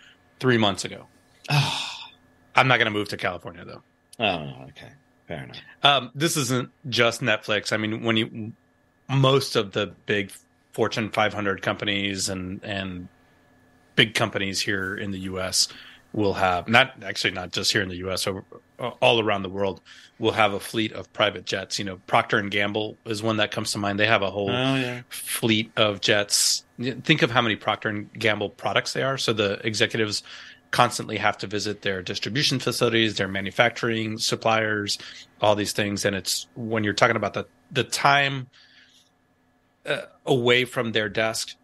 three 0.41 0.59
months 0.59 0.85
ago. 0.85 1.07
I'm 1.49 2.69
not 2.69 2.79
going 2.79 2.87
to 2.87 2.91
move 2.91 3.09
to 3.09 3.17
California 3.17 3.65
though. 3.65 3.83
Oh, 4.21 4.67
okay, 4.69 4.93
fair 5.27 5.45
enough. 5.45 5.57
Um, 5.83 6.11
this 6.15 6.37
isn't 6.37 6.71
just 6.89 7.21
Netflix. 7.21 7.73
I 7.73 7.77
mean, 7.79 8.03
when 8.03 8.17
you 8.17 8.53
most 9.09 9.57
of 9.57 9.73
the 9.73 9.93
big 10.07 10.33
Fortune 10.75 11.09
500 11.11 11.63
companies 11.63 12.29
and 12.29 12.61
and 12.63 13.09
big 13.97 14.15
companies 14.15 14.61
here 14.61 14.97
in 14.97 15.13
the 15.13 15.21
U.S. 15.21 15.69
will 16.13 16.35
have 16.35 16.69
not 16.69 17.03
actually 17.05 17.31
not 17.31 17.53
just 17.53 17.73
here 17.73 17.81
in 17.81 17.89
the 17.89 17.97
U.S. 17.99 18.27
Over, 18.27 18.45
all 18.79 19.21
around 19.21 19.43
the 19.43 19.49
world 19.49 19.81
will 20.19 20.33
have 20.33 20.53
a 20.53 20.59
fleet 20.59 20.93
of 20.93 21.13
private 21.13 21.47
jets. 21.47 21.79
You 21.79 21.85
know, 21.85 21.97
Procter 22.09 22.39
and 22.39 22.51
Gamble 22.51 22.99
is 23.05 23.23
one 23.23 23.37
that 23.37 23.53
comes 23.53 23.73
to 23.73 23.79
mind. 23.79 24.01
They 24.01 24.07
have 24.07 24.23
a 24.23 24.31
whole 24.31 24.51
oh, 24.51 24.75
yeah. 24.75 25.03
fleet 25.11 25.71
of 25.77 26.01
jets. 26.01 26.65
Think 26.79 27.23
of 27.23 27.31
how 27.31 27.41
many 27.41 27.55
Procter 27.55 27.89
and 27.89 28.13
Gamble 28.13 28.51
products 28.51 28.93
they 28.93 29.03
are. 29.03 29.17
So 29.17 29.33
the 29.33 29.65
executives 29.65 30.25
constantly 30.73 31.19
have 31.19 31.39
to 31.39 31.47
visit 31.47 31.83
their 31.83 32.03
distribution 32.03 32.59
facilities, 32.59 33.17
their 33.17 33.29
manufacturing 33.29 34.19
suppliers, 34.19 34.99
all 35.41 35.55
these 35.55 35.73
things. 35.73 36.05
And 36.05 36.17
it's 36.17 36.49
when 36.57 36.83
you're 36.83 36.95
talking 36.95 37.15
about 37.17 37.35
the 37.35 37.47
the 37.71 37.85
time 37.85 38.49
uh, 39.87 40.03
away 40.27 40.65
from 40.65 40.93
their 40.93 41.09
desk 41.09 41.55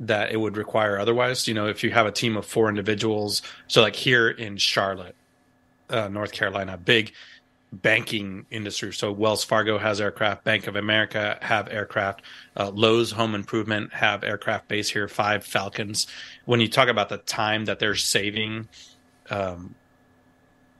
that 0.00 0.30
it 0.30 0.36
would 0.36 0.56
require 0.56 0.98
otherwise. 0.98 1.48
You 1.48 1.54
know, 1.54 1.66
if 1.66 1.82
you 1.82 1.90
have 1.90 2.06
a 2.06 2.12
team 2.12 2.36
of 2.36 2.46
four 2.46 2.68
individuals, 2.68 3.42
so 3.66 3.82
like 3.82 3.96
here 3.96 4.28
in 4.28 4.56
Charlotte, 4.56 5.16
uh, 5.90 6.08
North 6.08 6.32
Carolina, 6.32 6.76
big 6.76 7.12
banking 7.72 8.46
industry. 8.50 8.92
So 8.92 9.12
Wells 9.12 9.44
Fargo 9.44 9.78
has 9.78 10.00
aircraft, 10.00 10.44
Bank 10.44 10.66
of 10.66 10.76
America 10.76 11.38
have 11.42 11.68
aircraft, 11.68 12.22
uh, 12.56 12.70
Lowe's 12.70 13.10
Home 13.10 13.34
Improvement 13.34 13.92
have 13.92 14.24
aircraft 14.24 14.68
base 14.68 14.88
here, 14.88 15.08
five 15.08 15.44
Falcons. 15.44 16.06
When 16.44 16.60
you 16.60 16.68
talk 16.68 16.88
about 16.88 17.08
the 17.08 17.18
time 17.18 17.66
that 17.66 17.78
they're 17.78 17.94
saving, 17.94 18.68
um, 19.30 19.74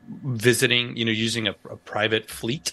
visiting, 0.08 0.96
you 0.96 1.04
know, 1.04 1.12
using 1.12 1.48
a, 1.48 1.54
a 1.68 1.76
private 1.76 2.30
fleet. 2.30 2.72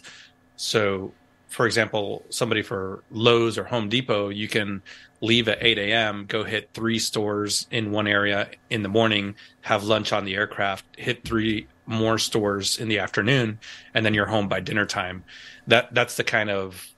So 0.56 1.12
for 1.56 1.66
example, 1.66 2.26
somebody 2.32 2.62
for 2.62 3.02
Lowe's 3.12 3.58
or 3.58 3.64
Home 3.64 3.88
Depot, 3.88 4.28
you 4.28 4.50
can 4.50 4.82
leave 5.22 5.48
at 5.48 5.64
8 5.64 5.78
a.m., 5.78 6.26
go 6.28 6.44
hit 6.44 6.70
three 6.74 7.00
stores 7.00 7.66
in 7.72 7.92
one 7.92 8.08
area 8.08 8.50
in 8.70 8.84
the 8.84 8.90
morning, 8.90 9.36
have 9.62 9.86
lunch 9.86 10.12
on 10.12 10.26
the 10.26 10.36
aircraft, 10.36 10.84
hit 10.98 11.24
three 11.24 11.66
more 11.86 12.18
stores 12.18 12.78
in 12.78 12.90
the 12.90 13.00
afternoon, 13.00 13.58
and 13.94 14.06
then 14.06 14.14
you're 14.14 14.26
home 14.26 14.50
by 14.50 14.60
dinner 14.60 14.86
time. 14.86 15.24
That 15.66 15.94
that's 15.94 16.18
the 16.18 16.26
kind 16.26 16.50
of 16.50 16.90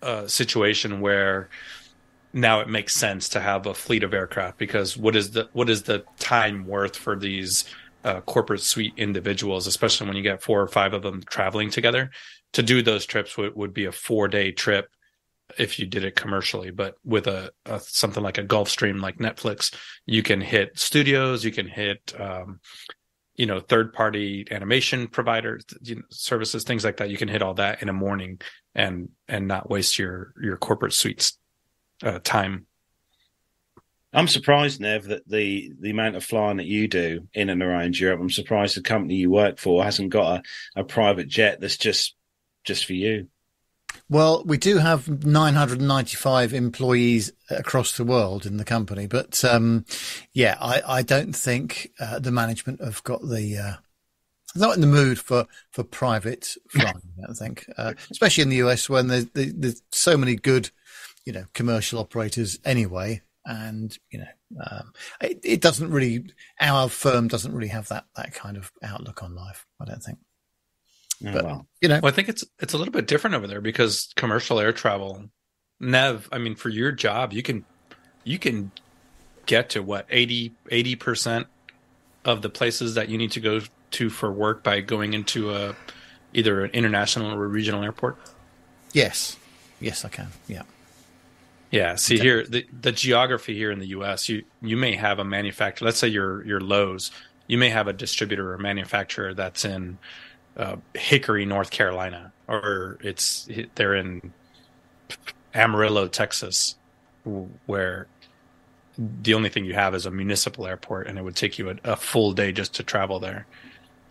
uh, 0.00 0.26
situation 0.26 1.02
where 1.02 1.50
now 2.32 2.60
it 2.60 2.70
makes 2.70 2.96
sense 2.96 3.28
to 3.28 3.40
have 3.40 3.66
a 3.66 3.74
fleet 3.74 4.04
of 4.04 4.14
aircraft 4.14 4.56
because 4.56 4.96
what 4.96 5.14
is 5.14 5.32
the 5.32 5.50
what 5.52 5.68
is 5.68 5.82
the 5.82 6.02
time 6.18 6.66
worth 6.66 6.96
for 6.96 7.14
these 7.14 7.66
uh, 8.04 8.22
corporate 8.22 8.62
suite 8.62 8.94
individuals, 8.96 9.66
especially 9.66 10.06
when 10.06 10.16
you 10.16 10.22
get 10.22 10.42
four 10.42 10.62
or 10.62 10.68
five 10.68 10.94
of 10.94 11.02
them 11.02 11.22
traveling 11.24 11.68
together? 11.68 12.10
To 12.52 12.62
do 12.62 12.82
those 12.82 13.06
trips 13.06 13.36
would, 13.36 13.54
would 13.54 13.74
be 13.74 13.86
a 13.86 13.92
four 13.92 14.28
day 14.28 14.52
trip 14.52 14.88
if 15.58 15.78
you 15.78 15.86
did 15.86 16.04
it 16.04 16.16
commercially 16.16 16.70
but 16.70 16.94
with 17.04 17.26
a, 17.26 17.52
a, 17.66 17.78
something 17.80 18.22
like 18.22 18.38
a 18.38 18.44
gulfstream 18.44 19.00
like 19.00 19.18
netflix 19.18 19.74
you 20.06 20.22
can 20.22 20.40
hit 20.40 20.78
studios 20.78 21.44
you 21.44 21.52
can 21.52 21.68
hit 21.68 22.14
um, 22.18 22.60
you 23.36 23.46
know 23.46 23.60
third 23.60 23.92
party 23.92 24.46
animation 24.50 25.08
providers 25.08 25.64
you 25.82 25.96
know, 25.96 26.02
services 26.10 26.64
things 26.64 26.84
like 26.84 26.96
that 26.98 27.10
you 27.10 27.16
can 27.16 27.28
hit 27.28 27.42
all 27.42 27.54
that 27.54 27.82
in 27.82 27.88
a 27.88 27.92
morning 27.92 28.40
and 28.74 29.10
and 29.28 29.46
not 29.46 29.68
waste 29.68 29.98
your 29.98 30.32
your 30.40 30.56
corporate 30.56 30.92
suites 30.92 31.38
uh, 32.02 32.18
time 32.24 32.66
I'm 34.14 34.28
surprised, 34.28 34.78
Nev, 34.78 35.04
that 35.04 35.26
the, 35.26 35.72
the 35.80 35.90
amount 35.90 36.16
of 36.16 36.24
flying 36.24 36.58
that 36.58 36.66
you 36.66 36.86
do 36.86 37.28
in 37.32 37.48
and 37.48 37.62
around 37.62 37.98
Europe. 37.98 38.20
I'm 38.20 38.28
surprised 38.28 38.76
the 38.76 38.82
company 38.82 39.14
you 39.14 39.30
work 39.30 39.58
for 39.58 39.82
hasn't 39.82 40.10
got 40.10 40.44
a, 40.76 40.80
a 40.80 40.84
private 40.84 41.28
jet 41.28 41.60
that's 41.60 41.78
just 41.78 42.14
just 42.64 42.86
for 42.86 42.94
you? 42.94 43.28
Well, 44.08 44.42
we 44.44 44.58
do 44.58 44.78
have 44.78 45.24
995 45.24 46.52
employees 46.52 47.32
across 47.50 47.96
the 47.96 48.04
world 48.04 48.46
in 48.46 48.56
the 48.56 48.64
company, 48.64 49.06
but 49.06 49.44
um, 49.44 49.84
yeah, 50.32 50.56
I, 50.60 50.82
I, 50.86 51.02
don't 51.02 51.34
think 51.34 51.90
uh, 52.00 52.18
the 52.18 52.30
management 52.30 52.82
have 52.82 53.02
got 53.04 53.22
the 53.22 53.58
uh, 53.58 53.72
not 54.54 54.74
in 54.74 54.80
the 54.80 54.86
mood 54.86 55.18
for 55.18 55.46
for 55.70 55.84
private 55.84 56.54
flying. 56.68 57.00
I 57.28 57.32
think, 57.32 57.66
uh, 57.76 57.94
especially 58.10 58.42
in 58.42 58.48
the 58.48 58.56
US 58.56 58.88
when 58.88 59.08
there's, 59.08 59.26
there's 59.34 59.82
so 59.90 60.16
many 60.16 60.36
good, 60.36 60.70
you 61.24 61.32
know, 61.32 61.44
commercial 61.54 61.98
operators 61.98 62.58
anyway, 62.64 63.22
and 63.44 63.96
you 64.10 64.20
know, 64.20 64.60
um, 64.70 64.92
it, 65.20 65.40
it 65.42 65.60
doesn't 65.60 65.90
really. 65.90 66.26
Our 66.60 66.88
firm 66.88 67.28
doesn't 67.28 67.54
really 67.54 67.68
have 67.68 67.88
that 67.88 68.06
that 68.16 68.34
kind 68.34 68.56
of 68.56 68.72
outlook 68.82 69.22
on 69.22 69.34
life. 69.34 69.66
I 69.80 69.86
don't 69.86 70.02
think. 70.02 70.18
Oh, 71.24 71.32
but 71.32 71.44
well. 71.44 71.66
you 71.80 71.88
know, 71.88 72.00
well, 72.02 72.12
I 72.12 72.14
think 72.14 72.28
it's 72.28 72.44
it's 72.58 72.74
a 72.74 72.78
little 72.78 72.92
bit 72.92 73.06
different 73.06 73.36
over 73.36 73.46
there 73.46 73.60
because 73.60 74.12
commercial 74.16 74.58
air 74.58 74.72
travel, 74.72 75.24
Nev. 75.80 76.28
I 76.32 76.38
mean, 76.38 76.54
for 76.54 76.68
your 76.68 76.92
job, 76.92 77.32
you 77.32 77.42
can 77.42 77.64
you 78.24 78.38
can 78.38 78.72
get 79.46 79.70
to 79.70 79.82
what 79.82 80.06
80 80.10 80.96
percent 80.96 81.46
of 82.24 82.42
the 82.42 82.48
places 82.48 82.94
that 82.94 83.08
you 83.08 83.18
need 83.18 83.32
to 83.32 83.40
go 83.40 83.60
to 83.92 84.10
for 84.10 84.32
work 84.32 84.62
by 84.62 84.80
going 84.80 85.14
into 85.14 85.52
a 85.52 85.76
either 86.32 86.64
an 86.64 86.70
international 86.72 87.32
or 87.32 87.44
a 87.44 87.48
regional 87.48 87.82
airport. 87.82 88.16
Yes, 88.92 89.36
yes, 89.80 90.04
I 90.04 90.08
can. 90.08 90.28
Yeah. 90.48 90.62
Yeah. 91.70 91.94
See 91.96 92.16
okay. 92.16 92.22
here, 92.22 92.46
the 92.46 92.66
the 92.80 92.92
geography 92.92 93.54
here 93.54 93.70
in 93.70 93.78
the 93.78 93.88
U.S. 93.88 94.28
You 94.28 94.44
you 94.60 94.76
may 94.76 94.94
have 94.94 95.18
a 95.18 95.24
manufacturer. 95.24 95.86
Let's 95.86 95.98
say 95.98 96.08
you're 96.08 96.44
you're 96.44 96.60
Lowe's. 96.60 97.10
You 97.46 97.58
may 97.58 97.70
have 97.70 97.88
a 97.88 97.92
distributor 97.92 98.52
or 98.52 98.58
manufacturer 98.58 99.34
that's 99.34 99.64
in 99.64 99.98
uh, 100.56 100.76
Hickory, 100.94 101.44
North 101.44 101.70
Carolina, 101.70 102.32
or 102.48 102.98
it's 103.00 103.48
they're 103.74 103.94
in 103.94 104.32
Amarillo, 105.54 106.08
Texas, 106.08 106.76
where 107.66 108.06
the 108.98 109.34
only 109.34 109.48
thing 109.48 109.64
you 109.64 109.74
have 109.74 109.94
is 109.94 110.06
a 110.06 110.10
municipal 110.10 110.66
airport, 110.66 111.06
and 111.06 111.18
it 111.18 111.22
would 111.22 111.36
take 111.36 111.58
you 111.58 111.70
a, 111.70 111.76
a 111.84 111.96
full 111.96 112.32
day 112.32 112.52
just 112.52 112.74
to 112.74 112.82
travel 112.82 113.18
there. 113.18 113.46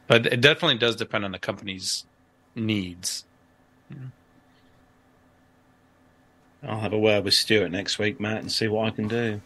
But 0.08 0.26
it 0.26 0.42
definitely 0.42 0.78
does 0.78 0.96
depend 0.96 1.26
on 1.26 1.32
the 1.32 1.40
company's 1.40 2.06
needs. 2.56 3.26
I'll 6.64 6.80
have 6.80 6.94
a 6.94 7.00
word 7.00 7.24
with 7.24 7.34
Stuart 7.34 7.70
next 7.70 7.98
week, 7.98 8.20
Matt, 8.20 8.40
and 8.40 8.52
see 8.52 8.68
what 8.68 8.88
I 8.88 8.92
can 8.92 9.08
do. 9.08 9.42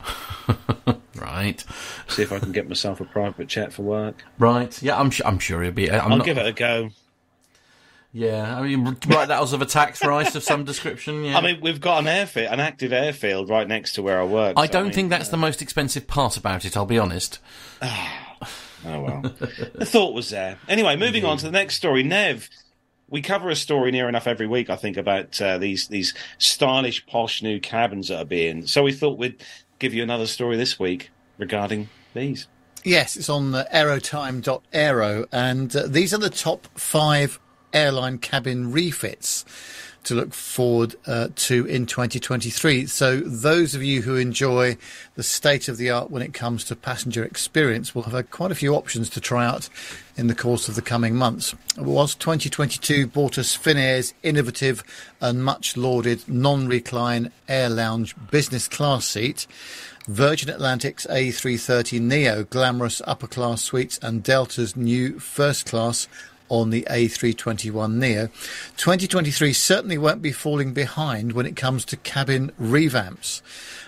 Right. 1.15 1.63
See 2.07 2.21
if 2.23 2.31
I 2.31 2.39
can 2.39 2.51
get 2.51 2.67
myself 2.67 2.99
a 2.99 3.05
private 3.05 3.47
chat 3.47 3.73
for 3.73 3.83
work. 3.83 4.23
Right. 4.37 4.81
Yeah, 4.81 4.99
I'm, 4.99 5.11
I'm 5.23 5.39
sure 5.39 5.63
he'll 5.63 5.71
be. 5.71 5.89
Uh, 5.89 6.03
I'm 6.03 6.11
I'll 6.11 6.17
not, 6.19 6.25
give 6.25 6.37
it 6.37 6.45
a 6.45 6.51
go. 6.51 6.89
Yeah, 8.11 8.57
I 8.57 8.61
mean, 8.61 8.85
right, 9.07 9.27
that 9.27 9.41
was 9.41 9.51
of 9.51 9.61
a 9.61 9.65
tax 9.65 10.03
rise 10.05 10.35
of 10.37 10.43
some 10.43 10.63
description. 10.63 11.25
Yeah. 11.25 11.37
I 11.37 11.41
mean, 11.41 11.59
we've 11.61 11.81
got 11.81 11.99
an 11.99 12.07
airfield, 12.07 12.53
an 12.53 12.61
active 12.61 12.93
airfield 12.93 13.49
right 13.49 13.67
next 13.67 13.93
to 13.93 14.01
where 14.01 14.21
I 14.21 14.23
work. 14.23 14.53
I 14.55 14.67
so 14.67 14.71
don't 14.71 14.83
mean, 14.85 14.93
think 14.93 15.09
that's 15.09 15.29
the 15.29 15.37
most 15.37 15.61
expensive 15.61 16.07
part 16.07 16.37
about 16.37 16.63
it. 16.63 16.77
I'll 16.77 16.85
be 16.85 16.99
honest. 16.99 17.39
Oh 18.87 19.01
well, 19.01 19.21
the 19.73 19.83
thought 19.83 20.13
was 20.13 20.29
there. 20.29 20.59
Anyway, 20.69 20.95
moving 20.95 21.25
on 21.25 21.37
to 21.37 21.45
the 21.45 21.51
next 21.51 21.73
story. 21.73 22.03
Nev, 22.03 22.47
we 23.09 23.21
cover 23.21 23.49
a 23.49 23.55
story 23.55 23.91
near 23.91 24.09
enough 24.09 24.27
every 24.27 24.47
week, 24.47 24.69
I 24.69 24.75
think, 24.75 24.97
about 24.97 25.39
uh, 25.41 25.57
these 25.57 25.87
these 25.87 26.13
stylish, 26.37 27.05
posh 27.05 27.41
new 27.41 27.59
cabins 27.59 28.07
that 28.07 28.19
are 28.19 28.25
being. 28.25 28.67
So 28.67 28.83
we 28.83 28.93
thought 28.93 29.17
we'd 29.17 29.43
give 29.79 29.93
you 29.93 30.03
another 30.03 30.27
story 30.27 30.57
this 30.57 30.79
week 30.79 31.11
regarding 31.37 31.89
these. 32.13 32.47
Yes, 32.83 33.17
it's 33.17 33.29
on 33.29 33.53
uh, 33.53 33.65
aerotime.aero, 33.73 35.25
and 35.31 35.75
uh, 35.75 35.87
these 35.87 36.13
are 36.13 36.19
the 36.19 36.29
top 36.29 36.67
five 36.75 37.39
airline 37.73 38.17
cabin 38.17 38.71
refits 38.71 39.43
to 40.05 40.15
look 40.15 40.33
forward 40.33 40.95
uh, 41.05 41.29
to 41.35 41.65
in 41.65 41.85
2023. 41.85 42.85
So, 42.85 43.19
those 43.19 43.75
of 43.75 43.83
you 43.83 44.01
who 44.01 44.15
enjoy 44.15 44.77
the 45.15 45.23
state 45.23 45.67
of 45.67 45.77
the 45.77 45.89
art 45.89 46.09
when 46.09 46.21
it 46.21 46.33
comes 46.33 46.63
to 46.65 46.75
passenger 46.75 47.23
experience 47.23 47.93
will 47.93 48.03
have 48.03 48.31
quite 48.31 48.51
a 48.51 48.55
few 48.55 48.75
options 48.75 49.09
to 49.11 49.21
try 49.21 49.45
out 49.45 49.69
in 50.17 50.27
the 50.27 50.35
course 50.35 50.69
of 50.69 50.75
the 50.75 50.81
coming 50.81 51.15
months. 51.15 51.53
Whilst 51.77 52.19
2022 52.19 53.07
brought 53.07 53.37
us 53.37 53.57
Finnair's 53.57 54.13
innovative 54.23 54.83
and 55.19 55.43
much 55.43 55.75
lauded 55.75 56.27
non 56.27 56.67
recline 56.67 57.31
Air 57.47 57.69
Lounge 57.69 58.15
business 58.31 58.67
class 58.67 59.05
seat, 59.05 59.47
Virgin 60.07 60.49
Atlantic's 60.49 61.07
A330 61.07 61.99
Neo 61.99 62.43
glamorous 62.43 63.01
upper 63.07 63.27
class 63.27 63.63
suites 63.63 63.97
and 64.03 64.23
Delta's 64.23 64.75
new 64.75 65.19
first 65.19 65.65
class 65.65 66.07
on 66.49 66.69
the 66.69 66.85
A321 66.89 67.95
Neo. 67.95 68.27
2023 68.77 69.53
certainly 69.53 69.97
won't 69.97 70.21
be 70.21 70.31
falling 70.31 70.73
behind 70.73 71.33
when 71.33 71.45
it 71.45 71.55
comes 71.55 71.85
to 71.85 71.97
cabin 71.97 72.51
revamps. 72.59 73.41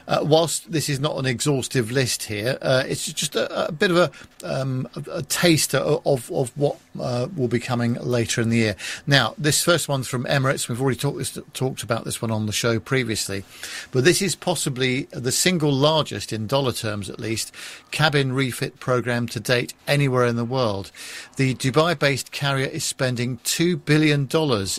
Uh, 0.07 0.19
whilst 0.23 0.71
this 0.71 0.87
is 0.87 0.99
not 0.99 1.17
an 1.17 1.25
exhaustive 1.25 1.91
list 1.91 2.23
here, 2.23 2.57
uh, 2.61 2.83
it's 2.87 3.11
just 3.11 3.35
a, 3.35 3.67
a 3.67 3.71
bit 3.71 3.91
of 3.91 3.97
a, 3.97 4.11
um, 4.43 4.87
a, 5.11 5.21
taster 5.23 5.77
of, 5.79 6.31
of 6.31 6.57
what 6.57 6.77
uh, 6.99 7.27
will 7.35 7.49
be 7.49 7.59
coming 7.59 7.95
later 7.95 8.41
in 8.41 8.49
the 8.49 8.57
year. 8.57 8.75
Now, 9.05 9.33
this 9.37 9.61
first 9.63 9.89
one's 9.89 10.07
from 10.07 10.23
Emirates. 10.25 10.69
We've 10.69 10.81
already 10.81 10.97
talked, 10.97 11.17
this, 11.17 11.37
talked 11.53 11.83
about 11.83 12.05
this 12.05 12.21
one 12.21 12.31
on 12.31 12.45
the 12.45 12.53
show 12.53 12.79
previously, 12.79 13.43
but 13.91 14.05
this 14.05 14.21
is 14.21 14.35
possibly 14.35 15.03
the 15.11 15.31
single 15.31 15.73
largest, 15.73 16.31
in 16.31 16.47
dollar 16.47 16.71
terms 16.71 17.09
at 17.09 17.19
least, 17.19 17.53
cabin 17.91 18.31
refit 18.31 18.79
program 18.79 19.27
to 19.27 19.39
date 19.39 19.73
anywhere 19.87 20.25
in 20.25 20.37
the 20.37 20.45
world. 20.45 20.91
The 21.35 21.55
Dubai-based 21.55 22.31
carrier 22.31 22.67
is 22.67 22.83
spending 22.83 23.37
$2 23.39 23.83
billion 23.83 24.29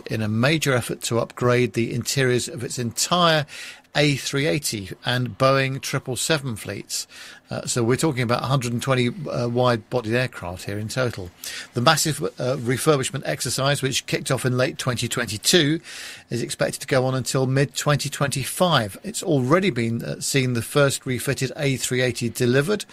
in 0.07 0.23
a 0.23 0.29
major 0.29 0.73
effort 0.73 1.03
to 1.03 1.19
upgrade 1.19 1.75
the 1.75 1.93
interiors 1.93 2.49
of 2.49 2.65
its 2.65 2.79
entire 2.79 3.47
a380 3.95 4.95
and 5.05 5.39
Boeing 5.39 5.85
777 5.85 6.57
fleets. 6.57 7.07
Uh, 7.51 7.65
so 7.65 7.83
we're 7.83 7.97
talking 7.97 8.23
about 8.23 8.43
120 8.43 9.09
uh, 9.09 9.49
wide-bodied 9.49 10.13
aircraft 10.13 10.65
here 10.65 10.79
in 10.79 10.89
total. 10.89 11.31
The 11.73 11.81
massive 11.81 12.23
uh, 12.23 12.57
refurbishment 12.59 13.23
exercise, 13.25 13.81
which 13.81 14.07
kicked 14.07 14.31
off 14.31 14.45
in 14.45 14.57
late 14.57 14.77
2022, 14.77 15.81
is 16.29 16.43
expected 16.43 16.81
to 16.81 16.87
go 16.87 17.07
on 17.07 17.15
until 17.15 17.47
mid-2025. 17.47 18.99
It's 19.03 19.23
already 19.23 19.71
been 19.71 20.05
uh, 20.05 20.21
seen 20.21 20.53
the 20.53 20.63
first 20.63 21.07
refitted 21.07 21.51
A380 21.57 22.35
delivered 22.35 22.85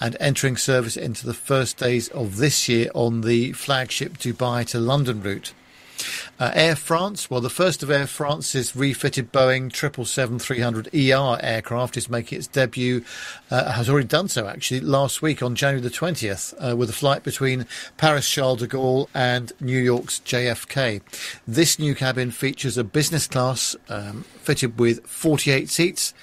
and 0.00 0.16
entering 0.20 0.56
service 0.56 0.96
into 0.96 1.26
the 1.26 1.34
first 1.34 1.78
days 1.78 2.08
of 2.08 2.36
this 2.36 2.68
year 2.68 2.90
on 2.94 3.22
the 3.22 3.52
flagship 3.52 4.18
Dubai 4.18 4.66
to 4.66 4.78
London 4.78 5.22
route. 5.22 5.54
Uh, 6.38 6.50
Air 6.54 6.76
France, 6.76 7.30
well, 7.30 7.40
the 7.40 7.50
first 7.50 7.82
of 7.82 7.90
Air 7.90 8.06
France's 8.06 8.74
refitted 8.74 9.32
Boeing 9.32 9.70
777-300ER 9.70 11.40
aircraft 11.42 11.96
is 11.96 12.08
making 12.08 12.38
its 12.38 12.46
debut, 12.46 13.04
uh, 13.50 13.72
has 13.72 13.88
already 13.88 14.08
done 14.08 14.28
so 14.28 14.46
actually, 14.46 14.80
last 14.80 15.22
week 15.22 15.42
on 15.42 15.54
January 15.54 15.80
the 15.80 15.90
20th, 15.90 16.54
uh, 16.58 16.76
with 16.76 16.90
a 16.90 16.94
flight 16.94 17.22
between 17.22 17.66
Paris 17.96 18.28
Charles 18.28 18.58
de 18.58 18.68
Gaulle 18.68 19.08
and 19.14 19.52
New 19.60 19.78
York's 19.78 20.20
JFK. 20.20 21.00
This 21.46 21.78
new 21.78 21.94
cabin 21.94 22.30
features 22.30 22.78
a 22.78 22.84
business 22.84 23.26
class 23.26 23.76
um, 23.88 24.22
fitted 24.40 24.78
with 24.78 25.06
48 25.06 25.68
seats 25.68 26.14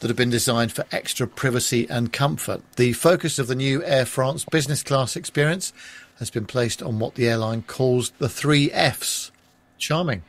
that 0.00 0.08
have 0.08 0.16
been 0.16 0.30
designed 0.30 0.72
for 0.72 0.84
extra 0.92 1.26
privacy 1.26 1.86
and 1.90 2.12
comfort. 2.12 2.62
The 2.76 2.92
focus 2.92 3.38
of 3.38 3.48
the 3.48 3.54
new 3.54 3.82
Air 3.84 4.06
France 4.06 4.44
business 4.44 4.82
class 4.82 5.16
experience 5.16 5.72
has 6.18 6.30
been 6.30 6.46
placed 6.46 6.82
on 6.82 6.98
what 6.98 7.14
the 7.14 7.28
airline 7.28 7.62
calls 7.62 8.10
the 8.18 8.28
three 8.28 8.70
Fs. 8.70 9.30
Charming. 9.78 10.22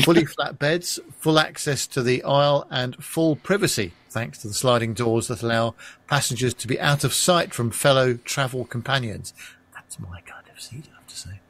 Fully 0.00 0.24
flat 0.26 0.58
beds, 0.58 1.00
full 1.18 1.38
access 1.38 1.86
to 1.88 2.02
the 2.02 2.22
aisle, 2.24 2.66
and 2.70 2.96
full 2.96 3.36
privacy, 3.36 3.92
thanks 4.10 4.38
to 4.38 4.48
the 4.48 4.54
sliding 4.54 4.92
doors 4.92 5.28
that 5.28 5.42
allow 5.42 5.74
passengers 6.06 6.52
to 6.54 6.68
be 6.68 6.78
out 6.78 7.04
of 7.04 7.14
sight 7.14 7.54
from 7.54 7.70
fellow 7.70 8.14
travel 8.14 8.64
companions. 8.64 9.32
That's 9.74 9.98
my 9.98 10.20
kind 10.20 10.44
of 10.52 10.60
seat, 10.60 10.88
I 10.92 10.96
have 10.96 11.06
to 11.06 11.16
say. 11.16 11.40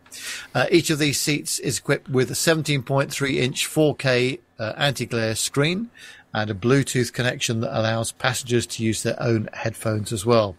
Uh, 0.55 0.67
each 0.71 0.91
of 0.91 0.99
these 0.99 1.21
seats 1.21 1.59
is 1.59 1.79
equipped 1.79 2.09
with 2.09 2.31
a 2.31 2.35
17.3 2.35 3.35
inch 3.35 3.69
4K 3.69 4.39
uh, 4.63 4.75
anti 4.77 5.07
glare 5.07 5.35
screen 5.35 5.91
and 6.35 6.51
a 6.51 6.55
Bluetooth 6.55 7.13
connection 7.13 7.61
that 7.61 7.79
allows 7.79 8.13
passengers 8.13 8.67
to 8.67 8.83
use 8.83 9.03
their 9.03 9.21
own 9.21 9.49
headphones 9.53 10.13
as 10.13 10.25
well. 10.25 10.57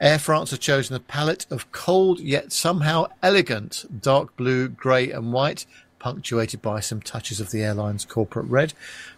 Air 0.00 0.18
France 0.18 0.50
have 0.50 0.60
chosen 0.60 0.96
a 0.96 1.00
palette 1.00 1.46
of 1.50 1.70
cold 1.70 2.18
yet 2.18 2.52
somehow 2.52 3.06
elegant 3.22 3.84
dark 4.00 4.36
blue, 4.36 4.68
grey, 4.68 5.10
and 5.12 5.32
white, 5.32 5.66
punctuated 6.00 6.60
by 6.60 6.80
some 6.80 7.00
touches 7.00 7.40
of 7.40 7.50
the 7.50 7.62
airline's 7.62 8.04
corporate 8.04 8.46
red, 8.46 8.72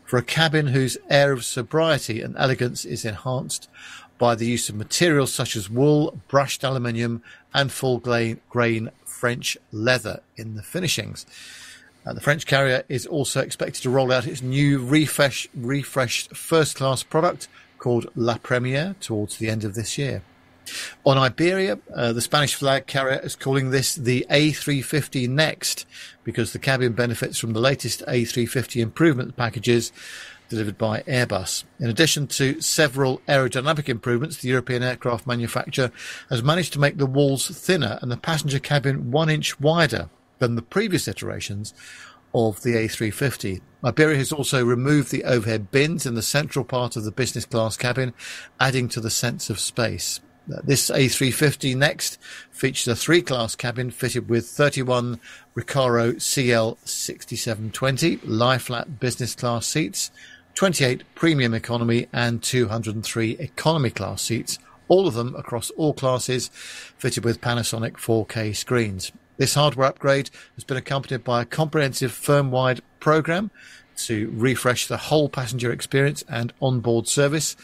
for 0.05 0.19
a 0.19 0.23
cabin 0.23 0.69
whose 0.69 0.99
air 1.09 1.33
of 1.33 1.45
sobriety 1.45 2.21
and 2.21 2.37
elegance 2.37 2.85
is 2.85 3.05
enhanced 3.05 3.69
by 4.19 4.35
the 4.35 4.47
use 4.47 4.69
of 4.69 4.75
materials 4.75 5.33
such 5.33 5.57
as 5.57 5.71
wool, 5.71 6.21
brushed 6.29 6.63
aluminium, 6.63 7.23
and 7.55 7.73
full 7.73 7.99
grain 7.99 8.91
French 9.05 9.57
leather 9.73 10.21
in 10.37 10.55
the 10.57 10.63
finishings. 10.63 11.27
Uh, 12.07 12.13
the 12.13 12.21
French 12.21 12.47
carrier 12.47 12.85
is 12.89 13.05
also 13.05 13.41
expected 13.41 13.83
to 13.83 13.91
roll 13.91 14.13
out 14.13 14.27
its 14.27 14.41
new 14.41 14.79
refresh, 14.79 15.49
refreshed 15.55 16.35
first 16.37 16.77
class 16.77 17.03
product 17.03 17.49
called 17.79 18.07
La 18.15 18.39
Premiere 18.39 18.95
towards 19.01 19.39
the 19.39 19.51
end 19.51 19.65
of 19.65 19.75
this 19.75 19.99
year. 19.99 20.23
On 21.05 21.19
Iberia, 21.19 21.79
uh, 21.95 22.13
the 22.13 22.21
Spanish 22.21 22.55
flag 22.55 22.87
carrier 22.87 23.21
is 23.21 23.37
calling 23.37 23.71
this 23.71 23.95
the 23.95 24.27
A350 24.31 25.29
Next 25.29 25.87
because 26.25 26.53
the 26.53 26.59
cabin 26.59 26.93
benefits 26.93 27.39
from 27.39 27.53
the 27.53 27.61
latest 27.61 28.05
A350 28.07 28.81
improvement 28.81 29.37
packages 29.37 29.93
delivered 30.49 30.79
by 30.79 31.03
Airbus. 31.03 31.65
In 31.81 31.89
addition 31.89 32.29
to 32.29 32.61
several 32.61 33.19
aerodynamic 33.29 33.89
improvements, 33.89 34.39
the 34.39 34.49
European 34.49 34.83
aircraft 34.83 35.27
manufacturer 35.27 35.91
has 36.31 36.43
managed 36.43 36.73
to 36.75 36.81
make 36.81 36.99
the 36.99 37.07
walls 37.07 37.49
thinner 37.49 37.99
and 38.01 38.11
the 38.11 38.17
passenger 38.17 38.61
cabin 38.61 39.11
one 39.11 39.29
inch 39.29 39.59
wider 39.61 40.09
than 40.39 40.55
the 40.55 40.63
previous 40.63 41.09
iterations 41.09 41.75
of 42.35 42.63
the 42.63 42.75
A350. 42.75 43.61
Iberia 43.85 44.19
has 44.19 44.33
also 44.33 44.65
removed 44.65 45.11
the 45.11 45.25
overhead 45.25 45.71
bins 45.71 46.07
in 46.07 46.15
the 46.15 46.23
central 46.23 46.65
part 46.65 46.97
of 46.97 47.05
the 47.05 47.13
business 47.13 47.47
class 47.47 47.77
cabin, 47.77 48.13
adding 48.61 48.89
to 48.91 49.01
the 49.01 49.11
sense 49.11 49.49
of 49.49 49.61
space. 49.61 50.21
Uh, 50.53 50.61
this 50.63 50.91
A350 50.91 51.75
next 51.77 52.21
features 52.51 52.89
a 52.89 52.97
three 52.97 53.23
class 53.23 53.57
cabin 53.57 53.91
fitted 53.91 54.29
with 54.29 54.47
31 54.47 55.19
Recaro 55.57 56.17
CL6720 56.17 58.21
lie 58.25 58.59
flat 58.59 59.01
business 59.01 59.35
class 59.35 59.67
seats, 59.67 60.11
28 60.55 61.03
premium 61.15 61.55
economy 61.55 62.09
and 62.13 62.43
203 62.43 63.39
economy 63.39 63.91
class 63.91 64.23
seats, 64.23 64.59
all 64.89 65.09
of 65.09 65.15
them 65.15 65.35
across 65.37 65.71
all 65.71 65.93
classes 65.93 66.49
fitted 66.97 67.25
with 67.25 67.41
Panasonic 67.41 67.95
4K 67.95 68.55
screens. 68.55 69.11
This 69.37 69.55
hardware 69.55 69.89
upgrade 69.89 70.31
has 70.55 70.65
been 70.65 70.77
accompanied 70.77 71.25
by 71.25 71.43
a 71.43 71.47
comprehensive 71.47 72.13
firm-wide 72.13 72.81
program 73.01 73.51
to 73.97 74.33
refresh 74.35 74.87
the 74.87 74.97
whole 74.97 75.29
passenger 75.29 75.73
experience 75.73 76.25
and 76.29 76.53
onboard 76.61 77.09
service 77.09 77.57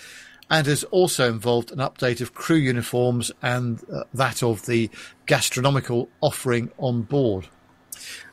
and 0.51 0.67
has 0.67 0.85
also 0.85 1.31
involved 1.31 1.71
an 1.73 1.79
update 1.79 2.21
of 2.21 2.35
crew 2.35 2.57
uniforms 2.57 3.33
and 3.41 3.83
uh, 3.91 4.05
that 4.13 4.43
of 4.43 4.67
the 4.67 4.91
gastronomical 5.27 6.09
offering 6.21 6.71
on 6.79 7.03
board. 7.03 7.49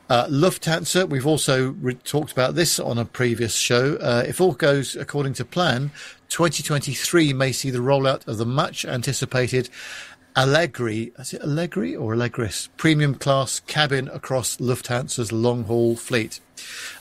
Uh, 0.10 0.26
Lufthansa, 0.26 1.07
we've 1.07 1.28
also 1.28 1.70
re- 1.74 1.94
talked 1.94 2.32
about 2.32 2.56
this 2.56 2.80
on 2.80 2.98
a 2.98 3.06
previous 3.06 3.56
show. 3.56 3.95
Uh, 3.98 4.24
if 4.28 4.41
all 4.41 4.53
goes 4.53 4.95
according 4.95 5.34
to 5.34 5.45
plan, 5.45 5.91
2023 6.30 7.32
may 7.32 7.52
see 7.52 7.70
the 7.70 7.80
rollout 7.80 8.28
of 8.28 8.38
the 8.38 8.45
much 8.45 8.86
anticipated 8.86 9.70
Allegri, 10.40 11.11
is 11.20 11.34
it 11.34 11.41
Allegri 11.41 11.94
or 11.94 12.14
Allegris 12.14 12.70
premium 12.78 13.14
class 13.14 13.60
cabin 13.68 14.07
across 14.07 14.56
Lufthansa's 14.56 15.34
long 15.34 15.66
haul 15.66 15.98
fleet. 15.98 16.40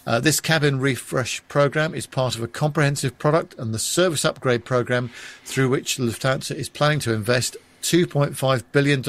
Uh, 0.05 0.19
this 0.19 0.41
cabin 0.41 0.81
refresh 0.81 1.41
program 1.47 1.95
is 1.95 2.05
part 2.05 2.35
of 2.35 2.43
a 2.43 2.49
comprehensive 2.49 3.17
product 3.21 3.55
and 3.57 3.73
the 3.73 3.79
service 3.79 4.25
upgrade 4.25 4.65
program 4.65 5.11
through 5.45 5.69
which 5.69 5.99
Lufthansa 5.99 6.57
is 6.57 6.69
planning 6.69 6.99
to 6.99 7.15
invest 7.15 7.57
$2.5 7.83 8.65
billion 8.73 9.05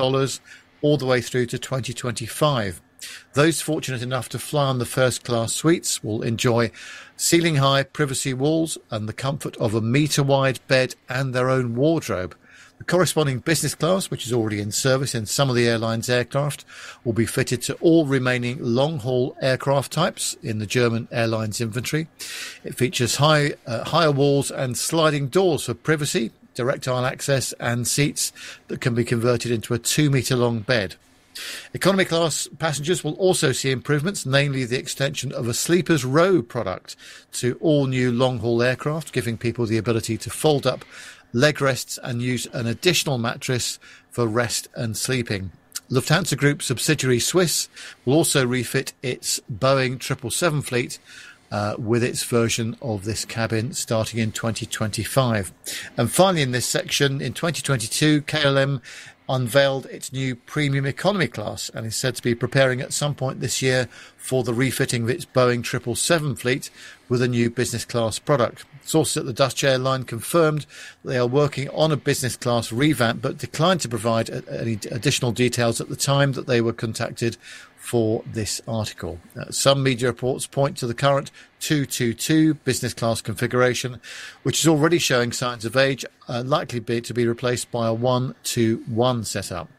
all 0.83 0.97
the 0.97 1.07
way 1.07 1.21
through 1.21 1.47
to 1.47 1.57
2025. 1.57 2.81
Those 3.33 3.61
fortunate 3.61 4.03
enough 4.03 4.29
to 4.29 4.37
fly 4.37 4.65
on 4.65 4.77
the 4.77 4.85
first 4.85 5.23
class 5.23 5.53
suites 5.53 6.03
will 6.03 6.21
enjoy 6.21 6.69
ceiling 7.17 7.55
high 7.55 7.81
privacy 7.81 8.35
walls 8.35 8.77
and 8.91 9.09
the 9.09 9.13
comfort 9.13 9.57
of 9.57 9.73
a 9.73 9.81
metre 9.81 10.21
wide 10.21 10.59
bed 10.67 10.93
and 11.09 11.33
their 11.33 11.49
own 11.49 11.73
wardrobe. 11.73 12.35
The 12.79 12.85
corresponding 12.85 13.39
business 13.39 13.75
class, 13.75 14.09
which 14.09 14.25
is 14.25 14.31
already 14.31 14.61
in 14.61 14.71
service 14.71 15.13
in 15.13 15.25
some 15.25 15.49
of 15.49 15.57
the 15.57 15.67
airline's 15.67 16.09
aircraft, 16.09 16.63
will 17.03 17.11
be 17.11 17.25
fitted 17.25 17.61
to 17.63 17.73
all 17.75 18.05
remaining 18.05 18.57
long 18.61 18.99
haul 18.99 19.35
aircraft 19.41 19.91
types 19.91 20.35
in 20.41 20.59
the 20.59 20.65
German 20.65 21.09
airline's 21.11 21.59
inventory. 21.59 22.07
It 22.63 22.75
features 22.75 23.17
high, 23.17 23.55
uh, 23.67 23.83
higher 23.83 24.13
walls 24.13 24.49
and 24.49 24.77
sliding 24.77 25.27
doors 25.27 25.65
for 25.65 25.73
privacy, 25.73 26.31
direct 26.55 26.87
aisle 26.87 27.05
access, 27.05 27.51
and 27.59 27.85
seats 27.85 28.31
that 28.69 28.79
can 28.79 28.95
be 28.95 29.03
converted 29.03 29.51
into 29.51 29.73
a 29.73 29.79
two 29.79 30.09
metre 30.09 30.37
long 30.37 30.61
bed. 30.61 30.95
Economy 31.73 32.05
class 32.05 32.47
passengers 32.59 33.03
will 33.03 33.13
also 33.13 33.51
see 33.51 33.71
improvements, 33.71 34.25
namely 34.25 34.65
the 34.65 34.79
extension 34.79 35.31
of 35.31 35.47
a 35.47 35.53
sleepers 35.53 36.03
row 36.03 36.41
product 36.41 36.95
to 37.33 37.57
all 37.61 37.87
new 37.87 38.11
long 38.11 38.39
haul 38.39 38.61
aircraft, 38.61 39.13
giving 39.13 39.37
people 39.37 39.65
the 39.65 39.77
ability 39.77 40.17
to 40.17 40.29
fold 40.29 40.65
up 40.65 40.83
leg 41.33 41.61
rests 41.61 41.99
and 42.03 42.21
use 42.21 42.45
an 42.53 42.67
additional 42.67 43.17
mattress 43.17 43.79
for 44.09 44.27
rest 44.27 44.67
and 44.75 44.97
sleeping. 44.97 45.51
Lufthansa 45.89 46.37
Group 46.37 46.61
subsidiary 46.61 47.19
Swiss 47.19 47.67
will 48.05 48.13
also 48.13 48.45
refit 48.45 48.93
its 49.01 49.39
Boeing 49.51 50.01
777 50.01 50.61
fleet 50.61 50.99
uh, 51.51 51.75
with 51.79 52.03
its 52.03 52.23
version 52.23 52.77
of 52.81 53.05
this 53.05 53.25
cabin 53.25 53.73
starting 53.73 54.19
in 54.19 54.31
2025. 54.31 55.51
And 55.97 56.11
finally, 56.11 56.43
in 56.43 56.51
this 56.51 56.67
section, 56.67 57.21
in 57.21 57.33
2022, 57.33 58.21
KLM 58.21 58.81
unveiled 59.29 59.85
its 59.85 60.11
new 60.11 60.35
premium 60.35 60.85
economy 60.85 61.27
class 61.27 61.69
and 61.73 61.85
is 61.85 61.95
said 61.95 62.15
to 62.15 62.23
be 62.23 62.33
preparing 62.33 62.81
at 62.81 62.91
some 62.91 63.13
point 63.13 63.39
this 63.39 63.61
year 63.61 63.87
for 64.17 64.43
the 64.43 64.53
refitting 64.53 65.03
of 65.03 65.09
its 65.09 65.23
Boeing 65.23 65.63
777 65.63 66.35
fleet 66.35 66.69
with 67.07 67.21
a 67.21 67.27
new 67.27 67.49
business 67.49 67.85
class 67.85 68.19
product. 68.19 68.65
Sources 68.83 69.17
at 69.17 69.25
the 69.25 69.33
Dutch 69.33 69.63
airline 69.63 70.03
confirmed 70.03 70.65
they 71.05 71.17
are 71.17 71.27
working 71.27 71.69
on 71.69 71.91
a 71.91 71.97
business 71.97 72.35
class 72.35 72.71
revamp 72.71 73.21
but 73.21 73.37
declined 73.37 73.81
to 73.81 73.89
provide 73.89 74.29
any 74.49 74.79
additional 74.91 75.31
details 75.31 75.79
at 75.79 75.89
the 75.89 75.95
time 75.95 76.31
that 76.33 76.47
they 76.47 76.59
were 76.59 76.73
contacted 76.73 77.37
for 77.89 78.21
this 78.27 78.61
article. 78.67 79.19
Uh, 79.35 79.49
some 79.49 79.81
media 79.81 80.09
reports 80.09 80.45
point 80.45 80.77
to 80.77 80.85
the 80.85 80.93
current 80.93 81.31
222 81.59 82.53
business 82.53 82.93
class 82.93 83.19
configuration, 83.19 83.99
which 84.43 84.59
is 84.59 84.67
already 84.67 84.99
showing 84.99 85.31
signs 85.31 85.65
of 85.65 85.75
age, 85.75 86.05
uh, 86.27 86.43
likely 86.45 86.79
be, 86.79 87.01
to 87.01 87.15
be 87.15 87.25
replaced 87.25 87.71
by 87.71 87.87
a 87.87 87.93
121 87.93 89.23
setup. 89.23 89.69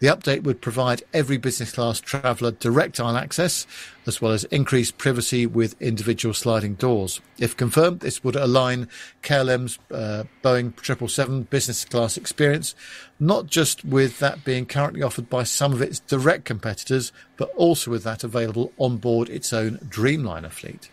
The 0.00 0.06
update 0.06 0.44
would 0.44 0.62
provide 0.62 1.02
every 1.12 1.36
business 1.36 1.72
class 1.72 2.00
traveller 2.00 2.52
direct 2.52 3.00
aisle 3.00 3.18
access, 3.18 3.66
as 4.08 4.20
well 4.20 4.32
as 4.32 4.44
increased 4.44 4.98
privacy 4.98 5.46
with 5.46 5.80
individual 5.80 6.34
sliding 6.34 6.74
doors. 6.74 7.20
If 7.38 7.56
confirmed, 7.56 8.00
this 8.00 8.24
would 8.24 8.34
align 8.34 8.88
KLM's 9.22 9.78
uh, 9.92 10.24
Boeing 10.42 10.72
777 10.84 11.42
business 11.44 11.84
class 11.84 12.16
experience, 12.16 12.74
not 13.20 13.46
just 13.46 13.84
with 13.84 14.18
that 14.18 14.44
being 14.44 14.66
currently 14.66 15.02
offered 15.02 15.28
by 15.28 15.42
some 15.44 15.72
of 15.72 15.82
its 15.82 16.00
direct 16.00 16.46
competitors, 16.46 17.12
but 17.36 17.50
also 17.54 17.90
with 17.90 18.02
that 18.04 18.24
available 18.24 18.72
on 18.78 18.96
board 18.96 19.28
its 19.28 19.52
own 19.52 19.76
Dreamliner 19.78 20.50
fleet. 20.50 20.90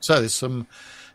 So 0.00 0.20
there's 0.20 0.34
some 0.34 0.66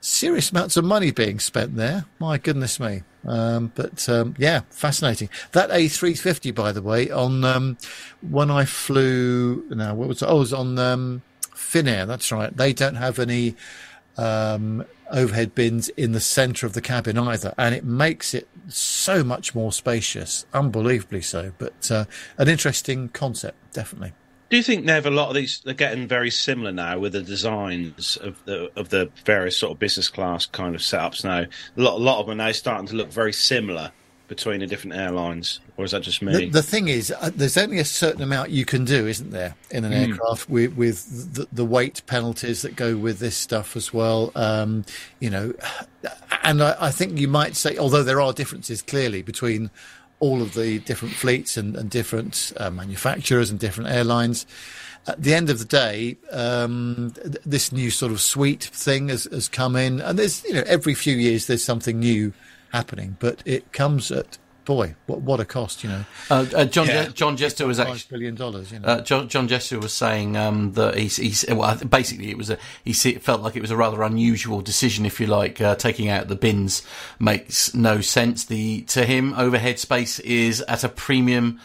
serious 0.01 0.51
amounts 0.51 0.77
of 0.77 0.83
money 0.83 1.11
being 1.11 1.39
spent 1.39 1.75
there. 1.75 2.05
My 2.19 2.37
goodness 2.37 2.79
me. 2.79 3.03
Um, 3.25 3.71
but 3.75 4.07
um, 4.09 4.35
yeah, 4.37 4.61
fascinating. 4.69 5.29
That 5.51 5.69
A350, 5.69 6.53
by 6.53 6.71
the 6.71 6.81
way, 6.81 7.09
on 7.09 7.43
um, 7.43 7.77
when 8.21 8.49
I 8.49 8.65
flew, 8.65 9.63
now 9.69 9.93
what 9.95 10.07
was 10.07 10.21
it? 10.21 10.25
Oh, 10.25 10.37
it 10.37 10.39
was 10.39 10.53
on 10.53 10.77
um, 10.79 11.21
Finnair. 11.55 12.07
That's 12.07 12.31
right. 12.31 12.55
They 12.55 12.73
don't 12.73 12.95
have 12.95 13.19
any 13.19 13.55
um, 14.17 14.85
overhead 15.09 15.55
bins 15.55 15.89
in 15.89 16.11
the 16.11 16.19
centre 16.19 16.65
of 16.65 16.73
the 16.73 16.81
cabin 16.81 17.17
either, 17.17 17.53
and 17.57 17.75
it 17.75 17.83
makes 17.83 18.33
it 18.33 18.47
so 18.67 19.23
much 19.23 19.55
more 19.55 19.71
spacious, 19.71 20.45
unbelievably 20.53 21.21
so. 21.21 21.51
But 21.57 21.91
uh, 21.91 22.05
an 22.37 22.47
interesting 22.47 23.09
concept, 23.09 23.73
definitely. 23.73 24.13
Do 24.49 24.57
you 24.57 24.63
think, 24.63 24.83
Nev, 24.83 25.05
a 25.05 25.11
lot 25.11 25.29
of 25.29 25.35
these 25.35 25.61
are 25.65 25.73
getting 25.73 26.07
very 26.07 26.29
similar 26.29 26.73
now 26.73 26.99
with 26.99 27.13
the 27.13 27.21
designs 27.21 28.17
of 28.17 28.43
the 28.43 28.69
of 28.75 28.89
the 28.89 29.09
various 29.23 29.55
sort 29.55 29.71
of 29.71 29.79
business 29.79 30.09
class 30.09 30.45
kind 30.45 30.75
of 30.75 30.81
setups 30.81 31.23
now? 31.23 31.45
A 31.77 31.81
lot, 31.81 31.95
a 31.95 32.03
lot 32.03 32.19
of 32.19 32.25
them 32.27 32.33
are 32.33 32.47
now 32.47 32.51
starting 32.51 32.87
to 32.87 32.95
look 32.95 33.11
very 33.11 33.31
similar 33.31 33.93
between 34.31 34.61
the 34.61 34.65
different 34.65 34.95
airlines, 34.95 35.59
or 35.75 35.83
is 35.83 35.91
that 35.91 36.03
just 36.03 36.21
me? 36.21 36.31
The, 36.31 36.49
the 36.51 36.63
thing 36.63 36.87
is, 36.87 37.11
uh, 37.19 37.31
there's 37.35 37.57
only 37.57 37.79
a 37.79 37.85
certain 37.85 38.21
amount 38.21 38.49
you 38.49 38.63
can 38.63 38.85
do, 38.85 39.05
isn't 39.05 39.31
there, 39.31 39.55
in 39.71 39.83
an 39.83 39.91
mm. 39.91 40.07
aircraft 40.07 40.49
with, 40.49 40.73
with 40.77 41.33
the, 41.33 41.49
the, 41.51 41.65
weight 41.65 42.01
penalties 42.07 42.61
that 42.61 42.77
go 42.77 42.95
with 42.95 43.19
this 43.19 43.35
stuff 43.35 43.75
as 43.75 43.93
well. 43.93 44.31
Um, 44.33 44.85
you 45.19 45.29
know, 45.29 45.53
and 46.43 46.63
I, 46.63 46.77
I 46.79 46.91
think 46.91 47.19
you 47.19 47.27
might 47.27 47.57
say, 47.57 47.77
although 47.77 48.03
there 48.03 48.21
are 48.21 48.31
differences 48.31 48.81
clearly 48.81 49.21
between 49.21 49.69
all 50.21 50.41
of 50.41 50.53
the 50.53 50.79
different 50.79 51.13
fleets 51.13 51.57
and, 51.57 51.75
and 51.75 51.89
different 51.89 52.53
uh, 52.55 52.71
manufacturers 52.71 53.49
and 53.49 53.59
different 53.59 53.89
airlines. 53.89 54.45
At 55.07 55.21
the 55.21 55.33
end 55.33 55.49
of 55.49 55.59
the 55.59 55.65
day, 55.65 56.15
um, 56.31 57.11
th- 57.21 57.35
this 57.45 57.73
new 57.73 57.91
sort 57.91 58.13
of 58.13 58.21
suite 58.21 58.63
thing 58.63 59.09
has, 59.09 59.25
has 59.25 59.49
come 59.49 59.75
in, 59.75 59.99
and 59.99 60.17
there's 60.17 60.41
you 60.45 60.53
know 60.53 60.63
every 60.67 60.93
few 60.93 61.17
years 61.17 61.47
there's 61.47 61.65
something 61.65 61.99
new 61.99 62.31
happening, 62.71 63.17
but 63.19 63.41
it 63.45 63.71
comes 63.71 64.11
at 64.11 64.37
boy, 64.65 64.95
what 65.07 65.21
what 65.21 65.39
a 65.39 65.45
cost, 65.45 65.83
you 65.83 65.89
know. 65.89 66.05
Uh, 66.29 66.45
uh, 66.55 66.65
John 66.65 66.87
yeah. 66.87 67.05
Je- 67.05 67.11
John 67.13 67.37
Jester 67.37 67.65
was 67.67 67.79
actually 67.79 68.01
billion 68.09 68.35
dollars. 68.35 68.71
You 68.71 68.79
know, 68.79 68.87
uh, 68.87 69.01
John 69.01 69.27
John 69.27 69.47
Jester 69.47 69.79
was 69.79 69.93
saying 69.93 70.37
um, 70.37 70.73
that 70.73 70.95
he's, 70.97 71.17
he's 71.17 71.45
well, 71.49 71.75
basically 71.77 72.29
it 72.29 72.37
was 72.37 72.49
a 72.49 72.57
he 72.83 72.93
felt 72.93 73.41
like 73.41 73.55
it 73.55 73.61
was 73.61 73.71
a 73.71 73.77
rather 73.77 74.01
unusual 74.03 74.61
decision, 74.61 75.05
if 75.05 75.19
you 75.19 75.27
like, 75.27 75.59
uh, 75.61 75.75
taking 75.75 76.09
out 76.09 76.27
the 76.27 76.35
bins 76.35 76.85
makes 77.19 77.73
no 77.73 78.01
sense. 78.01 78.45
The 78.45 78.81
to 78.83 79.05
him 79.05 79.33
overhead 79.33 79.79
space 79.79 80.19
is 80.19 80.61
at 80.61 80.83
a 80.83 80.89
premium 80.89 81.59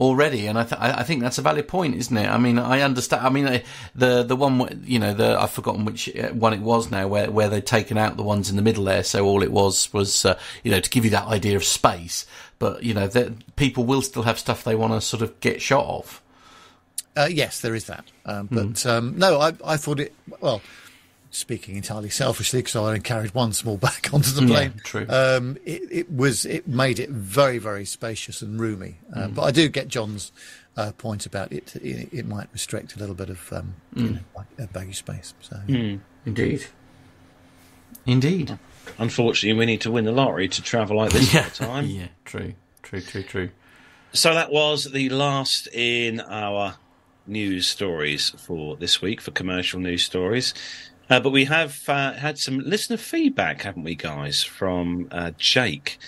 already, 0.00 0.46
and 0.46 0.58
I, 0.58 0.64
th- 0.64 0.80
I 0.80 1.02
think 1.04 1.22
that's 1.22 1.38
a 1.38 1.42
valid 1.42 1.68
point, 1.68 1.94
isn't 1.94 2.16
it? 2.16 2.28
I 2.28 2.36
mean, 2.38 2.58
I 2.58 2.80
understand. 2.80 3.26
I 3.26 3.30
mean, 3.30 3.62
the 3.94 4.22
the 4.22 4.36
one 4.36 4.82
you 4.84 4.98
know, 4.98 5.14
the 5.14 5.38
I've 5.38 5.50
forgotten 5.50 5.84
which 5.84 6.14
uh, 6.16 6.30
one 6.30 6.52
it 6.52 6.60
was 6.60 6.90
now, 6.90 7.06
where 7.08 7.30
where 7.30 7.48
they'd 7.48 7.66
taken 7.66 7.96
out 7.98 8.16
the 8.16 8.22
ones 8.22 8.50
in 8.50 8.56
the 8.56 8.62
middle 8.62 8.84
there, 8.84 9.04
so 9.04 9.24
all 9.24 9.42
it 9.42 9.52
was 9.52 9.92
was 9.92 10.24
uh, 10.24 10.38
you 10.62 10.70
know 10.70 10.80
to 10.80 10.90
give 10.90 11.04
you 11.04 11.10
that 11.10 11.26
idea 11.26 11.56
of 11.56 11.64
space. 11.64 12.26
But 12.58 12.82
you 12.82 12.94
know, 12.94 13.10
people 13.56 13.84
will 13.84 14.02
still 14.02 14.22
have 14.22 14.38
stuff 14.38 14.64
they 14.64 14.74
want 14.74 14.92
to 14.92 15.00
sort 15.00 15.22
of 15.22 15.38
get 15.40 15.62
shot 15.62 15.86
of. 15.86 16.20
Uh, 17.16 17.28
yes, 17.30 17.60
there 17.60 17.74
is 17.74 17.86
that. 17.86 18.04
Um, 18.26 18.48
but 18.50 18.66
mm. 18.66 18.86
um, 18.86 19.18
no, 19.18 19.40
I, 19.40 19.52
I 19.64 19.76
thought 19.76 20.00
it 20.00 20.14
well 20.40 20.60
speaking 21.34 21.76
entirely 21.76 22.10
selfishly, 22.10 22.60
because 22.60 22.76
I 22.76 22.80
only 22.80 23.00
carried 23.00 23.34
one 23.34 23.52
small 23.52 23.76
bag 23.78 24.08
onto 24.12 24.30
the 24.30 24.46
plane. 24.46 24.72
Yeah, 24.76 24.82
true. 24.84 25.06
Um, 25.08 25.56
it, 25.64 25.82
it, 25.90 26.12
was 26.12 26.44
it 26.46 26.66
made 26.68 26.98
it 26.98 27.10
very 27.10 27.58
very 27.58 27.84
spacious 27.84 28.42
and 28.42 28.60
roomy. 28.60 28.98
Uh, 29.12 29.28
mm. 29.28 29.34
But 29.34 29.42
I 29.42 29.50
do 29.50 29.68
get 29.68 29.88
John's 29.88 30.32
uh, 30.76 30.92
point 30.92 31.26
about 31.26 31.52
it, 31.52 31.74
it, 31.76 32.08
it. 32.12 32.26
might 32.26 32.48
restrict 32.52 32.96
a 32.96 32.98
little 32.98 33.14
bit 33.14 33.30
of 33.30 33.52
um, 33.52 33.74
mm. 33.94 34.02
you 34.02 34.10
know, 34.58 34.66
baggage 34.72 34.98
space. 34.98 35.34
So 35.40 35.56
mm. 35.66 36.00
indeed, 36.24 36.66
indeed. 38.06 38.58
Unfortunately, 38.98 39.58
we 39.58 39.66
need 39.66 39.80
to 39.80 39.90
win 39.90 40.04
the 40.04 40.12
lottery 40.12 40.46
to 40.46 40.62
travel 40.62 40.98
like 40.98 41.10
this 41.10 41.32
yeah. 41.32 41.40
All 41.44 41.48
the 41.48 41.50
time. 41.50 41.86
yeah, 41.86 42.08
true, 42.24 42.54
true, 42.82 43.00
true, 43.00 43.22
true. 43.22 43.50
So 44.12 44.34
that 44.34 44.52
was 44.52 44.92
the 44.92 45.08
last 45.08 45.68
in 45.72 46.20
our 46.20 46.76
news 47.26 47.66
stories 47.66 48.30
for 48.38 48.76
this 48.76 49.00
week 49.00 49.20
for 49.20 49.30
commercial 49.30 49.80
news 49.80 50.04
stories. 50.04 50.54
Uh, 51.10 51.20
but 51.20 51.30
we 51.30 51.44
have 51.44 51.82
uh, 51.88 52.12
had 52.14 52.38
some 52.38 52.58
listener 52.60 52.96
feedback, 52.96 53.62
haven't 53.62 53.84
we, 53.84 53.94
guys, 53.94 54.42
from 54.42 55.08
uh, 55.10 55.32
Jake, 55.36 55.98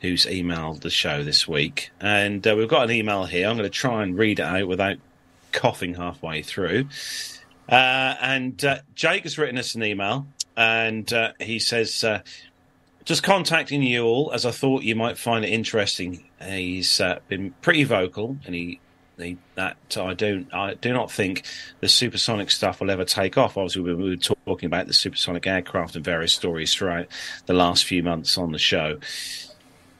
who's 0.00 0.26
emailed 0.26 0.82
the 0.82 0.90
show 0.90 1.24
this 1.24 1.48
week. 1.48 1.90
And 2.00 2.46
uh, 2.46 2.54
we've 2.56 2.68
got 2.68 2.84
an 2.84 2.90
email 2.92 3.24
here. 3.24 3.48
I'm 3.48 3.56
going 3.56 3.68
to 3.68 3.70
try 3.70 4.02
and 4.02 4.16
read 4.16 4.38
it 4.38 4.44
out 4.44 4.68
without 4.68 4.98
coughing 5.50 5.94
halfway 5.94 6.42
through. 6.42 6.88
Uh, 7.68 8.14
and 8.20 8.64
uh, 8.64 8.78
Jake 8.94 9.24
has 9.24 9.38
written 9.38 9.58
us 9.58 9.74
an 9.74 9.82
email, 9.82 10.26
and 10.56 11.12
he 11.40 11.58
says, 11.58 12.04
just 13.04 13.22
contacting 13.22 13.82
you 13.82 14.04
all 14.04 14.30
as 14.32 14.46
I 14.46 14.52
thought 14.52 14.82
you 14.84 14.94
might 14.94 15.18
find 15.18 15.44
it 15.44 15.48
interesting. 15.48 16.24
He's 16.42 17.00
been 17.26 17.54
pretty 17.60 17.84
vocal, 17.84 18.38
and 18.46 18.54
he 18.54 18.80
that 19.54 19.76
I 19.96 20.14
don't 20.14 20.52
I 20.54 20.74
do 20.74 20.92
not 20.92 21.10
think 21.10 21.44
the 21.80 21.88
supersonic 21.88 22.50
stuff 22.50 22.80
will 22.80 22.90
ever 22.90 23.04
take 23.04 23.36
off. 23.36 23.56
Obviously, 23.56 23.82
we 23.82 23.94
were 23.94 24.16
talking 24.16 24.66
about 24.66 24.86
the 24.86 24.94
supersonic 24.94 25.46
aircraft 25.46 25.96
and 25.96 26.04
various 26.04 26.32
stories 26.32 26.74
throughout 26.74 27.06
the 27.46 27.54
last 27.54 27.84
few 27.84 28.02
months 28.02 28.38
on 28.38 28.52
the 28.52 28.58
show. 28.58 28.98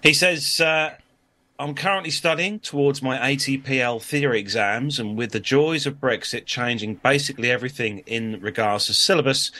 He 0.02 0.14
says. 0.14 0.60
Uh, 0.60 0.94
I'm 1.60 1.74
currently 1.74 2.12
studying 2.12 2.60
towards 2.60 3.02
my 3.02 3.18
ATPL 3.18 4.00
theory 4.00 4.38
exams, 4.38 5.00
and 5.00 5.18
with 5.18 5.32
the 5.32 5.40
joys 5.40 5.88
of 5.88 5.94
Brexit 5.94 6.46
changing 6.46 7.00
basically 7.02 7.50
everything 7.50 8.04
in 8.06 8.40
regards 8.40 8.86
to 8.86 8.94
syllabus, 8.94 9.50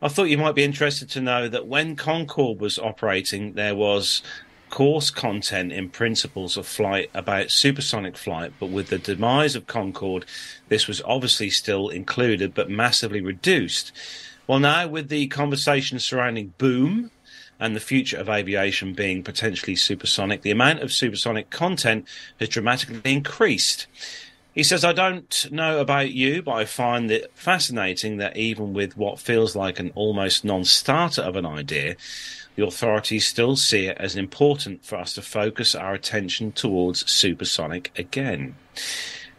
I 0.00 0.08
thought 0.08 0.30
you 0.30 0.38
might 0.38 0.54
be 0.54 0.64
interested 0.64 1.10
to 1.10 1.20
know 1.20 1.48
that 1.48 1.66
when 1.66 1.94
Concorde 1.94 2.58
was 2.58 2.78
operating, 2.78 3.52
there 3.52 3.74
was 3.74 4.22
course 4.72 5.10
content 5.10 5.70
in 5.70 5.90
principles 5.90 6.56
of 6.56 6.66
flight 6.66 7.10
about 7.12 7.50
supersonic 7.50 8.16
flight, 8.16 8.54
but 8.58 8.70
with 8.70 8.88
the 8.88 8.98
demise 8.98 9.54
of 9.54 9.66
Concorde, 9.66 10.24
this 10.70 10.88
was 10.88 11.02
obviously 11.02 11.50
still 11.50 11.90
included 11.90 12.54
but 12.54 12.70
massively 12.70 13.20
reduced. 13.20 13.92
Well, 14.46 14.60
now 14.60 14.88
with 14.88 15.10
the 15.10 15.26
conversation 15.26 15.98
surrounding 15.98 16.54
boom 16.56 17.10
and 17.60 17.76
the 17.76 17.80
future 17.80 18.16
of 18.16 18.30
aviation 18.30 18.94
being 18.94 19.22
potentially 19.22 19.76
supersonic, 19.76 20.40
the 20.40 20.50
amount 20.50 20.80
of 20.80 20.90
supersonic 20.90 21.50
content 21.50 22.08
has 22.40 22.48
dramatically 22.48 23.12
increased. 23.12 23.86
He 24.54 24.62
says, 24.62 24.86
I 24.86 24.94
don't 24.94 25.50
know 25.50 25.80
about 25.80 26.12
you, 26.12 26.42
but 26.42 26.52
I 26.52 26.64
find 26.64 27.10
it 27.10 27.30
fascinating 27.34 28.16
that 28.18 28.38
even 28.38 28.72
with 28.72 28.96
what 28.96 29.18
feels 29.18 29.54
like 29.54 29.78
an 29.78 29.92
almost 29.94 30.46
non 30.46 30.64
starter 30.64 31.22
of 31.22 31.36
an 31.36 31.44
idea, 31.44 31.96
the 32.54 32.66
authorities 32.66 33.26
still 33.26 33.56
see 33.56 33.86
it 33.86 33.96
as 33.98 34.16
important 34.16 34.84
for 34.84 34.96
us 34.96 35.14
to 35.14 35.22
focus 35.22 35.74
our 35.74 35.94
attention 35.94 36.52
towards 36.52 37.10
supersonic 37.10 37.90
again. 37.98 38.56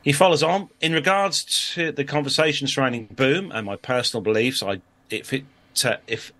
He 0.02 0.12
follows 0.12 0.44
on 0.44 0.70
in 0.82 0.94
regards 0.94 1.74
to 1.74 1.92
the 1.92 2.04
conversation 2.04 2.68
surrounding 2.68 3.06
boom 3.06 3.52
and 3.52 3.66
my 3.66 3.78
personal 3.78 4.22
beliefs. 4.22 4.62
I 4.62 4.82
if 5.10 5.32
it 5.32 5.46
uh, 5.84 5.98
if 6.08 6.34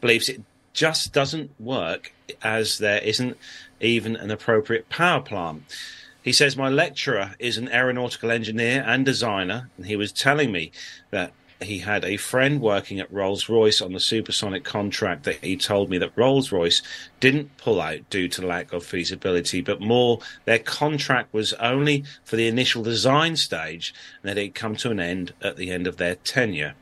believes 0.00 0.28
it 0.28 0.42
just 0.72 1.12
doesn't 1.12 1.50
work 1.58 2.12
as 2.42 2.78
there 2.78 3.00
isn't 3.00 3.38
even 3.80 4.16
an 4.16 4.30
appropriate 4.30 4.88
power 4.88 5.20
plant. 5.20 5.62
He 6.22 6.32
says 6.32 6.56
my 6.56 6.68
lecturer 6.68 7.34
is 7.38 7.56
an 7.56 7.68
aeronautical 7.70 8.30
engineer 8.30 8.84
and 8.86 9.04
designer, 9.04 9.70
and 9.76 9.86
he 9.86 9.96
was 9.96 10.12
telling 10.12 10.52
me 10.52 10.72
that 11.10 11.32
he 11.60 11.78
had 11.78 12.04
a 12.04 12.16
friend 12.16 12.60
working 12.60 13.00
at 13.00 13.12
Rolls 13.12 13.48
Royce 13.48 13.80
on 13.80 13.92
the 13.92 14.00
supersonic 14.00 14.64
contract 14.64 15.24
that 15.24 15.42
he 15.42 15.56
told 15.56 15.88
me 15.88 15.98
that 15.98 16.12
Rolls 16.16 16.52
Royce 16.52 16.82
didn't 17.20 17.56
pull 17.56 17.80
out 17.80 18.08
due 18.10 18.28
to 18.28 18.46
lack 18.46 18.72
of 18.72 18.84
feasibility, 18.84 19.60
but 19.60 19.80
more 19.80 20.20
their 20.44 20.58
contract 20.58 21.32
was 21.32 21.52
only 21.54 22.04
for 22.24 22.36
the 22.36 22.48
initial 22.48 22.82
design 22.82 23.36
stage 23.36 23.94
and 24.22 24.30
that 24.30 24.38
it 24.38 24.54
come 24.54 24.76
to 24.76 24.90
an 24.90 25.00
end 25.00 25.32
at 25.42 25.56
the 25.56 25.70
end 25.70 25.86
of 25.86 25.96
their 25.96 26.16
tenure. 26.16 26.74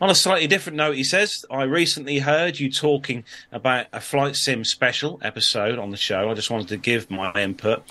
On 0.00 0.10
a 0.10 0.14
slightly 0.14 0.48
different 0.48 0.76
note, 0.76 0.96
he 0.96 1.04
says, 1.04 1.46
I 1.50 1.62
recently 1.62 2.18
heard 2.18 2.58
you 2.58 2.70
talking 2.70 3.24
about 3.52 3.86
a 3.92 4.00
flight 4.00 4.34
sim 4.34 4.64
special 4.64 5.20
episode 5.22 5.78
on 5.78 5.90
the 5.90 5.96
show. 5.96 6.30
I 6.30 6.34
just 6.34 6.50
wanted 6.50 6.68
to 6.68 6.76
give 6.76 7.10
my 7.10 7.32
input. 7.34 7.84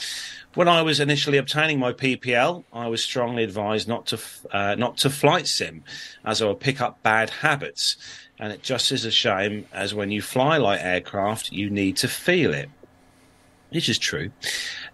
When 0.53 0.67
I 0.67 0.81
was 0.81 0.99
initially 0.99 1.37
obtaining 1.37 1.79
my 1.79 1.93
PPL, 1.93 2.65
I 2.73 2.87
was 2.87 3.01
strongly 3.01 3.43
advised 3.43 3.87
not 3.87 4.05
to 4.07 4.19
uh, 4.51 4.75
not 4.75 4.97
to 4.97 5.09
flight 5.09 5.47
sim, 5.47 5.83
as 6.25 6.41
I 6.41 6.47
would 6.47 6.59
pick 6.59 6.81
up 6.81 7.01
bad 7.03 7.29
habits. 7.29 7.95
And 8.37 8.51
it 8.51 8.61
just 8.61 8.91
is 8.91 9.05
a 9.05 9.11
shame, 9.11 9.65
as 9.71 9.95
when 9.95 10.11
you 10.11 10.21
fly 10.21 10.57
light 10.57 10.81
aircraft, 10.81 11.51
you 11.53 11.69
need 11.69 11.95
to 11.97 12.07
feel 12.09 12.53
it. 12.53 12.69
Which 13.73 13.89
is 13.89 13.97
true. 13.97 14.31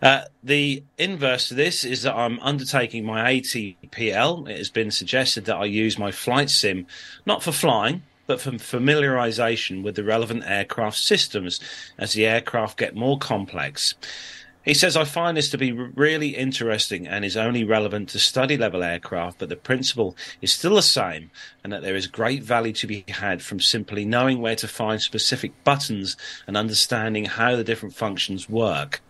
Uh, 0.01 0.22
the 0.41 0.84
inverse 0.97 1.49
to 1.49 1.53
this 1.53 1.84
is 1.84 2.03
that 2.03 2.15
I'm 2.15 2.39
undertaking 2.39 3.03
my 3.06 3.34
ATPL. 3.34 4.49
It 4.49 4.57
has 4.57 4.69
been 4.69 4.89
suggested 4.89 5.45
that 5.45 5.57
I 5.57 5.65
use 5.65 5.99
my 5.99 6.11
flight 6.11 6.49
sim 6.49 6.88
not 7.26 7.43
for 7.43 7.51
flying, 7.51 8.03
but 8.26 8.39
for 8.39 8.51
familiarization 8.51 9.84
with 9.84 9.95
the 9.95 10.03
relevant 10.03 10.43
aircraft 10.45 10.97
systems 10.97 11.60
as 11.97 12.14
the 12.14 12.26
aircraft 12.26 12.77
get 12.77 12.95
more 12.95 13.18
complex. 13.18 13.95
He 14.65 14.73
says, 14.73 14.98
I 14.98 15.06
find 15.06 15.38
this 15.38 15.49
to 15.52 15.57
be 15.57 15.72
really 15.72 16.30
interesting 16.30 17.07
and 17.07 17.23
is 17.23 17.38
only 17.38 17.64
relevant 17.64 18.10
to 18.10 18.19
study 18.19 18.57
level 18.57 18.84
aircraft, 18.84 19.40
but 19.40 19.49
the 19.49 19.56
principle 19.56 20.18
is 20.41 20.52
still 20.52 20.76
the 20.76 20.81
same, 20.81 21.31
and 21.64 21.72
that 21.72 21.81
there 21.81 21.95
is 21.95 22.07
great 22.07 22.44
value 22.44 22.73
to 22.73 22.88
be 22.88 23.06
had 23.07 23.41
from 23.41 23.61
simply 23.61 24.03
knowing 24.03 24.41
where 24.41 24.57
to 24.57 24.68
find 24.68 25.02
specific 25.02 25.64
buttons 25.64 26.18
and 26.45 26.57
understanding 26.57 27.26
how 27.26 27.56
the 27.56 27.64
different 27.64 27.95
functions 27.95 28.49
work. 28.49 29.02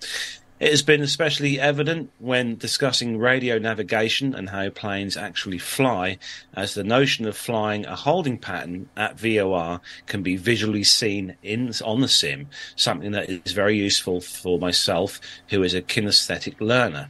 It 0.60 0.72
has 0.72 0.82
been 0.82 1.02
especially 1.02 1.58
evident 1.58 2.12
when 2.20 2.58
discussing 2.58 3.18
radio 3.18 3.60
navigation 3.60 4.36
and 4.36 4.50
how 4.50 4.70
planes 4.70 5.16
actually 5.16 5.58
fly, 5.58 6.18
as 6.54 6.74
the 6.74 6.84
notion 6.84 7.26
of 7.26 7.38
flying 7.38 7.86
a 7.86 7.96
holding 7.96 8.38
pattern 8.38 8.90
at 8.98 9.18
VOR 9.18 9.80
can 10.06 10.22
be 10.22 10.36
visually 10.36 10.84
seen 10.84 11.38
in 11.42 11.72
on 11.86 12.02
the 12.02 12.10
sim, 12.10 12.50
something 12.76 13.12
that 13.12 13.30
is 13.30 13.54
very 13.54 13.78
useful 13.78 14.20
for 14.20 14.60
myself, 14.60 15.22
who 15.48 15.64
is 15.64 15.74
a 15.74 15.82
kinesthetic 15.82 16.60
learner. 16.60 17.08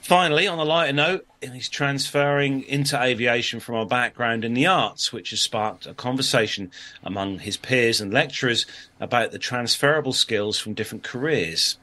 Finally, 0.00 0.46
on 0.46 0.58
a 0.58 0.64
lighter 0.64 0.94
note, 0.94 1.26
he's 1.42 1.68
transferring 1.68 2.62
into 2.62 3.00
aviation 3.00 3.60
from 3.60 3.74
a 3.74 3.86
background 3.86 4.46
in 4.46 4.54
the 4.54 4.66
arts, 4.66 5.12
which 5.12 5.30
has 5.30 5.42
sparked 5.42 5.86
a 5.86 5.92
conversation 5.92 6.70
among 7.04 7.38
his 7.40 7.58
peers 7.58 8.00
and 8.00 8.14
lecturers 8.14 8.64
about 8.98 9.30
the 9.30 9.38
transferable 9.38 10.14
skills 10.14 10.58
from 10.58 10.72
different 10.72 11.04
careers. 11.04 11.76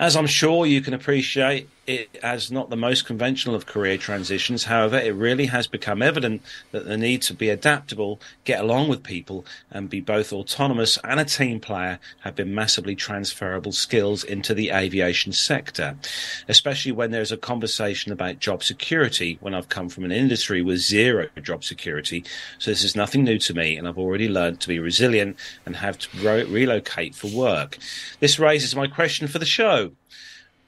As 0.00 0.16
I'm 0.16 0.26
sure 0.26 0.64
you 0.64 0.80
can 0.80 0.94
appreciate, 0.94 1.68
it 1.90 2.18
as 2.22 2.50
not 2.50 2.70
the 2.70 2.76
most 2.76 3.04
conventional 3.04 3.54
of 3.54 3.66
career 3.66 3.98
transitions. 3.98 4.64
However, 4.64 4.98
it 4.98 5.14
really 5.14 5.46
has 5.46 5.66
become 5.66 6.02
evident 6.02 6.42
that 6.72 6.86
the 6.86 6.96
need 6.96 7.22
to 7.22 7.34
be 7.34 7.48
adaptable, 7.48 8.20
get 8.44 8.60
along 8.60 8.88
with 8.88 9.02
people, 9.02 9.44
and 9.70 9.90
be 9.90 10.00
both 10.00 10.32
autonomous 10.32 10.98
and 11.04 11.20
a 11.20 11.24
team 11.24 11.60
player 11.60 11.98
have 12.20 12.36
been 12.36 12.54
massively 12.54 12.94
transferable 12.94 13.72
skills 13.72 14.24
into 14.24 14.54
the 14.54 14.70
aviation 14.70 15.32
sector, 15.32 15.96
especially 16.48 16.92
when 16.92 17.10
there's 17.10 17.32
a 17.32 17.36
conversation 17.36 18.12
about 18.12 18.38
job 18.38 18.62
security. 18.62 19.38
When 19.40 19.54
I've 19.54 19.68
come 19.68 19.88
from 19.88 20.04
an 20.04 20.12
industry 20.12 20.62
with 20.62 20.78
zero 20.78 21.28
job 21.42 21.64
security, 21.64 22.24
so 22.58 22.70
this 22.70 22.84
is 22.84 22.96
nothing 22.96 23.24
new 23.24 23.38
to 23.38 23.54
me, 23.54 23.76
and 23.76 23.88
I've 23.88 23.98
already 23.98 24.28
learned 24.28 24.60
to 24.60 24.68
be 24.68 24.78
resilient 24.78 25.36
and 25.66 25.76
have 25.76 25.98
to 25.98 26.08
re- 26.18 26.44
relocate 26.44 27.14
for 27.14 27.28
work. 27.28 27.78
This 28.20 28.38
raises 28.38 28.76
my 28.76 28.86
question 28.86 29.28
for 29.28 29.38
the 29.38 29.46
show. 29.46 29.92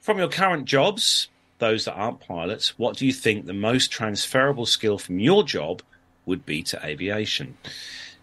From 0.03 0.17
your 0.17 0.27
current 0.27 0.65
jobs, 0.65 1.29
those 1.59 1.85
that 1.85 1.93
aren't 1.93 2.19
pilots, 2.19 2.77
what 2.77 2.97
do 2.97 3.05
you 3.05 3.13
think 3.13 3.45
the 3.45 3.53
most 3.53 3.89
transferable 3.89 4.65
skill 4.65 4.97
from 4.97 5.17
your 5.17 5.45
job 5.45 5.81
would 6.25 6.45
be 6.45 6.61
to 6.63 6.85
aviation? 6.85 7.57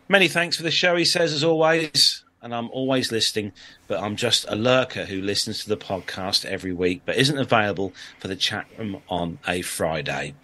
Many 0.06 0.28
thanks 0.28 0.58
for 0.58 0.62
the 0.62 0.70
show, 0.70 0.94
he 0.96 1.06
says, 1.06 1.32
as 1.32 1.42
always. 1.42 2.22
And 2.42 2.54
I'm 2.54 2.68
always 2.68 3.10
listening, 3.10 3.52
but 3.88 3.98
I'm 3.98 4.16
just 4.16 4.44
a 4.46 4.56
lurker 4.56 5.06
who 5.06 5.22
listens 5.22 5.62
to 5.62 5.70
the 5.70 5.76
podcast 5.78 6.44
every 6.44 6.74
week, 6.74 7.00
but 7.06 7.16
isn't 7.16 7.38
available 7.38 7.94
for 8.18 8.28
the 8.28 8.36
chat 8.36 8.66
room 8.76 9.00
on 9.08 9.38
a 9.48 9.62
Friday. 9.62 10.34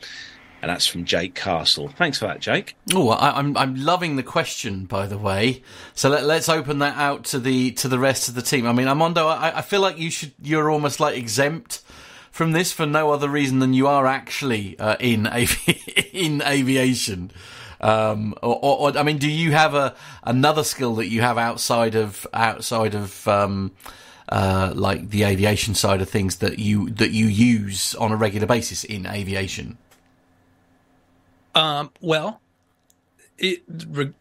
And 0.66 0.74
that's 0.74 0.88
from 0.88 1.05
Jake 1.05 1.36
Castle. 1.36 1.86
Thanks 1.86 2.18
for 2.18 2.26
that, 2.26 2.40
Jake. 2.40 2.74
Oh, 2.93 3.12
I'm 3.12 3.56
I'm 3.56 3.76
loving 3.76 4.16
the 4.16 4.24
question, 4.24 4.84
by 4.84 5.06
the 5.06 5.16
way. 5.16 5.62
So 5.94 6.09
let, 6.09 6.24
us 6.24 6.48
open 6.48 6.80
that 6.80 6.97
out 6.97 7.22
to 7.26 7.38
the 7.38 7.70
to 7.74 7.86
the 7.86 8.01
rest 8.01 8.28
of 8.28 8.34
the 8.34 8.43
team. 8.43 8.66
I 8.66 8.72
mean, 8.72 8.88
Armando, 8.88 9.28
I, 9.28 9.59
I 9.59 9.62
feel 9.62 9.80
like 9.80 9.97
you 9.97 10.10
should 10.10 10.32
you're 10.43 10.68
almost 10.68 10.98
like 10.98 11.16
exempt 11.16 11.84
from 12.32 12.51
this 12.51 12.72
for 12.72 12.84
no 12.84 13.12
other 13.12 13.28
reason 13.28 13.60
than 13.60 13.74
you 13.74 13.86
are 13.86 14.06
actually 14.06 14.76
uh, 14.80 14.97
in 14.98 15.26
avi- 15.28 16.10
in 16.12 16.43
aviation. 16.43 17.30
Um, 17.80 18.34
or, 18.43 18.59
or, 18.60 18.90
or, 18.90 18.98
I 18.98 19.05
mean, 19.05 19.18
do 19.18 19.30
you 19.30 19.52
have 19.52 19.76
a 19.76 19.94
another 20.24 20.64
skill 20.64 20.97
that 20.97 21.06
you 21.06 21.20
have 21.20 21.38
outside 21.38 21.94
of 21.94 22.26
outside 22.34 22.97
of 22.97 23.28
um, 23.28 23.70
uh, 24.28 24.72
like 24.74 25.10
the 25.10 25.22
aviation 25.22 25.76
side 25.76 26.02
of 26.02 26.10
things 26.10 26.38
that 26.38 26.59
you 26.59 26.90
that 26.90 27.12
you 27.12 27.26
use 27.26 27.94
on 27.94 28.10
a 28.10 28.16
regular 28.16 28.48
basis 28.48 28.82
in 28.82 29.06
aviation? 29.06 29.78
Um, 31.57 31.91
well, 32.03 32.41
it, 33.39 33.62
re, 33.89 34.12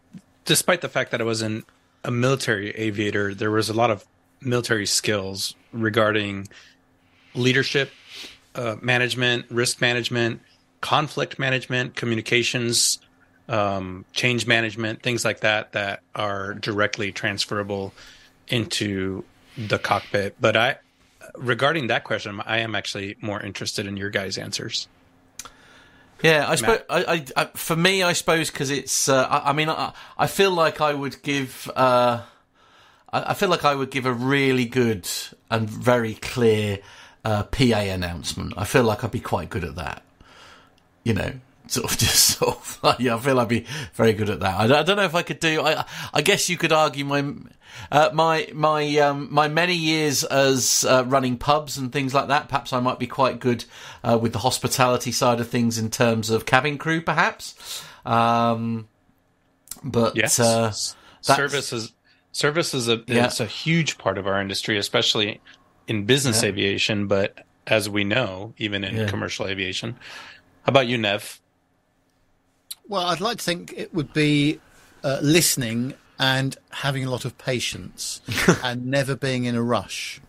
despite 0.46 0.80
the 0.80 0.88
fact 0.88 1.10
that 1.10 1.20
I 1.20 1.24
was 1.24 1.42
an, 1.42 1.64
a 2.02 2.10
military 2.10 2.70
aviator, 2.70 3.34
there 3.34 3.50
was 3.50 3.68
a 3.68 3.74
lot 3.74 3.90
of 3.90 4.06
military 4.40 4.86
skills 4.86 5.54
regarding 5.70 6.48
leadership, 7.34 7.90
uh, 8.54 8.76
management, 8.80 9.44
risk 9.50 9.82
management, 9.82 10.40
conflict 10.80 11.38
management, 11.38 11.94
communications, 11.94 13.00
um, 13.50 14.06
change 14.12 14.46
management, 14.46 15.02
things 15.02 15.22
like 15.22 15.40
that 15.40 15.72
that 15.72 16.00
are 16.14 16.54
directly 16.54 17.12
transferable 17.12 17.92
into 18.48 19.24
the 19.58 19.78
cockpit. 19.78 20.36
But 20.40 20.56
I, 20.56 20.76
regarding 21.36 21.88
that 21.88 22.04
question, 22.04 22.40
I 22.46 22.60
am 22.60 22.74
actually 22.74 23.16
more 23.20 23.40
interested 23.42 23.86
in 23.86 23.98
your 23.98 24.08
guys' 24.08 24.38
answers. 24.38 24.88
Yeah, 26.22 26.48
I 26.48 26.54
suppose. 26.54 26.80
I, 26.88 27.24
I, 27.36 27.44
for 27.54 27.76
me, 27.76 28.02
I 28.02 28.12
suppose 28.12 28.50
because 28.50 28.70
it's. 28.70 29.08
Uh, 29.08 29.26
I, 29.28 29.50
I, 29.50 29.52
mean, 29.52 29.68
I, 29.68 29.92
I 30.16 30.26
feel 30.26 30.50
like 30.50 30.80
I 30.80 30.94
would 30.94 31.22
give. 31.22 31.70
Uh, 31.76 32.22
I, 33.12 33.34
feel 33.34 33.48
like 33.48 33.64
I 33.64 33.74
would 33.74 33.90
give 33.90 34.06
a 34.06 34.12
really 34.12 34.64
good 34.66 35.08
and 35.50 35.68
very 35.68 36.14
clear 36.14 36.80
uh, 37.24 37.44
PA 37.44 37.62
announcement. 37.62 38.54
I 38.56 38.64
feel 38.64 38.84
like 38.84 39.04
I'd 39.04 39.10
be 39.10 39.20
quite 39.20 39.50
good 39.50 39.64
at 39.64 39.76
that. 39.76 40.02
You 41.04 41.14
know, 41.14 41.32
sort 41.68 41.90
of 41.92 41.98
just 41.98 42.38
sort 42.38 42.56
of 42.56 42.78
like, 42.82 42.98
yeah, 43.00 43.16
I 43.16 43.18
feel 43.18 43.38
I'd 43.40 43.48
be 43.48 43.66
very 43.94 44.12
good 44.12 44.30
at 44.30 44.40
that. 44.40 44.58
I, 44.60 44.66
don't- 44.66 44.78
I 44.78 44.82
don't 44.82 44.96
know 44.96 45.04
if 45.04 45.14
I 45.14 45.22
could 45.22 45.40
do. 45.40 45.62
I 45.62 45.84
I 46.14 46.22
guess 46.22 46.48
you 46.48 46.56
could 46.56 46.72
argue 46.72 47.04
my 47.04 47.24
uh, 47.92 48.10
my 48.12 48.48
my 48.54 48.96
um, 48.98 49.28
my 49.30 49.48
many 49.48 49.74
years 49.74 50.24
as 50.24 50.84
uh, 50.88 51.04
running 51.06 51.36
pubs 51.38 51.76
and 51.78 51.92
things 51.92 52.14
like 52.14 52.28
that. 52.28 52.48
Perhaps 52.48 52.72
I 52.72 52.80
might 52.80 52.98
be 52.98 53.06
quite 53.06 53.38
good 53.40 53.64
uh, 54.02 54.18
with 54.20 54.32
the 54.32 54.38
hospitality 54.40 55.12
side 55.12 55.40
of 55.40 55.48
things 55.48 55.78
in 55.78 55.90
terms 55.90 56.30
of 56.30 56.46
cabin 56.46 56.78
crew, 56.78 57.00
perhaps. 57.02 57.82
Um, 58.04 58.88
but 59.82 60.16
Yes, 60.16 60.38
uh, 60.40 60.72
service 61.20 61.72
is 61.72 61.92
service 62.32 62.72
is 62.74 62.88
a 62.88 63.02
Yeah. 63.06 63.26
it's 63.26 63.40
a 63.40 63.46
huge 63.46 63.98
part 63.98 64.18
of 64.18 64.26
our 64.26 64.40
industry, 64.40 64.78
especially 64.78 65.40
in 65.86 66.04
business 66.04 66.42
Yeah. 66.42 66.48
aviation. 66.50 67.06
But 67.08 67.44
as 67.66 67.88
we 67.90 68.04
know, 68.04 68.54
even 68.58 68.84
in 68.84 68.96
Yeah. 68.96 69.06
commercial 69.08 69.46
aviation. 69.46 69.92
How 70.62 70.70
about 70.70 70.86
you, 70.86 70.98
Nev? 70.98 71.40
Well, 72.88 73.02
I'd 73.06 73.20
like 73.20 73.38
to 73.38 73.44
think 73.44 73.74
it 73.76 73.92
would 73.92 74.12
be 74.12 74.60
uh, 75.02 75.18
listening 75.20 75.94
and 76.18 76.56
having 76.70 77.04
a 77.04 77.10
lot 77.10 77.24
of 77.24 77.36
patience 77.36 78.20
and 78.62 78.86
never 78.86 79.16
being 79.16 79.44
in 79.44 79.56
a 79.56 79.62
rush. 79.62 80.20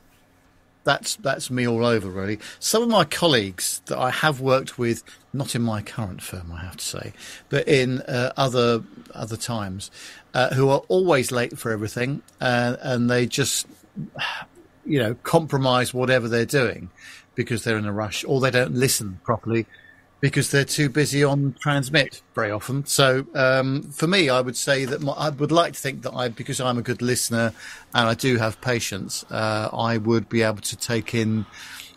That's 0.84 1.18
that's 1.18 1.52
me 1.52 1.68
all 1.68 1.86
over, 1.86 2.10
really. 2.10 2.40
Some 2.60 2.82
of 2.82 2.90
my 2.90 3.04
colleagues 3.04 3.82
that 3.88 3.98
I 3.98 4.10
have 4.10 4.40
worked 4.40 4.80
with, 4.80 5.04
not 5.34 5.54
in 5.54 5.62
my 5.62 5.82
current 5.82 6.22
firm, 6.22 6.52
I 6.52 6.62
have 6.62 6.78
to 6.78 6.86
say, 6.86 7.14
but 7.50 7.68
in 7.68 8.02
uh, 8.04 8.32
other 8.38 8.84
other 9.14 9.38
times, 9.38 9.92
uh, 10.34 10.54
who 10.56 10.70
are 10.70 10.80
always 10.88 11.32
late 11.32 11.58
for 11.60 11.72
everything, 11.72 12.22
uh, 12.40 12.78
and 12.82 13.10
they 13.10 13.26
just, 13.26 13.68
you 14.86 15.00
know, 15.00 15.14
compromise 15.24 15.94
whatever 15.94 16.30
they're 16.30 16.46
doing 16.46 16.90
because 17.36 17.66
they're 17.66 17.78
in 17.78 17.86
a 17.86 17.94
rush, 17.94 18.24
or 18.24 18.40
they 18.40 18.50
don't 18.50 18.74
listen 18.74 19.20
properly 19.24 19.68
because 20.20 20.50
they're 20.50 20.66
too 20.66 20.90
busy 20.90 21.24
on 21.24 21.56
transmit 21.60 22.22
very 22.34 22.52
often. 22.52 22.86
So 22.86 23.26
um, 23.36 23.84
for 23.84 24.08
me, 24.08 24.30
I 24.30 24.42
would 24.42 24.58
say 24.58 24.86
that 24.86 25.02
my, 25.02 25.14
I 25.14 25.30
would 25.30 25.52
like 25.52 25.74
to 25.74 25.80
think 25.80 26.02
that 26.02 26.14
I, 26.14 26.30
because 26.30 26.60
I'm 26.60 26.78
a 26.78 26.82
good 26.82 27.02
listener 27.02 27.54
and 27.94 28.10
I 28.10 28.14
do 28.14 28.38
have 28.38 28.60
patience, 28.62 29.24
uh, 29.30 29.70
I 29.72 29.98
would 29.98 30.28
be 30.28 30.42
able 30.42 30.62
to 30.62 30.76
take 30.76 31.14
in 31.14 31.46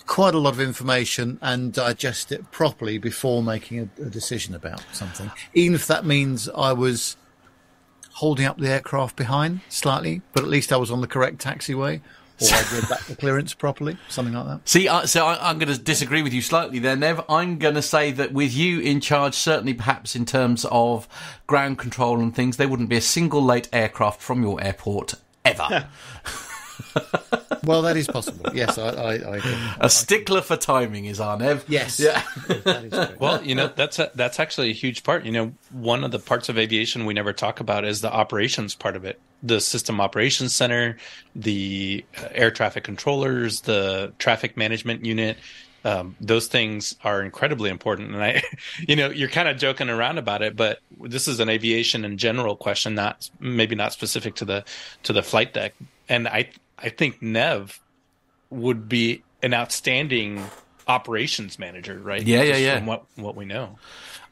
quite 0.06 0.34
a 0.34 0.38
lot 0.38 0.52
of 0.52 0.60
information 0.60 1.38
and 1.40 1.72
digest 1.72 2.32
it 2.32 2.50
properly 2.50 2.98
before 2.98 3.42
making 3.42 3.78
a, 3.78 4.02
a 4.02 4.10
decision 4.10 4.54
about 4.54 4.84
something. 4.92 5.30
Even 5.54 5.74
if 5.74 5.86
that 5.86 6.04
means 6.04 6.48
I 6.48 6.72
was 6.72 7.16
holding 8.14 8.44
up 8.44 8.58
the 8.58 8.68
aircraft 8.68 9.16
behind 9.16 9.60
slightly, 9.68 10.20
but 10.32 10.42
at 10.42 10.50
least 10.50 10.72
I 10.72 10.76
was 10.76 10.90
on 10.90 11.00
the 11.00 11.06
correct 11.06 11.38
taxiway. 11.38 12.02
Or 12.40 12.54
I 12.54 12.64
read 12.72 12.88
back 12.88 13.04
the 13.04 13.16
clearance 13.16 13.54
properly, 13.54 13.96
something 14.08 14.34
like 14.34 14.46
that. 14.46 14.68
See, 14.68 14.88
uh, 14.88 15.06
so 15.06 15.26
I, 15.26 15.50
I'm 15.50 15.58
going 15.58 15.72
to 15.72 15.78
disagree 15.78 16.22
with 16.22 16.32
you 16.32 16.42
slightly 16.42 16.78
there, 16.78 16.96
Nev. 16.96 17.22
I'm 17.28 17.58
going 17.58 17.74
to 17.74 17.82
say 17.82 18.12
that 18.12 18.32
with 18.32 18.52
you 18.52 18.80
in 18.80 19.00
charge, 19.00 19.34
certainly 19.34 19.74
perhaps 19.74 20.16
in 20.16 20.24
terms 20.24 20.64
of 20.70 21.06
ground 21.46 21.78
control 21.78 22.20
and 22.20 22.34
things, 22.34 22.56
there 22.56 22.68
wouldn't 22.68 22.88
be 22.88 22.96
a 22.96 23.02
single 23.02 23.42
late 23.42 23.68
aircraft 23.72 24.22
from 24.22 24.42
your 24.42 24.62
airport 24.62 25.14
ever. 25.44 25.88
Well, 27.64 27.82
that 27.82 27.96
is 27.96 28.06
possible. 28.06 28.46
Yes, 28.54 28.78
I, 28.78 28.88
I, 28.88 29.12
I 29.16 29.36
agree. 29.36 29.54
a 29.80 29.90
stickler 29.90 30.40
for 30.40 30.56
timing 30.56 31.04
is 31.04 31.20
our 31.20 31.36
Nev. 31.36 31.64
Yes. 31.68 32.00
Yeah. 32.00 32.22
that 32.48 32.84
is. 32.84 33.18
Well, 33.18 33.44
you 33.44 33.54
know 33.54 33.68
that's 33.68 33.98
a, 33.98 34.10
that's 34.14 34.40
actually 34.40 34.70
a 34.70 34.74
huge 34.74 35.02
part. 35.02 35.24
You 35.24 35.32
know, 35.32 35.52
one 35.70 36.02
of 36.04 36.10
the 36.10 36.18
parts 36.18 36.48
of 36.48 36.58
aviation 36.58 37.04
we 37.04 37.14
never 37.14 37.32
talk 37.32 37.60
about 37.60 37.84
is 37.84 38.00
the 38.00 38.12
operations 38.12 38.74
part 38.74 38.96
of 38.96 39.04
it. 39.04 39.20
The 39.42 39.60
system 39.60 40.00
operations 40.00 40.54
center, 40.54 40.96
the 41.34 42.04
uh, 42.18 42.28
air 42.32 42.50
traffic 42.50 42.84
controllers, 42.84 43.62
the 43.62 44.12
traffic 44.18 44.56
management 44.56 45.04
unit. 45.04 45.38
Um, 45.82 46.14
those 46.20 46.46
things 46.46 46.94
are 47.04 47.22
incredibly 47.22 47.70
important. 47.70 48.14
And 48.14 48.22
I, 48.22 48.42
you 48.86 48.96
know, 48.96 49.08
you're 49.08 49.30
kind 49.30 49.48
of 49.48 49.56
joking 49.56 49.88
around 49.88 50.18
about 50.18 50.42
it, 50.42 50.56
but 50.56 50.80
this 51.00 51.26
is 51.26 51.40
an 51.40 51.48
aviation 51.48 52.04
in 52.04 52.18
general 52.18 52.54
question, 52.54 52.94
not 52.94 53.30
maybe 53.40 53.74
not 53.74 53.92
specific 53.92 54.34
to 54.36 54.44
the 54.44 54.64
to 55.04 55.12
the 55.12 55.22
flight 55.22 55.54
deck. 55.54 55.74
And 56.08 56.28
I 56.28 56.50
I 56.78 56.90
think 56.90 57.22
Nev 57.22 57.80
would 58.50 58.88
be 58.88 59.22
an 59.42 59.54
outstanding 59.54 60.44
operations 60.86 61.58
manager, 61.58 61.98
right? 61.98 62.22
Yeah, 62.26 62.42
yeah, 62.42 62.56
yeah. 62.56 62.76
From 62.78 62.86
what 62.86 63.04
what 63.16 63.36
we 63.36 63.44
know. 63.44 63.78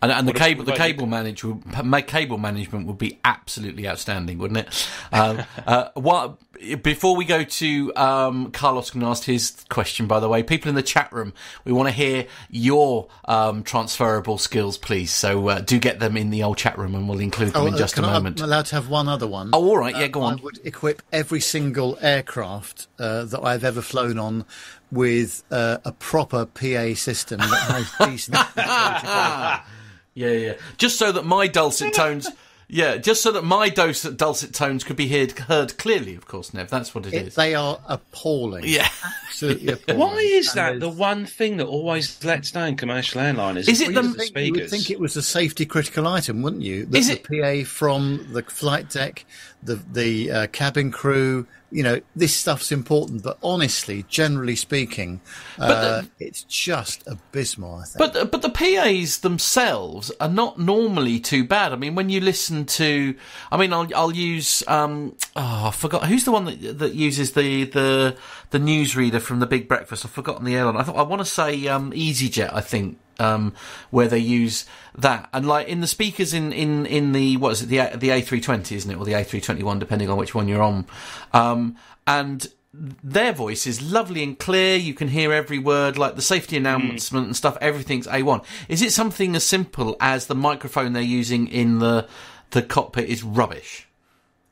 And, 0.01 0.13
and 0.13 0.29
the 0.29 0.33
cable, 0.33 0.65
the 0.65 0.71
what 0.71 0.79
about 0.79 0.87
you? 0.87 0.93
cable 0.93 1.07
management, 1.07 1.85
ma- 1.85 2.01
cable 2.01 2.39
management 2.39 2.87
would 2.87 2.99
be 2.99 3.19
absolutely 3.25 3.89
outstanding, 3.89 4.39
wouldn't 4.39 4.59
it? 4.59 4.89
Um, 5.13 5.43
uh, 5.67 5.89
what 5.95 6.39
before 6.83 7.17
we 7.17 7.25
go 7.25 7.45
to 7.45 7.95
um, 7.97 8.51
Carlos, 8.51 8.91
can 8.91 9.03
ask 9.03 9.25
his 9.25 9.65
question. 9.69 10.07
By 10.07 10.21
the 10.21 10.29
way, 10.29 10.43
people 10.43 10.69
in 10.69 10.75
the 10.75 10.83
chat 10.83 11.13
room, 11.13 11.33
we 11.65 11.73
want 11.73 11.89
to 11.89 11.93
hear 11.93 12.27
your 12.51 13.09
um, 13.27 13.63
transferable 13.63 14.39
skills, 14.39 14.79
please. 14.79 15.11
So 15.13 15.49
uh, 15.49 15.61
do 15.61 15.79
get 15.79 16.01
them 16.01 16.17
in 16.17 16.31
the 16.31 16.43
old 16.43 16.59
chat 16.59 16.79
room, 16.79 16.95
and 16.95 17.09
we'll 17.09 17.21
include 17.21 17.53
them 17.53 17.67
in 17.69 17.75
uh, 17.75 17.79
just 17.79 17.95
a 17.95 17.97
can 17.97 18.05
I- 18.05 18.13
moment. 18.13 18.41
I'm 18.41 18.47
allowed 18.47 18.67
to 18.67 18.77
have 18.77 18.89
one 18.89 19.09
other 19.09 19.27
one. 19.27 19.51
Oh, 19.53 19.69
all 19.69 19.79
right, 19.79 19.97
yeah, 19.97 20.09
go 20.09 20.23
I 20.23 20.33
on. 20.33 20.41
I 20.41 20.43
would 20.43 20.61
equip 20.65 21.03
every 21.13 21.41
single 21.41 21.99
aircraft 22.01 22.89
uh, 22.99 23.25
that 23.25 23.43
I've 23.43 23.65
ever 23.65 23.83
flown 23.83 24.19
on 24.19 24.45
with 24.91 25.45
uh, 25.51 25.79
a 25.85 25.93
proper 25.93 26.47
PA 26.47 26.95
system 26.95 27.39
that 27.39 27.89
has 27.99 28.09
decent. 28.09 28.39
Yeah, 30.19 30.31
yeah. 30.33 30.53
Just 30.79 30.99
so 30.99 31.13
that 31.13 31.25
my 31.25 31.47
dulcet 31.47 31.95
tones. 31.95 32.29
Yeah, 32.71 32.99
just 32.99 33.23
so 33.23 33.33
that 33.33 33.45
my 33.45 33.71
dulcet, 33.71 34.19
dulcet 34.19 34.53
tones 34.53 34.85
could 34.85 34.97
be 34.97 35.09
heard, 35.09 35.31
heard 35.33 35.79
clearly, 35.79 36.15
of 36.15 36.27
course, 36.27 36.53
Nev. 36.53 36.69
That's 36.69 36.95
what 36.95 37.07
it 37.07 37.15
It, 37.15 37.29
is. 37.29 37.35
they 37.35 37.55
are 37.55 37.81
appalling. 37.87 38.65
yeah. 38.67 38.91
Absolutely 39.27 39.73
appalling. 39.73 39.99
Why 40.01 40.17
is 40.19 40.53
that 40.53 40.55
there's- 40.79 40.81
the 40.81 40.91
one 40.91 41.25
thing 41.25 41.57
that 41.57 41.67
always 41.67 42.23
lets 42.23 42.51
down 42.51 42.77
commercial 42.77 43.23
airliners? 43.23 43.71
Is 43.71 43.81
it 43.81 43.87
the- 43.87 43.93
You 43.95 44.03
the 44.03 44.09
would, 44.09 44.19
think, 44.19 44.37
you 44.37 44.53
would 44.53 44.69
think 44.69 44.91
it 44.91 45.01
was 45.01 45.17
a 45.17 45.23
safety 45.23 45.65
critical 45.65 46.07
item, 46.07 46.43
wouldn't 46.43 46.61
you? 46.61 46.85
That 46.85 46.99
Is 46.99 47.09
the 47.09 47.15
it- 47.15 47.65
PA 47.65 47.67
from 47.67 48.27
the 48.35 48.43
flight 48.43 48.91
deck, 48.91 49.25
the 49.63 49.77
the 49.77 50.31
uh, 50.31 50.47
cabin 50.49 50.91
crew. 50.91 51.47
You 51.71 51.83
know, 51.83 52.01
this 52.17 52.35
stuff's 52.35 52.73
important, 52.73 53.23
but 53.23 53.37
honestly, 53.43 54.07
generally 54.09 54.57
speaking, 54.57 55.21
uh, 55.59 56.03
it's 56.19 56.45
just 56.45 57.07
abysmal. 57.07 57.75
I 57.75 57.85
think. 57.85 57.99
But 57.99 58.13
the- 58.15 58.25
but 58.25 58.41
the 58.41 58.49
PAs 58.49 59.19
themselves 59.19 60.11
are 60.19 60.31
not 60.31 60.59
normally 60.59 61.21
too 61.21 61.45
bad. 61.45 61.75
I 61.75 61.77
mean, 61.77 61.95
when 61.95 62.09
you 62.09 62.21
listen 62.21 62.65
to, 62.65 63.15
I 63.53 63.59
mean, 63.59 63.75
I'll 63.75 63.87
I'll 63.95 64.15
use 64.15 64.63
um 64.67 65.15
oh 65.37 65.67
I 65.69 65.71
forgot 65.71 66.07
who's 66.07 66.25
the 66.25 66.33
one 66.33 66.47
that 66.47 66.79
that 66.79 66.95
uses 66.95 67.33
the 67.33 67.65
the 67.65 68.17
the 68.49 68.59
newsreader 68.59 69.21
from 69.21 69.41
the 69.41 69.47
Big 69.47 69.69
Breakfast. 69.69 70.07
I've 70.07 70.11
forgotten 70.11 70.47
the 70.47 70.57
airline. 70.57 70.79
I 70.79 70.85
thought 70.85 70.97
I 70.97 71.03
want 71.03 71.21
to 71.21 71.27
say 71.27 71.69
um 71.69 71.93
EasyJet. 71.93 72.55
I 72.55 72.63
think 72.63 72.99
um 73.19 73.53
where 73.91 74.09
they 74.09 74.19
use 74.19 74.65
that 74.97 75.29
and 75.33 75.47
like 75.47 75.69
in 75.69 75.81
the 75.81 75.87
speakers 75.87 76.33
in 76.33 76.53
in 76.53 76.87
in 76.87 77.13
the 77.13 77.37
what 77.37 77.53
is 77.53 77.63
it 77.63 77.67
the 77.67 77.99
the 77.99 78.09
A320 78.09 78.73
isn't 78.73 78.91
it 78.91 78.97
or 78.97 79.05
the 79.05 79.13
A321 79.13 79.79
depending 79.79 80.09
on 80.11 80.17
which 80.17 80.35
one 80.35 80.49
you're 80.49 80.63
on 80.63 80.87
um 81.33 81.77
and 82.07 82.49
their 82.73 83.33
voice 83.33 83.67
is 83.67 83.81
lovely 83.81 84.23
and 84.23 84.39
clear. 84.39 84.77
You 84.77 84.95
can 84.95 85.09
hear 85.09 85.33
every 85.33 85.59
word, 85.59 85.99
like 85.99 86.17
the 86.17 86.23
safety 86.23 86.57
announcement 86.57 87.27
and 87.27 87.37
stuff. 87.37 87.57
Everything's 87.61 88.07
A1. 88.07 88.45
Is 88.69 88.83
it 88.83 88.93
something 88.93 89.35
as 89.35 89.45
simple 89.45 89.97
as 90.01 90.27
the 90.27 90.35
microphone 90.35 90.93
they're 90.93 91.03
using 91.03 91.49
in 91.49 91.79
the 91.79 92.07
the 92.51 92.63
cockpit 92.63 93.09
is 93.09 93.23
rubbish? 93.23 93.89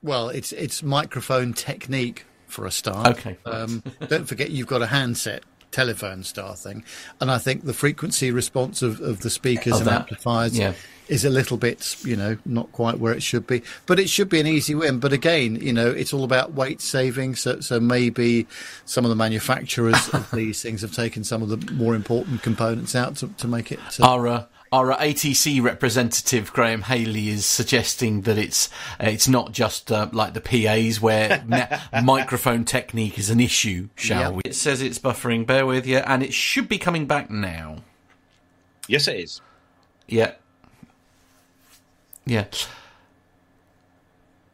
Well, 0.02 0.28
it's 0.28 0.52
it's 0.52 0.82
microphone 0.82 1.52
technique 1.52 2.24
for 2.47 2.66
a 2.66 2.70
start. 2.70 3.09
Okay. 3.18 3.36
Um, 3.44 3.82
don't 4.09 4.26
forget 4.26 4.51
you've 4.51 4.66
got 4.66 4.82
a 4.82 4.86
handset 4.86 5.44
telephone 5.70 6.22
star 6.22 6.56
thing, 6.56 6.84
and 7.20 7.30
I 7.30 7.38
think 7.38 7.64
the 7.64 7.74
frequency 7.74 8.30
response 8.30 8.82
of, 8.82 9.01
of 9.01 9.20
the 9.20 9.30
speakers 9.30 9.74
Of 9.74 9.80
and 9.80 9.88
that, 9.88 10.01
amplifiers 10.02 10.59
yeah. 10.59 10.74
is 11.09 11.24
a 11.24 11.30
little 11.30 11.56
bit, 11.56 11.97
you 12.05 12.16
know, 12.16 12.36
not 12.44 12.72
quite 12.72 12.98
where 12.98 13.12
it 13.12 13.22
should 13.22 13.47
be. 13.47 13.62
But 13.86 13.98
it 13.98 14.09
should 14.09 14.28
be 14.28 14.40
an 14.40 14.47
easy 14.47 14.74
win. 14.74 14.98
But 14.98 15.12
again, 15.12 15.56
you 15.56 15.72
know, 15.72 15.90
it's 15.90 16.12
all 16.12 16.24
about 16.24 16.55
weight 16.55 16.80
saving. 16.80 17.36
So 17.36 17.60
so 17.60 17.80
maybe 17.80 18.47
some 18.84 19.05
of 19.05 19.09
the 19.09 19.16
manufacturers 19.16 20.09
of 20.10 20.30
these 20.34 20.62
things 20.62 20.82
have 20.82 20.93
taken 20.93 21.24
some 21.24 21.43
of 21.43 21.48
the 21.48 21.72
more 21.72 21.94
important 21.94 22.43
components 22.43 22.94
out 22.94 23.16
to, 23.16 23.28
to 23.28 23.48
make 23.48 23.72
it. 23.72 23.80
Our 24.01 24.28
uh, 24.28 24.44
our 24.77 24.94
ATC 24.98 25.62
representative 25.62 26.53
Graham 26.53 26.82
Haley 26.82 27.28
is 27.31 27.47
suggesting 27.47 28.23
that 28.23 28.36
it's 28.36 28.69
uh, 29.01 29.07
it's 29.07 29.27
not 29.27 29.53
just 29.53 29.90
uh, 29.90 30.09
like 30.12 30.35
the 30.35 30.40
PAs 30.40 31.01
where 31.01 31.43
ma- 31.48 31.66
microphone 32.03 32.65
technique 32.65 33.19
is 33.19 33.31
an 33.31 33.40
issue. 33.40 33.89
Shall 33.97 34.20
Yeah. 34.20 34.31
we? 34.31 34.43
It 34.44 34.55
says 34.55 34.82
it's 34.82 34.98
buffering. 34.98 35.47
Bear 35.47 35.65
with 35.65 35.86
you, 35.86 35.98
and 35.98 36.23
it 36.23 36.35
should 36.35 36.69
be 36.69 36.77
coming 36.78 37.07
back 37.07 37.31
now. 37.31 37.78
Yes, 38.86 39.09
it 39.09 39.16
is. 39.16 39.40
Yeah. 40.07 40.32
Yeah. 42.27 42.44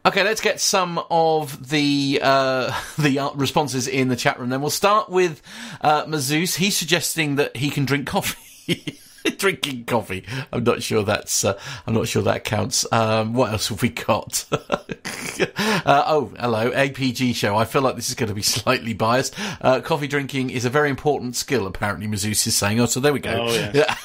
Okay, 0.05 0.23
let's 0.23 0.41
get 0.41 0.59
some 0.61 1.01
of 1.09 1.69
the 1.69 2.19
uh, 2.21 2.73
the 2.97 3.19
uh, 3.19 3.31
responses 3.33 3.87
in 3.89 4.07
the 4.07 4.15
chat 4.15 4.39
room. 4.39 4.49
Then 4.49 4.61
we'll 4.61 4.69
start 4.69 5.09
with 5.09 5.41
uh, 5.81 6.05
Mazouz. 6.05 6.55
He's 6.55 6.77
suggesting 6.77 7.35
that 7.35 7.57
he 7.57 7.69
can 7.69 7.83
drink 7.85 8.07
coffee. 8.07 8.99
drinking 9.37 9.85
coffee. 9.85 10.25
I'm 10.51 10.63
not 10.63 10.83
sure 10.83 11.03
that's. 11.03 11.45
Uh, 11.45 11.57
I'm 11.87 11.93
not 11.93 12.07
sure 12.07 12.23
that 12.23 12.43
counts. 12.43 12.85
Um, 12.91 13.33
what 13.33 13.51
else 13.51 13.69
have 13.69 13.81
we 13.81 13.89
got? 13.89 14.45
uh, 14.51 16.03
oh, 16.07 16.31
hello, 16.39 16.71
APG 16.71 17.35
show. 17.35 17.55
I 17.55 17.65
feel 17.65 17.81
like 17.81 17.95
this 17.95 18.09
is 18.09 18.15
going 18.15 18.29
to 18.29 18.35
be 18.35 18.41
slightly 18.41 18.93
biased. 18.93 19.35
Uh, 19.61 19.81
coffee 19.81 20.07
drinking 20.07 20.49
is 20.49 20.65
a 20.65 20.69
very 20.69 20.89
important 20.89 21.35
skill. 21.35 21.67
Apparently, 21.67 22.07
Mazus 22.07 22.45
is 22.47 22.55
saying. 22.55 22.79
Oh, 22.79 22.85
so 22.85 22.99
there 22.99 23.13
we 23.13 23.19
go. 23.19 23.47
Oh, 23.47 23.53
yes. 23.53 23.73
Yeah. 23.73 23.95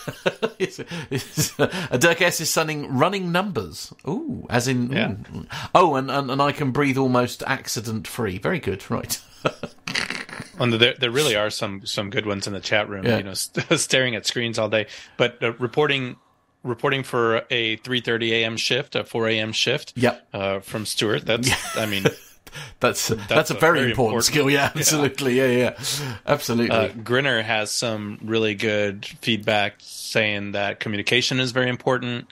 it's, 0.58 0.80
it's, 1.10 1.56
Dirk 1.98 2.22
S 2.22 2.40
is 2.40 2.50
sending 2.50 2.96
running 2.96 3.32
numbers. 3.32 3.92
Ooh, 4.06 4.46
as 4.50 4.68
in. 4.68 4.92
Yeah. 4.92 5.12
ooh. 5.34 5.46
Oh, 5.74 5.94
and, 5.96 6.10
and 6.10 6.30
and 6.30 6.42
I 6.42 6.52
can 6.52 6.70
breathe 6.70 6.98
almost 6.98 7.42
accident 7.46 8.06
free. 8.06 8.38
Very 8.38 8.60
good. 8.60 8.88
Right. 8.90 9.20
And 10.60 10.72
there, 10.72 10.94
there 10.98 11.10
really 11.10 11.36
are 11.36 11.50
some 11.50 11.86
some 11.86 12.10
good 12.10 12.26
ones 12.26 12.46
in 12.46 12.52
the 12.52 12.60
chat 12.60 12.88
room. 12.88 13.04
Yeah. 13.06 13.18
You 13.18 13.24
know, 13.24 13.34
st- 13.34 13.78
staring 13.80 14.16
at 14.16 14.26
screens 14.26 14.58
all 14.58 14.68
day, 14.68 14.86
but 15.16 15.42
uh, 15.42 15.52
reporting 15.54 16.16
reporting 16.64 17.02
for 17.04 17.42
a 17.50 17.76
3:30 17.78 18.30
a.m. 18.30 18.56
shift, 18.56 18.96
a 18.96 19.04
4 19.04 19.28
a.m. 19.28 19.52
shift. 19.52 19.92
Yep. 19.96 20.28
Uh, 20.32 20.60
from 20.60 20.84
Stuart. 20.84 21.24
That's 21.26 21.76
I 21.76 21.86
mean, 21.86 22.04
That's 22.80 23.08
that's, 23.08 23.50
a, 23.50 23.54
very, 23.54 23.90
important, 23.90 23.98
important- 23.98 24.24
skill. 24.24 24.50
Yeah, 24.50 24.70
absolutely. 24.74 25.36
Yeah, 25.36 25.46
yeah, 25.46 26.14
absolutely. 26.26 26.70
uh, 26.70 26.88
Grinner 27.04 27.42
has 27.42 27.70
some 27.70 28.18
really 28.22 28.54
good 28.54 29.04
feedback 29.04 29.76
saying 29.78 30.52
that 30.52 30.80
communication 30.80 31.40
is 31.40 31.52
very 31.52 31.68
important. 31.68 32.26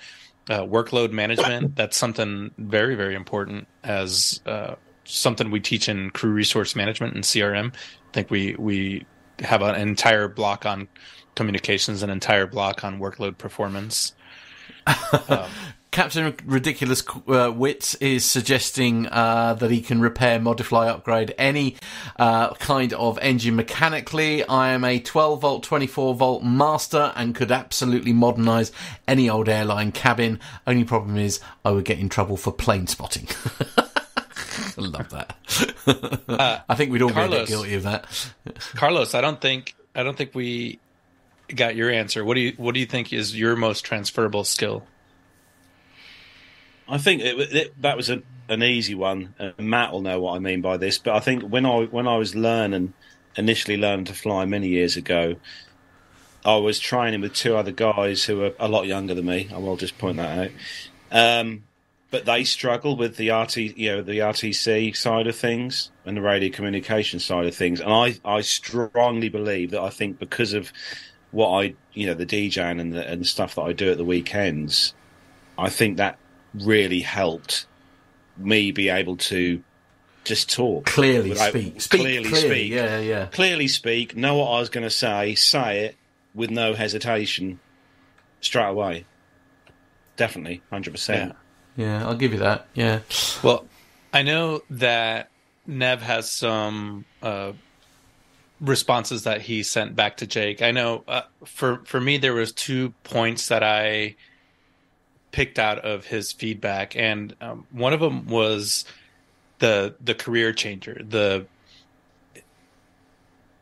Uh, 0.49 0.61
workload 0.61 1.11
management 1.11 1.75
that's 1.75 1.97
something 1.97 2.53
very 2.57 2.95
very 2.95 3.17
important 3.17 3.67
as 3.83 4.41
uh, 4.47 4.77
something 5.05 5.51
we 5.51 5.59
teach 5.59 5.89
in 5.89 6.11
crew 6.11 6.31
resource 6.31 6.77
management 6.77 7.15
and 7.15 7.25
CRM. 7.25 7.75
Think 8.13 8.31
we 8.31 8.55
we 8.59 9.07
have 9.41 9.63
an 9.63 9.75
entire 9.75 10.29
block 10.29 10.65
on 10.67 10.89
communications, 11.35 12.03
an 12.03 12.11
entire 12.11 12.47
block 12.47 12.85
on 12.85 12.99
workload 12.99 13.39
performance. 13.39 14.15
Captain 15.97 16.35
Ridiculous 16.45 17.03
uh, 17.27 17.51
Wit 17.57 17.95
is 18.03 18.23
suggesting 18.23 19.07
uh, 19.07 19.55
that 19.55 19.71
he 19.71 19.81
can 19.81 20.03
repair, 20.03 20.39
modify, 20.39 20.91
upgrade 20.91 21.35
any 21.39 21.77
uh, 22.19 22.53
kind 22.57 22.93
of 22.93 23.19
engine 23.23 23.57
mechanically. 23.57 24.45
I 24.45 24.73
am 24.73 24.85
a 24.85 25.01
12 25.01 25.41
volt, 25.41 25.63
24 25.63 26.15
volt 26.15 26.45
master 26.45 27.15
and 27.17 27.35
could 27.35 27.51
absolutely 27.51 28.13
modernise 28.13 28.73
any 29.09 29.31
old 29.31 29.49
airline 29.49 29.91
cabin. 29.91 30.39
Only 30.67 30.85
problem 30.85 31.17
is 31.17 31.41
I 31.65 31.71
would 31.71 31.87
get 31.87 31.99
in 31.99 32.11
trouble 32.11 32.37
for 32.37 32.53
plane 32.53 32.89
spotting. 32.89 33.29
I 34.59 34.73
love 34.81 35.11
that. 35.11 36.65
I 36.69 36.75
think 36.75 36.93
we'd 36.93 37.03
all 37.03 37.13
be 37.13 37.21
a 37.21 37.29
bit 37.29 37.49
guilty 37.49 37.75
of 37.75 37.85
that. 37.85 38.07
Carlos, 38.75 39.15
I 39.15 39.21
don't 39.21 39.41
think 39.41 39.75
I 39.95 40.03
don't 40.03 40.17
think 40.17 40.35
we 40.35 40.79
got 41.55 41.77
your 41.77 41.91
answer. 41.91 42.25
What 42.25 42.35
do 42.35 42.41
you 42.41 42.53
what 42.57 42.75
do 42.75 42.81
you 42.81 42.87
think 42.87 43.13
is 43.13 43.39
your 43.39 43.57
most 43.57 43.85
transferable 43.85 44.45
skill? 44.45 44.85
I 46.89 46.99
think 46.99 47.23
it, 47.23 47.39
it, 47.53 47.83
that 47.83 47.97
was 47.97 48.11
a, 48.11 48.23
an 48.49 48.63
easy 48.63 48.95
one. 48.95 49.35
Uh, 49.41 49.51
Matt 49.59 49.93
will 49.93 50.03
know 50.03 50.21
what 50.21 50.37
I 50.37 50.39
mean 50.39 50.61
by 50.61 50.77
this, 50.77 50.99
but 50.99 51.15
I 51.15 51.21
think 51.21 51.43
when 51.43 51.67
I 51.67 51.85
when 51.85 52.07
I 52.07 52.17
was 52.17 52.35
learning, 52.35 52.95
initially 53.37 53.77
learning 53.77 54.07
to 54.07 54.15
fly 54.15 54.45
many 54.45 54.69
years 54.69 54.97
ago, 54.97 55.37
I 56.45 56.57
was 56.57 56.79
training 56.79 57.23
with 57.23 57.35
two 57.35 57.57
other 57.57 57.73
guys 57.73 58.25
who 58.25 58.39
were 58.39 58.55
a 58.61 58.69
lot 58.69 58.87
younger 58.87 59.15
than 59.15 59.27
me. 59.27 59.49
I 59.53 59.59
will 59.59 59.77
just 59.77 59.99
point 59.99 60.19
that 60.19 60.39
out. 60.39 60.51
Um, 61.11 61.65
but 62.11 62.25
they 62.25 62.45
struggle 62.45 62.97
with 62.97 63.17
the 63.17 63.31
RT, 63.31 63.57
you 63.57 63.89
know, 63.91 64.03
the 64.03 64.19
RTC 64.21 64.97
side 64.97 65.27
of 65.27 65.35
things 65.37 65.91
and 66.05 66.17
the 66.17 66.21
radio 66.21 66.51
communication 66.55 67.19
side 67.21 67.47
of 67.47 67.55
things. 67.55 67.81
And 67.81 67.93
I, 67.93 68.17
I 68.25 68.41
strongly 68.43 69.29
believe 69.29 69.73
that 69.73 69.81
I 69.81 69.91
think 69.91 70.19
because 70.19 70.53
of 70.53 70.73
what 71.33 71.49
I, 71.51 71.75
you 71.95 72.07
know, 72.07 72.15
the 72.15 72.25
DJing 72.27 72.81
and 72.81 72.93
the 72.93 73.07
and 73.07 73.27
stuff 73.27 73.57
that 73.57 73.63
I 73.63 73.73
do 73.73 73.91
at 73.91 73.99
the 73.99 74.05
weekends, 74.05 74.95
I 75.59 75.69
think 75.69 75.97
that 75.97 76.19
really 76.55 77.01
helped 77.01 77.67
me 78.37 78.71
be 78.71 78.89
able 78.89 79.17
to 79.17 79.63
just 80.25 80.53
talk 80.53 80.87
Clearly 80.87 81.31
without- 81.31 81.51
speak. 81.51 81.81
Speak 81.81 82.01
clearly 82.01 82.29
clearly. 82.29 82.49
speak, 82.49 82.73
Yeah, 82.73 82.99
yeah. 83.01 83.27
clearly 83.27 83.69
speak, 83.69 84.17
know 84.17 84.37
what 84.37 84.51
I 84.51 84.61
was 84.61 84.69
going 84.69 84.85
to 84.85 84.91
say, 84.91 85.35
say 85.35 85.87
it 85.87 85.97
with 86.35 86.51
no 86.51 86.75
hesitation, 86.75 87.59
straight 88.41 88.69
away. 88.69 89.05
Definitely, 90.17 90.63
hundred 90.71 90.93
percent. 90.93 91.35
Yeah, 91.77 92.07
I'll 92.07 92.17
give 92.17 92.33
you 92.33 92.39
that. 92.41 92.67
Yeah. 92.75 93.01
Well, 93.43 93.67
I 94.13 94.23
know 94.23 94.63
that 94.71 95.31
Nev 95.67 96.01
has 96.03 96.31
some 96.31 97.05
uh, 97.23 97.53
responses 98.61 99.25
that 99.25 99.43
he 99.43 99.63
sent 99.63 99.95
back 99.95 100.17
to 100.19 100.27
Jake. 100.27 100.63
I 100.63 100.71
know 100.71 101.05
uh, 101.07 101.23
for 101.45 101.83
for 101.85 102.01
me 102.01 102.17
there 102.19 102.35
was 102.35 102.53
two 102.53 102.95
points 103.05 103.49
that 103.49 103.63
I 103.63 104.17
picked 105.33 105.59
out 105.59 105.79
of 105.81 106.07
his 106.07 106.33
feedback, 106.33 106.97
and 106.97 107.35
um, 107.41 107.67
one 107.71 107.93
of 107.93 108.01
them 108.01 108.27
was 108.27 108.85
the 109.59 109.95
the 110.03 110.15
career 110.15 110.53
changer, 110.53 111.01
the 111.07 111.47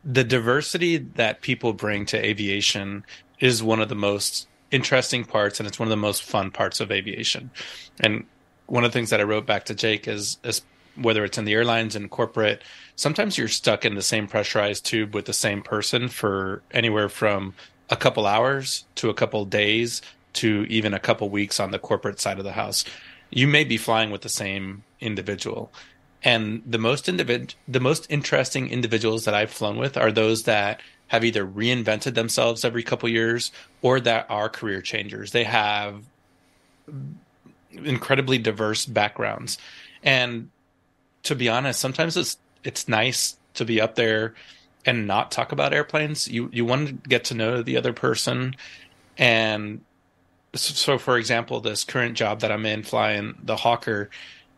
the 0.03 0.23
diversity 0.23 0.97
that 0.97 1.41
people 1.41 1.73
bring 1.73 2.05
to 2.05 2.23
aviation 2.23 3.03
is 3.39 3.63
one 3.63 3.81
of 3.81 3.89
the 3.89 3.95
most 3.95 4.47
interesting 4.75 5.23
parts 5.23 5.59
and 5.59 5.67
it's 5.67 5.79
one 5.79 5.87
of 5.87 5.91
the 5.91 5.97
most 5.97 6.21
fun 6.23 6.51
parts 6.51 6.81
of 6.81 6.91
aviation. 6.91 7.49
And 8.01 8.25
one 8.67 8.83
of 8.83 8.91
the 8.91 8.93
things 8.93 9.09
that 9.09 9.21
I 9.21 9.23
wrote 9.23 9.45
back 9.45 9.65
to 9.65 9.73
Jake 9.73 10.07
is, 10.07 10.37
is 10.43 10.61
whether 10.95 11.23
it's 11.23 11.37
in 11.37 11.45
the 11.45 11.53
airlines 11.53 11.95
and 11.95 12.09
corporate, 12.11 12.61
sometimes 12.95 13.37
you're 13.37 13.47
stuck 13.47 13.85
in 13.85 13.95
the 13.95 14.01
same 14.01 14.27
pressurized 14.27 14.85
tube 14.85 15.15
with 15.15 15.25
the 15.25 15.33
same 15.33 15.61
person 15.61 16.09
for 16.09 16.61
anywhere 16.71 17.09
from 17.09 17.53
a 17.89 17.95
couple 17.95 18.27
hours 18.27 18.85
to 18.95 19.09
a 19.09 19.13
couple 19.13 19.45
days 19.45 20.01
to 20.33 20.65
even 20.69 20.93
a 20.93 20.99
couple 20.99 21.29
weeks 21.29 21.59
on 21.59 21.71
the 21.71 21.79
corporate 21.79 22.19
side 22.19 22.37
of 22.37 22.43
the 22.43 22.51
house. 22.51 22.83
You 23.29 23.47
may 23.47 23.63
be 23.63 23.77
flying 23.77 24.11
with 24.11 24.21
the 24.21 24.29
same 24.29 24.83
individual. 24.99 25.71
And 26.21 26.63
the 26.65 26.79
most 26.79 27.05
individ- 27.05 27.55
the 27.67 27.79
most 27.79 28.07
interesting 28.09 28.69
individuals 28.69 29.25
that 29.25 29.33
I've 29.33 29.51
flown 29.51 29.77
with 29.77 29.95
are 29.95 30.11
those 30.11 30.43
that 30.43 30.81
have 31.07 31.23
either 31.23 31.45
reinvented 31.45 32.15
themselves 32.15 32.65
every 32.65 32.83
couple 32.83 33.07
years 33.09 33.51
or 33.81 33.99
that 33.99 34.25
are 34.29 34.49
career 34.49 34.81
changers. 34.81 35.31
They 35.31 35.43
have 35.43 36.03
incredibly 37.71 38.37
diverse 38.37 38.85
backgrounds. 38.85 39.57
And 40.03 40.49
to 41.23 41.35
be 41.35 41.49
honest, 41.49 41.79
sometimes 41.79 42.17
it's 42.17 42.37
it's 42.63 42.87
nice 42.87 43.37
to 43.55 43.65
be 43.65 43.79
up 43.79 43.95
there 43.95 44.33
and 44.85 45.07
not 45.07 45.31
talk 45.31 45.51
about 45.51 45.73
airplanes. 45.73 46.27
You 46.27 46.49
you 46.51 46.65
want 46.65 46.87
to 46.87 46.93
get 47.09 47.25
to 47.25 47.33
know 47.33 47.61
the 47.61 47.77
other 47.77 47.93
person 47.93 48.55
and 49.17 49.81
so 50.55 50.97
for 50.97 51.17
example, 51.17 51.59
this 51.59 51.83
current 51.83 52.15
job 52.15 52.39
that 52.39 52.51
I'm 52.51 52.65
in 52.65 52.83
flying 52.83 53.35
the 53.43 53.57
Hawker, 53.57 54.09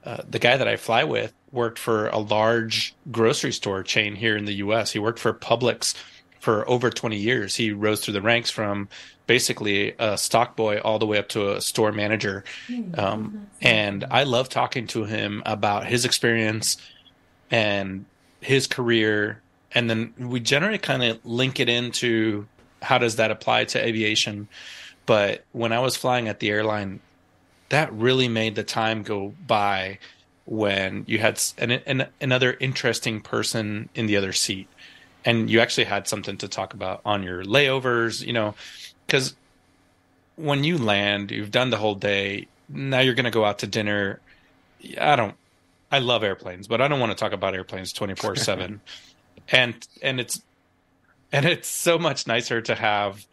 uh, 0.04 0.18
the 0.30 0.40
guy 0.40 0.58
that 0.58 0.68
I 0.68 0.76
fly 0.76 1.04
with 1.04 1.34
worked 1.52 1.80
for 1.80 2.08
a 2.10 2.20
large 2.20 2.96
grocery 3.12 3.52
store 3.52 3.84
chain 3.84 4.16
here 4.16 4.38
in 4.38 4.46
the 4.46 4.56
US. 4.56 4.92
He 4.92 5.00
worked 5.00 5.20
for 5.20 5.34
Publix 5.34 5.96
for 6.40 6.68
over 6.70 6.90
20 6.90 7.18
years. 7.18 7.56
He 7.56 7.72
rose 7.72 8.02
through 8.02 8.14
the 8.14 8.22
ranks 8.22 8.50
from 8.50 8.90
basically 9.26 9.94
a 10.00 10.18
stock 10.18 10.56
boy 10.56 10.80
all 10.80 11.00
the 11.00 11.06
way 11.06 11.18
up 11.18 11.30
to 11.30 11.56
a 11.56 11.62
store 11.62 11.92
manager. 11.92 12.44
Um, 12.98 13.48
and 13.62 14.06
I 14.10 14.24
love 14.24 14.50
talking 14.50 14.88
to 14.88 15.04
him 15.04 15.44
about 15.46 15.86
his 15.86 16.06
experience 16.06 16.78
and 17.52 18.06
his 18.42 18.68
career. 18.68 19.42
And 19.74 19.90
then 19.90 20.14
we 20.18 20.40
generally 20.40 20.78
kind 20.78 21.04
of 21.04 21.26
link 21.26 21.60
it 21.60 21.70
into 21.70 22.48
how 22.82 22.98
does 22.98 23.18
that 23.18 23.32
apply 23.32 23.66
to 23.66 23.86
aviation. 23.86 24.48
But 25.06 25.44
when 25.52 25.74
I 25.74 25.80
was 25.80 25.98
flying 25.98 26.28
at 26.28 26.40
the 26.40 26.50
airline, 26.50 27.02
that 27.70 27.92
really 27.92 28.30
made 28.30 28.56
the 28.56 28.64
time 28.64 29.04
go 29.04 29.34
by 29.46 30.00
when 30.46 31.04
you 31.08 31.20
had 31.20 31.42
an, 31.58 31.72
an, 31.72 32.08
another 32.22 32.56
interesting 32.62 33.20
person 33.20 33.90
in 33.94 34.06
the 34.06 34.16
other 34.16 34.32
seat 34.32 34.70
and 35.28 35.50
you 35.50 35.60
actually 35.60 35.84
had 35.84 36.08
something 36.08 36.38
to 36.38 36.48
talk 36.48 36.74
about 36.74 37.02
on 37.06 37.22
your 37.22 37.44
layovers, 37.44 38.26
you 38.26 38.32
know, 38.32 38.56
because 39.06 39.36
when 40.38 40.64
you 40.64 40.78
land, 40.78 41.32
you've 41.32 41.52
done 41.52 41.70
the 41.70 41.76
whole 41.76 41.96
day. 41.96 42.48
Now 42.70 43.02
you're 43.02 43.14
going 43.14 43.26
to 43.26 43.30
go 43.32 43.44
out 43.44 43.60
to 43.60 43.68
dinner. 43.68 44.22
I 44.98 45.18
don't, 45.18 45.36
I 45.92 46.00
love 46.00 46.24
airplanes, 46.24 46.70
but 46.70 46.80
I 46.80 46.88
don't 46.88 47.02
want 47.02 47.12
to 47.12 47.18
talk 47.18 47.34
about 47.34 47.54
airplanes 47.54 47.92
24 47.94 48.38
seven. 48.38 48.82
And, 49.50 49.88
and 50.02 50.20
it's, 50.20 50.42
and 51.32 51.46
it's 51.46 51.70
so 51.70 51.98
much 51.98 52.28
nicer 52.28 52.60
to 52.60 52.76
have, 52.76 53.26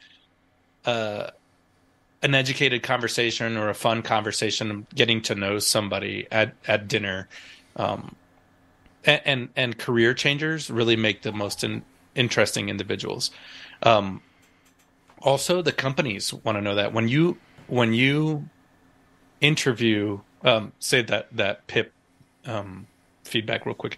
uh, 0.84 1.30
an 2.22 2.36
educated 2.36 2.84
conversation 2.84 3.56
or 3.56 3.68
a 3.68 3.74
fun 3.74 4.00
conversation, 4.02 4.86
getting 4.94 5.22
to 5.22 5.34
know 5.34 5.58
somebody 5.58 6.28
at, 6.30 6.54
at 6.68 6.86
dinner. 6.86 7.28
Um, 7.74 8.14
and, 9.04 9.20
and, 9.24 9.48
and 9.56 9.78
career 9.78 10.14
changers 10.14 10.70
really 10.70 10.96
make 10.96 11.22
the 11.22 11.32
most 11.32 11.64
in, 11.64 11.82
interesting 12.14 12.68
individuals. 12.68 13.30
Um, 13.82 14.22
also, 15.20 15.62
the 15.62 15.72
companies 15.72 16.32
want 16.32 16.56
to 16.56 16.62
know 16.62 16.74
that 16.74 16.92
when 16.92 17.08
you 17.08 17.38
when 17.66 17.94
you 17.94 18.48
interview, 19.40 20.20
um, 20.42 20.72
say 20.78 21.00
that 21.02 21.28
that 21.32 21.66
PIP 21.66 21.92
um, 22.44 22.86
feedback 23.24 23.64
real 23.64 23.74
quick, 23.74 23.96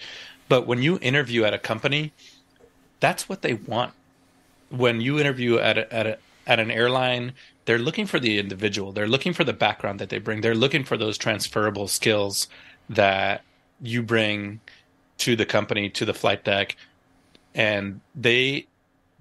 but 0.49 0.66
when 0.66 0.83
you 0.83 0.99
interview 1.03 1.45
at 1.45 1.53
a 1.53 1.59
company, 1.59 2.12
that's 3.01 3.28
what 3.28 3.43
they 3.43 3.55
want. 3.55 3.93
When 4.70 5.01
you 5.01 5.19
interview 5.19 5.59
at 5.59 5.78
a, 5.78 5.93
at 5.93 6.07
a 6.07 6.19
at 6.47 6.61
an 6.61 6.70
airline, 6.70 7.33
they're 7.65 7.78
looking 7.78 8.07
for 8.07 8.20
the 8.20 8.39
individual. 8.39 8.93
They're 8.93 9.09
looking 9.09 9.33
for 9.33 9.43
the 9.43 9.53
background 9.53 9.99
that 9.99 10.11
they 10.11 10.19
bring. 10.19 10.41
They're 10.41 10.55
looking 10.55 10.85
for 10.85 10.97
those 10.97 11.19
transferable 11.19 11.89
skills 11.89 12.47
that 12.89 13.43
you 13.81 14.03
bring 14.03 14.61
to 15.19 15.37
the 15.37 15.47
company, 15.47 15.91
to 15.91 16.05
the 16.05 16.15
flight 16.15 16.45
deck. 16.45 16.77
And 17.55 18.01
they 18.15 18.67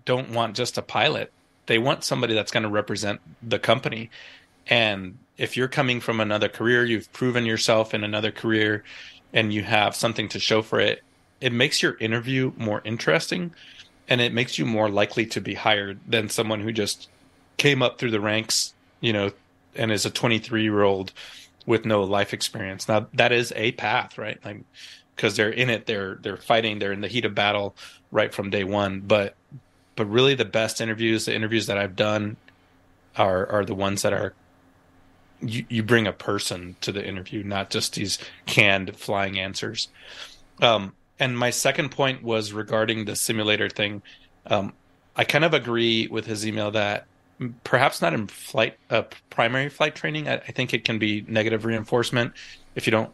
don't 0.06 0.32
want 0.32 0.56
just 0.56 0.78
a 0.78 0.82
pilot. 0.82 1.32
They 1.66 1.80
want 1.80 2.04
somebody 2.04 2.34
that's 2.34 2.52
going 2.52 2.64
to 2.64 2.70
represent 2.70 3.22
the 3.42 3.60
company. 3.60 4.10
And 4.68 5.18
if 5.38 5.58
you're 5.58 5.68
coming 5.68 6.00
from 6.00 6.20
another 6.20 6.50
career, 6.50 6.86
you've 6.86 7.12
proven 7.12 7.46
yourself 7.46 7.94
in 7.94 8.04
another 8.04 8.32
career 8.32 8.84
and 9.34 9.54
you 9.54 9.64
have 9.64 9.96
something 9.96 10.30
to 10.30 10.40
show 10.40 10.62
for 10.62 10.80
it, 10.80 11.04
it 11.42 11.52
makes 11.52 11.84
your 11.84 11.98
interview 11.98 12.54
more 12.58 12.82
interesting 12.86 13.54
and 14.08 14.22
it 14.22 14.34
makes 14.34 14.58
you 14.58 14.66
more 14.66 14.90
likely 14.90 15.26
to 15.26 15.42
be 15.42 15.56
hired 15.56 16.00
than 16.08 16.30
someone 16.30 16.62
who 16.62 16.72
just 16.72 17.10
came 17.58 17.82
up 17.82 17.98
through 17.98 18.12
the 18.12 18.20
ranks, 18.20 18.74
you 19.02 19.12
know, 19.12 19.32
and 19.76 19.92
is 19.92 20.06
a 20.06 20.10
23 20.10 20.64
year 20.64 20.84
old 20.84 21.12
with 21.66 21.86
no 21.86 22.04
life 22.04 22.34
experience. 22.34 22.88
Now 22.88 23.08
that 23.14 23.32
is 23.32 23.52
a 23.56 23.72
path, 23.74 24.18
right? 24.18 24.44
Like 24.46 24.62
because 25.16 25.36
they're 25.36 25.50
in 25.50 25.70
it, 25.70 25.86
they're 25.86 26.16
they're 26.22 26.38
fighting, 26.38 26.80
they're 26.80 26.92
in 26.92 27.02
the 27.02 27.08
heat 27.08 27.26
of 27.26 27.36
battle 27.36 27.76
right 28.12 28.34
from 28.34 28.50
day 28.50 28.64
one. 28.64 29.02
But 29.02 29.36
but 29.96 30.06
really, 30.06 30.36
the 30.36 30.46
best 30.46 30.82
interviews, 30.82 31.26
the 31.26 31.36
interviews 31.36 31.68
that 31.68 31.78
I've 31.78 31.96
done, 31.96 32.38
are 33.16 33.48
are 33.48 33.66
the 33.66 33.76
ones 33.76 34.02
that 34.02 34.14
are 34.14 34.34
you, 35.42 35.66
you 35.70 35.84
bring 35.84 36.08
a 36.08 36.14
person 36.14 36.76
to 36.82 36.92
the 36.92 37.06
interview, 37.06 37.44
not 37.44 37.70
just 37.70 37.96
these 37.96 38.20
canned 38.46 38.96
flying 38.96 39.40
answers. 39.40 39.90
Um, 40.62 40.94
and 41.20 41.38
my 41.38 41.50
second 41.50 41.90
point 41.90 42.24
was 42.24 42.54
regarding 42.54 43.06
the 43.06 43.16
simulator 43.16 43.70
thing. 43.70 44.02
Um, 44.48 44.74
I 45.16 45.24
kind 45.24 45.46
of 45.46 45.54
agree 45.54 46.08
with 46.08 46.26
his 46.26 46.46
email 46.46 46.72
that 46.72 47.06
perhaps 47.64 48.02
not 48.02 48.14
in 48.14 48.28
flight 48.28 48.78
uh, 48.90 49.04
primary 49.30 49.70
flight 49.70 49.96
training. 49.96 50.28
I, 50.28 50.36
I, 50.36 50.52
think 50.52 50.74
it 50.74 50.86
can 50.86 51.00
be 51.00 51.26
negative 51.28 51.66
reinforcement 51.66 52.34
if 52.76 52.88
you 52.88 52.92
don't 52.92 53.12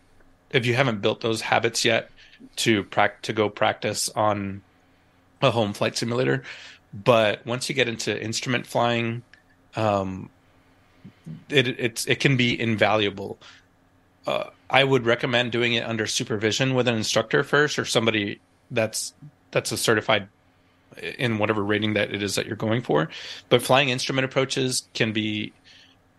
if 0.54 0.66
you 0.66 0.76
haven't 0.76 1.02
built 1.02 1.22
those 1.22 1.42
habits 1.42 1.84
yet 1.86 2.10
to 2.58 2.84
prac- 2.84 3.22
to 3.24 3.34
go 3.34 3.50
practice 3.50 4.10
on 4.10 4.62
a 5.42 5.52
home 5.52 5.74
flight 5.74 5.98
simulator. 5.98 6.44
But 6.94 7.46
once 7.46 7.70
you 7.70 7.76
get 7.76 7.88
into 7.88 8.22
instrument 8.22 8.68
flying, 8.68 9.24
um, 9.76 10.30
it 11.50 11.68
it's 11.68 12.06
it 12.06 12.20
can 12.20 12.38
be 12.38 12.60
invaluable. 12.60 13.40
Uh, 14.28 14.46
I 14.70 14.84
would 14.84 15.06
recommend 15.06 15.52
doing 15.52 15.74
it 15.74 15.86
under 15.86 16.06
supervision 16.06 16.74
with 16.74 16.88
an 16.88 16.96
instructor 16.96 17.44
first, 17.44 17.80
or 17.80 17.86
somebody 17.86 18.40
that's 18.70 19.14
that's 19.52 19.72
a 19.72 19.78
certified 19.78 20.28
in 21.18 21.38
whatever 21.38 21.64
rating 21.64 21.94
that 21.94 22.14
it 22.14 22.22
is 22.22 22.36
that 22.36 22.46
you're 22.46 22.56
going 22.56 22.82
for. 22.82 23.10
But 23.50 23.62
flying 23.62 23.90
instrument 23.90 24.26
approaches 24.26 24.84
can 24.94 25.14
be 25.14 25.54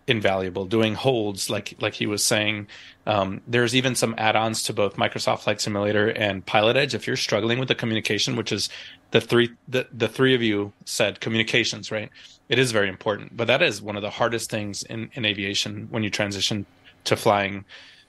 invaluable. 0.07 0.65
Doing 0.65 0.95
holds, 0.95 1.49
like 1.51 1.75
like 1.81 1.95
he 1.95 2.07
was 2.07 2.25
saying, 2.25 2.69
um, 3.07 3.41
there's 3.47 3.75
even 3.75 3.95
some 3.95 4.15
add-ons 4.19 4.63
to 4.65 4.73
both 4.73 4.97
Microsoft 4.97 5.41
Flight 5.41 5.61
Simulator 5.61 6.09
and 6.09 6.45
Pilot 6.45 6.77
Edge. 6.77 6.95
If 6.95 7.07
you're 7.07 7.17
struggling 7.17 7.59
with 7.59 7.69
the 7.69 7.75
communication, 7.75 8.37
which 8.37 8.53
is 8.53 8.69
the 9.11 9.21
three 9.21 9.51
the, 9.69 9.87
the 9.93 10.09
three 10.09 10.35
of 10.35 10.43
you 10.43 10.73
said 10.85 11.21
communications, 11.21 11.91
right? 11.91 12.11
It 12.49 12.59
is 12.59 12.73
very 12.73 12.89
important, 12.89 13.37
but 13.37 13.47
that 13.47 13.63
is 13.63 13.81
one 13.81 13.97
of 13.97 14.03
the 14.03 14.11
hardest 14.11 14.51
things 14.51 14.83
in, 14.83 15.11
in 15.15 15.25
aviation 15.25 15.89
when 15.91 16.03
you 16.03 16.11
transition 16.11 16.67
to 17.05 17.17
flying. 17.17 17.65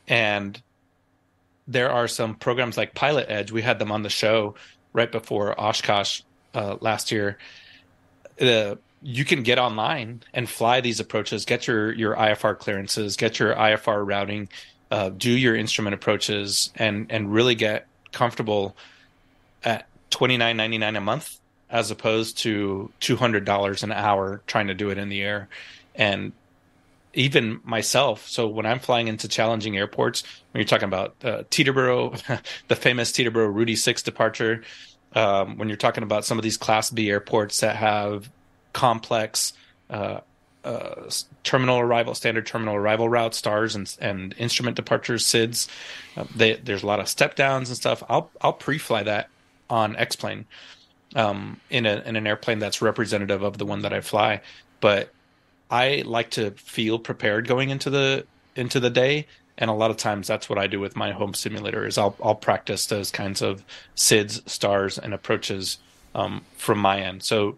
And 0.08 0.62
there 1.68 1.92
are 1.92 2.08
some 2.08 2.36
programs 2.36 2.76
like 2.76 2.94
Pilot 2.94 3.28
Edge. 3.30 3.52
We 3.52 3.62
had 3.62 3.80
them 3.80 3.92
on 3.92 4.04
the 4.04 4.10
show 4.10 4.56
right 4.92 5.12
before 5.12 5.60
Oshkosh 5.60 6.22
uh, 6.54 6.76
last 6.82 7.12
year. 7.12 7.38
Uh, 8.42 8.76
you 9.04 9.26
can 9.26 9.44
get 9.44 9.60
online 9.60 10.24
and 10.34 10.50
fly 10.50 10.80
these 10.80 11.00
approaches, 11.00 11.46
get 11.46 11.68
your 11.68 11.92
your 11.92 12.16
IFR 12.16 12.58
clearances, 12.58 13.18
get 13.18 13.38
your 13.38 13.54
IFR 13.54 14.08
routing, 14.08 14.50
uh, 14.90 15.10
do 15.10 15.30
your 15.30 15.56
instrument 15.56 15.94
approaches, 15.94 16.72
and 16.76 17.12
and 17.12 17.32
really 17.34 17.54
get 17.54 17.86
comfortable 18.14 18.76
at 19.64 19.88
twenty 20.10 20.38
nine 20.38 20.56
ninety 20.56 20.78
nine 20.78 20.96
a 20.96 21.02
month 21.02 21.40
as 21.70 21.92
opposed 21.92 22.38
to 22.40 22.92
two 23.02 23.18
hundred 23.18 23.44
dollars 23.44 23.84
an 23.84 23.92
hour 23.92 24.42
trying 24.48 24.68
to 24.68 24.74
do 24.74 24.90
it 24.90 24.98
in 24.98 25.10
the 25.10 25.22
air, 25.22 25.50
and 25.96 26.32
even 27.14 27.60
myself. 27.64 28.28
So 28.28 28.48
when 28.48 28.66
I'm 28.66 28.80
flying 28.80 29.10
into 29.10 29.28
challenging 29.28 29.78
airports, 29.78 30.24
when 30.52 30.62
you're 30.62 30.68
talking 30.68 30.88
about 30.88 31.16
uh, 31.24 31.44
Teterboro, 31.52 32.42
the 32.70 32.76
famous 32.76 33.12
Teterboro 33.12 33.54
Ruudy 33.54 33.78
Six 33.78 34.02
departure, 34.02 34.64
um, 35.14 35.58
when 35.58 35.68
you're 35.68 35.78
talking 35.78 36.04
about 36.04 36.24
some 36.24 36.40
of 36.40 36.44
these 36.44 36.58
Class 36.58 36.90
B 36.90 37.10
airports 37.10 37.60
that 37.60 37.76
have 37.76 38.30
complex 38.74 39.54
uh, 39.90 40.20
uh, 40.64 41.10
terminal 41.44 41.80
arrival, 41.80 42.16
standard 42.16 42.46
terminal 42.46 42.76
arrival 42.76 43.10
routes, 43.10 43.38
stars 43.38 43.76
and 43.76 43.96
and 44.00 44.34
instrument 44.38 44.76
departures, 44.76 45.26
SIDS. 45.26 45.68
Uh, 46.16 46.26
they, 46.36 46.54
there's 46.56 46.84
a 46.84 46.88
lot 46.88 47.00
of 47.00 47.08
step 47.08 47.36
downs 47.36 47.70
and 47.70 47.78
stuff. 47.78 48.04
I'll 48.10 48.30
I'll 48.42 48.54
pre-fly 48.54 49.04
that 49.04 49.30
on 49.70 49.96
X 49.96 50.16
plane 50.16 50.46
um, 51.16 51.60
in 51.70 51.86
a 51.86 52.02
in 52.06 52.16
an 52.16 52.28
airplane 52.28 52.60
that's 52.60 52.82
representative 52.82 53.44
of 53.44 53.58
the 53.58 53.66
one 53.66 53.82
that 53.82 53.94
I 53.94 54.02
fly. 54.02 54.42
But 54.80 55.14
I 55.70 56.04
like 56.06 56.32
to 56.32 56.52
feel 56.52 57.00
prepared 57.00 57.48
going 57.48 57.70
into 57.70 57.90
the 57.90 58.26
into 58.56 58.80
the 58.80 58.90
day 58.90 59.28
and 59.58 59.70
a 59.70 59.74
lot 59.74 59.92
of 59.92 59.98
times 59.98 60.28
that's 60.28 60.50
what 60.50 60.58
I 60.58 60.68
do 60.68 60.80
with 60.80 60.96
my 60.96 61.12
home 61.12 61.34
simulator 61.34 61.86
is 61.86 61.98
I'll 61.98 62.16
I'll 62.24 62.36
practice 62.36 62.88
those 62.88 63.12
kinds 63.12 63.42
of 63.42 63.64
SIDS, 63.96 64.48
stars, 64.50 64.98
and 64.98 65.14
approaches 65.14 65.78
um, 66.16 66.44
from 66.58 66.80
my 66.80 67.02
end. 67.02 67.24
So 67.24 67.58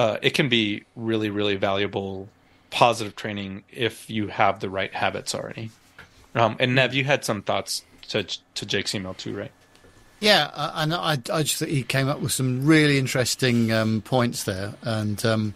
uh, 0.00 0.16
it 0.22 0.30
can 0.30 0.48
be 0.48 0.82
really 0.96 1.28
really 1.28 1.56
valuable, 1.56 2.26
positive 2.70 3.14
training 3.14 3.64
if 3.70 4.08
you 4.08 4.28
have 4.28 4.60
the 4.60 4.70
right 4.70 4.94
habits 4.94 5.34
already. 5.34 5.70
Um, 6.34 6.56
and 6.58 6.74
Nev, 6.74 6.94
you 6.94 7.04
had 7.04 7.22
some 7.22 7.42
thoughts 7.42 7.84
to 8.08 8.24
to 8.54 8.64
Jake's 8.64 8.94
email 8.94 9.12
too, 9.12 9.36
right? 9.36 9.52
Yeah, 10.20 10.50
and 10.74 10.94
I, 10.94 11.18
I 11.32 11.42
just 11.42 11.58
think 11.58 11.70
he 11.70 11.82
came 11.82 12.08
up 12.08 12.20
with 12.20 12.32
some 12.32 12.66
really 12.66 12.98
interesting 12.98 13.72
um, 13.72 14.00
points 14.00 14.44
there, 14.44 14.72
and 14.82 15.22
um, 15.26 15.54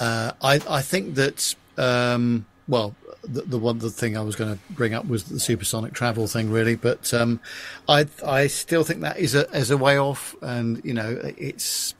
uh, 0.00 0.32
I 0.40 0.60
I 0.66 0.80
think 0.80 1.16
that 1.16 1.54
um, 1.76 2.46
well 2.66 2.94
the, 3.24 3.42
the 3.42 3.58
one 3.58 3.78
the 3.78 3.90
thing 3.90 4.16
I 4.16 4.22
was 4.22 4.36
going 4.36 4.54
to 4.54 4.58
bring 4.70 4.94
up 4.94 5.06
was 5.06 5.24
the 5.24 5.38
supersonic 5.38 5.92
travel 5.92 6.26
thing, 6.28 6.50
really. 6.50 6.76
But 6.76 7.12
um, 7.12 7.40
I 7.90 8.06
I 8.24 8.46
still 8.46 8.84
think 8.84 9.02
that 9.02 9.18
is 9.18 9.34
a 9.34 9.50
as 9.50 9.70
a 9.70 9.76
way 9.76 9.98
off, 9.98 10.34
and 10.40 10.82
you 10.82 10.94
know 10.94 11.20
it's 11.36 11.94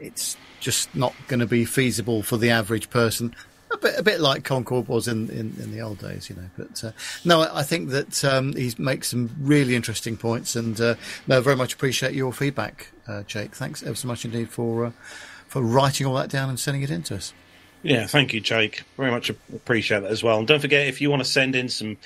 it's 0.00 0.36
just 0.60 0.94
not 0.94 1.14
going 1.28 1.40
to 1.40 1.46
be 1.46 1.64
feasible 1.64 2.22
for 2.22 2.36
the 2.36 2.50
average 2.50 2.90
person. 2.90 3.34
A 3.72 3.76
bit, 3.76 3.98
a 3.98 4.02
bit 4.02 4.20
like 4.20 4.42
Concorde 4.42 4.88
was 4.88 5.06
in, 5.06 5.30
in, 5.30 5.54
in 5.60 5.70
the 5.70 5.80
old 5.80 5.98
days, 5.98 6.28
you 6.28 6.34
know. 6.34 6.50
But 6.56 6.82
uh, 6.82 6.92
no, 7.24 7.42
I, 7.42 7.62
think 7.62 7.90
that 7.90 8.24
um, 8.24 8.52
he 8.54 8.74
makes 8.78 9.08
some 9.08 9.30
really 9.40 9.76
interesting 9.76 10.16
points, 10.16 10.56
and 10.56 10.80
uh, 10.80 10.96
no, 11.28 11.40
very 11.40 11.54
much 11.54 11.74
appreciate 11.74 12.14
your 12.14 12.32
feedback, 12.32 12.88
uh, 13.06 13.22
Jake. 13.22 13.54
Thanks 13.54 13.84
ever 13.84 13.94
so 13.94 14.08
much 14.08 14.24
indeed 14.24 14.50
for 14.50 14.86
uh, 14.86 14.90
for 15.46 15.62
writing 15.62 16.06
all 16.06 16.14
that 16.14 16.30
down 16.30 16.48
and 16.48 16.58
sending 16.58 16.82
it 16.82 16.90
in 16.90 17.04
to 17.04 17.16
us. 17.16 17.32
Yeah, 17.82 18.06
thank 18.06 18.34
you, 18.34 18.40
Jake. 18.40 18.82
Very 18.96 19.10
much 19.10 19.30
appreciate 19.30 20.00
that 20.00 20.10
as 20.10 20.22
well. 20.22 20.38
And 20.38 20.48
don't 20.48 20.60
forget, 20.60 20.86
if 20.86 21.00
you 21.00 21.08
want 21.08 21.22
to 21.22 21.28
send 21.28 21.54
in 21.54 21.68
some 21.68 21.96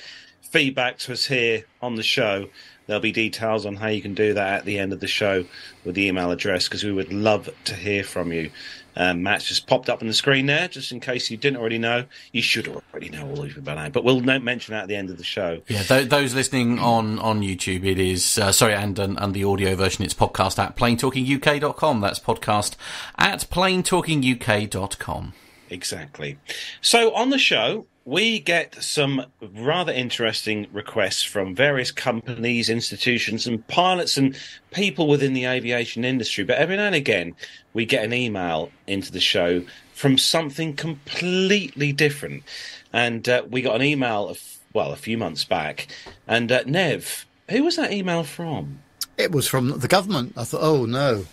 feedback 0.41 0.99
to 0.99 1.13
us 1.13 1.25
here 1.25 1.65
on 1.81 1.95
the 1.95 2.03
show, 2.03 2.47
there'll 2.87 3.01
be 3.01 3.11
details 3.11 3.65
on 3.65 3.75
how 3.75 3.87
you 3.87 4.01
can 4.01 4.13
do 4.13 4.33
that 4.33 4.59
at 4.59 4.65
the 4.65 4.79
end 4.79 4.93
of 4.93 4.99
the 4.99 5.07
show 5.07 5.45
with 5.83 5.95
the 5.95 6.07
email 6.07 6.31
address 6.31 6.67
because 6.67 6.83
we 6.83 6.91
would 6.91 7.11
love 7.11 7.49
to 7.65 7.75
hear 7.75 8.03
from 8.03 8.31
you. 8.31 8.51
Um, 8.97 9.23
Matt's 9.23 9.45
just 9.45 9.67
popped 9.67 9.89
up 9.89 10.01
on 10.01 10.07
the 10.07 10.13
screen 10.13 10.45
there, 10.45 10.67
just 10.67 10.91
in 10.91 10.99
case 11.01 11.29
you 11.29 11.35
didn't 11.35 11.57
already 11.57 11.77
know. 11.77 12.05
You 12.31 12.41
should 12.41 12.67
already 12.67 13.09
know 13.09 13.27
all 13.29 13.43
of 13.43 13.63
by 13.63 13.75
now, 13.75 13.89
but 13.89 14.03
we'll 14.05 14.21
mention 14.21 14.73
that 14.73 14.83
at 14.83 14.87
the 14.87 14.95
end 14.95 15.09
of 15.09 15.17
the 15.17 15.23
show. 15.23 15.61
Yeah, 15.67 15.83
th- 15.83 16.09
those 16.09 16.33
listening 16.33 16.79
on, 16.79 17.19
on 17.19 17.41
YouTube, 17.41 17.85
it 17.85 17.99
is, 17.99 18.37
uh, 18.37 18.51
sorry, 18.51 18.73
and, 18.73 18.97
and, 18.97 19.19
and 19.19 19.33
the 19.33 19.43
audio 19.43 19.75
version, 19.75 20.05
it's 20.05 20.13
podcast 20.13 20.57
at 20.59 20.77
planetalkinguk.com. 20.77 22.01
That's 22.01 22.19
podcast 22.19 22.75
at 23.17 23.41
planetalkinguk.com. 23.51 25.33
Exactly. 25.69 26.37
So 26.79 27.13
on 27.13 27.31
the 27.31 27.39
show, 27.39 27.87
we 28.05 28.39
get 28.39 28.75
some 28.83 29.25
rather 29.41 29.91
interesting 29.91 30.67
requests 30.71 31.23
from 31.23 31.55
various 31.55 31.91
companies, 31.91 32.69
institutions, 32.69 33.47
and 33.47 33.67
pilots 33.67 34.15
and 34.15 34.37
people 34.71 35.07
within 35.07 35.33
the 35.33 35.45
aviation 35.45 36.05
industry. 36.05 36.43
But 36.43 36.57
every 36.57 36.77
now 36.77 36.85
and 36.85 36.95
again, 36.95 37.35
we 37.73 37.85
get 37.85 38.03
an 38.03 38.13
email 38.13 38.71
into 38.85 39.11
the 39.11 39.19
show 39.19 39.63
from 39.93 40.19
something 40.19 40.75
completely 40.75 41.91
different. 41.91 42.43
And 42.93 43.27
uh, 43.27 43.43
we 43.49 43.63
got 43.63 43.75
an 43.75 43.81
email, 43.81 44.29
of, 44.29 44.39
well, 44.71 44.91
a 44.93 44.97
few 44.97 45.17
months 45.17 45.43
back. 45.43 45.87
And 46.27 46.51
uh, 46.51 46.61
Nev, 46.67 47.25
who 47.49 47.63
was 47.63 47.75
that 47.77 47.91
email 47.91 48.23
from? 48.23 48.79
It 49.17 49.31
was 49.31 49.47
from 49.47 49.79
the 49.79 49.87
government. 49.87 50.33
I 50.37 50.43
thought, 50.43 50.61
oh 50.61 50.85
no, 50.85 51.25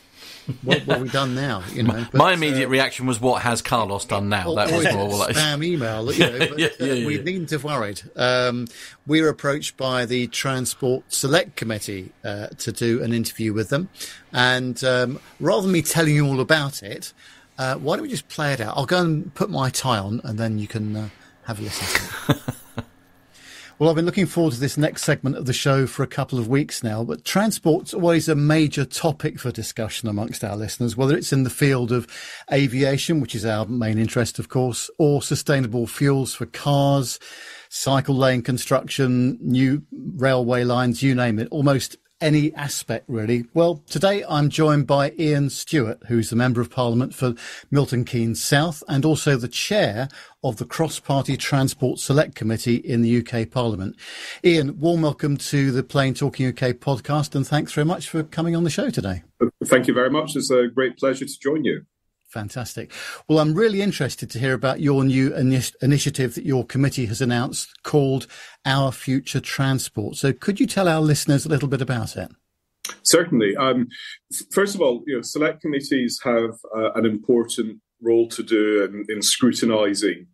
what, 0.63 0.87
what 0.87 0.99
have 0.99 1.03
we 1.03 1.09
done 1.09 1.35
now? 1.35 1.63
You 1.73 1.85
know, 1.85 2.07
but, 2.11 2.19
my 2.19 2.33
immediate 2.33 2.67
uh, 2.67 2.71
reaction 2.71 3.07
was, 3.07 3.21
"What 3.21 3.43
has 3.43 3.63
Carlos 3.63 4.05
done 4.05 4.29
now?" 4.29 4.55
That 4.55 4.71
was 4.73 4.93
more 4.93 5.09
like 5.09 5.37
spam 5.37 5.65
email. 5.65 6.13
You 6.13 6.19
know, 6.31 6.39
but, 6.39 6.59
yeah, 6.59 6.69
yeah, 6.79 6.93
yeah. 6.93 7.07
we 7.07 7.19
needn't 7.19 7.51
have 7.51 7.65
worried. 7.65 8.03
Um, 8.17 8.67
we 9.07 9.23
were 9.23 9.29
approached 9.29 9.77
by 9.77 10.07
the 10.07 10.27
Transport 10.29 11.05
Select 11.13 11.57
Committee 11.57 12.13
uh, 12.25 12.49
to 12.49 12.73
do 12.73 13.03
an 13.03 13.13
interview 13.13 13.53
with 13.53 13.69
them, 13.69 13.89
and 14.33 14.83
um, 14.85 15.21
rather 15.41 15.63
than 15.63 15.73
me 15.73 15.83
telling 15.83 16.15
you 16.15 16.27
all 16.27 16.41
about 16.41 16.83
it. 16.83 17.13
Uh, 17.59 17.75
why 17.77 17.95
don't 17.95 18.03
we 18.03 18.09
just 18.09 18.29
play 18.29 18.55
it 18.55 18.61
out? 18.61 18.77
I'll 18.79 18.87
go 18.87 18.99
and 18.99 19.33
put 19.35 19.51
my 19.51 19.69
tie 19.69 19.99
on, 19.99 20.23
and 20.25 20.39
then 20.39 20.59
you 20.59 20.67
can 20.67 20.97
uh, 20.97 21.09
have 21.45 21.61
a 21.61 21.63
listen. 21.63 22.37
Well, 23.83 23.91
I've 23.91 23.97
been 23.97 24.07
looking 24.07 24.27
forward 24.27 24.53
to 24.53 24.61
this 24.61 24.79
next 24.79 25.03
segment 25.03 25.37
of 25.37 25.47
the 25.47 25.53
show 25.53 25.89
for 25.89 26.05
a 26.05 26.07
couple 26.07 26.39
of 26.39 26.47
weeks 26.47 26.85
now, 26.85 27.03
but 27.03 27.25
transport's 27.25 27.93
always 27.93 28.29
a 28.29 28.37
major 28.37 28.85
topic 28.85 29.41
for 29.41 29.51
discussion 29.51 30.09
amongst 30.09 30.45
our 30.45 30.55
listeners, 30.55 30.97
whether 30.97 31.17
it's 31.17 31.33
in 31.33 31.43
the 31.43 31.51
field 31.51 31.91
of 31.91 32.07
aviation, 32.53 33.19
which 33.19 33.35
is 33.35 33.45
our 33.45 33.67
main 33.67 33.99
interest, 33.99 34.39
of 34.39 34.49
course, 34.49 34.89
or 34.99 35.21
sustainable 35.21 35.89
fuels 35.89 36.33
for 36.33 36.47
cars, 36.47 37.19
cycle 37.71 38.15
lane 38.15 38.41
construction, 38.43 39.37
new 39.41 39.83
railway 40.15 40.63
lines, 40.63 41.03
you 41.03 41.17
name 41.17 41.41
it. 41.41 41.49
Almost 41.51 41.97
any 42.23 42.55
aspect, 42.55 43.05
really. 43.09 43.45
Well, 43.53 43.83
today 43.89 44.25
I'm 44.29 44.49
joined 44.49 44.87
by 44.87 45.13
Ian 45.19 45.51
Stewart, 45.51 45.99
who's 46.07 46.31
the 46.31 46.37
Member 46.37 46.61
of 46.61 46.71
Parliament 46.71 47.15
for 47.15 47.35
Milton 47.71 48.05
Keynes 48.05 48.43
South 48.43 48.83
and 48.89 49.05
also 49.05 49.37
the 49.37 49.49
Chair 49.49 50.09
of 50.45 50.57
the 50.57 50.65
Cross 50.65 51.01
Party 51.01 51.37
Transport 51.37 51.99
Select 51.99 52.35
Committee 52.35 52.77
in 52.77 53.03
the 53.03 53.19
UK 53.19 53.51
Parliament. 53.51 53.97
Ian, 54.45 54.79
warm 54.79 55.03
welcome 55.03 55.37
to 55.37 55.73
the 55.73 55.83
Plane 55.83 56.15
Talking 56.15 56.47
UK 56.47 56.75
podcast 56.75 57.35
and 57.35 57.47
thanks 57.47 57.73
very 57.73 57.85
much 57.85 58.09
for 58.09 58.23
coming 58.23 58.55
on 58.55 58.65
the 58.65 58.71
show 58.71 58.89
today. 58.89 59.25
Thank 59.65 59.89
you 59.89 59.95
very 59.95 60.11
much. 60.11 60.37
It's 60.37 60.51
a 60.51 60.69
great 60.69 60.97
pleasure 60.97 61.27
to 61.27 61.39
join 61.41 61.65
you. 61.65 61.83
Fantastic. 62.33 62.93
Well, 63.29 63.39
I'm 63.39 63.53
really 63.53 63.83
interested 63.83 64.31
to 64.31 64.39
hear 64.39 64.55
about 64.55 64.81
your 64.81 65.05
new 65.05 65.35
initiative 65.37 66.35
that 66.35 66.47
your 66.47 66.65
committee 66.65 67.05
has 67.07 67.21
announced 67.21 67.83
called 67.83 68.27
Our 68.65 68.91
Future 68.91 69.41
Transport. 69.41 70.17
So, 70.17 70.33
could 70.33 70.59
you 70.59 70.67
tell 70.67 70.89
our 70.89 71.03
listeners 71.03 71.45
a 71.45 71.51
little 71.51 71.69
bit 71.69 71.83
about 71.83 72.17
it? 72.17 72.31
Certainly. 73.03 73.55
Um, 73.57 73.89
first 74.51 74.75
of 74.75 74.81
all, 74.81 75.05
you 75.07 75.17
know, 75.17 75.23
select 75.23 75.61
committees 75.61 76.21
have 76.25 76.55
uh, 76.75 76.93
an 76.95 77.05
important 77.05 77.81
role 78.01 78.29
to 78.29 78.43
do 78.43 78.85
in, 78.85 79.05
in 79.15 79.23
scrutinising 79.23 80.27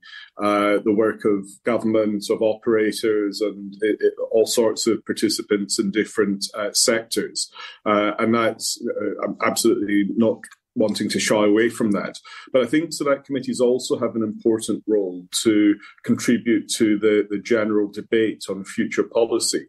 uh, 0.42 0.78
the 0.84 0.94
work 0.94 1.24
of 1.24 1.46
government, 1.64 2.24
of 2.30 2.40
operators, 2.42 3.40
and 3.40 3.74
it, 3.80 3.96
it, 4.00 4.14
all 4.30 4.46
sorts 4.46 4.86
of 4.86 5.04
participants 5.04 5.78
in 5.78 5.90
different 5.90 6.44
uh, 6.56 6.72
sectors. 6.72 7.50
Uh, 7.84 8.12
and 8.18 8.34
that's 8.34 8.80
uh, 9.02 9.32
absolutely 9.44 10.04
not 10.16 10.38
wanting 10.78 11.08
to 11.10 11.20
shy 11.20 11.44
away 11.44 11.68
from 11.68 11.90
that. 11.92 12.18
But 12.52 12.62
I 12.62 12.66
think 12.66 12.92
select 12.92 13.26
committees 13.26 13.60
also 13.60 13.98
have 13.98 14.16
an 14.16 14.22
important 14.22 14.84
role 14.86 15.26
to 15.42 15.76
contribute 16.04 16.68
to 16.76 16.98
the, 16.98 17.26
the 17.28 17.38
general 17.38 17.88
debate 17.88 18.44
on 18.48 18.64
future 18.64 19.04
policy. 19.04 19.66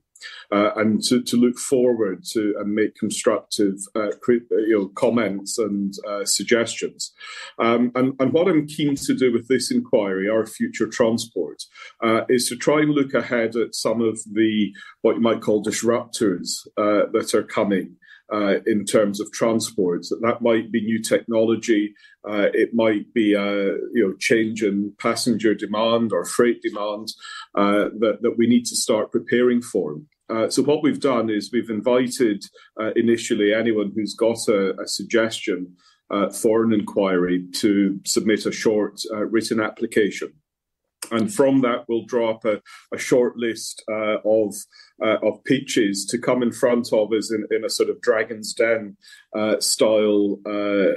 Uh, 0.52 0.72
and 0.76 1.02
to, 1.02 1.22
to, 1.22 1.38
look 1.38 1.58
forward 1.58 2.26
to 2.26 2.54
and 2.60 2.76
make 2.76 2.94
constructive 2.96 3.76
uh, 3.96 4.10
you 4.28 4.46
know, 4.68 4.88
comments 4.90 5.58
and 5.58 5.94
uh, 6.06 6.26
suggestions. 6.26 7.14
Um, 7.58 7.94
and, 7.96 8.14
and, 8.20 8.34
what 8.34 8.50
I'm 8.50 8.68
keen 8.68 8.96
to 8.96 9.14
do 9.14 9.32
with 9.32 9.48
this 9.48 9.72
inquiry, 9.72 10.28
our 10.28 10.46
future 10.46 10.88
transport, 10.88 11.64
uh, 12.04 12.24
is 12.28 12.50
to 12.50 12.58
try 12.58 12.82
and 12.82 12.92
look 12.92 13.14
ahead 13.14 13.56
at 13.56 13.76
some 13.76 14.02
of 14.02 14.20
the 14.30 14.74
what 15.04 15.16
you 15.16 15.22
might 15.22 15.40
call 15.42 15.64
disruptors 15.64 16.68
uh, 16.78 17.10
that 17.14 17.34
are 17.34 17.44
coming 17.44 17.96
uh, 18.32 18.60
in 18.66 18.86
terms 18.86 19.20
of 19.20 19.32
transport. 19.32 20.06
That 20.22 20.42
might 20.42 20.72
be 20.72 20.82
new 20.82 21.02
technology. 21.02 21.94
Uh, 22.28 22.48
it 22.54 22.74
might 22.74 23.14
be 23.14 23.34
a 23.34 23.42
uh, 23.42 23.76
you 23.94 24.08
know 24.08 24.14
change 24.20 24.64
in 24.64 24.94
passenger 25.00 25.54
demand 25.56 26.12
or 26.14 26.26
freight 26.26 26.62
demand 26.62 27.14
uh, 27.56 27.90
that 28.00 28.20
that 28.22 28.38
we 28.38 28.48
need 28.48 28.66
to 28.66 28.76
start 28.76 29.12
preparing 29.12 29.62
for. 29.62 29.98
Uh, 30.30 30.48
so 30.48 30.62
what 30.62 30.84
we've 30.84 31.00
done 31.00 31.30
is 31.30 31.50
we've 31.52 31.72
invited 31.72 32.44
uh, 32.80 32.92
initially 32.96 33.52
anyone 33.52 33.92
who's 33.96 34.14
got 34.14 34.38
a, 34.48 34.80
a 34.80 34.88
suggestion 34.88 35.76
for 36.42 36.64
an 36.64 36.74
inquiry 36.74 37.46
to 37.54 38.00
submit 38.04 38.44
a 38.48 38.52
short 38.52 39.00
written 39.12 39.60
application 39.60 40.34
and 41.12 41.34
from 41.34 41.62
that 41.62 41.86
we'll 41.88 42.06
draw 42.06 42.32
up 42.32 42.46
a, 42.46 42.62
a 42.94 42.98
short 42.98 43.38
list 43.38 43.84
uh, 43.90 44.18
of 44.26 44.54
uh, 45.02 45.18
of 45.24 45.42
pitches 45.46 46.06
to 46.06 46.18
come 46.18 46.44
in 46.44 46.52
front 46.52 46.92
of 46.92 47.14
us 47.14 47.32
in, 47.32 47.48
in 47.52 47.64
a 47.64 47.70
sort 47.70 47.90
of 47.90 48.02
Dragon's 48.02 48.54
Den 48.54 48.98
uh, 49.34 49.58
style 49.62 50.40
uh, 50.46 50.92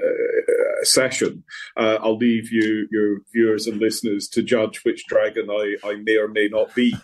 session. 0.82 1.44
Uh, 1.76 1.98
I'll 2.00 2.16
leave 2.16 2.50
you 2.50 2.88
your 2.90 3.18
viewers 3.32 3.68
and 3.68 3.78
listeners 3.78 4.26
to 4.30 4.42
judge 4.42 4.80
which 4.82 5.06
dragon 5.06 5.48
I, 5.50 5.76
I 5.84 5.96
may 6.02 6.16
or 6.16 6.26
may 6.26 6.48
not 6.48 6.74
be, 6.74 6.94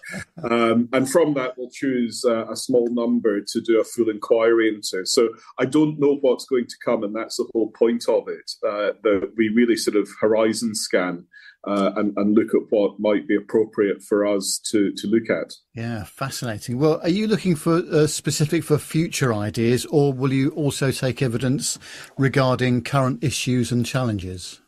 um, 0.42 0.88
and 0.92 1.08
from 1.08 1.34
that 1.34 1.56
we'll 1.56 1.70
choose 1.70 2.24
uh, 2.26 2.50
a 2.50 2.56
small 2.56 2.88
number 2.90 3.40
to 3.42 3.60
do 3.60 3.80
a 3.80 3.84
full 3.84 4.10
inquiry 4.10 4.68
into. 4.68 5.06
So 5.06 5.28
I 5.58 5.66
don't 5.66 6.00
know 6.00 6.16
what's 6.20 6.46
going 6.46 6.66
to 6.66 6.76
come, 6.84 7.04
and 7.04 7.14
that's 7.14 7.36
the 7.36 7.48
whole 7.52 7.70
point 7.70 8.08
of 8.08 8.28
it. 8.28 8.50
that 8.62 9.32
we 9.36 9.48
really 9.50 9.76
sort 9.76 9.96
of 9.96 10.08
horizon 10.20 10.74
scan 10.74 11.26
uh, 11.68 11.92
and, 11.96 12.16
and 12.16 12.34
look 12.34 12.54
at 12.54 12.62
what 12.70 12.98
might 12.98 13.28
be 13.28 13.36
appropriate 13.36 14.02
for 14.02 14.26
us 14.26 14.58
to, 14.70 14.92
to 14.96 15.06
look 15.06 15.28
at. 15.28 15.52
Yeah, 15.74 16.04
fascinating. 16.04 16.78
Well, 16.78 16.98
are 17.02 17.10
you 17.10 17.26
looking 17.26 17.56
for 17.56 17.82
uh, 17.92 18.06
specific 18.06 18.64
for 18.64 18.78
future 18.78 19.34
ideas, 19.34 19.84
or 19.86 20.12
will 20.12 20.32
you 20.32 20.50
also 20.50 20.90
take 20.90 21.20
evidence 21.20 21.78
regarding 22.16 22.84
current 22.84 23.22
issues 23.22 23.70
and 23.70 23.84
challenges? 23.84 24.60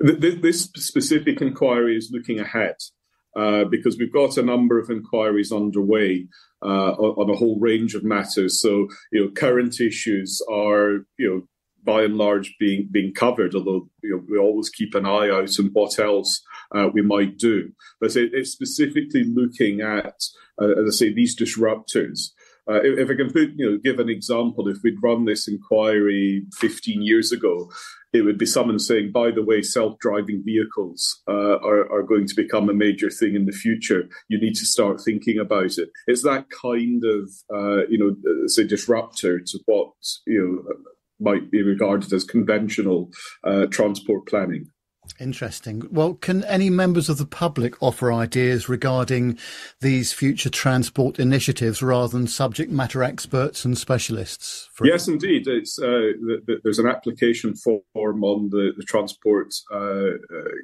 This 0.00 0.70
specific 0.76 1.42
inquiry 1.42 1.96
is 1.96 2.10
looking 2.10 2.40
ahead. 2.40 2.76
Uh, 3.36 3.64
because 3.64 3.96
we've 3.98 4.12
got 4.12 4.36
a 4.36 4.42
number 4.42 4.80
of 4.80 4.90
inquiries 4.90 5.52
underway 5.52 6.26
uh, 6.62 6.90
on, 6.92 7.22
on, 7.22 7.30
a 7.30 7.36
whole 7.36 7.60
range 7.60 7.94
of 7.94 8.02
matters. 8.02 8.60
So, 8.60 8.88
you 9.12 9.20
know, 9.20 9.30
current 9.30 9.80
issues 9.80 10.42
are, 10.50 11.04
you 11.18 11.28
know, 11.28 11.42
by 11.88 12.02
and 12.02 12.18
large 12.18 12.54
being 12.60 12.86
being 12.92 13.14
covered. 13.14 13.54
Although 13.54 13.88
you 14.02 14.10
know, 14.10 14.22
we 14.28 14.36
always 14.36 14.68
keep 14.68 14.94
an 14.94 15.06
eye 15.06 15.30
out 15.30 15.58
on 15.58 15.70
what 15.72 15.98
else 15.98 16.42
uh, 16.74 16.88
we 16.92 17.00
might 17.00 17.38
do. 17.38 17.72
But 17.98 18.14
it, 18.14 18.30
it's 18.34 18.52
specifically 18.52 19.24
looking 19.24 19.80
at, 19.80 20.22
uh, 20.60 20.82
as 20.82 20.86
I 20.86 20.90
say, 20.90 21.12
these 21.12 21.34
disruptors. 21.34 22.32
Uh, 22.70 22.82
if, 22.82 22.98
if, 22.98 23.10
I 23.10 23.14
can 23.14 23.32
put, 23.32 23.52
you 23.56 23.70
know, 23.70 23.78
give 23.82 23.98
an 23.98 24.10
example, 24.10 24.68
if 24.68 24.76
we'd 24.84 25.02
run 25.02 25.24
this 25.24 25.48
inquiry 25.48 26.44
15 26.52 27.00
years 27.00 27.32
ago, 27.32 27.70
it 28.12 28.20
would 28.20 28.36
be 28.36 28.44
someone 28.44 28.78
saying, 28.78 29.10
by 29.10 29.30
the 29.30 29.42
way, 29.42 29.62
self-driving 29.62 30.42
vehicles 30.44 31.22
uh, 31.26 31.56
are, 31.60 31.90
are, 31.90 32.02
going 32.02 32.26
to 32.26 32.34
become 32.34 32.68
a 32.68 32.74
major 32.74 33.08
thing 33.08 33.34
in 33.34 33.46
the 33.46 33.52
future. 33.52 34.10
You 34.28 34.38
need 34.38 34.54
to 34.56 34.66
start 34.66 35.00
thinking 35.02 35.38
about 35.38 35.78
it. 35.78 35.88
It's 36.06 36.24
that 36.24 36.50
kind 36.50 37.02
of, 37.06 37.30
uh, 37.50 37.86
you 37.88 37.96
know, 37.96 38.10
uh, 38.30 38.48
say 38.48 38.64
disruptor 38.66 39.40
to 39.40 39.58
what 39.64 39.92
you 40.26 40.64
know 40.66 40.74
might 41.20 41.50
be 41.50 41.62
regarded 41.62 42.12
as 42.12 42.24
conventional 42.24 43.10
uh, 43.44 43.66
transport 43.66 44.26
planning. 44.26 44.70
Interesting. 45.18 45.82
Well, 45.90 46.14
can 46.14 46.44
any 46.44 46.70
members 46.70 47.08
of 47.08 47.18
the 47.18 47.26
public 47.26 47.82
offer 47.82 48.12
ideas 48.12 48.68
regarding 48.68 49.38
these 49.80 50.12
future 50.12 50.50
transport 50.50 51.18
initiatives 51.18 51.82
rather 51.82 52.16
than 52.16 52.26
subject 52.26 52.70
matter 52.70 53.02
experts 53.02 53.64
and 53.64 53.76
specialists? 53.76 54.68
yes, 54.84 55.08
indeed. 55.08 55.48
It's, 55.48 55.78
uh, 55.78 56.12
there's 56.62 56.78
an 56.78 56.86
application 56.86 57.54
form 57.56 57.82
on 58.22 58.50
the, 58.50 58.72
the 58.76 58.84
Transport 58.84 59.54
uh, 59.72 59.76
uh, 59.76 60.14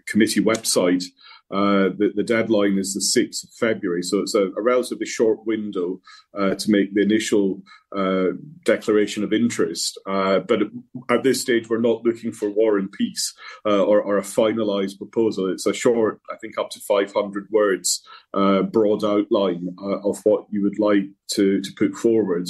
Committee 0.06 0.40
website 0.40 1.04
uh, 1.50 1.90
the, 1.96 2.10
the, 2.14 2.22
deadline 2.22 2.78
is 2.78 2.94
the 2.94 3.20
6th 3.20 3.44
of 3.44 3.50
February, 3.50 4.02
so 4.02 4.18
it's 4.20 4.34
a, 4.34 4.46
a 4.56 4.62
relatively 4.62 5.06
short 5.06 5.46
window 5.46 6.00
uh, 6.36 6.54
to 6.54 6.70
make 6.70 6.94
the 6.94 7.02
initial 7.02 7.62
uh, 7.94 8.28
declaration 8.64 9.22
of 9.22 9.32
interest. 9.32 9.98
Uh, 10.06 10.38
but 10.40 10.62
at 11.10 11.22
this 11.22 11.40
stage, 11.40 11.68
we're 11.68 11.78
not 11.78 12.02
looking 12.02 12.32
for 12.32 12.48
war 12.50 12.78
and 12.78 12.90
peace 12.90 13.34
uh, 13.66 13.84
or, 13.84 14.00
or, 14.00 14.16
a 14.16 14.22
finalised 14.22 14.98
proposal. 14.98 15.52
It's 15.52 15.66
a 15.66 15.74
short, 15.74 16.20
I 16.32 16.36
think, 16.36 16.58
up 16.58 16.70
to 16.70 16.80
500 16.80 17.48
words, 17.50 18.02
broad 18.32 19.04
outline 19.04 19.76
of 19.78 20.20
what 20.24 20.46
you 20.50 20.62
would 20.62 20.78
like 20.78 21.04
to, 21.32 21.60
to 21.60 21.72
put 21.76 21.94
forward. 21.94 22.48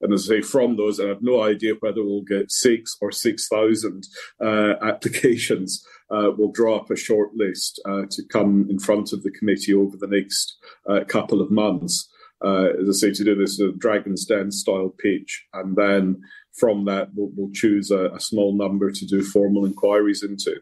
And 0.00 0.12
as 0.12 0.30
I 0.30 0.36
say, 0.36 0.40
from 0.42 0.76
those, 0.76 1.00
I 1.00 1.08
have 1.08 1.22
no 1.22 1.42
idea 1.42 1.74
whether 1.80 2.04
we'll 2.04 2.22
get 2.22 2.52
six 2.52 2.96
or 3.00 3.10
6,000 3.10 4.06
uh, 4.40 4.74
applications. 4.82 5.84
Uh, 6.10 6.30
we'll 6.36 6.52
draw 6.52 6.76
up 6.76 6.90
a 6.90 6.96
short 6.96 7.30
list 7.34 7.80
uh, 7.88 8.02
to 8.10 8.22
come 8.30 8.66
in 8.70 8.78
front 8.78 9.12
of 9.12 9.22
the 9.22 9.30
committee 9.30 9.74
over 9.74 9.96
the 9.96 10.06
next 10.06 10.56
uh, 10.88 11.00
couple 11.08 11.40
of 11.40 11.50
months. 11.50 12.08
Uh, 12.44 12.68
as 12.80 12.88
I 12.88 12.92
say, 12.92 13.12
to 13.12 13.24
do 13.24 13.34
this 13.34 13.56
sort 13.56 13.70
of 13.70 13.78
Dragon's 13.78 14.26
Den 14.26 14.50
style 14.50 14.94
pitch. 14.98 15.46
And 15.54 15.74
then 15.74 16.20
from 16.52 16.84
that, 16.84 17.08
we'll, 17.14 17.30
we'll 17.34 17.52
choose 17.52 17.90
a, 17.90 18.10
a 18.12 18.20
small 18.20 18.56
number 18.56 18.90
to 18.90 19.06
do 19.06 19.22
formal 19.22 19.64
inquiries 19.64 20.22
into. 20.22 20.56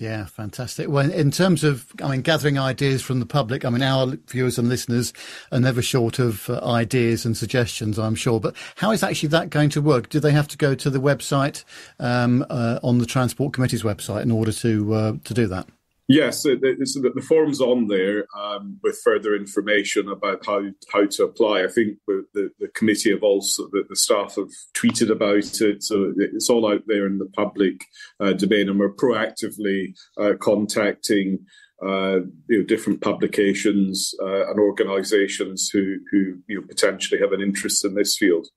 Yeah, 0.00 0.24
fantastic. 0.24 0.88
Well, 0.88 1.10
in 1.10 1.30
terms 1.30 1.62
of, 1.62 1.92
I 2.02 2.10
mean, 2.10 2.22
gathering 2.22 2.58
ideas 2.58 3.02
from 3.02 3.20
the 3.20 3.26
public, 3.26 3.66
I 3.66 3.68
mean, 3.68 3.82
our 3.82 4.16
viewers 4.28 4.58
and 4.58 4.66
listeners 4.66 5.12
are 5.52 5.60
never 5.60 5.82
short 5.82 6.18
of 6.18 6.48
uh, 6.48 6.58
ideas 6.64 7.26
and 7.26 7.36
suggestions, 7.36 7.98
I'm 7.98 8.14
sure. 8.14 8.40
But 8.40 8.56
how 8.76 8.92
is 8.92 9.02
actually 9.02 9.28
that 9.28 9.50
going 9.50 9.68
to 9.70 9.82
work? 9.82 10.08
Do 10.08 10.18
they 10.18 10.32
have 10.32 10.48
to 10.48 10.56
go 10.56 10.74
to 10.74 10.88
the 10.88 11.00
website 11.00 11.64
um, 11.98 12.46
uh, 12.48 12.80
on 12.82 12.96
the 12.96 13.04
Transport 13.04 13.52
Committee's 13.52 13.82
website 13.82 14.22
in 14.22 14.30
order 14.30 14.52
to 14.52 14.94
uh, 14.94 15.12
to 15.22 15.34
do 15.34 15.46
that? 15.48 15.68
Yes, 16.12 16.42
the, 16.42 16.56
the 16.56 17.22
form's 17.22 17.60
on 17.60 17.86
there 17.86 18.26
um, 18.36 18.80
with 18.82 18.98
further 19.04 19.36
information 19.36 20.08
about 20.08 20.44
how 20.44 20.62
how 20.92 21.06
to 21.06 21.22
apply. 21.22 21.62
I 21.62 21.68
think 21.68 21.98
the, 22.08 22.50
the 22.58 22.66
committee 22.74 23.12
have 23.12 23.22
also 23.22 23.68
the, 23.70 23.84
the 23.88 23.94
staff 23.94 24.34
have 24.34 24.48
tweeted 24.74 25.08
about 25.08 25.60
it, 25.60 25.84
so 25.84 26.12
it's 26.16 26.50
all 26.50 26.68
out 26.68 26.82
there 26.88 27.06
in 27.06 27.18
the 27.18 27.30
public 27.36 27.84
uh, 28.18 28.32
domain, 28.32 28.68
and 28.68 28.80
we're 28.80 28.92
proactively 28.92 29.94
uh, 30.18 30.32
contacting 30.40 31.46
uh, 31.80 32.22
you 32.48 32.58
know 32.58 32.64
different 32.64 33.02
publications 33.02 34.12
uh, 34.20 34.50
and 34.50 34.58
organisations 34.58 35.70
who 35.72 35.94
who 36.10 36.40
you 36.48 36.60
know, 36.60 36.66
potentially 36.66 37.20
have 37.20 37.30
an 37.30 37.40
interest 37.40 37.84
in 37.84 37.94
this 37.94 38.16
field. 38.18 38.48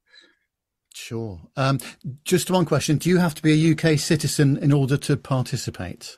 Sure. 0.95 1.39
Um, 1.55 1.77
just 2.25 2.49
one 2.49 2.65
question: 2.65 2.97
Do 2.97 3.09
you 3.09 3.19
have 3.19 3.35
to 3.35 3.43
be 3.43 3.53
a 3.53 3.73
UK 3.73 3.99
citizen 3.99 4.57
in 4.57 4.73
order 4.73 4.97
to 4.97 5.15
participate? 5.17 6.17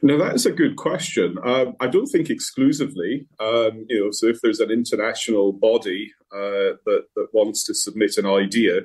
Now 0.00 0.16
that's 0.16 0.46
a 0.46 0.52
good 0.52 0.76
question. 0.76 1.36
Um, 1.44 1.76
I 1.80 1.88
don't 1.88 2.06
think 2.06 2.30
exclusively. 2.30 3.26
Um, 3.38 3.84
you 3.88 4.04
know, 4.04 4.10
so 4.10 4.26
if 4.26 4.40
there's 4.40 4.60
an 4.60 4.70
international 4.70 5.52
body 5.52 6.12
uh, 6.32 6.76
that 6.86 7.04
that 7.16 7.28
wants 7.32 7.64
to 7.64 7.74
submit 7.74 8.16
an 8.16 8.26
idea, 8.26 8.82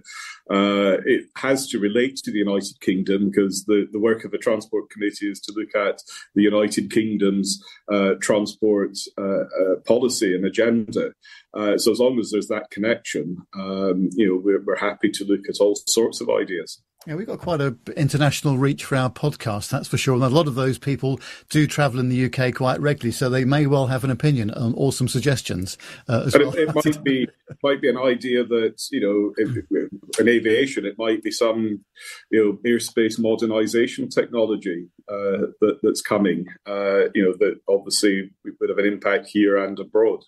uh, 0.50 0.98
it 1.06 1.26
has 1.38 1.68
to 1.68 1.80
relate 1.80 2.18
to 2.18 2.32
the 2.32 2.40
United 2.40 2.80
Kingdom 2.82 3.30
because 3.30 3.64
the 3.66 3.88
the 3.92 4.00
work 4.00 4.26
of 4.26 4.32
the 4.32 4.38
Transport 4.38 4.90
Committee 4.90 5.32
is 5.32 5.40
to 5.42 5.54
look 5.56 5.74
at 5.76 6.02
the 6.36 6.44
United 6.44 6.92
Kingdom's 6.92 7.64
uh, 7.92 8.16
transport 8.22 8.98
uh, 9.18 9.46
uh, 9.62 9.76
policy 9.86 10.36
and 10.36 10.46
agenda. 10.46 11.12
Uh, 11.54 11.78
so 11.78 11.92
as 11.92 12.00
long 12.00 12.20
as 12.20 12.32
there's 12.32 12.48
that 12.48 12.72
connection, 12.72 13.38
um, 13.56 14.10
you 14.14 14.28
know, 14.28 14.42
we're, 14.44 14.64
we're 14.64 14.76
happy 14.76 15.10
to 15.12 15.24
look 15.26 15.48
at 15.48 15.60
all 15.60 15.76
sorts 15.76 16.20
of 16.20 16.30
ideas. 16.30 16.82
Yeah, 17.06 17.16
we've 17.16 17.28
got 17.28 17.40
quite 17.40 17.60
an 17.60 17.78
international 17.98 18.58
reach 18.58 18.86
for 18.86 18.96
our 18.96 19.10
podcast, 19.10 19.70
that's 19.70 19.90
for 19.90 19.98
sure. 19.98 20.16
And 20.16 20.24
a 20.24 20.30
lot 20.30 20.48
of 20.48 20.56
those 20.56 20.78
people 20.78 21.20
do 21.50 21.68
travel 21.68 22.00
in 22.00 22.08
the 22.08 22.26
UK 22.26 22.56
quite 22.56 22.80
regularly, 22.80 23.12
so 23.12 23.30
they 23.30 23.44
may 23.44 23.66
well 23.68 23.88
have 23.88 24.06
an 24.06 24.10
opinion 24.10 24.52
on, 24.52 24.74
or 24.76 24.94
some 24.94 25.10
suggestions 25.10 25.78
uh, 26.08 26.24
as 26.28 26.34
well. 26.34 26.54
It, 26.54 26.70
it 26.70 26.76
might 26.76 27.04
be 27.04 27.28
might 27.64 27.82
be 27.82 27.90
an 27.90 27.98
idea 27.98 28.46
that 28.46 28.82
you 28.90 29.02
know, 29.02 29.34
in, 29.38 29.90
in 30.18 30.30
aviation, 30.30 30.86
it 30.86 30.98
might 30.98 31.22
be 31.22 31.32
some 31.32 31.84
you 32.32 32.44
know 32.44 32.72
airspace 32.72 33.20
modernisation 33.20 34.10
technology 34.10 34.88
uh, 35.10 35.52
that, 35.60 35.80
that's 35.84 36.02
coming. 36.02 36.46
Uh, 36.66 37.10
you 37.14 37.24
know, 37.24 37.34
that 37.40 37.60
obviously 37.68 38.32
would 38.62 38.70
have 38.70 38.80
an 38.80 38.86
impact 38.86 39.28
here 39.28 39.58
and 39.58 39.78
abroad. 39.78 40.24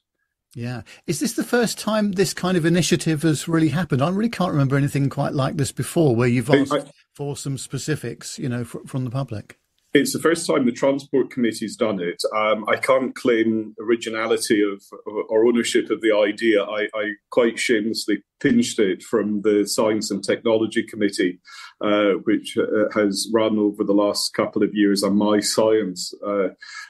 Yeah. 0.56 0.84
Is 1.06 1.20
this 1.20 1.34
the 1.34 1.44
first 1.44 1.78
time 1.78 2.14
this 2.14 2.34
kind 2.34 2.56
of 2.58 2.66
initiative 2.66 3.24
has 3.24 3.48
really 3.48 3.70
happened? 3.70 4.02
I 4.02 4.10
really 4.10 4.30
can't 4.30 4.52
remember 4.52 4.78
anything 4.78 5.10
quite 5.10 5.34
like 5.34 5.58
this 5.58 5.74
before 5.74 6.16
where 6.16 6.30
you've 6.30 6.50
asked 6.50 6.74
I, 6.74 6.86
for 7.14 7.36
some 7.36 7.58
specifics, 7.58 8.40
you 8.40 8.48
know, 8.48 8.64
from 8.64 9.04
the 9.04 9.12
public. 9.12 9.60
It's 9.96 10.12
the 10.12 10.20
first 10.20 10.46
time 10.46 10.66
the 10.66 10.74
Transport 10.74 11.30
Committee's 11.30 11.78
done 11.78 12.02
it. 12.02 12.22
Um, 12.36 12.66
I 12.68 12.76
can't 12.76 13.16
claim 13.16 13.74
originality 13.82 14.62
of 14.62 14.84
or 15.06 15.46
ownership 15.46 15.90
of 15.90 16.02
the 16.02 16.14
idea. 16.14 16.64
I, 16.64 16.90
I, 16.94 17.12
quite 17.32 17.58
shamelessly 17.58 18.22
pinched 18.42 18.78
it 18.78 19.04
from 19.04 19.42
the 19.44 19.66
Science 19.66 20.12
and 20.12 20.22
Technology 20.22 20.84
Committee, 20.84 21.40
uh, 21.80 22.16
which 22.26 22.58
uh, 22.58 22.90
has 22.94 23.30
run 23.34 23.58
over 23.58 23.86
the 23.86 23.94
last 23.94 24.34
couple 24.34 24.64
of 24.64 24.72
years 24.74 25.02
on 25.02 25.16
my 25.16 25.40
science 25.40 26.14
uh, 26.28 26.50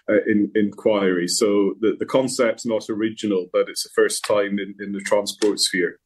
uh 0.09 0.23
in, 0.25 0.51
inquiry. 0.55 1.27
So 1.27 1.75
the, 1.81 1.95
the 1.99 2.07
concept's 2.07 2.65
not 2.65 2.89
original, 2.89 3.49
but 3.53 3.69
it's 3.69 3.83
the 3.83 3.91
first 3.93 4.25
time 4.25 4.57
in, 4.57 4.73
in 4.79 4.93
the 4.93 5.01
transport 5.01 5.59
sphere. 5.59 5.99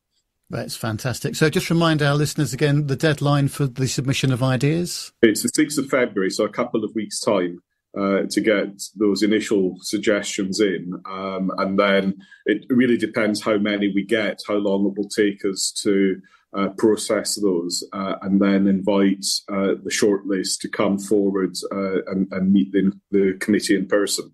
That's 0.50 0.76
fantastic. 0.76 1.36
So 1.36 1.50
just 1.50 1.70
remind 1.70 2.02
our 2.02 2.16
listeners 2.16 2.54
again 2.54 2.88
the 2.88 2.96
deadline 2.96 3.50
for 3.50 3.68
the 3.68 3.88
submission 3.88 4.32
of 4.32 4.42
ideas. 4.42 5.12
It's 5.22 5.44
the 5.44 5.50
6th 5.50 5.78
of 5.78 5.90
February, 5.90 6.32
so 6.32 6.44
a 6.44 6.50
couple 6.50 6.84
of 6.84 6.94
weeks' 6.96 7.20
time. 7.20 7.62
Uh, 7.98 8.22
to 8.30 8.40
get 8.40 8.84
those 8.98 9.24
initial 9.24 9.76
suggestions 9.82 10.60
in. 10.60 10.94
Um, 11.10 11.52
and 11.58 11.80
then 11.80 12.20
it 12.46 12.64
really 12.70 12.98
depends 13.00 13.42
how 13.42 13.58
many 13.58 13.92
we 13.92 14.04
get, 14.06 14.44
how 14.48 14.58
long 14.58 14.86
it 14.86 14.96
will 14.96 15.10
take 15.10 15.44
us 15.44 15.72
to 15.82 16.22
uh, 16.56 16.70
process 16.78 17.36
those, 17.42 17.84
uh, 17.92 18.18
and 18.22 18.40
then 18.40 18.68
invite 18.68 19.26
uh, 19.52 19.74
the 19.84 19.90
shortlist 19.90 20.60
to 20.62 20.70
come 20.70 21.00
forward 21.00 21.56
uh, 21.72 22.04
and, 22.06 22.28
and, 22.32 22.54
meet 22.54 22.72
the, 22.72 22.92
the 23.10 23.36
committee 23.40 23.76
in 23.76 23.88
person. 23.88 24.34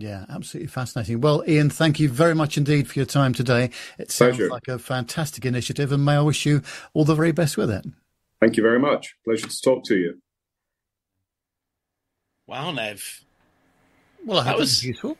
Yeah, 0.00 0.24
absolutely 0.30 0.68
fascinating. 0.68 1.20
Well, 1.20 1.44
Ian, 1.46 1.68
thank 1.68 2.00
you 2.00 2.08
very 2.08 2.34
much 2.34 2.56
indeed 2.56 2.88
for 2.88 2.98
your 2.98 3.04
time 3.04 3.34
today. 3.34 3.68
It 3.98 4.10
sounds 4.10 4.38
Pleasure. 4.38 4.50
like 4.50 4.66
a 4.66 4.78
fantastic 4.78 5.44
initiative, 5.44 5.92
and 5.92 6.02
may 6.02 6.14
I 6.14 6.22
wish 6.22 6.46
you 6.46 6.62
all 6.94 7.04
the 7.04 7.14
very 7.14 7.32
best 7.32 7.58
with 7.58 7.70
it. 7.70 7.84
Thank 8.40 8.56
you 8.56 8.62
very 8.62 8.78
much. 8.78 9.14
Pleasure 9.26 9.46
to 9.46 9.60
talk 9.60 9.84
to 9.84 9.96
you. 9.96 10.22
Wow, 12.46 12.70
Nev. 12.70 13.24
Well, 14.24 14.38
I 14.38 14.44
hope 14.44 14.52
that 14.52 14.58
was 14.58 14.82
useful. 14.82 15.18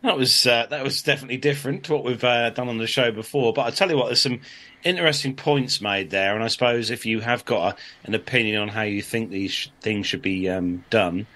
That 0.00 0.16
was 0.16 0.46
uh, 0.46 0.64
that 0.70 0.82
was 0.82 1.02
definitely 1.02 1.36
different 1.36 1.84
to 1.84 1.92
what 1.92 2.02
we've 2.02 2.24
uh, 2.24 2.48
done 2.50 2.70
on 2.70 2.78
the 2.78 2.86
show 2.86 3.12
before. 3.12 3.52
But 3.52 3.66
I 3.66 3.70
tell 3.70 3.90
you 3.90 3.98
what, 3.98 4.06
there's 4.06 4.22
some 4.22 4.40
interesting 4.82 5.36
points 5.36 5.82
made 5.82 6.08
there, 6.08 6.34
and 6.34 6.42
I 6.42 6.48
suppose 6.48 6.90
if 6.90 7.04
you 7.04 7.20
have 7.20 7.44
got 7.44 7.74
a, 7.74 7.76
an 8.06 8.14
opinion 8.14 8.62
on 8.62 8.68
how 8.68 8.82
you 8.82 9.02
think 9.02 9.28
these 9.28 9.52
sh- 9.52 9.68
things 9.82 10.06
should 10.06 10.22
be 10.22 10.48
um, 10.48 10.86
done, 10.88 11.26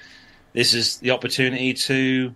this 0.55 0.73
is 0.73 0.97
the 0.97 1.11
opportunity 1.11 1.75
to 1.75 2.35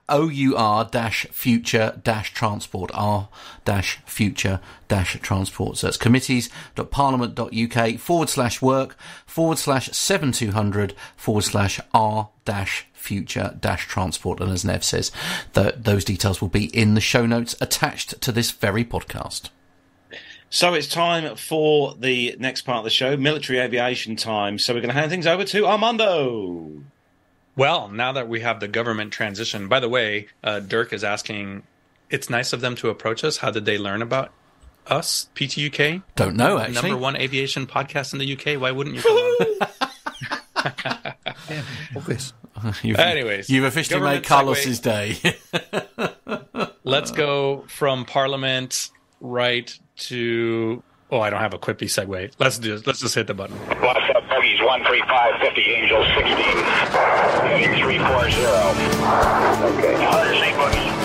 O 0.10 0.30
U 0.30 0.56
R 0.56 0.86
dash 0.86 1.26
future 1.32 1.99
dash 2.03 2.34
transport 2.34 2.91
R 2.94 3.30
dash 3.65 3.99
future 4.06 4.60
dash 4.88 5.19
transport. 5.22 5.78
So 5.78 5.88
it's 5.88 5.98
committees.parliament.uk 5.98 7.99
forward 7.99 8.30
slash 8.30 8.61
work 8.61 8.95
forward 9.26 9.57
slash 9.57 9.90
7200 9.91 10.94
forward 11.15 11.44
slash 11.44 11.80
R 11.94 12.30
dash 12.45 12.86
future 12.94 13.57
dash 13.60 13.88
transport. 13.88 14.40
And 14.40 14.52
as 14.52 14.64
Nev 14.64 14.84
says, 14.84 15.11
those 15.53 16.06
details 16.06 16.41
will 16.41 16.49
be 16.49 16.65
in 16.65 16.94
the 16.94 17.02
show 17.02 17.26
notes 17.26 17.56
attached 17.60 18.22
to 18.22 18.32
this 18.32 18.52
very 18.52 18.86
podcast. 18.86 19.49
So 20.53 20.73
it's 20.73 20.88
time 20.88 21.38
for 21.38 21.95
the 21.98 22.36
next 22.38 22.64
part 22.64 22.80
of 22.80 22.84
the 22.84 22.90
show, 22.90 23.15
military 23.15 23.60
aviation 23.60 24.18
time. 24.18 24.60
So 24.60 24.73
we're 24.73 24.82
going 24.82 24.94
to 24.94 24.99
hand 24.99 25.10
things 25.10 25.26
over 25.26 25.45
to 25.45 25.65
Armando. 25.65 26.84
Well, 27.56 27.90
now 27.90 28.14
that 28.14 28.30
we 28.30 28.41
have 28.41 28.60
the 28.60 28.68
government 28.68 29.11
transition, 29.11 29.68
by 29.68 29.80
the 29.80 29.90
way, 29.90 30.28
uh, 30.44 30.60
Dirk 30.61 30.94
is 30.94 31.03
asking, 31.03 31.64
it's 32.10 32.30
nice 32.30 32.53
of 32.53 32.61
them 32.61 32.76
to 32.78 32.90
approach 32.90 33.23
us. 33.23 33.38
How 33.38 33.52
did 33.52 33.65
they 33.65 33.78
learn 33.78 34.02
about 34.02 34.32
us, 34.88 35.30
PTUK? 35.36 36.03
Don't 36.15 36.36
know, 36.36 36.57
actually. 36.57 36.90
Number 36.90 36.98
one 36.98 37.15
aviation 37.15 37.68
podcast 37.68 38.14
in 38.14 38.19
the 38.19 38.34
UK. 38.34 38.60
Why 38.60 38.72
wouldn't 38.72 38.95
you 38.95 39.02
yeah, 41.49 41.64
obvious. 41.95 42.34
You've, 42.84 42.99
Anyways, 42.99 43.49
you've 43.49 43.64
officially 43.64 44.02
made 44.02 44.23
Carlos's 44.23 44.80
day. 44.80 45.18
Let's 46.84 47.10
go 47.10 47.65
from 47.68 48.06
Parliament 48.06 48.91
right 49.19 49.76
to. 49.98 50.84
Oh, 51.14 51.20
I 51.20 51.30
don't 51.30 51.42
have 51.42 51.54
a 51.54 51.60
quippy 51.60 51.90
segue. 51.92 52.32
Let's 52.40 52.58
do. 52.58 52.82
Let's 52.86 53.02
just 53.02 53.16
hit 53.16 53.28
the 53.28 53.34
button. 53.34 53.58
What's 53.58 54.00
up, 54.16 54.24
bogeys? 54.30 54.62
One 54.62 54.82
three 54.86 55.02
five 55.02 55.42
fifty 55.42 55.62
Angel 55.64 56.02
sixteen. 56.16 56.36
Heading 57.52 57.84
340. 57.84 58.32
Okay. 59.76 60.00
Now, 60.00 60.24
there's 60.24 60.42
eight 60.42 60.56
boogie. 60.56 61.01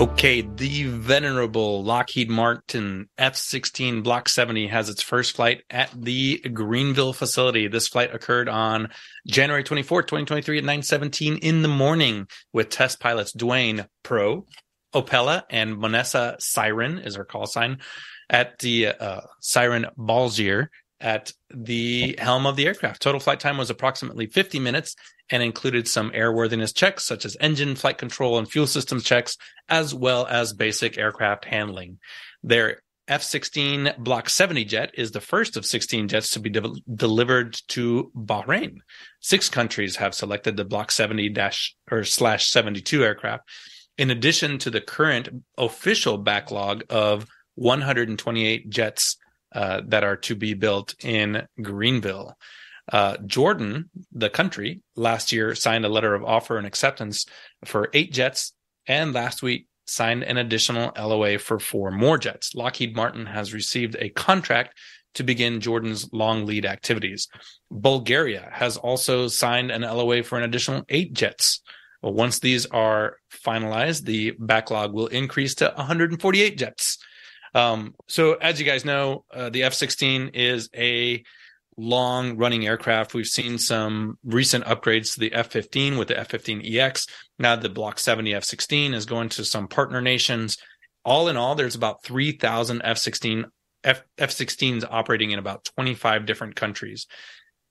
Okay, 0.00 0.40
the 0.40 0.84
venerable 0.84 1.84
Lockheed 1.84 2.30
Martin 2.30 3.10
F 3.18 3.36
16 3.36 4.00
Block 4.00 4.30
70 4.30 4.68
has 4.68 4.88
its 4.88 5.02
first 5.02 5.36
flight 5.36 5.62
at 5.68 5.90
the 5.94 6.38
Greenville 6.38 7.12
facility. 7.12 7.68
This 7.68 7.86
flight 7.86 8.14
occurred 8.14 8.48
on 8.48 8.88
January 9.26 9.62
24th, 9.62 10.06
2023 10.06 10.56
at 10.56 10.64
917 10.64 11.36
in 11.36 11.60
the 11.60 11.68
morning 11.68 12.28
with 12.50 12.70
test 12.70 12.98
pilots 12.98 13.34
Dwayne 13.34 13.88
Pro, 14.02 14.46
Opella, 14.94 15.42
and 15.50 15.76
Vanessa 15.76 16.36
Siren 16.38 16.98
is 16.98 17.16
her 17.16 17.26
call 17.26 17.44
sign 17.44 17.80
at 18.30 18.58
the 18.60 18.86
uh, 18.86 19.20
Siren 19.40 19.84
Balgier 19.98 20.68
at 20.98 21.34
the 21.54 22.16
helm 22.18 22.46
of 22.46 22.56
the 22.56 22.66
aircraft. 22.66 23.02
Total 23.02 23.20
flight 23.20 23.40
time 23.40 23.58
was 23.58 23.68
approximately 23.68 24.24
50 24.24 24.60
minutes 24.60 24.96
and 25.30 25.42
included 25.42 25.86
some 25.86 26.10
airworthiness 26.10 26.74
checks 26.74 27.04
such 27.04 27.24
as 27.24 27.36
engine, 27.40 27.76
flight 27.76 27.98
control, 27.98 28.38
and 28.38 28.50
fuel 28.50 28.66
systems 28.66 29.04
checks, 29.04 29.36
as 29.68 29.94
well 29.94 30.26
as 30.26 30.52
basic 30.52 30.98
aircraft 30.98 31.44
handling. 31.44 31.98
Their 32.42 32.82
F 33.10 33.22
16 33.22 33.94
Block 33.98 34.30
70 34.30 34.64
jet 34.64 34.92
is 34.94 35.10
the 35.10 35.20
first 35.20 35.56
of 35.56 35.66
16 35.66 36.06
jets 36.08 36.30
to 36.30 36.40
be 36.40 36.48
de- 36.48 36.80
delivered 36.94 37.60
to 37.68 38.12
Bahrain. 38.14 38.76
Six 39.20 39.48
countries 39.48 39.96
have 39.96 40.14
selected 40.14 40.56
the 40.56 40.64
Block 40.64 40.92
70 40.92 41.28
dash 41.30 41.74
or 41.90 42.04
slash 42.04 42.48
72 42.50 43.04
aircraft, 43.04 43.48
in 43.98 44.10
addition 44.10 44.58
to 44.58 44.70
the 44.70 44.80
current 44.80 45.28
official 45.58 46.18
backlog 46.18 46.84
of 46.88 47.26
128 47.56 48.70
jets 48.70 49.16
uh, 49.52 49.80
that 49.88 50.04
are 50.04 50.16
to 50.16 50.36
be 50.36 50.54
built 50.54 50.94
in 51.04 51.46
Greenville. 51.60 52.36
Uh, 52.90 53.16
Jordan, 53.24 53.88
the 54.12 54.30
country, 54.30 54.82
last 54.96 55.32
year 55.32 55.54
signed 55.54 55.84
a 55.84 55.88
letter 55.88 56.14
of 56.14 56.24
offer 56.24 56.58
and 56.58 56.66
acceptance 56.66 57.24
for 57.64 57.88
eight 57.94 58.12
jets, 58.12 58.52
and 58.86 59.12
last 59.12 59.42
week 59.42 59.66
signed 59.86 60.22
an 60.22 60.36
additional 60.36 60.92
LOA 60.96 61.38
for 61.38 61.58
four 61.58 61.90
more 61.90 62.18
jets. 62.18 62.54
Lockheed 62.54 62.96
Martin 62.96 63.26
has 63.26 63.54
received 63.54 63.96
a 63.98 64.08
contract 64.10 64.78
to 65.14 65.24
begin 65.24 65.60
Jordan's 65.60 66.08
long 66.12 66.46
lead 66.46 66.64
activities. 66.64 67.28
Bulgaria 67.70 68.48
has 68.52 68.76
also 68.76 69.28
signed 69.28 69.70
an 69.70 69.82
LOA 69.82 70.22
for 70.22 70.38
an 70.38 70.44
additional 70.44 70.84
eight 70.88 71.12
jets. 71.12 71.62
Well, 72.02 72.12
once 72.12 72.38
these 72.38 72.66
are 72.66 73.16
finalized, 73.44 74.04
the 74.04 74.32
backlog 74.38 74.92
will 74.92 75.08
increase 75.08 75.54
to 75.56 75.72
148 75.76 76.56
jets. 76.56 76.98
Um, 77.54 77.94
so, 78.08 78.34
as 78.34 78.60
you 78.60 78.66
guys 78.66 78.84
know, 78.84 79.24
uh, 79.34 79.50
the 79.50 79.64
F 79.64 79.74
16 79.74 80.28
is 80.28 80.70
a 80.74 81.24
long 81.76 82.36
running 82.36 82.66
aircraft. 82.66 83.14
We've 83.14 83.26
seen 83.26 83.58
some 83.58 84.18
recent 84.24 84.64
upgrades 84.64 85.14
to 85.14 85.20
the 85.20 85.32
F 85.32 85.48
15 85.48 85.98
with 85.98 86.08
the 86.08 86.18
F 86.18 86.28
15 86.28 86.62
EX. 86.64 87.06
Now 87.38 87.56
the 87.56 87.68
Block 87.68 87.98
70 87.98 88.34
F 88.34 88.44
16 88.44 88.94
is 88.94 89.06
going 89.06 89.28
to 89.30 89.44
some 89.44 89.68
partner 89.68 90.00
nations. 90.00 90.58
All 91.04 91.28
in 91.28 91.36
all, 91.36 91.54
there's 91.54 91.74
about 91.74 92.02
3,000 92.04 92.82
F 92.84 92.98
16 92.98 93.46
F 93.82 94.04
16s 94.18 94.84
operating 94.90 95.30
in 95.30 95.38
about 95.38 95.64
25 95.64 96.26
different 96.26 96.56
countries. 96.56 97.06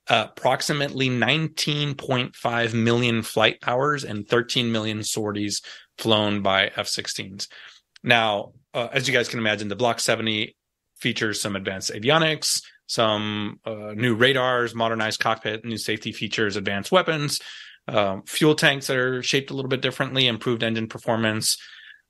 Uh, 0.08 0.26
approximately 0.30 1.08
19.5 1.08 2.74
million 2.74 3.22
flight 3.22 3.58
hours 3.68 4.04
and 4.04 4.28
13 4.28 4.72
million 4.72 5.04
sorties 5.04 5.62
flown 6.00 6.42
by 6.42 6.72
F 6.76 6.88
16s. 6.88 7.48
Now, 8.02 8.54
uh, 8.74 8.88
as 8.92 9.08
you 9.08 9.14
guys 9.14 9.30
can 9.30 9.38
imagine, 9.38 9.68
the 9.68 9.76
Block 9.76 10.00
70 10.00 10.56
features 10.98 11.40
some 11.40 11.56
advanced 11.56 11.92
avionics, 11.92 12.62
some 12.90 13.60
uh, 13.66 13.94
new 13.96 14.16
radars, 14.16 14.74
modernized 14.74 15.20
cockpit, 15.20 15.64
new 15.64 15.78
safety 15.78 16.12
features, 16.12 16.56
advanced 16.56 16.92
weapons, 16.92 17.40
um, 17.88 18.24
fuel 18.24 18.56
tanks 18.56 18.88
that 18.88 18.98
are 18.98 19.22
shaped 19.22 19.52
a 19.52 19.54
little 19.54 19.70
bit 19.70 19.82
differently, 19.82 20.26
improved 20.26 20.64
engine 20.64 20.88
performance, 20.88 21.58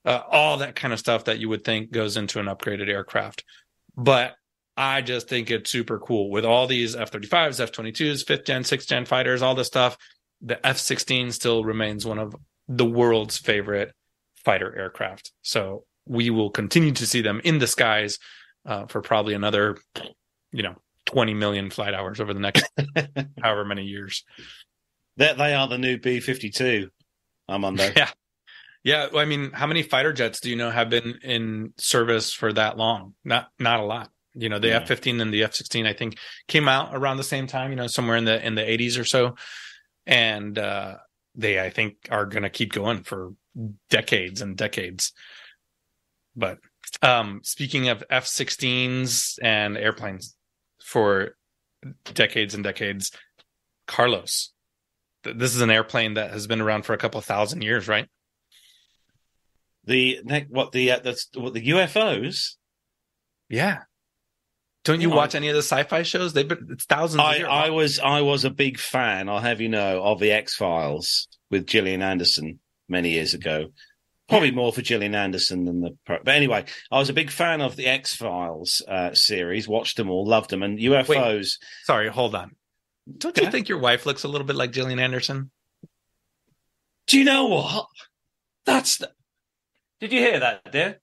uh, 0.06 0.22
all 0.32 0.58
that 0.58 0.78
kind 0.78 0.94
of 0.94 1.00
stuff 1.00 1.26
that 1.26 1.38
you 1.38 1.50
would 1.50 1.66
think 1.66 1.92
goes 1.92 2.16
into 2.16 2.40
an 2.40 2.46
upgraded 2.46 2.88
aircraft. 2.88 3.44
But 3.98 4.36
I 4.78 5.02
just 5.02 5.28
think 5.28 5.52
it's 5.52 5.70
super 5.70 6.00
cool 6.00 6.32
with 6.32 6.46
all 6.46 6.66
these 6.66 6.96
F 6.96 7.12
35s, 7.12 7.60
F 7.60 7.74
22s, 7.74 8.26
fifth 8.26 8.46
gen, 8.46 8.64
sixth 8.64 8.88
gen 8.88 9.04
fighters, 9.04 9.42
all 9.42 9.56
this 9.56 9.68
stuff. 9.68 9.98
The 10.42 10.66
F 10.66 10.78
16 10.78 11.34
still 11.34 11.66
remains 11.66 12.06
one 12.06 12.20
of 12.20 12.34
the 12.70 12.86
world's 12.86 13.38
favorite 13.38 13.94
fighter 14.46 14.74
aircraft. 14.74 15.34
So 15.42 15.84
we 16.08 16.30
will 16.30 16.52
continue 16.52 16.94
to 16.94 17.06
see 17.06 17.22
them 17.22 17.42
in 17.44 17.60
the 17.60 17.68
skies 17.68 18.18
uh, 18.66 18.86
for 18.86 19.02
probably 19.02 19.34
another 19.34 19.78
you 20.52 20.64
know 20.64 20.76
20 21.06 21.34
million 21.34 21.70
flight 21.70 21.94
hours 21.94 22.20
over 22.20 22.34
the 22.34 22.40
next 22.40 22.66
however 23.42 23.66
many 23.66 23.84
years. 23.84 24.24
That 25.18 25.38
they 25.38 25.54
are 25.54 25.68
the 25.68 25.78
new 25.78 25.98
B 25.98 26.20
fifty 26.20 26.50
two. 26.50 26.90
Armando. 27.50 27.90
Yeah, 27.96 28.10
yeah. 28.84 29.08
I 29.20 29.26
mean, 29.26 29.52
how 29.52 29.68
many 29.68 29.84
fighter 29.84 30.14
jets 30.14 30.40
do 30.40 30.50
you 30.50 30.56
know 30.56 30.70
have 30.70 30.90
been 30.90 31.20
in 31.24 31.74
service 31.78 32.32
for 32.32 32.54
that 32.54 32.78
long? 32.78 33.16
Not 33.26 33.50
not 33.60 33.80
a 33.80 33.84
lot. 33.84 34.12
You 34.34 34.48
know, 34.48 34.60
the 34.60 34.72
F 34.72 34.88
fifteen 34.88 35.20
and 35.20 35.34
the 35.34 35.44
F 35.44 35.56
sixteen 35.56 35.86
I 35.86 35.94
think 35.94 36.18
came 36.48 36.70
out 36.70 36.96
around 36.96 37.18
the 37.18 37.24
same 37.24 37.48
time. 37.48 37.72
You 37.72 37.76
know, 37.76 37.88
somewhere 37.88 38.16
in 38.16 38.26
the 38.26 38.46
in 38.46 38.56
the 38.56 38.70
eighties 38.70 38.98
or 38.98 39.04
so, 39.04 39.36
and 40.06 40.58
uh, 40.58 40.98
they 41.36 41.60
I 41.60 41.70
think 41.70 41.96
are 42.10 42.26
going 42.26 42.44
to 42.44 42.50
keep 42.50 42.72
going 42.72 43.04
for 43.04 43.34
decades 43.90 44.42
and 44.42 44.56
decades. 44.56 45.12
But 46.36 46.60
um, 47.02 47.42
speaking 47.44 47.90
of 47.90 48.04
F 48.10 48.26
16s 48.26 49.40
and 49.42 49.78
airplanes, 49.78 50.36
for 50.84 51.36
decades 52.14 52.54
and 52.56 52.64
decades. 52.64 53.12
Carlos, 53.88 54.52
this 55.24 55.56
is 55.56 55.62
an 55.62 55.72
airplane 55.72 56.16
that 56.16 56.32
has 56.32 56.48
been 56.48 56.62
around 56.62 56.84
for 56.84 56.94
a 56.94 56.98
couple 56.98 57.20
thousand 57.22 57.64
years, 57.64 57.88
right? 57.88 58.08
The 59.86 60.20
what 60.50 60.72
the 60.72 60.92
uh, 60.92 61.00
that's 61.00 61.30
what 61.36 61.54
the 61.54 61.68
UFOs? 61.70 62.56
Yeah. 63.50 63.80
Don't 64.86 65.02
you 65.02 65.10
watch 65.10 65.36
any 65.36 65.50
of 65.50 65.56
the 65.56 65.62
sci-fi 65.62 66.04
shows? 66.04 66.34
They've 66.34 66.48
been 66.48 66.68
it's 66.72 66.86
thousands. 66.86 67.22
I, 67.22 67.40
I 67.42 67.70
was 67.70 68.00
I 68.00 68.22
was 68.22 68.46
a 68.46 68.50
big 68.50 68.80
fan. 68.80 69.28
I'll 69.28 69.40
have 69.40 69.62
you 69.62 69.70
know 69.70 70.04
of 70.04 70.20
the 70.20 70.32
X 70.32 70.56
Files 70.56 71.28
with 71.52 71.68
Gillian 71.68 72.02
Anderson 72.02 72.60
many 72.88 73.12
years 73.12 73.34
ago. 73.34 73.68
Probably 74.30 74.52
more 74.52 74.72
for 74.72 74.82
Gillian 74.82 75.16
Anderson 75.16 75.66
than 75.66 75.82
the. 75.82 75.98
pro. 76.06 76.20
But 76.24 76.36
anyway, 76.36 76.66
I 76.92 77.00
was 77.00 77.10
a 77.10 77.14
big 77.14 77.32
fan 77.32 77.62
of 77.62 77.76
the 77.76 77.88
X 77.88 78.16
Files 78.16 78.82
uh, 78.88 79.14
series. 79.14 79.68
Watched 79.68 79.98
them 79.98 80.10
all, 80.10 80.26
loved 80.26 80.52
them, 80.52 80.62
and 80.62 80.78
UFOs. 80.78 81.08
Wait, 81.08 81.58
sorry, 81.84 82.10
hold 82.10 82.36
on. 82.36 82.56
Don't 83.18 83.38
you 83.38 83.50
think 83.50 83.70
your 83.70 83.80
wife 83.80 84.06
looks 84.06 84.24
a 84.24 84.28
little 84.28 84.46
bit 84.46 84.56
like 84.56 84.72
Gillian 84.72 85.00
Anderson? 85.00 85.50
Do 87.08 87.18
you 87.18 87.26
know 87.26 87.48
what? 87.48 87.88
That's. 88.66 88.98
The... 88.98 89.12
Did 90.00 90.14
you 90.14 90.20
hear 90.20 90.40
that, 90.40 90.72
dear? 90.72 91.00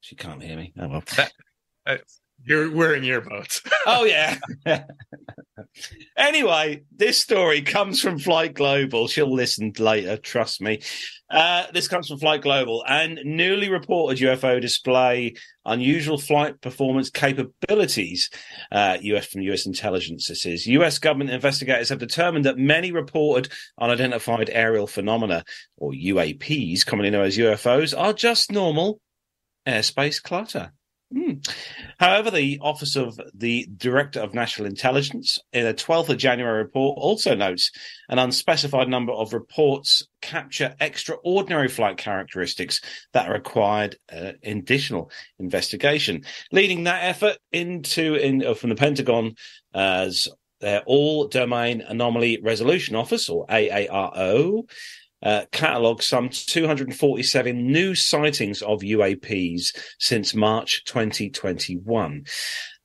She 0.00 0.14
can't 0.14 0.42
hear 0.42 0.56
me. 0.56 0.72
Oh 0.78 0.88
well. 0.88 1.02
That, 1.16 1.32
uh, 1.84 1.96
you're 2.44 2.70
wearing 2.70 3.02
earbuds. 3.02 3.68
oh 3.86 4.04
yeah. 4.04 4.38
anyway, 6.16 6.84
this 6.94 7.18
story 7.18 7.62
comes 7.62 8.00
from 8.00 8.18
Flight 8.18 8.54
Global. 8.54 9.08
She'll 9.08 9.32
listen 9.32 9.72
later, 9.78 10.16
trust 10.16 10.60
me. 10.62 10.80
Uh, 11.30 11.64
this 11.72 11.88
comes 11.88 12.08
from 12.08 12.18
Flight 12.18 12.40
Global 12.40 12.82
and 12.88 13.20
newly 13.24 13.68
reported 13.68 14.18
UFO 14.18 14.60
display 14.60 15.34
unusual 15.64 16.16
flight 16.16 16.60
performance 16.62 17.10
capabilities. 17.10 18.30
Uh, 18.72 18.96
US 19.02 19.26
from 19.26 19.42
US 19.42 19.66
intelligence. 19.66 20.28
This 20.28 20.46
is 20.46 20.66
US 20.66 20.98
government 20.98 21.30
investigators 21.30 21.90
have 21.90 21.98
determined 21.98 22.46
that 22.46 22.56
many 22.56 22.92
reported 22.92 23.52
unidentified 23.78 24.48
aerial 24.50 24.86
phenomena, 24.86 25.44
or 25.76 25.92
UAPs, 25.92 26.86
commonly 26.86 27.10
known 27.10 27.26
as 27.26 27.36
UFOs, 27.36 27.98
are 27.98 28.14
just 28.14 28.50
normal 28.50 29.00
airspace 29.66 30.22
clutter. 30.22 30.72
Hmm. 31.10 31.34
However, 31.98 32.30
the 32.30 32.58
Office 32.60 32.94
of 32.94 33.18
the 33.32 33.66
Director 33.78 34.20
of 34.20 34.34
National 34.34 34.66
Intelligence, 34.66 35.38
in 35.54 35.64
a 35.64 35.72
12th 35.72 36.10
of 36.10 36.18
January 36.18 36.58
report, 36.58 36.98
also 36.98 37.34
notes 37.34 37.70
an 38.10 38.18
unspecified 38.18 38.88
number 38.88 39.12
of 39.12 39.32
reports 39.32 40.06
capture 40.20 40.74
extraordinary 40.80 41.68
flight 41.68 41.96
characteristics 41.96 42.82
that 43.14 43.30
required 43.30 43.96
uh, 44.12 44.32
additional 44.42 45.10
investigation, 45.38 46.24
leading 46.52 46.84
that 46.84 47.04
effort 47.04 47.38
into 47.52 48.14
in 48.14 48.44
uh, 48.44 48.52
from 48.52 48.68
the 48.68 48.76
Pentagon 48.76 49.34
as 49.72 50.28
their 50.60 50.82
All 50.84 51.28
Domain 51.28 51.80
Anomaly 51.80 52.40
Resolution 52.42 52.96
Office, 52.96 53.30
or 53.30 53.46
AARO, 53.46 54.64
uh, 55.22 55.44
catalogued 55.52 56.02
some 56.02 56.28
247 56.28 57.72
new 57.72 57.94
sightings 57.94 58.62
of 58.62 58.80
UAPs 58.80 59.76
since 59.98 60.34
March 60.34 60.84
2021. 60.84 62.24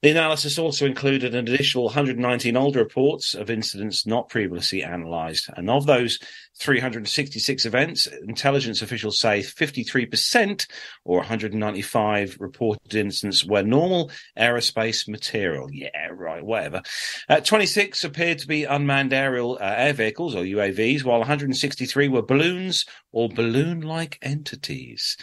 The 0.04 0.12
analysis 0.12 0.60
also 0.60 0.86
included 0.86 1.34
an 1.34 1.48
additional 1.48 1.86
119 1.86 2.58
older 2.58 2.80
reports 2.80 3.36
of 3.36 3.50
incidents 3.50 4.06
not 4.06 4.28
previously 4.28 4.82
analysed. 4.82 5.50
And 5.56 5.70
of 5.70 5.86
those 5.86 6.20
366 6.60 7.66
events, 7.66 8.08
intelligence 8.28 8.82
officials 8.82 9.18
say 9.18 9.40
53% 9.40 10.68
or 11.06 11.20
195 11.20 12.36
reported 12.42 12.94
incidents 12.94 13.46
were 13.46 13.64
normal 13.64 14.12
aerospace 14.38 15.08
material. 15.08 15.70
Yeah, 15.72 16.10
right, 16.12 16.44
whatever. 16.44 16.82
Uh, 17.30 17.40
26 17.40 18.04
appeared 18.04 18.40
to 18.40 18.48
be 18.48 18.66
unmanned 18.66 19.14
aerial 19.14 19.54
uh, 19.54 19.74
air 19.78 19.94
vehicles 19.94 20.36
or 20.36 20.44
UAVs, 20.44 21.06
while 21.06 21.20
163 21.20 22.10
were 22.10 22.22
balloons 22.22 22.84
or 23.14 23.30
balloon 23.30 23.80
like 23.80 24.20
entities 24.22 25.16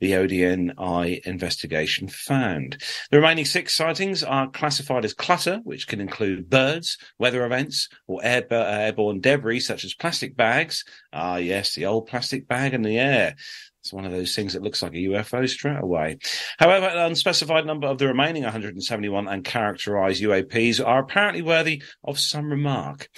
the 0.00 0.12
ODNI 0.12 1.20
investigation 1.26 2.08
found. 2.08 2.82
The 3.10 3.18
remaining 3.18 3.44
six 3.44 3.74
sightings 3.74 4.24
are 4.24 4.50
classified 4.50 5.04
as 5.04 5.14
clutter, 5.14 5.60
which 5.62 5.86
can 5.86 6.00
include 6.00 6.50
birds, 6.50 6.98
weather 7.18 7.44
events, 7.44 7.88
or 8.06 8.20
air, 8.24 8.44
uh, 8.50 8.54
airborne 8.54 9.20
debris 9.20 9.60
such 9.60 9.84
as 9.84 9.94
plastic 9.94 10.36
bags. 10.36 10.84
Ah, 11.12 11.36
yes, 11.36 11.74
the 11.74 11.86
old 11.86 12.06
plastic 12.06 12.48
bag 12.48 12.74
in 12.74 12.82
the 12.82 12.98
air. 12.98 13.36
It's 13.80 13.94
one 13.94 14.04
of 14.04 14.12
those 14.12 14.34
things 14.36 14.52
that 14.52 14.62
looks 14.62 14.82
like 14.82 14.92
a 14.92 14.96
UFO 14.96 15.48
straight 15.48 15.80
away. 15.80 16.18
However, 16.58 16.86
an 16.86 16.98
unspecified 16.98 17.64
number 17.64 17.86
of 17.86 17.96
the 17.96 18.08
remaining 18.08 18.42
171 18.42 19.24
uncharacterized 19.26 20.20
UAPs 20.20 20.86
are 20.86 21.00
apparently 21.00 21.40
worthy 21.40 21.82
of 22.04 22.18
some 22.18 22.50
remark. 22.50 23.08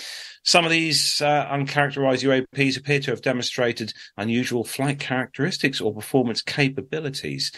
Some 0.45 0.65
of 0.65 0.71
these 0.71 1.21
uh, 1.21 1.49
uncharacterized 1.51 2.23
UAPs 2.23 2.79
appear 2.79 3.01
to 3.01 3.11
have 3.11 3.23
demonstrated 3.23 3.93
unusual 4.17 4.63
flight 4.63 5.01
characteristics 5.01 5.81
or 5.81 5.93
performance 5.93 6.43
capabilities. 6.43 7.51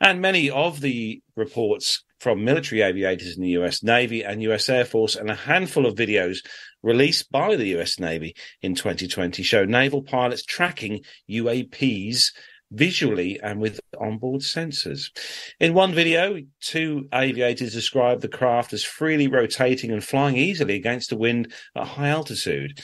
And 0.00 0.22
many 0.22 0.48
of 0.48 0.80
the 0.80 1.20
reports 1.36 2.02
from 2.20 2.44
military 2.44 2.82
aviators 2.82 3.36
in 3.36 3.42
the 3.42 3.50
US 3.50 3.82
Navy 3.82 4.22
and 4.22 4.42
US 4.42 4.68
Air 4.68 4.84
Force 4.84 5.16
and 5.16 5.30
a 5.30 5.34
handful 5.34 5.86
of 5.86 5.94
videos 5.94 6.38
released 6.82 7.30
by 7.30 7.56
the 7.56 7.78
US 7.78 7.98
Navy 7.98 8.34
in 8.62 8.74
2020 8.74 9.42
show 9.42 9.64
naval 9.64 10.02
pilots 10.02 10.42
tracking 10.42 11.02
UAPs 11.30 12.32
visually 12.70 13.40
and 13.42 13.60
with 13.60 13.80
onboard 13.98 14.42
sensors. 14.42 15.10
In 15.58 15.74
one 15.74 15.94
video, 15.94 16.38
two 16.60 17.08
aviators 17.14 17.72
described 17.72 18.20
the 18.20 18.28
craft 18.28 18.72
as 18.72 18.84
freely 18.84 19.26
rotating 19.26 19.90
and 19.90 20.04
flying 20.04 20.36
easily 20.36 20.74
against 20.74 21.10
the 21.10 21.16
wind 21.16 21.52
at 21.74 21.86
high 21.86 22.08
altitude. 22.08 22.80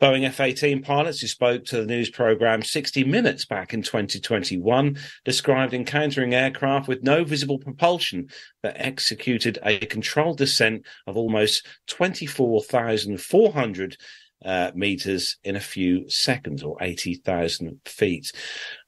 Boeing 0.00 0.24
F 0.24 0.40
18 0.40 0.82
pilots 0.82 1.20
who 1.20 1.26
spoke 1.26 1.66
to 1.66 1.76
the 1.76 1.86
news 1.86 2.08
program 2.08 2.62
60 2.62 3.04
Minutes 3.04 3.44
back 3.44 3.74
in 3.74 3.82
2021 3.82 4.96
described 5.26 5.74
encountering 5.74 6.34
aircraft 6.34 6.88
with 6.88 7.02
no 7.02 7.22
visible 7.22 7.58
propulsion 7.58 8.30
that 8.62 8.80
executed 8.80 9.58
a 9.62 9.84
controlled 9.86 10.38
descent 10.38 10.86
of 11.06 11.18
almost 11.18 11.66
24,400 11.88 13.98
uh, 14.42 14.70
meters 14.74 15.36
in 15.44 15.54
a 15.54 15.60
few 15.60 16.08
seconds 16.08 16.62
or 16.62 16.78
80,000 16.80 17.78
feet. 17.84 18.32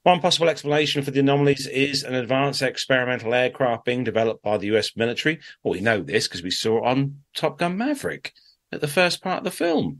One 0.01 0.19
possible 0.19 0.49
explanation 0.49 1.03
for 1.03 1.11
the 1.11 1.19
anomalies 1.19 1.67
is 1.67 2.03
an 2.03 2.15
advanced 2.15 2.63
experimental 2.63 3.35
aircraft 3.35 3.85
being 3.85 4.03
developed 4.03 4.41
by 4.41 4.57
the 4.57 4.75
US 4.75 4.97
military. 4.97 5.39
Well, 5.63 5.73
we 5.73 5.81
know 5.81 6.01
this 6.01 6.27
because 6.27 6.41
we 6.41 6.49
saw 6.49 6.79
it 6.79 6.89
on 6.89 7.17
Top 7.35 7.59
Gun 7.59 7.77
Maverick 7.77 8.33
at 8.71 8.81
the 8.81 8.87
first 8.87 9.21
part 9.21 9.39
of 9.39 9.43
the 9.43 9.51
film. 9.51 9.99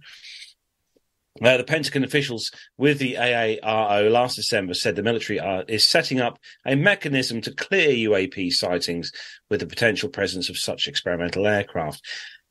Uh, 1.41 1.57
the 1.57 1.64
Pentagon 1.64 2.03
officials 2.03 2.51
with 2.77 2.99
the 2.99 3.15
AARO 3.15 4.11
last 4.11 4.35
December 4.35 4.73
said 4.73 4.95
the 4.95 5.01
military 5.01 5.39
are, 5.39 5.64
is 5.68 5.88
setting 5.88 6.22
up 6.22 6.38
a 6.65 6.76
mechanism 6.76 7.41
to 7.41 7.53
clear 7.53 7.89
UAP 8.10 8.51
sightings 8.51 9.11
with 9.49 9.60
the 9.60 9.65
potential 9.65 10.10
presence 10.10 10.49
of 10.49 10.57
such 10.57 10.88
experimental 10.88 11.47
aircraft. 11.47 12.01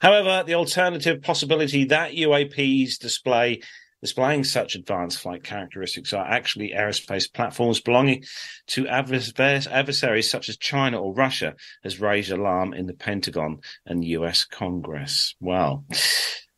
However, 0.01 0.43
the 0.45 0.55
alternative 0.55 1.23
possibility 1.23 1.85
that 1.85 2.13
UAPs 2.13 2.99
display 2.99 3.61
displaying 4.01 4.43
such 4.43 4.75
advanced 4.75 5.21
flight 5.21 5.45
characteristics 5.45 6.13
are 6.13 6.27
actually 6.27 6.73
aerospace 6.77 7.33
platforms 7.33 7.81
belonging 7.81 8.25
to 8.67 8.89
adversaries 8.89 10.29
such 10.29 10.49
as 10.49 10.57
China 10.57 11.01
or 11.01 11.15
Russia 11.15 11.55
has 11.85 12.01
raised 12.01 12.33
alarm 12.33 12.75
in 12.75 12.87
the 12.87 12.95
Pentagon 12.95 13.61
and 13.87 14.05
US 14.05 14.45
Congress. 14.45 15.37
Well, 15.39 15.85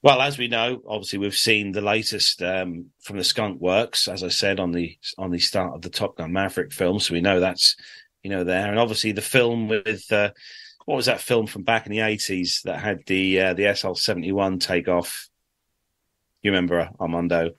well, 0.04 0.20
as 0.20 0.36
we 0.36 0.48
know, 0.48 0.82
obviously 0.86 1.18
we've 1.18 1.34
seen 1.34 1.72
the 1.72 1.80
latest 1.80 2.42
um, 2.42 2.90
from 3.00 3.16
the 3.16 3.24
Skunk 3.24 3.58
Works, 3.58 4.06
as 4.06 4.22
I 4.22 4.28
said 4.28 4.60
on 4.60 4.70
the 4.70 4.98
on 5.16 5.30
the 5.30 5.38
start 5.38 5.74
of 5.74 5.80
the 5.80 5.88
Top 5.88 6.18
Gun 6.18 6.30
Maverick 6.30 6.74
film, 6.74 7.00
so 7.00 7.14
we 7.14 7.22
know 7.22 7.40
that's 7.40 7.74
you 8.22 8.28
know 8.28 8.44
there, 8.44 8.68
and 8.68 8.78
obviously 8.78 9.12
the 9.12 9.22
film 9.22 9.66
with 9.66 10.12
uh, 10.12 10.32
what 10.84 10.96
was 10.96 11.06
that 11.06 11.22
film 11.22 11.46
from 11.46 11.62
back 11.62 11.86
in 11.86 11.92
the 11.92 12.00
eighties 12.00 12.60
that 12.66 12.80
had 12.80 12.98
the 13.06 13.40
uh, 13.40 13.54
the 13.54 13.74
SL 13.74 13.94
seventy 13.94 14.30
one 14.30 14.58
take 14.58 14.88
off? 14.88 15.30
You 16.42 16.50
remember 16.50 16.90
Armando? 17.00 17.52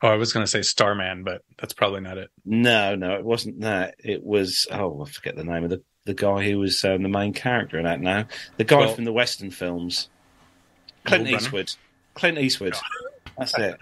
Oh, 0.00 0.08
I 0.08 0.16
was 0.16 0.32
going 0.32 0.46
to 0.46 0.50
say 0.50 0.62
Starman, 0.62 1.22
but 1.22 1.42
that's 1.58 1.74
probably 1.74 2.00
not 2.00 2.16
it. 2.16 2.30
No, 2.46 2.94
no, 2.94 3.16
it 3.16 3.24
wasn't 3.26 3.60
that. 3.60 3.96
It 3.98 4.24
was 4.24 4.66
oh, 4.72 5.02
I 5.02 5.10
forget 5.10 5.36
the 5.36 5.44
name 5.44 5.64
of 5.64 5.70
the 5.70 5.82
the 6.06 6.14
guy 6.14 6.48
who 6.48 6.60
was 6.60 6.82
um, 6.82 7.02
the 7.02 7.10
main 7.10 7.34
character 7.34 7.76
in 7.76 7.84
that. 7.84 8.00
Now, 8.00 8.26
the 8.56 8.64
guy 8.64 8.78
well, 8.78 8.94
from 8.94 9.04
the 9.04 9.12
Western 9.12 9.50
films. 9.50 10.08
Clint 11.04 11.28
Eastwood. 11.28 11.72
Clint 12.14 12.38
Eastwood. 12.38 12.74
That's 13.38 13.56
it. 13.58 13.78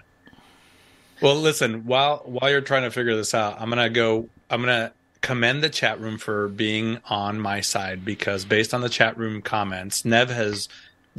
Well, 1.21 1.37
listen. 1.37 1.85
While 1.85 2.23
while 2.25 2.51
you're 2.51 2.61
trying 2.61 2.83
to 2.83 2.91
figure 2.91 3.17
this 3.17 3.35
out, 3.35 3.61
I'm 3.61 3.69
gonna 3.69 3.91
go. 3.91 4.29
I'm 4.51 4.61
gonna 4.61 4.93
commend 5.21 5.63
the 5.63 5.71
chat 5.71 6.01
room 6.01 6.19
for 6.19 6.49
being 6.49 6.99
on 7.09 7.41
my 7.41 7.61
side 7.61 8.05
because 8.05 8.45
based 8.45 8.75
on 8.75 8.81
the 8.81 8.89
chat 8.89 9.17
room 9.17 9.41
comments, 9.41 10.05
Nev 10.05 10.29
has 10.31 10.69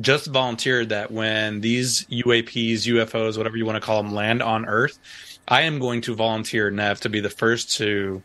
just 0.01 0.27
volunteered 0.27 0.89
that 0.89 1.11
when 1.11 1.61
these 1.61 2.05
UAPs, 2.05 2.85
UFOs, 2.87 3.37
whatever 3.37 3.57
you 3.57 3.65
want 3.65 3.77
to 3.77 3.85
call 3.85 4.01
them, 4.03 4.13
land 4.13 4.41
on 4.41 4.65
Earth, 4.65 4.99
I 5.47 5.61
am 5.61 5.79
going 5.79 6.01
to 6.01 6.15
volunteer 6.15 6.69
Nev 6.69 6.99
to 7.01 7.09
be 7.09 7.19
the 7.19 7.29
first 7.29 7.77
to 7.77 8.21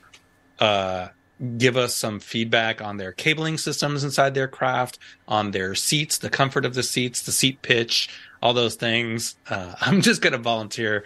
uh, 0.58 1.08
give 1.56 1.76
us 1.76 1.94
some 1.94 2.20
feedback 2.20 2.82
on 2.82 2.96
their 2.96 3.12
cabling 3.12 3.58
systems 3.58 4.04
inside 4.04 4.34
their 4.34 4.48
craft, 4.48 4.98
on 5.26 5.52
their 5.52 5.74
seats, 5.74 6.18
the 6.18 6.30
comfort 6.30 6.64
of 6.64 6.74
the 6.74 6.82
seats, 6.82 7.22
the 7.22 7.32
seat 7.32 7.62
pitch, 7.62 8.08
all 8.42 8.52
those 8.52 8.74
things. 8.74 9.36
Uh, 9.48 9.74
I'm 9.80 10.00
just 10.00 10.20
going 10.20 10.32
to 10.32 10.38
volunteer 10.38 11.04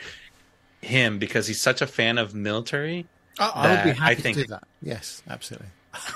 him 0.80 1.18
because 1.18 1.46
he's 1.46 1.60
such 1.60 1.82
a 1.82 1.86
fan 1.86 2.18
of 2.18 2.34
military. 2.34 3.06
I, 3.38 3.70
would 3.70 3.84
be 3.84 3.98
happy 3.98 4.12
I 4.12 4.14
think, 4.14 4.36
to 4.36 4.42
do 4.42 4.48
that. 4.48 4.64
Yes, 4.82 5.22
absolutely. 5.28 5.68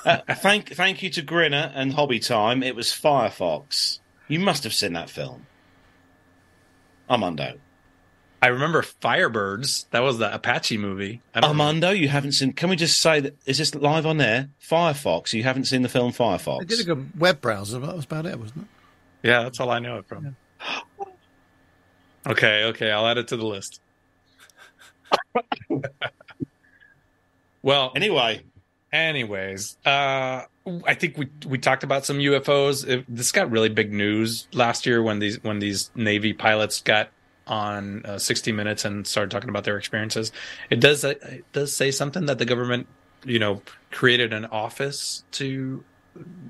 uh, 0.04 0.18
thank, 0.34 0.74
thank 0.74 1.02
you 1.02 1.10
to 1.10 1.22
Grinner 1.22 1.72
and 1.74 1.92
Hobby 1.92 2.18
Time. 2.18 2.62
It 2.62 2.74
was 2.74 2.88
Firefox. 2.88 3.98
You 4.28 4.40
must 4.40 4.64
have 4.64 4.74
seen 4.74 4.94
that 4.94 5.08
film, 5.08 5.46
I'm 7.08 7.22
Armando. 7.22 7.58
I 8.42 8.48
remember 8.48 8.82
Firebirds. 8.82 9.86
That 9.90 10.00
was 10.00 10.18
the 10.18 10.32
Apache 10.32 10.76
movie. 10.76 11.22
Armando, 11.34 11.90
you 11.90 12.08
haven't 12.08 12.32
seen. 12.32 12.52
Can 12.52 12.68
we 12.68 12.76
just 12.76 13.00
say 13.00 13.20
that 13.20 13.36
is 13.46 13.58
this 13.58 13.74
live 13.74 14.06
on 14.06 14.18
there? 14.18 14.50
Firefox. 14.62 15.32
You 15.32 15.42
haven't 15.42 15.64
seen 15.64 15.82
the 15.82 15.88
film 15.88 16.12
Firefox. 16.12 16.60
I 16.60 16.64
did 16.64 16.80
a 16.80 16.84
good 16.84 17.18
web 17.18 17.40
browser. 17.40 17.80
but 17.80 17.86
That 17.86 17.96
was 17.96 18.04
about 18.04 18.26
it, 18.26 18.38
wasn't 18.38 18.62
it? 18.62 19.28
Yeah, 19.28 19.42
that's 19.42 19.58
all 19.58 19.70
I 19.70 19.78
know 19.78 19.98
it 19.98 20.06
from. 20.06 20.36
Yeah. 20.60 20.80
Okay, 22.28 22.64
okay, 22.64 22.90
I'll 22.90 23.06
add 23.06 23.18
it 23.18 23.28
to 23.28 23.36
the 23.36 23.46
list. 23.46 23.80
well, 27.62 27.92
anyway, 27.94 28.42
anyways, 28.92 29.76
uh, 29.86 30.42
I 30.84 30.94
think 30.94 31.16
we 31.16 31.28
we 31.46 31.58
talked 31.58 31.84
about 31.84 32.04
some 32.04 32.18
UFOs. 32.18 32.86
It, 32.86 33.04
this 33.08 33.30
got 33.30 33.50
really 33.50 33.68
big 33.68 33.92
news 33.92 34.48
last 34.52 34.86
year 34.86 35.02
when 35.04 35.20
these 35.20 35.40
when 35.44 35.60
these 35.60 35.90
Navy 35.94 36.32
pilots 36.32 36.80
got 36.80 37.10
on 37.46 38.04
uh, 38.04 38.18
60 38.18 38.52
Minutes 38.52 38.84
and 38.84 39.06
started 39.06 39.30
talking 39.30 39.48
about 39.48 39.64
their 39.64 39.78
experiences. 39.78 40.32
It 40.70 40.80
does 40.80 41.04
it 41.04 41.44
does 41.52 41.74
say 41.74 41.90
something 41.90 42.26
that 42.26 42.38
the 42.38 42.44
government, 42.44 42.86
you 43.24 43.38
know, 43.38 43.62
created 43.90 44.32
an 44.32 44.46
office 44.46 45.24
to 45.32 45.84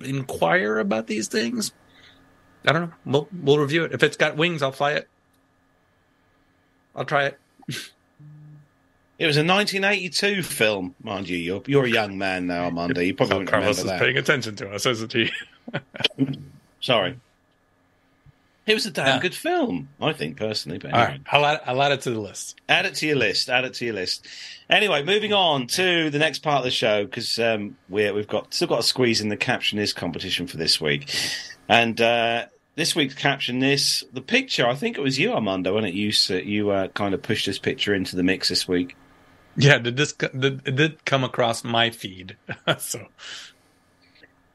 inquire 0.02 0.78
about 0.78 1.06
these 1.06 1.28
things. 1.28 1.72
I 2.66 2.72
don't 2.72 2.82
know. 2.82 2.92
We'll 3.04 3.28
we'll 3.42 3.58
review 3.58 3.84
it. 3.84 3.92
If 3.92 4.02
it's 4.02 4.16
got 4.16 4.36
wings, 4.36 4.62
I'll 4.62 4.72
fly 4.72 4.92
it. 4.92 5.08
I'll 6.94 7.04
try 7.04 7.26
it. 7.26 7.38
It 9.18 9.26
was 9.26 9.38
a 9.38 9.40
1982 9.40 10.42
film, 10.42 10.94
mind 11.02 11.26
you. 11.26 11.38
You're 11.38 11.62
you're 11.66 11.84
a 11.86 11.90
young 11.90 12.18
man 12.18 12.46
now, 12.46 12.66
Armando. 12.66 13.00
You 13.00 13.14
probably 13.14 13.36
won't 13.36 13.48
Carlos 13.48 13.78
is 13.78 13.90
paying 13.92 14.18
attention 14.18 14.56
to 14.56 14.70
us, 14.70 14.84
isn't 14.84 15.10
he? 15.10 15.30
Sorry. 16.80 17.18
It 18.66 18.74
was 18.74 18.84
a 18.84 18.90
damn 18.90 19.20
good 19.20 19.34
film, 19.34 19.88
I 20.00 20.12
think 20.12 20.36
personally. 20.36 20.78
But 20.78 20.92
anyway. 20.92 21.02
All 21.02 21.08
right, 21.08 21.20
I'll 21.30 21.46
add, 21.46 21.60
I'll 21.66 21.82
add 21.82 21.92
it 21.92 22.00
to 22.02 22.10
the 22.10 22.18
list. 22.18 22.60
Add 22.68 22.84
it 22.84 22.96
to 22.96 23.06
your 23.06 23.14
list. 23.14 23.48
Add 23.48 23.64
it 23.64 23.74
to 23.74 23.84
your 23.84 23.94
list. 23.94 24.26
Anyway, 24.68 25.04
moving 25.04 25.32
on 25.32 25.68
to 25.68 26.10
the 26.10 26.18
next 26.18 26.40
part 26.40 26.58
of 26.58 26.64
the 26.64 26.72
show 26.72 27.04
because 27.04 27.38
um, 27.38 27.76
we 27.88 28.10
we've 28.10 28.26
got 28.26 28.52
still 28.52 28.66
got 28.66 28.78
to 28.78 28.82
squeeze 28.82 29.20
in 29.20 29.28
the 29.28 29.36
captionist 29.36 29.94
competition 29.94 30.48
for 30.48 30.56
this 30.56 30.80
week, 30.80 31.14
and 31.68 32.00
uh, 32.00 32.46
this 32.74 32.96
week's 32.96 33.14
caption 33.14 33.60
this 33.60 34.02
the 34.12 34.20
picture. 34.20 34.66
I 34.66 34.74
think 34.74 34.98
it 34.98 35.00
was 35.00 35.16
you, 35.16 35.32
Armando, 35.32 35.72
when 35.72 35.84
it? 35.84 35.94
You 35.94 36.10
you 36.40 36.70
uh, 36.70 36.88
kind 36.88 37.14
of 37.14 37.22
pushed 37.22 37.46
this 37.46 37.60
picture 37.60 37.94
into 37.94 38.16
the 38.16 38.24
mix 38.24 38.48
this 38.48 38.66
week. 38.66 38.96
Yeah, 39.56 39.78
did 39.78 39.96
this 39.96 40.12
did, 40.12 40.62
it 40.66 40.74
did 40.74 41.04
come 41.04 41.22
across 41.22 41.62
my 41.62 41.90
feed? 41.90 42.36
so, 42.78 43.06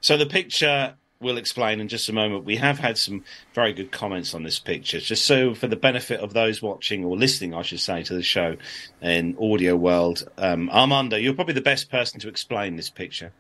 so 0.02 0.18
the 0.18 0.26
picture 0.26 0.96
will 1.22 1.38
explain 1.38 1.80
in 1.80 1.88
just 1.88 2.10
a 2.10 2.14
moment. 2.14 2.46
We 2.46 2.58
have 2.58 2.80
had 2.80 2.98
some 2.98 3.24
very 3.54 3.74
good 3.74 3.92
comments 3.92 4.34
on 4.34 4.44
this 4.44 4.60
picture, 4.60 5.00
just 5.00 5.26
so 5.26 5.54
for 5.54 5.68
the 5.68 5.76
benefit 5.76 6.20
of 6.20 6.34
those 6.34 6.62
watching 6.62 7.06
or 7.06 7.16
listening, 7.16 7.54
I 7.54 7.62
should 7.62 7.80
say, 7.80 8.04
to 8.04 8.14
the 8.14 8.24
show 8.24 8.58
in 9.02 9.38
audio 9.40 9.76
world. 9.76 10.28
Um, 10.38 10.70
Armando, 10.70 11.18
you're 11.18 11.34
probably 11.34 11.54
the 11.54 11.62
best 11.62 11.90
person 11.90 12.20
to 12.22 12.28
explain 12.28 12.76
this 12.76 12.90
picture. 12.90 13.32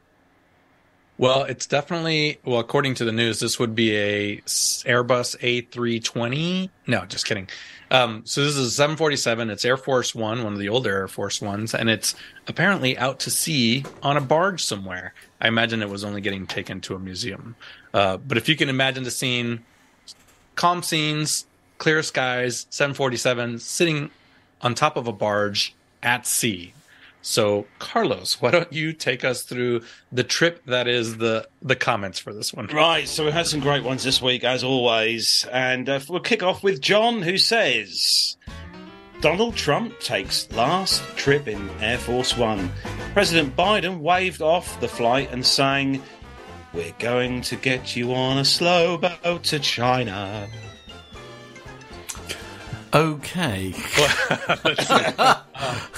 Well, 1.17 1.43
it's 1.43 1.67
definitely 1.67 2.39
well, 2.43 2.59
according 2.59 2.95
to 2.95 3.05
the 3.05 3.11
news, 3.11 3.39
this 3.39 3.59
would 3.59 3.75
be 3.75 3.95
a 3.95 4.37
Airbus 4.37 5.37
A320. 5.39 6.69
No, 6.87 7.05
just 7.05 7.25
kidding. 7.25 7.47
Um, 7.91 8.21
so 8.25 8.41
this 8.41 8.55
is 8.55 8.67
a 8.67 8.71
747. 8.71 9.49
It's 9.49 9.65
Air 9.65 9.75
Force 9.75 10.15
One, 10.15 10.45
one 10.45 10.53
of 10.53 10.59
the 10.59 10.69
older 10.69 10.89
Air 10.89 11.07
Force 11.09 11.41
Ones, 11.41 11.75
and 11.75 11.89
it's 11.89 12.15
apparently 12.47 12.97
out 12.97 13.19
to 13.19 13.29
sea 13.29 13.83
on 14.01 14.15
a 14.15 14.21
barge 14.21 14.63
somewhere. 14.63 15.13
I 15.41 15.49
imagine 15.49 15.81
it 15.81 15.89
was 15.89 16.05
only 16.05 16.21
getting 16.21 16.47
taken 16.47 16.79
to 16.81 16.95
a 16.95 16.99
museum. 16.99 17.55
Uh, 17.93 18.15
but 18.15 18.37
if 18.37 18.47
you 18.47 18.55
can 18.55 18.69
imagine 18.69 19.03
the 19.03 19.11
scene, 19.11 19.65
calm 20.55 20.81
scenes, 20.81 21.45
clear 21.79 22.01
skies, 22.01 22.65
747 22.69 23.59
sitting 23.59 24.09
on 24.61 24.73
top 24.73 24.95
of 24.95 25.07
a 25.07 25.11
barge 25.11 25.75
at 26.01 26.25
sea. 26.25 26.73
So, 27.21 27.67
Carlos, 27.77 28.41
why 28.41 28.51
don't 28.51 28.73
you 28.73 28.93
take 28.93 29.23
us 29.23 29.43
through 29.43 29.81
the 30.11 30.23
trip 30.23 30.65
that 30.65 30.87
is 30.87 31.17
the 31.17 31.47
the 31.61 31.75
comments 31.75 32.19
for 32.19 32.33
this 32.33 32.53
one? 32.53 32.67
Right, 32.67 33.07
so 33.07 33.25
we've 33.25 33.33
had 33.33 33.47
some 33.47 33.59
great 33.59 33.83
ones 33.83 34.03
this 34.03 34.21
week, 34.21 34.43
as 34.43 34.63
always. 34.63 35.47
And 35.51 35.87
uh, 35.87 35.99
we'll 36.09 36.19
kick 36.21 36.41
off 36.41 36.63
with 36.63 36.81
John, 36.81 37.21
who 37.21 37.37
says 37.37 38.37
Donald 39.21 39.55
Trump 39.55 39.99
takes 39.99 40.51
last 40.51 41.03
trip 41.15 41.47
in 41.47 41.69
Air 41.79 41.99
Force 41.99 42.35
One. 42.35 42.71
President 43.13 43.55
Biden 43.55 43.99
waved 43.99 44.41
off 44.41 44.79
the 44.81 44.87
flight 44.87 45.29
and 45.31 45.45
sang, 45.45 46.01
We're 46.73 46.93
going 46.97 47.41
to 47.43 47.55
get 47.55 47.95
you 47.95 48.15
on 48.15 48.39
a 48.39 48.45
slow 48.45 48.97
boat 48.97 49.43
to 49.43 49.59
China. 49.59 50.47
Okay. 52.93 53.73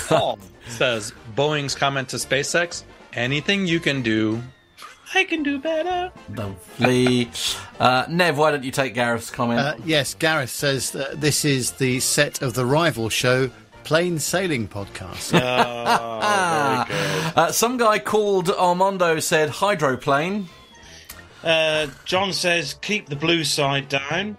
Paul 0.07 0.37
says 0.73 1.13
Boeing's 1.35 1.75
comment 1.75 2.09
to 2.09 2.17
SpaceX: 2.17 2.83
"Anything 3.13 3.67
you 3.67 3.79
can 3.79 4.01
do, 4.01 4.41
I 5.15 5.23
can 5.25 5.43
do 5.43 5.59
better. 5.59 6.11
Lovely. 6.29 7.29
Uh, 7.79 8.05
Nev, 8.09 8.37
why 8.37 8.51
don't 8.51 8.63
you 8.63 8.71
take 8.71 8.95
Gareth's 8.95 9.29
comment? 9.29 9.59
Uh, 9.59 9.75
yes, 9.85 10.13
Gareth 10.15 10.49
says 10.49 10.91
that 10.91 11.21
this 11.21 11.45
is 11.45 11.71
the 11.73 11.99
set 11.99 12.41
of 12.41 12.53
the 12.55 12.65
rival 12.65 13.09
show, 13.09 13.51
Plain 13.83 14.19
Sailing 14.19 14.67
Podcast. 14.67 15.39
Oh, 15.85 16.19
very 16.21 16.85
good. 16.85 17.13
Uh, 17.35 17.51
some 17.51 17.77
guy 17.77 17.97
called 17.97 18.49
Armando 18.51 19.19
said 19.19 19.49
hydroplane. 19.49 20.47
Uh, 21.43 21.87
John 22.05 22.31
says, 22.31 22.75
keep 22.75 23.07
the 23.07 23.15
blue 23.15 23.43
side 23.43 23.89
down. 23.89 24.37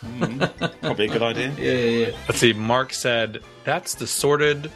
Hmm, 0.00 0.38
probably 0.80 1.04
a 1.04 1.08
good 1.08 1.22
idea. 1.22 1.54
Yeah, 1.56 1.72
yeah, 1.72 2.06
yeah. 2.08 2.16
Let's 2.28 2.38
see. 2.40 2.52
Mark 2.52 2.92
said 2.92 3.38
that's 3.64 3.94
the 3.94 4.06
sorted. 4.06 4.70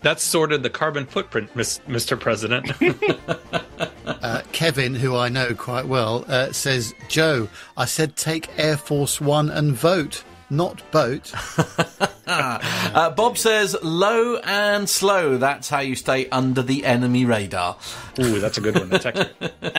That's 0.00 0.22
sorted 0.22 0.62
the 0.62 0.70
carbon 0.70 1.06
footprint, 1.06 1.54
Mis- 1.56 1.80
Mr. 1.88 2.18
President. 2.18 2.70
Uh, 4.20 4.42
Kevin, 4.52 4.94
who 4.94 5.16
I 5.16 5.28
know 5.28 5.54
quite 5.54 5.86
well, 5.86 6.24
uh, 6.28 6.50
says, 6.52 6.92
Joe, 7.08 7.48
I 7.76 7.84
said 7.84 8.16
take 8.16 8.48
Air 8.58 8.76
Force 8.76 9.20
One 9.20 9.48
and 9.48 9.72
vote, 9.72 10.24
not 10.50 10.82
boat. 10.90 11.32
Uh, 12.30 13.08
Bob 13.08 13.38
says 13.38 13.74
low 13.82 14.36
and 14.44 14.86
slow. 14.86 15.38
That's 15.38 15.70
how 15.70 15.80
you 15.80 15.96
stay 15.96 16.28
under 16.28 16.60
the 16.60 16.84
enemy 16.84 17.24
radar. 17.24 17.78
Ooh, 18.18 18.38
that's 18.38 18.58
a 18.58 18.60
good 18.60 18.74
one. 18.74 18.92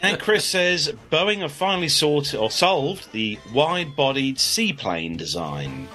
And 0.01 0.19
Chris 0.19 0.45
says 0.45 0.91
Boeing 1.11 1.41
have 1.41 1.51
finally 1.51 1.89
sorted 1.89 2.39
or 2.39 2.49
solved 2.49 3.11
the 3.11 3.37
wide-bodied 3.53 4.39
seaplane 4.39 5.15
design. 5.15 5.87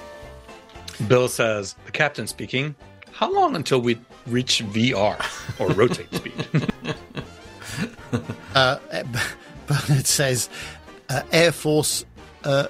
Bill 1.09 1.27
says 1.27 1.75
the 1.87 1.91
captain 1.91 2.29
speaking. 2.29 2.77
How 3.11 3.33
long 3.33 3.57
until 3.57 3.81
we 3.81 3.99
reach 4.27 4.63
VR 4.65 5.19
or 5.61 5.71
rotate 5.73 6.13
speed? 6.15 6.47
Uh, 8.55 8.79
it 9.89 10.07
says, 10.07 10.49
uh, 11.09 11.23
Air 11.33 11.51
Force 11.51 12.05
uh, 12.45 12.69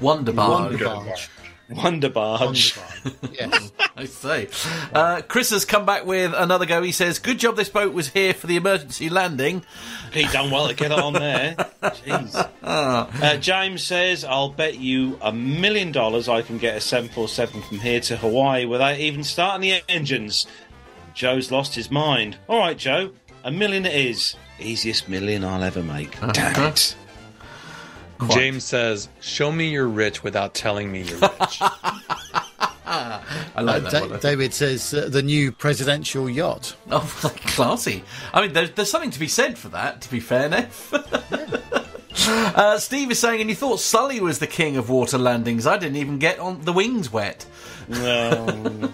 Wonder 0.00 0.32
bar. 0.32 0.62
Wonder 0.62 0.84
Barge. 0.84 1.28
Wonder 1.70 2.08
barge. 2.08 2.76
Yes. 3.32 3.72
I 3.96 4.04
say. 4.04 4.48
Uh, 4.92 5.22
Chris 5.26 5.50
has 5.50 5.64
come 5.64 5.84
back 5.86 6.04
with 6.06 6.32
another 6.34 6.66
go. 6.66 6.82
He 6.82 6.92
says, 6.92 7.18
"Good 7.18 7.38
job, 7.38 7.56
this 7.56 7.68
boat 7.68 7.92
was 7.92 8.08
here 8.08 8.34
for 8.34 8.46
the 8.46 8.56
emergency 8.56 9.08
landing." 9.08 9.64
Pete 10.12 10.30
done 10.32 10.50
well 10.50 10.68
to 10.68 10.74
get 10.74 10.90
it 10.92 10.98
on 10.98 11.12
there. 11.14 11.54
Jeez. 11.82 12.48
Uh, 12.68 13.36
James 13.38 13.82
says, 13.82 14.24
I'll 14.24 14.50
bet 14.50 14.78
you 14.78 15.18
a 15.22 15.32
million 15.32 15.90
dollars 15.90 16.28
I 16.28 16.42
can 16.42 16.58
get 16.58 16.76
a 16.76 16.80
747 16.82 17.62
from 17.62 17.78
here 17.78 17.98
to 18.00 18.16
Hawaii 18.18 18.66
without 18.66 18.98
even 18.98 19.24
starting 19.24 19.62
the 19.62 19.80
engines. 19.88 20.46
Joe's 21.14 21.50
lost 21.50 21.74
his 21.74 21.90
mind. 21.90 22.36
All 22.46 22.58
right, 22.58 22.76
Joe, 22.76 23.12
a 23.42 23.50
million 23.50 23.86
it 23.86 23.94
is. 23.94 24.36
Easiest 24.60 25.08
million 25.08 25.44
I'll 25.44 25.62
ever 25.62 25.82
make. 25.82 26.20
Damn 26.32 26.72
it. 26.72 26.94
James 28.30 28.64
says, 28.64 29.08
"Show 29.20 29.52
me 29.52 29.68
you're 29.70 29.86
rich 29.88 30.22
without 30.24 30.54
telling 30.54 30.90
me 30.90 31.02
you're 31.02 31.18
rich." 31.18 31.60
I 32.90 33.60
like 33.60 33.82
Uh, 33.84 33.90
that 33.90 33.92
Da- 33.92 34.06
one. 34.08 34.20
David 34.20 34.54
says, 34.54 34.94
uh, 34.94 35.08
the 35.10 35.22
new 35.22 35.52
presidential 35.52 36.28
yacht. 36.28 36.74
Oh, 36.90 37.32
classy. 37.46 38.02
I 38.32 38.40
mean, 38.42 38.52
there's, 38.54 38.70
there's 38.72 38.90
something 38.90 39.10
to 39.10 39.18
be 39.20 39.28
said 39.28 39.58
for 39.58 39.68
that, 39.70 40.00
to 40.02 40.10
be 40.10 40.20
fair, 40.20 40.48
Nev. 40.48 40.92
uh, 42.28 42.78
Steve 42.78 43.10
is 43.10 43.18
saying, 43.18 43.40
and 43.40 43.50
you 43.50 43.56
thought 43.56 43.78
Sully 43.80 44.20
was 44.20 44.38
the 44.38 44.46
king 44.46 44.76
of 44.78 44.88
water 44.88 45.18
landings. 45.18 45.66
I 45.66 45.76
didn't 45.76 45.96
even 45.96 46.18
get 46.18 46.38
on 46.38 46.62
the 46.64 46.72
wings 46.72 47.12
wet. 47.12 47.44
No. 47.88 48.90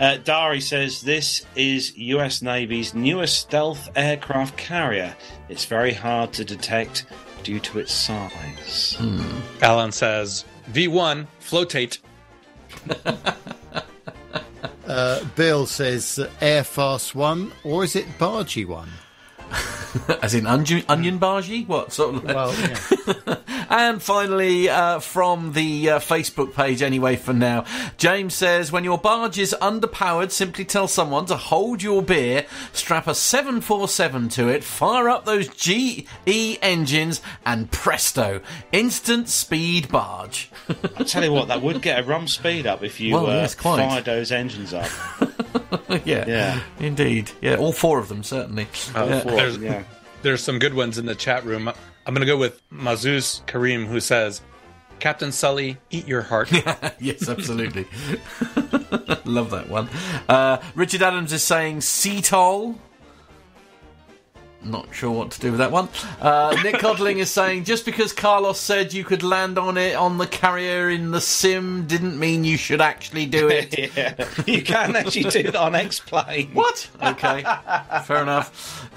Uh, 0.00 0.16
Dari 0.24 0.60
says 0.60 1.00
this 1.02 1.46
is 1.54 1.96
US 1.96 2.42
Navy's 2.42 2.92
newest 2.94 3.38
stealth 3.38 3.88
aircraft 3.94 4.56
carrier. 4.56 5.14
It's 5.48 5.64
very 5.66 5.92
hard 5.92 6.32
to 6.34 6.44
detect 6.44 7.06
due 7.44 7.60
to 7.60 7.78
its 7.78 7.92
size. 7.92 8.96
Alan 9.62 9.92
says, 9.92 10.44
"V1 10.72 11.26
flotate." 11.40 11.98
Uh, 14.86 15.24
Bill 15.34 15.64
says, 15.64 16.20
Air 16.42 16.62
Force 16.62 17.14
One, 17.14 17.52
or 17.64 17.84
is 17.84 17.96
it 17.96 18.06
Bargy 18.18 18.66
One? 18.66 18.90
As 20.22 20.34
in 20.34 20.46
onion, 20.46 20.84
onion 20.88 21.18
bargy? 21.18 21.66
What 21.66 21.92
sort 21.92 22.16
of. 22.16 22.24
Well, 22.24 22.54
yeah. 22.54 23.36
And 23.76 24.00
finally, 24.00 24.68
uh, 24.68 25.00
from 25.00 25.52
the 25.52 25.90
uh, 25.90 25.98
Facebook 25.98 26.54
page, 26.54 26.80
anyway, 26.80 27.16
for 27.16 27.32
now, 27.32 27.64
James 27.96 28.34
says, 28.34 28.70
When 28.70 28.84
your 28.84 28.98
barge 28.98 29.36
is 29.36 29.52
underpowered, 29.60 30.30
simply 30.30 30.64
tell 30.64 30.86
someone 30.86 31.26
to 31.26 31.36
hold 31.36 31.82
your 31.82 32.00
beer, 32.00 32.46
strap 32.72 33.08
a 33.08 33.14
747 33.16 34.28
to 34.30 34.48
it, 34.48 34.62
fire 34.62 35.08
up 35.08 35.24
those 35.24 35.48
GE 35.48 36.06
engines, 36.26 37.20
and 37.44 37.70
presto, 37.70 38.40
instant 38.70 39.28
speed 39.28 39.88
barge. 39.88 40.50
I 40.96 41.02
tell 41.02 41.24
you 41.24 41.32
what, 41.32 41.48
that 41.48 41.62
would 41.62 41.82
get 41.82 41.98
a 41.98 42.04
rum 42.04 42.28
speed 42.28 42.66
up 42.66 42.84
if 42.84 43.00
you 43.00 43.14
Well, 43.14 43.26
uh, 43.26 43.34
yes, 43.34 43.54
fired 43.54 44.04
those 44.04 44.30
engines 44.30 44.72
up. 44.72 44.88
yeah, 46.04 46.24
Yeah. 46.26 46.60
indeed. 46.80 47.30
Yeah, 47.40 47.56
all 47.56 47.72
four 47.72 47.98
of 47.98 48.08
them, 48.08 48.22
certainly. 48.22 48.66
All 48.94 49.08
Yeah. 49.08 49.20
four, 49.20 49.32
There's- 49.32 49.56
yeah. 49.58 49.82
There's 50.22 50.42
some 50.42 50.58
good 50.58 50.72
ones 50.74 50.96
in 50.96 51.04
the 51.06 51.14
chat 51.14 51.44
room. 51.44 51.68
I'm 51.68 52.14
going 52.14 52.20
to 52.20 52.26
go 52.26 52.38
with 52.38 52.60
Mazuz 52.70 53.44
Kareem, 53.46 53.86
who 53.86 54.00
says, 54.00 54.40
"Captain 55.00 55.30
Sully, 55.32 55.76
eat 55.90 56.08
your 56.08 56.22
heart." 56.22 56.50
yes, 56.98 57.28
absolutely. 57.28 57.82
Love 59.26 59.50
that 59.50 59.66
one. 59.68 59.88
Uh, 60.28 60.58
Richard 60.74 61.02
Adams 61.02 61.32
is 61.32 61.42
saying 61.42 61.78
Seatol. 61.80 62.76
Not 64.64 64.88
sure 64.94 65.10
what 65.10 65.30
to 65.32 65.40
do 65.40 65.50
with 65.50 65.58
that 65.58 65.70
one. 65.70 65.88
Uh, 66.20 66.56
Nick 66.62 66.76
Codling 66.76 67.18
is 67.18 67.30
saying 67.30 67.64
just 67.64 67.84
because 67.84 68.12
Carlos 68.12 68.58
said 68.58 68.92
you 68.92 69.04
could 69.04 69.22
land 69.22 69.58
on 69.58 69.76
it 69.76 69.94
on 69.94 70.18
the 70.18 70.26
carrier 70.26 70.88
in 70.88 71.10
the 71.10 71.20
sim 71.20 71.86
didn't 71.86 72.18
mean 72.18 72.44
you 72.44 72.56
should 72.56 72.80
actually 72.80 73.26
do 73.26 73.48
it. 73.48 73.76
yeah, 73.96 74.28
you 74.46 74.62
can 74.62 74.96
actually 74.96 75.30
do 75.30 75.40
it 75.40 75.56
on 75.56 75.74
X 75.74 76.00
Plane. 76.00 76.50
What? 76.52 76.88
Okay, 77.02 77.42
fair 78.04 78.22
enough. 78.22 78.88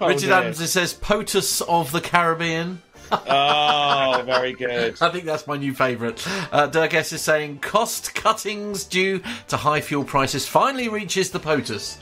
Richard 0.00 0.20
dear. 0.20 0.32
Adams 0.32 0.70
says 0.70 0.94
POTUS 0.94 1.62
of 1.62 1.90
the 1.90 2.00
Caribbean. 2.00 2.80
Oh, 3.10 4.22
very 4.24 4.52
good. 4.52 4.96
I 5.02 5.10
think 5.10 5.24
that's 5.24 5.46
my 5.46 5.56
new 5.56 5.74
favourite. 5.74 6.24
Uh, 6.52 6.66
Dirk 6.66 6.94
S 6.94 7.12
is 7.12 7.20
saying 7.22 7.58
cost 7.58 8.14
cuttings 8.14 8.84
due 8.84 9.20
to 9.48 9.56
high 9.56 9.80
fuel 9.80 10.04
prices 10.04 10.46
finally 10.46 10.88
reaches 10.88 11.30
the 11.30 11.40
POTUS. 11.40 11.98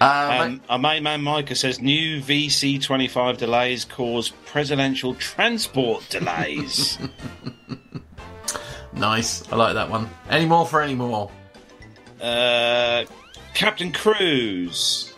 Um, 0.00 0.60
our 0.68 0.78
main 0.78 1.02
man 1.02 1.22
Micah 1.22 1.54
says 1.56 1.80
new 1.80 2.20
VC25 2.20 3.36
delays 3.38 3.84
cause 3.84 4.30
presidential 4.46 5.14
transport 5.16 6.06
delays. 6.10 6.98
nice, 8.92 9.50
I 9.50 9.56
like 9.56 9.74
that 9.74 9.90
one. 9.90 10.08
Any 10.30 10.46
more 10.46 10.66
for 10.66 10.82
any 10.82 10.94
more? 10.94 11.30
uh, 12.20 13.04
Captain 13.54 13.92
Cruz. 13.92 15.12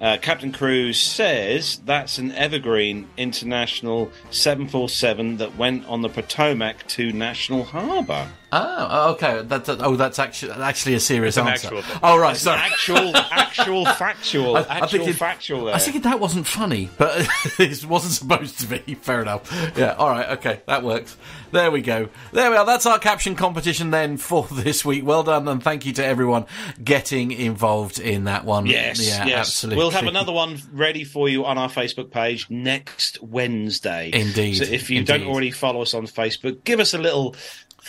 Uh, 0.00 0.18
Captain 0.20 0.52
Cruz 0.52 1.00
says 1.00 1.80
that's 1.84 2.18
an 2.18 2.32
Evergreen 2.32 3.08
International 3.16 4.10
747 4.30 5.38
that 5.38 5.56
went 5.56 5.86
on 5.86 6.02
the 6.02 6.08
Potomac 6.08 6.86
to 6.88 7.12
National 7.12 7.64
Harbour. 7.64 8.28
Oh, 8.54 8.86
oh, 8.90 9.12
okay. 9.12 9.42
That, 9.42 9.64
that- 9.64 9.82
oh, 9.82 9.96
that's 9.96 10.18
actually 10.18 10.52
actually 10.52 10.94
a 10.94 11.00
serious 11.00 11.36
an 11.36 11.48
answer. 11.48 11.74
actual. 11.76 11.98
Oh, 12.02 12.18
right. 12.18 12.36
Sorry. 12.36 12.60
Actual, 12.60 13.16
actual, 13.16 13.84
factual, 13.96 14.56
I- 14.56 14.62
actual 14.68 15.12
factual. 15.12 15.64
There. 15.66 15.74
I 15.74 15.78
thinking 15.78 16.02
that 16.02 16.20
wasn't 16.20 16.46
funny, 16.46 16.90
but 16.96 17.28
it 17.58 17.84
wasn't 17.84 18.12
supposed 18.12 18.60
to 18.60 18.66
be. 18.66 18.94
Fair 18.94 19.22
enough. 19.22 19.50
Yeah, 19.76 19.94
all 19.94 20.08
right, 20.10 20.30
okay, 20.38 20.60
that 20.66 20.82
works. 20.82 21.16
There 21.50 21.70
we 21.70 21.82
go. 21.82 22.08
There 22.32 22.50
we 22.50 22.56
are. 22.56 22.66
That's 22.66 22.84
our 22.86 22.98
caption 22.98 23.36
competition 23.36 23.90
then 23.90 24.16
for 24.16 24.44
this 24.52 24.84
week. 24.84 25.04
Well 25.06 25.22
done, 25.22 25.46
and 25.48 25.62
thank 25.62 25.86
you 25.86 25.92
to 25.94 26.04
everyone 26.04 26.46
getting 26.82 27.30
involved 27.30 27.98
in 28.00 28.24
that 28.24 28.44
one. 28.44 28.66
Yes, 28.66 29.00
yeah, 29.06 29.24
yes. 29.26 29.38
absolutely. 29.48 29.78
We'll 29.78 29.90
have 29.90 30.06
another 30.06 30.32
one 30.32 30.58
ready 30.72 31.04
for 31.04 31.28
you 31.28 31.44
on 31.44 31.58
our 31.58 31.68
Facebook 31.68 32.10
page 32.10 32.50
next 32.50 33.22
Wednesday. 33.22 34.10
Indeed, 34.12 34.54
So 34.56 34.64
if 34.64 34.90
you 34.90 35.04
don't 35.04 35.26
already 35.26 35.50
follow 35.50 35.82
us 35.82 35.94
on 35.94 36.06
Facebook, 36.06 36.64
give 36.64 36.80
us 36.80 36.92
a 36.94 36.98
little 36.98 37.36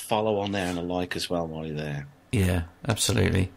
follow 0.06 0.40
on 0.40 0.52
there 0.52 0.68
and 0.68 0.78
a 0.78 0.82
like 0.82 1.16
as 1.16 1.30
well 1.30 1.48
while 1.48 1.66
you're 1.66 1.76
there. 1.76 2.08
Yeah, 2.32 2.64
absolutely. 2.88 3.52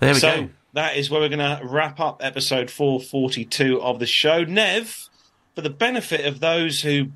There 0.00 0.14
we 0.14 0.20
so 0.20 0.42
go. 0.42 0.48
that 0.74 0.96
is 0.96 1.10
where 1.10 1.20
we're 1.20 1.28
going 1.28 1.38
to 1.38 1.60
wrap 1.64 2.00
up 2.00 2.20
episode 2.22 2.70
442 2.70 3.80
of 3.80 3.98
the 3.98 4.06
show. 4.06 4.44
Nev, 4.44 5.08
for 5.54 5.60
the 5.60 5.70
benefit 5.70 6.26
of 6.26 6.40
those 6.40 6.82
who 6.82 7.08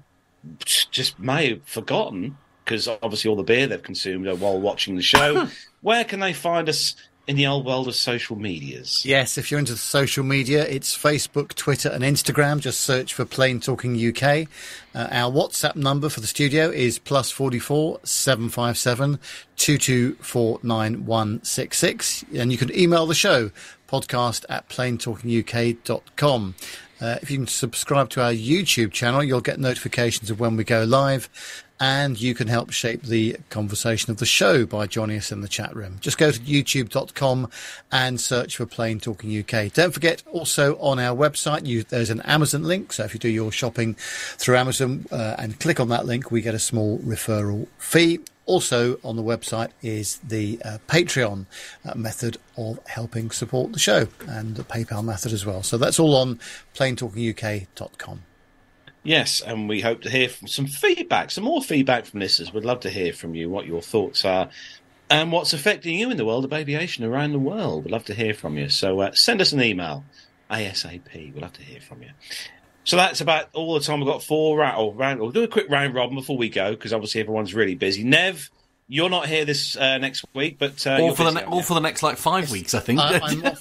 just 0.65 1.19
may 1.19 1.51
have 1.51 1.63
forgotten, 1.65 2.39
because 2.65 2.89
obviously 2.89 3.29
all 3.29 3.37
the 3.37 3.43
beer 3.43 3.67
they've 3.67 3.83
consumed 3.83 4.27
while 4.41 4.61
watching 4.61 4.97
the 4.97 5.03
show, 5.03 5.49
where 5.81 6.05
can 6.05 6.21
they 6.21 6.33
find 6.33 6.69
us 6.69 6.95
in 7.27 7.37
the 7.37 7.47
old 7.47 7.67
world 7.67 7.89
of 7.89 7.95
social 7.95 8.37
medias? 8.37 9.05
Yes, 9.05 9.37
if 9.37 9.51
you're 9.51 9.61
into 9.61 9.77
social 9.77 10.25
media, 10.25 10.67
it's 10.67 10.97
Facebook, 10.97 11.55
Twitter, 11.55 11.89
and 11.89 12.05
Instagram. 12.05 12.61
Just 12.61 12.81
search 12.81 13.15
for 13.15 13.25
Plane 13.25 13.61
Talking 13.61 13.97
UK. 13.97 14.49
Uh, 14.95 15.09
our 15.11 15.31
WhatsApp 15.31 15.77
number 15.77 16.09
for 16.09 16.21
the 16.21 16.27
studio 16.27 16.71
is 16.71 16.99
plus 16.99 17.31
forty 17.31 17.59
four 17.59 18.01
seven 18.05 18.49
five 18.49 18.79
seven 18.79 19.19
two 19.57 19.79
two 19.79 20.15
four 20.17 20.61
nine 20.63 21.07
one 21.07 21.43
six 21.43 21.79
six, 21.79 22.25
and 22.35 22.53
you 22.53 22.59
can 22.59 22.75
email 22.77 23.07
the 23.07 23.15
show 23.15 23.51
podcast 23.89 24.45
at 24.49 24.69
planetalkinguk.com. 24.69 26.55
Uh, 26.99 27.19
if 27.21 27.31
you 27.31 27.39
can 27.39 27.47
subscribe 27.47 28.09
to 28.09 28.23
our 28.23 28.33
YouTube 28.33 28.91
channel, 28.91 29.23
you'll 29.23 29.41
get 29.41 29.61
notifications 29.61 30.31
of 30.31 30.41
when 30.41 30.57
we 30.57 30.65
go 30.65 30.85
live, 30.85 31.29
and 31.79 32.21
you 32.21 32.35
can 32.35 32.49
help 32.49 32.71
shape 32.71 33.03
the 33.03 33.37
conversation 33.51 34.11
of 34.11 34.17
the 34.17 34.27
show 34.27 34.65
by 34.65 34.87
joining 34.87 35.19
us 35.19 35.31
in 35.31 35.41
the 35.41 35.49
chat 35.49 35.75
room. 35.77 35.99
Just 36.01 36.19
go 36.19 36.31
to 36.31 36.41
youtube.com 36.41 37.51
and 37.93 38.21
search 38.21 38.57
for 38.57 38.67
Plane 38.67 39.01
Talking 39.01 39.39
UK. 39.39 39.73
Don't 39.73 39.93
forget, 39.93 40.23
also 40.33 40.77
on 40.79 40.99
our 40.99 41.17
website, 41.17 41.67
you, 41.67 41.83
there's 41.83 42.11
an 42.11 42.23
Amazon 42.23 42.65
link. 42.65 42.93
So 42.93 43.05
if 43.05 43.13
you 43.13 43.21
do 43.21 43.29
your 43.29 43.53
shopping 43.53 43.95
through 43.95 44.57
Amazon 44.57 45.07
uh, 45.11 45.37
and 45.39 45.59
click 45.61 45.79
on 45.79 45.89
that 45.91 46.07
link, 46.07 46.31
we 46.31 46.41
get 46.41 46.55
a 46.55 46.59
small 46.59 46.99
referral 47.01 47.67
fee. 47.79 48.21
Also 48.47 48.99
on 49.03 49.17
the 49.17 49.23
website 49.23 49.71
is 49.83 50.19
the 50.19 50.61
uh, 50.65 50.79
Patreon 50.87 51.47
uh, 51.85 51.95
method 51.97 52.39
of 52.57 52.79
helping 52.87 53.31
support 53.33 53.73
the 53.73 53.79
show 53.79 54.07
and 54.29 54.55
the 54.55 54.63
PayPal 54.63 55.05
method 55.05 55.33
as 55.33 55.45
well. 55.45 55.65
So 55.65 55.77
that's 55.77 55.99
all 55.99 56.15
on 56.15 56.39
planetalkinguk.com. 56.75 58.23
Yes, 59.07 59.41
and 59.41 59.69
we 59.69 59.81
hope 59.81 60.03
to 60.03 60.11
hear 60.11 60.29
from 60.29 60.49
some 60.49 60.67
feedback, 60.67 61.31
some 61.31 61.45
more 61.45 61.63
feedback 61.63 62.07
from 62.07 62.21
listeners. 62.21 62.53
We'd 62.53 62.65
love 62.65 62.81
to 62.81 62.91
hear 62.91 63.13
from 63.13 63.35
you 63.35 63.49
what 63.49 63.67
your 63.67 63.81
thoughts 63.81 64.25
are 64.25 64.49
and 65.09 65.31
what's 65.31 65.53
affecting 65.53 65.97
you 65.97 66.11
in 66.11 66.17
the 66.17 66.25
world 66.25 66.45
of 66.45 66.53
aviation 66.53 67.05
around 67.05 67.33
the 67.33 67.39
world. 67.39 67.85
We'd 67.85 67.93
love 67.93 68.05
to 68.07 68.15
hear 68.15 68.35
from 68.35 68.59
you. 68.59 68.69
So 68.69 69.01
uh, 69.01 69.13
send 69.13 69.41
us 69.41 69.53
an 69.53 69.63
email 69.63 70.05
ASAP. 70.51 71.15
We'd 71.15 71.37
love 71.37 71.53
to 71.53 71.63
hear 71.63 71.81
from 71.81 72.03
you. 72.03 72.11
So 72.83 72.97
that's 72.97 73.21
about 73.21 73.49
all 73.53 73.75
the 73.75 73.81
time 73.81 74.01
we've 74.01 74.09
got 74.09 74.25
for 74.25 74.59
round. 74.59 74.77
Or 74.77 74.93
round 74.93 75.21
we'll 75.21 75.31
do 75.31 75.45
a 75.45 75.49
quick 75.49 75.71
round 75.71 75.95
robin 75.95 76.17
before 76.17 76.37
we 76.37 76.49
go 76.49 76.73
because 76.73 76.93
obviously 76.93 77.21
everyone's 77.21 77.55
really 77.55 77.77
busy. 77.77 78.03
Nev, 78.03 78.51
you're 78.89 79.11
not 79.11 79.29
here 79.29 79.45
this 79.45 79.77
uh, 79.77 79.99
next 79.99 80.25
week, 80.35 80.59
but 80.59 80.85
uh, 80.87 80.91
all 80.91 80.99
you're 80.99 81.15
for 81.15 81.25
the 81.25 81.31
ne- 81.33 81.45
all 81.45 81.63
for 81.63 81.75
the 81.75 81.81
next 81.81 82.03
like 82.03 82.17
five 82.17 82.51
weeks, 82.51 82.75
I 82.75 82.81
think. 82.81 82.99
Uh, 82.99 83.21
I'm 83.23 83.45
off 83.45 83.61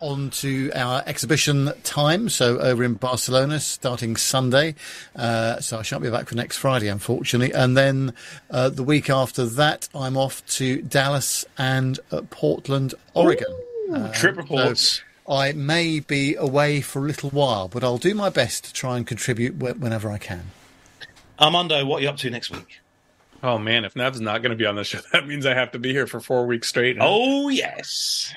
on 0.00 0.30
to 0.30 0.70
our 0.74 1.02
exhibition 1.06 1.72
time, 1.82 2.28
so 2.28 2.58
over 2.58 2.84
in 2.84 2.94
Barcelona, 2.94 3.60
starting 3.60 4.16
Sunday. 4.16 4.74
Uh, 5.14 5.60
so 5.60 5.78
I 5.78 5.82
shan't 5.82 6.02
be 6.02 6.10
back 6.10 6.28
for 6.28 6.34
next 6.34 6.58
Friday, 6.58 6.88
unfortunately. 6.88 7.54
And 7.54 7.76
then 7.76 8.12
uh, 8.50 8.68
the 8.68 8.82
week 8.82 9.08
after 9.08 9.46
that, 9.46 9.88
I'm 9.94 10.16
off 10.16 10.44
to 10.56 10.82
Dallas 10.82 11.44
and 11.56 11.98
uh, 12.10 12.22
Portland, 12.30 12.94
Oregon. 13.14 13.54
Uh, 13.92 14.12
Trip 14.12 14.36
reports. 14.36 15.02
I 15.28 15.52
may 15.52 16.00
be 16.00 16.34
away 16.36 16.80
for 16.80 17.00
a 17.00 17.06
little 17.06 17.30
while, 17.30 17.68
but 17.68 17.82
I'll 17.82 17.98
do 17.98 18.14
my 18.14 18.28
best 18.28 18.64
to 18.64 18.72
try 18.72 18.96
and 18.96 19.06
contribute 19.06 19.54
wh- 19.54 19.80
whenever 19.80 20.10
I 20.10 20.18
can. 20.18 20.50
Armando, 21.40 21.84
what 21.84 21.98
are 21.98 22.02
you 22.02 22.08
up 22.08 22.16
to 22.18 22.30
next 22.30 22.50
week? 22.50 22.80
Oh 23.42 23.58
man, 23.58 23.84
if 23.84 23.96
Nev's 23.96 24.20
not 24.20 24.42
going 24.42 24.50
to 24.50 24.56
be 24.56 24.66
on 24.66 24.76
the 24.76 24.84
show, 24.84 25.00
that 25.12 25.26
means 25.26 25.46
I 25.46 25.54
have 25.54 25.72
to 25.72 25.78
be 25.78 25.92
here 25.92 26.06
for 26.06 26.20
four 26.20 26.46
weeks 26.46 26.68
straight. 26.68 26.96
Oh 27.00 27.48
yes. 27.48 28.34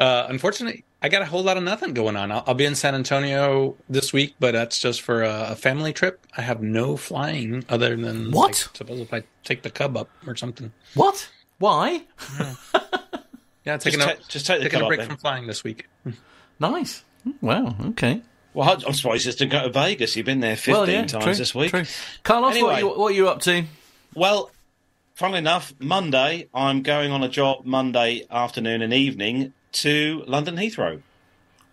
Uh, 0.00 0.26
unfortunately, 0.30 0.82
I 1.02 1.10
got 1.10 1.20
a 1.20 1.26
whole 1.26 1.42
lot 1.42 1.58
of 1.58 1.62
nothing 1.62 1.92
going 1.92 2.16
on. 2.16 2.32
I'll, 2.32 2.42
I'll 2.46 2.54
be 2.54 2.64
in 2.64 2.74
San 2.74 2.94
Antonio 2.94 3.76
this 3.88 4.12
week, 4.12 4.34
but 4.40 4.52
that's 4.52 4.78
just 4.78 5.02
for 5.02 5.22
a, 5.22 5.48
a 5.50 5.56
family 5.56 5.92
trip. 5.92 6.26
I 6.36 6.40
have 6.42 6.62
no 6.62 6.96
flying 6.96 7.64
other 7.68 7.94
than 7.96 8.30
What? 8.30 8.66
Like, 8.68 8.76
suppose 8.76 9.00
if 9.00 9.12
I 9.12 9.22
take 9.44 9.60
the 9.62 9.70
cub 9.70 9.98
up 9.98 10.08
or 10.26 10.34
something. 10.36 10.72
what? 10.94 11.30
Why? 11.58 12.02
Yeah, 13.62 13.76
Just, 13.76 13.84
taking 13.84 14.00
ta- 14.00 14.12
a 14.12 14.28
just 14.28 14.46
take 14.46 14.58
the 14.60 14.64
taking 14.64 14.78
call 14.80 14.86
a 14.86 14.88
break 14.88 15.00
then. 15.00 15.08
from 15.08 15.16
flying 15.18 15.46
this 15.46 15.62
week. 15.62 15.86
Nice. 16.58 17.04
Wow. 17.42 17.76
Okay. 17.88 18.22
Well, 18.54 18.82
I'm 18.86 18.94
surprised 18.94 19.24
just 19.24 19.38
to 19.38 19.46
go 19.46 19.62
to 19.64 19.68
Vegas. 19.68 20.16
You've 20.16 20.24
been 20.24 20.40
there 20.40 20.56
15 20.56 20.74
well, 20.74 20.88
yeah, 20.88 21.04
times 21.06 21.24
true, 21.24 21.34
this 21.34 21.54
week. 21.54 21.70
True. 21.70 21.84
Carlos, 22.22 22.60
what, 22.60 22.74
are 22.74 22.80
you, 22.80 22.88
what 22.88 23.12
are 23.12 23.14
you 23.14 23.28
up 23.28 23.40
to? 23.42 23.64
Well, 24.14 24.50
funnily 25.14 25.38
enough, 25.40 25.74
Monday, 25.78 26.48
I'm 26.54 26.82
going 26.82 27.12
on 27.12 27.22
a 27.22 27.28
job 27.28 27.66
Monday 27.66 28.26
afternoon 28.30 28.80
and 28.80 28.94
evening 28.94 29.52
to 29.72 30.24
London 30.26 30.56
Heathrow. 30.56 31.00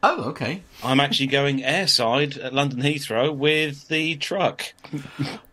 Oh, 0.03 0.25
okay. 0.25 0.61
I'm 0.83 0.99
actually 0.99 1.27
going 1.27 1.59
airside 1.61 2.41
at 2.43 2.53
London 2.53 2.81
Heathrow 2.81 3.35
with 3.35 3.87
the 3.87 4.15
truck. 4.15 4.73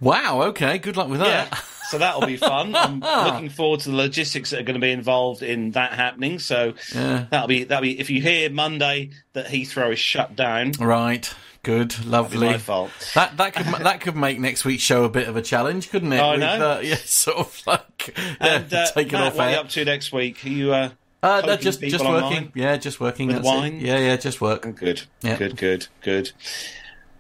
Wow. 0.01 0.43
Okay. 0.43 0.79
Good 0.79 0.97
luck 0.97 1.09
with 1.09 1.21
that. 1.21 1.49
Yeah. 1.51 1.59
So 1.89 1.99
that'll 1.99 2.27
be 2.27 2.37
fun. 2.37 2.75
I'm 2.77 3.01
looking 3.01 3.49
forward 3.49 3.81
to 3.81 3.91
the 3.91 3.97
logistics 3.97 4.51
that 4.51 4.61
are 4.61 4.65
going 4.65 4.75
to 4.75 4.81
be 4.81 4.91
involved 4.91 5.43
in 5.43 5.71
that 5.73 5.93
happening. 5.95 6.39
So 6.39 6.75
Yeah. 6.95 7.27
that'll 7.31 7.49
be 7.49 7.65
that'll 7.65 7.83
be 7.83 7.99
if 7.99 8.11
you 8.11 8.21
hear 8.21 8.51
Monday 8.51 9.11
that 9.33 9.47
Heathrow 9.47 9.93
is 9.93 9.99
shut 9.99 10.37
down, 10.37 10.73
Right. 10.79 11.33
Good. 11.63 12.05
Lovely. 12.05 12.47
my 12.49 12.59
fault. 12.59 12.91
That 13.15 13.39
that 13.39 13.55
could 13.55 13.67
that 13.85 14.03
could 14.03 14.17
make 14.17 14.39
next 14.39 14.67
week's 14.67 14.83
show 14.83 15.05
a 15.05 15.09
bit 15.09 15.27
of 15.29 15.37
a 15.37 15.43
challenge, 15.43 15.89
couldn't 15.89 16.13
it? 16.13 16.21
I 16.21 16.33
With. 16.35 16.43
Uh, 16.43 16.81
yeah, 16.83 16.97
sort 16.97 17.39
of 17.39 17.63
like 17.67 18.15
yeah, 18.17 18.57
And 18.59 18.75
uh, 18.75 18.87
taken 18.93 19.19
Matt, 19.19 19.29
off 19.29 19.37
what 19.37 19.49
are 19.49 19.51
you 19.53 19.57
up 19.57 19.69
to 19.71 19.85
next 19.87 20.13
week? 20.13 20.45
Are 20.45 20.49
you 20.51 20.75
uh, 20.75 20.91
Uh, 21.25 21.41
no, 21.47 21.57
just 21.57 21.81
just 21.81 21.97
people 21.97 22.13
working. 22.13 22.27
online? 22.27 22.53
Yeah, 22.55 22.77
just 22.77 23.01
working. 23.01 23.29
With 23.29 23.37
that's 23.37 23.49
it. 23.49 23.51
wine? 23.51 23.81
Yeah, 23.81 23.99
yeah, 23.99 24.17
just 24.17 24.41
work. 24.41 24.63
Good. 24.77 25.03
Yeah. 25.23 25.37
Good, 25.39 25.57
good, 25.57 25.87
good. 26.03 26.33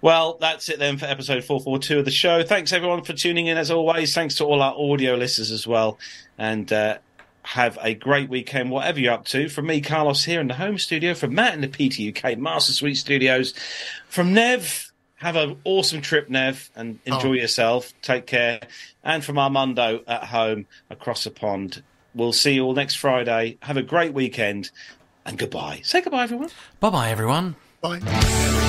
Well, 0.02 0.36
that's 0.38 0.68
it 0.68 0.78
then 0.78 0.98
for 0.98 1.06
episode 1.06 1.42
442 1.44 2.00
of 2.00 2.04
the 2.04 2.10
show. 2.10 2.42
Thanks 2.42 2.72
everyone 2.74 3.02
for 3.04 3.14
tuning 3.14 3.46
in 3.46 3.56
as 3.56 3.70
always. 3.70 4.14
Thanks 4.14 4.34
to 4.36 4.44
all 4.44 4.60
our 4.60 4.74
audio 4.76 5.14
listeners 5.14 5.50
as 5.50 5.66
well. 5.66 5.98
And 6.36 6.70
uh, 6.70 6.98
have 7.44 7.78
a 7.80 7.94
great 7.94 8.28
weekend, 8.28 8.70
whatever 8.70 9.00
you're 9.00 9.14
up 9.14 9.24
to. 9.26 9.48
From 9.48 9.66
me, 9.66 9.80
Carlos, 9.80 10.24
here 10.24 10.40
in 10.42 10.48
the 10.48 10.54
home 10.54 10.76
studio. 10.76 11.14
From 11.14 11.34
Matt 11.34 11.54
in 11.54 11.62
the 11.62 11.68
PTUK 11.68 12.36
Master 12.36 12.72
Suite 12.74 12.98
Studios. 12.98 13.54
From 14.10 14.34
Nev, 14.34 14.92
have 15.14 15.36
an 15.36 15.56
awesome 15.64 16.02
trip, 16.02 16.28
Nev, 16.28 16.68
and 16.76 16.98
enjoy 17.06 17.28
Oh. 17.30 17.32
yourself. 17.32 17.94
Take 18.02 18.26
care. 18.26 18.60
And 19.02 19.24
from 19.24 19.38
Armando 19.38 20.02
at 20.06 20.24
home 20.24 20.66
across 20.90 21.24
the 21.24 21.30
pond. 21.30 21.82
We'll 22.14 22.32
see 22.32 22.54
you 22.54 22.64
all 22.64 22.74
next 22.74 22.94
Friday. 22.96 23.58
Have 23.62 23.76
a 23.76 23.82
great 23.82 24.14
weekend 24.14 24.70
and 25.26 25.38
goodbye. 25.38 25.80
Say 25.82 26.00
goodbye, 26.00 26.24
everyone. 26.24 26.50
Bye 26.80 26.90
bye, 26.90 27.10
everyone. 27.10 27.56
Bye. 27.80 28.62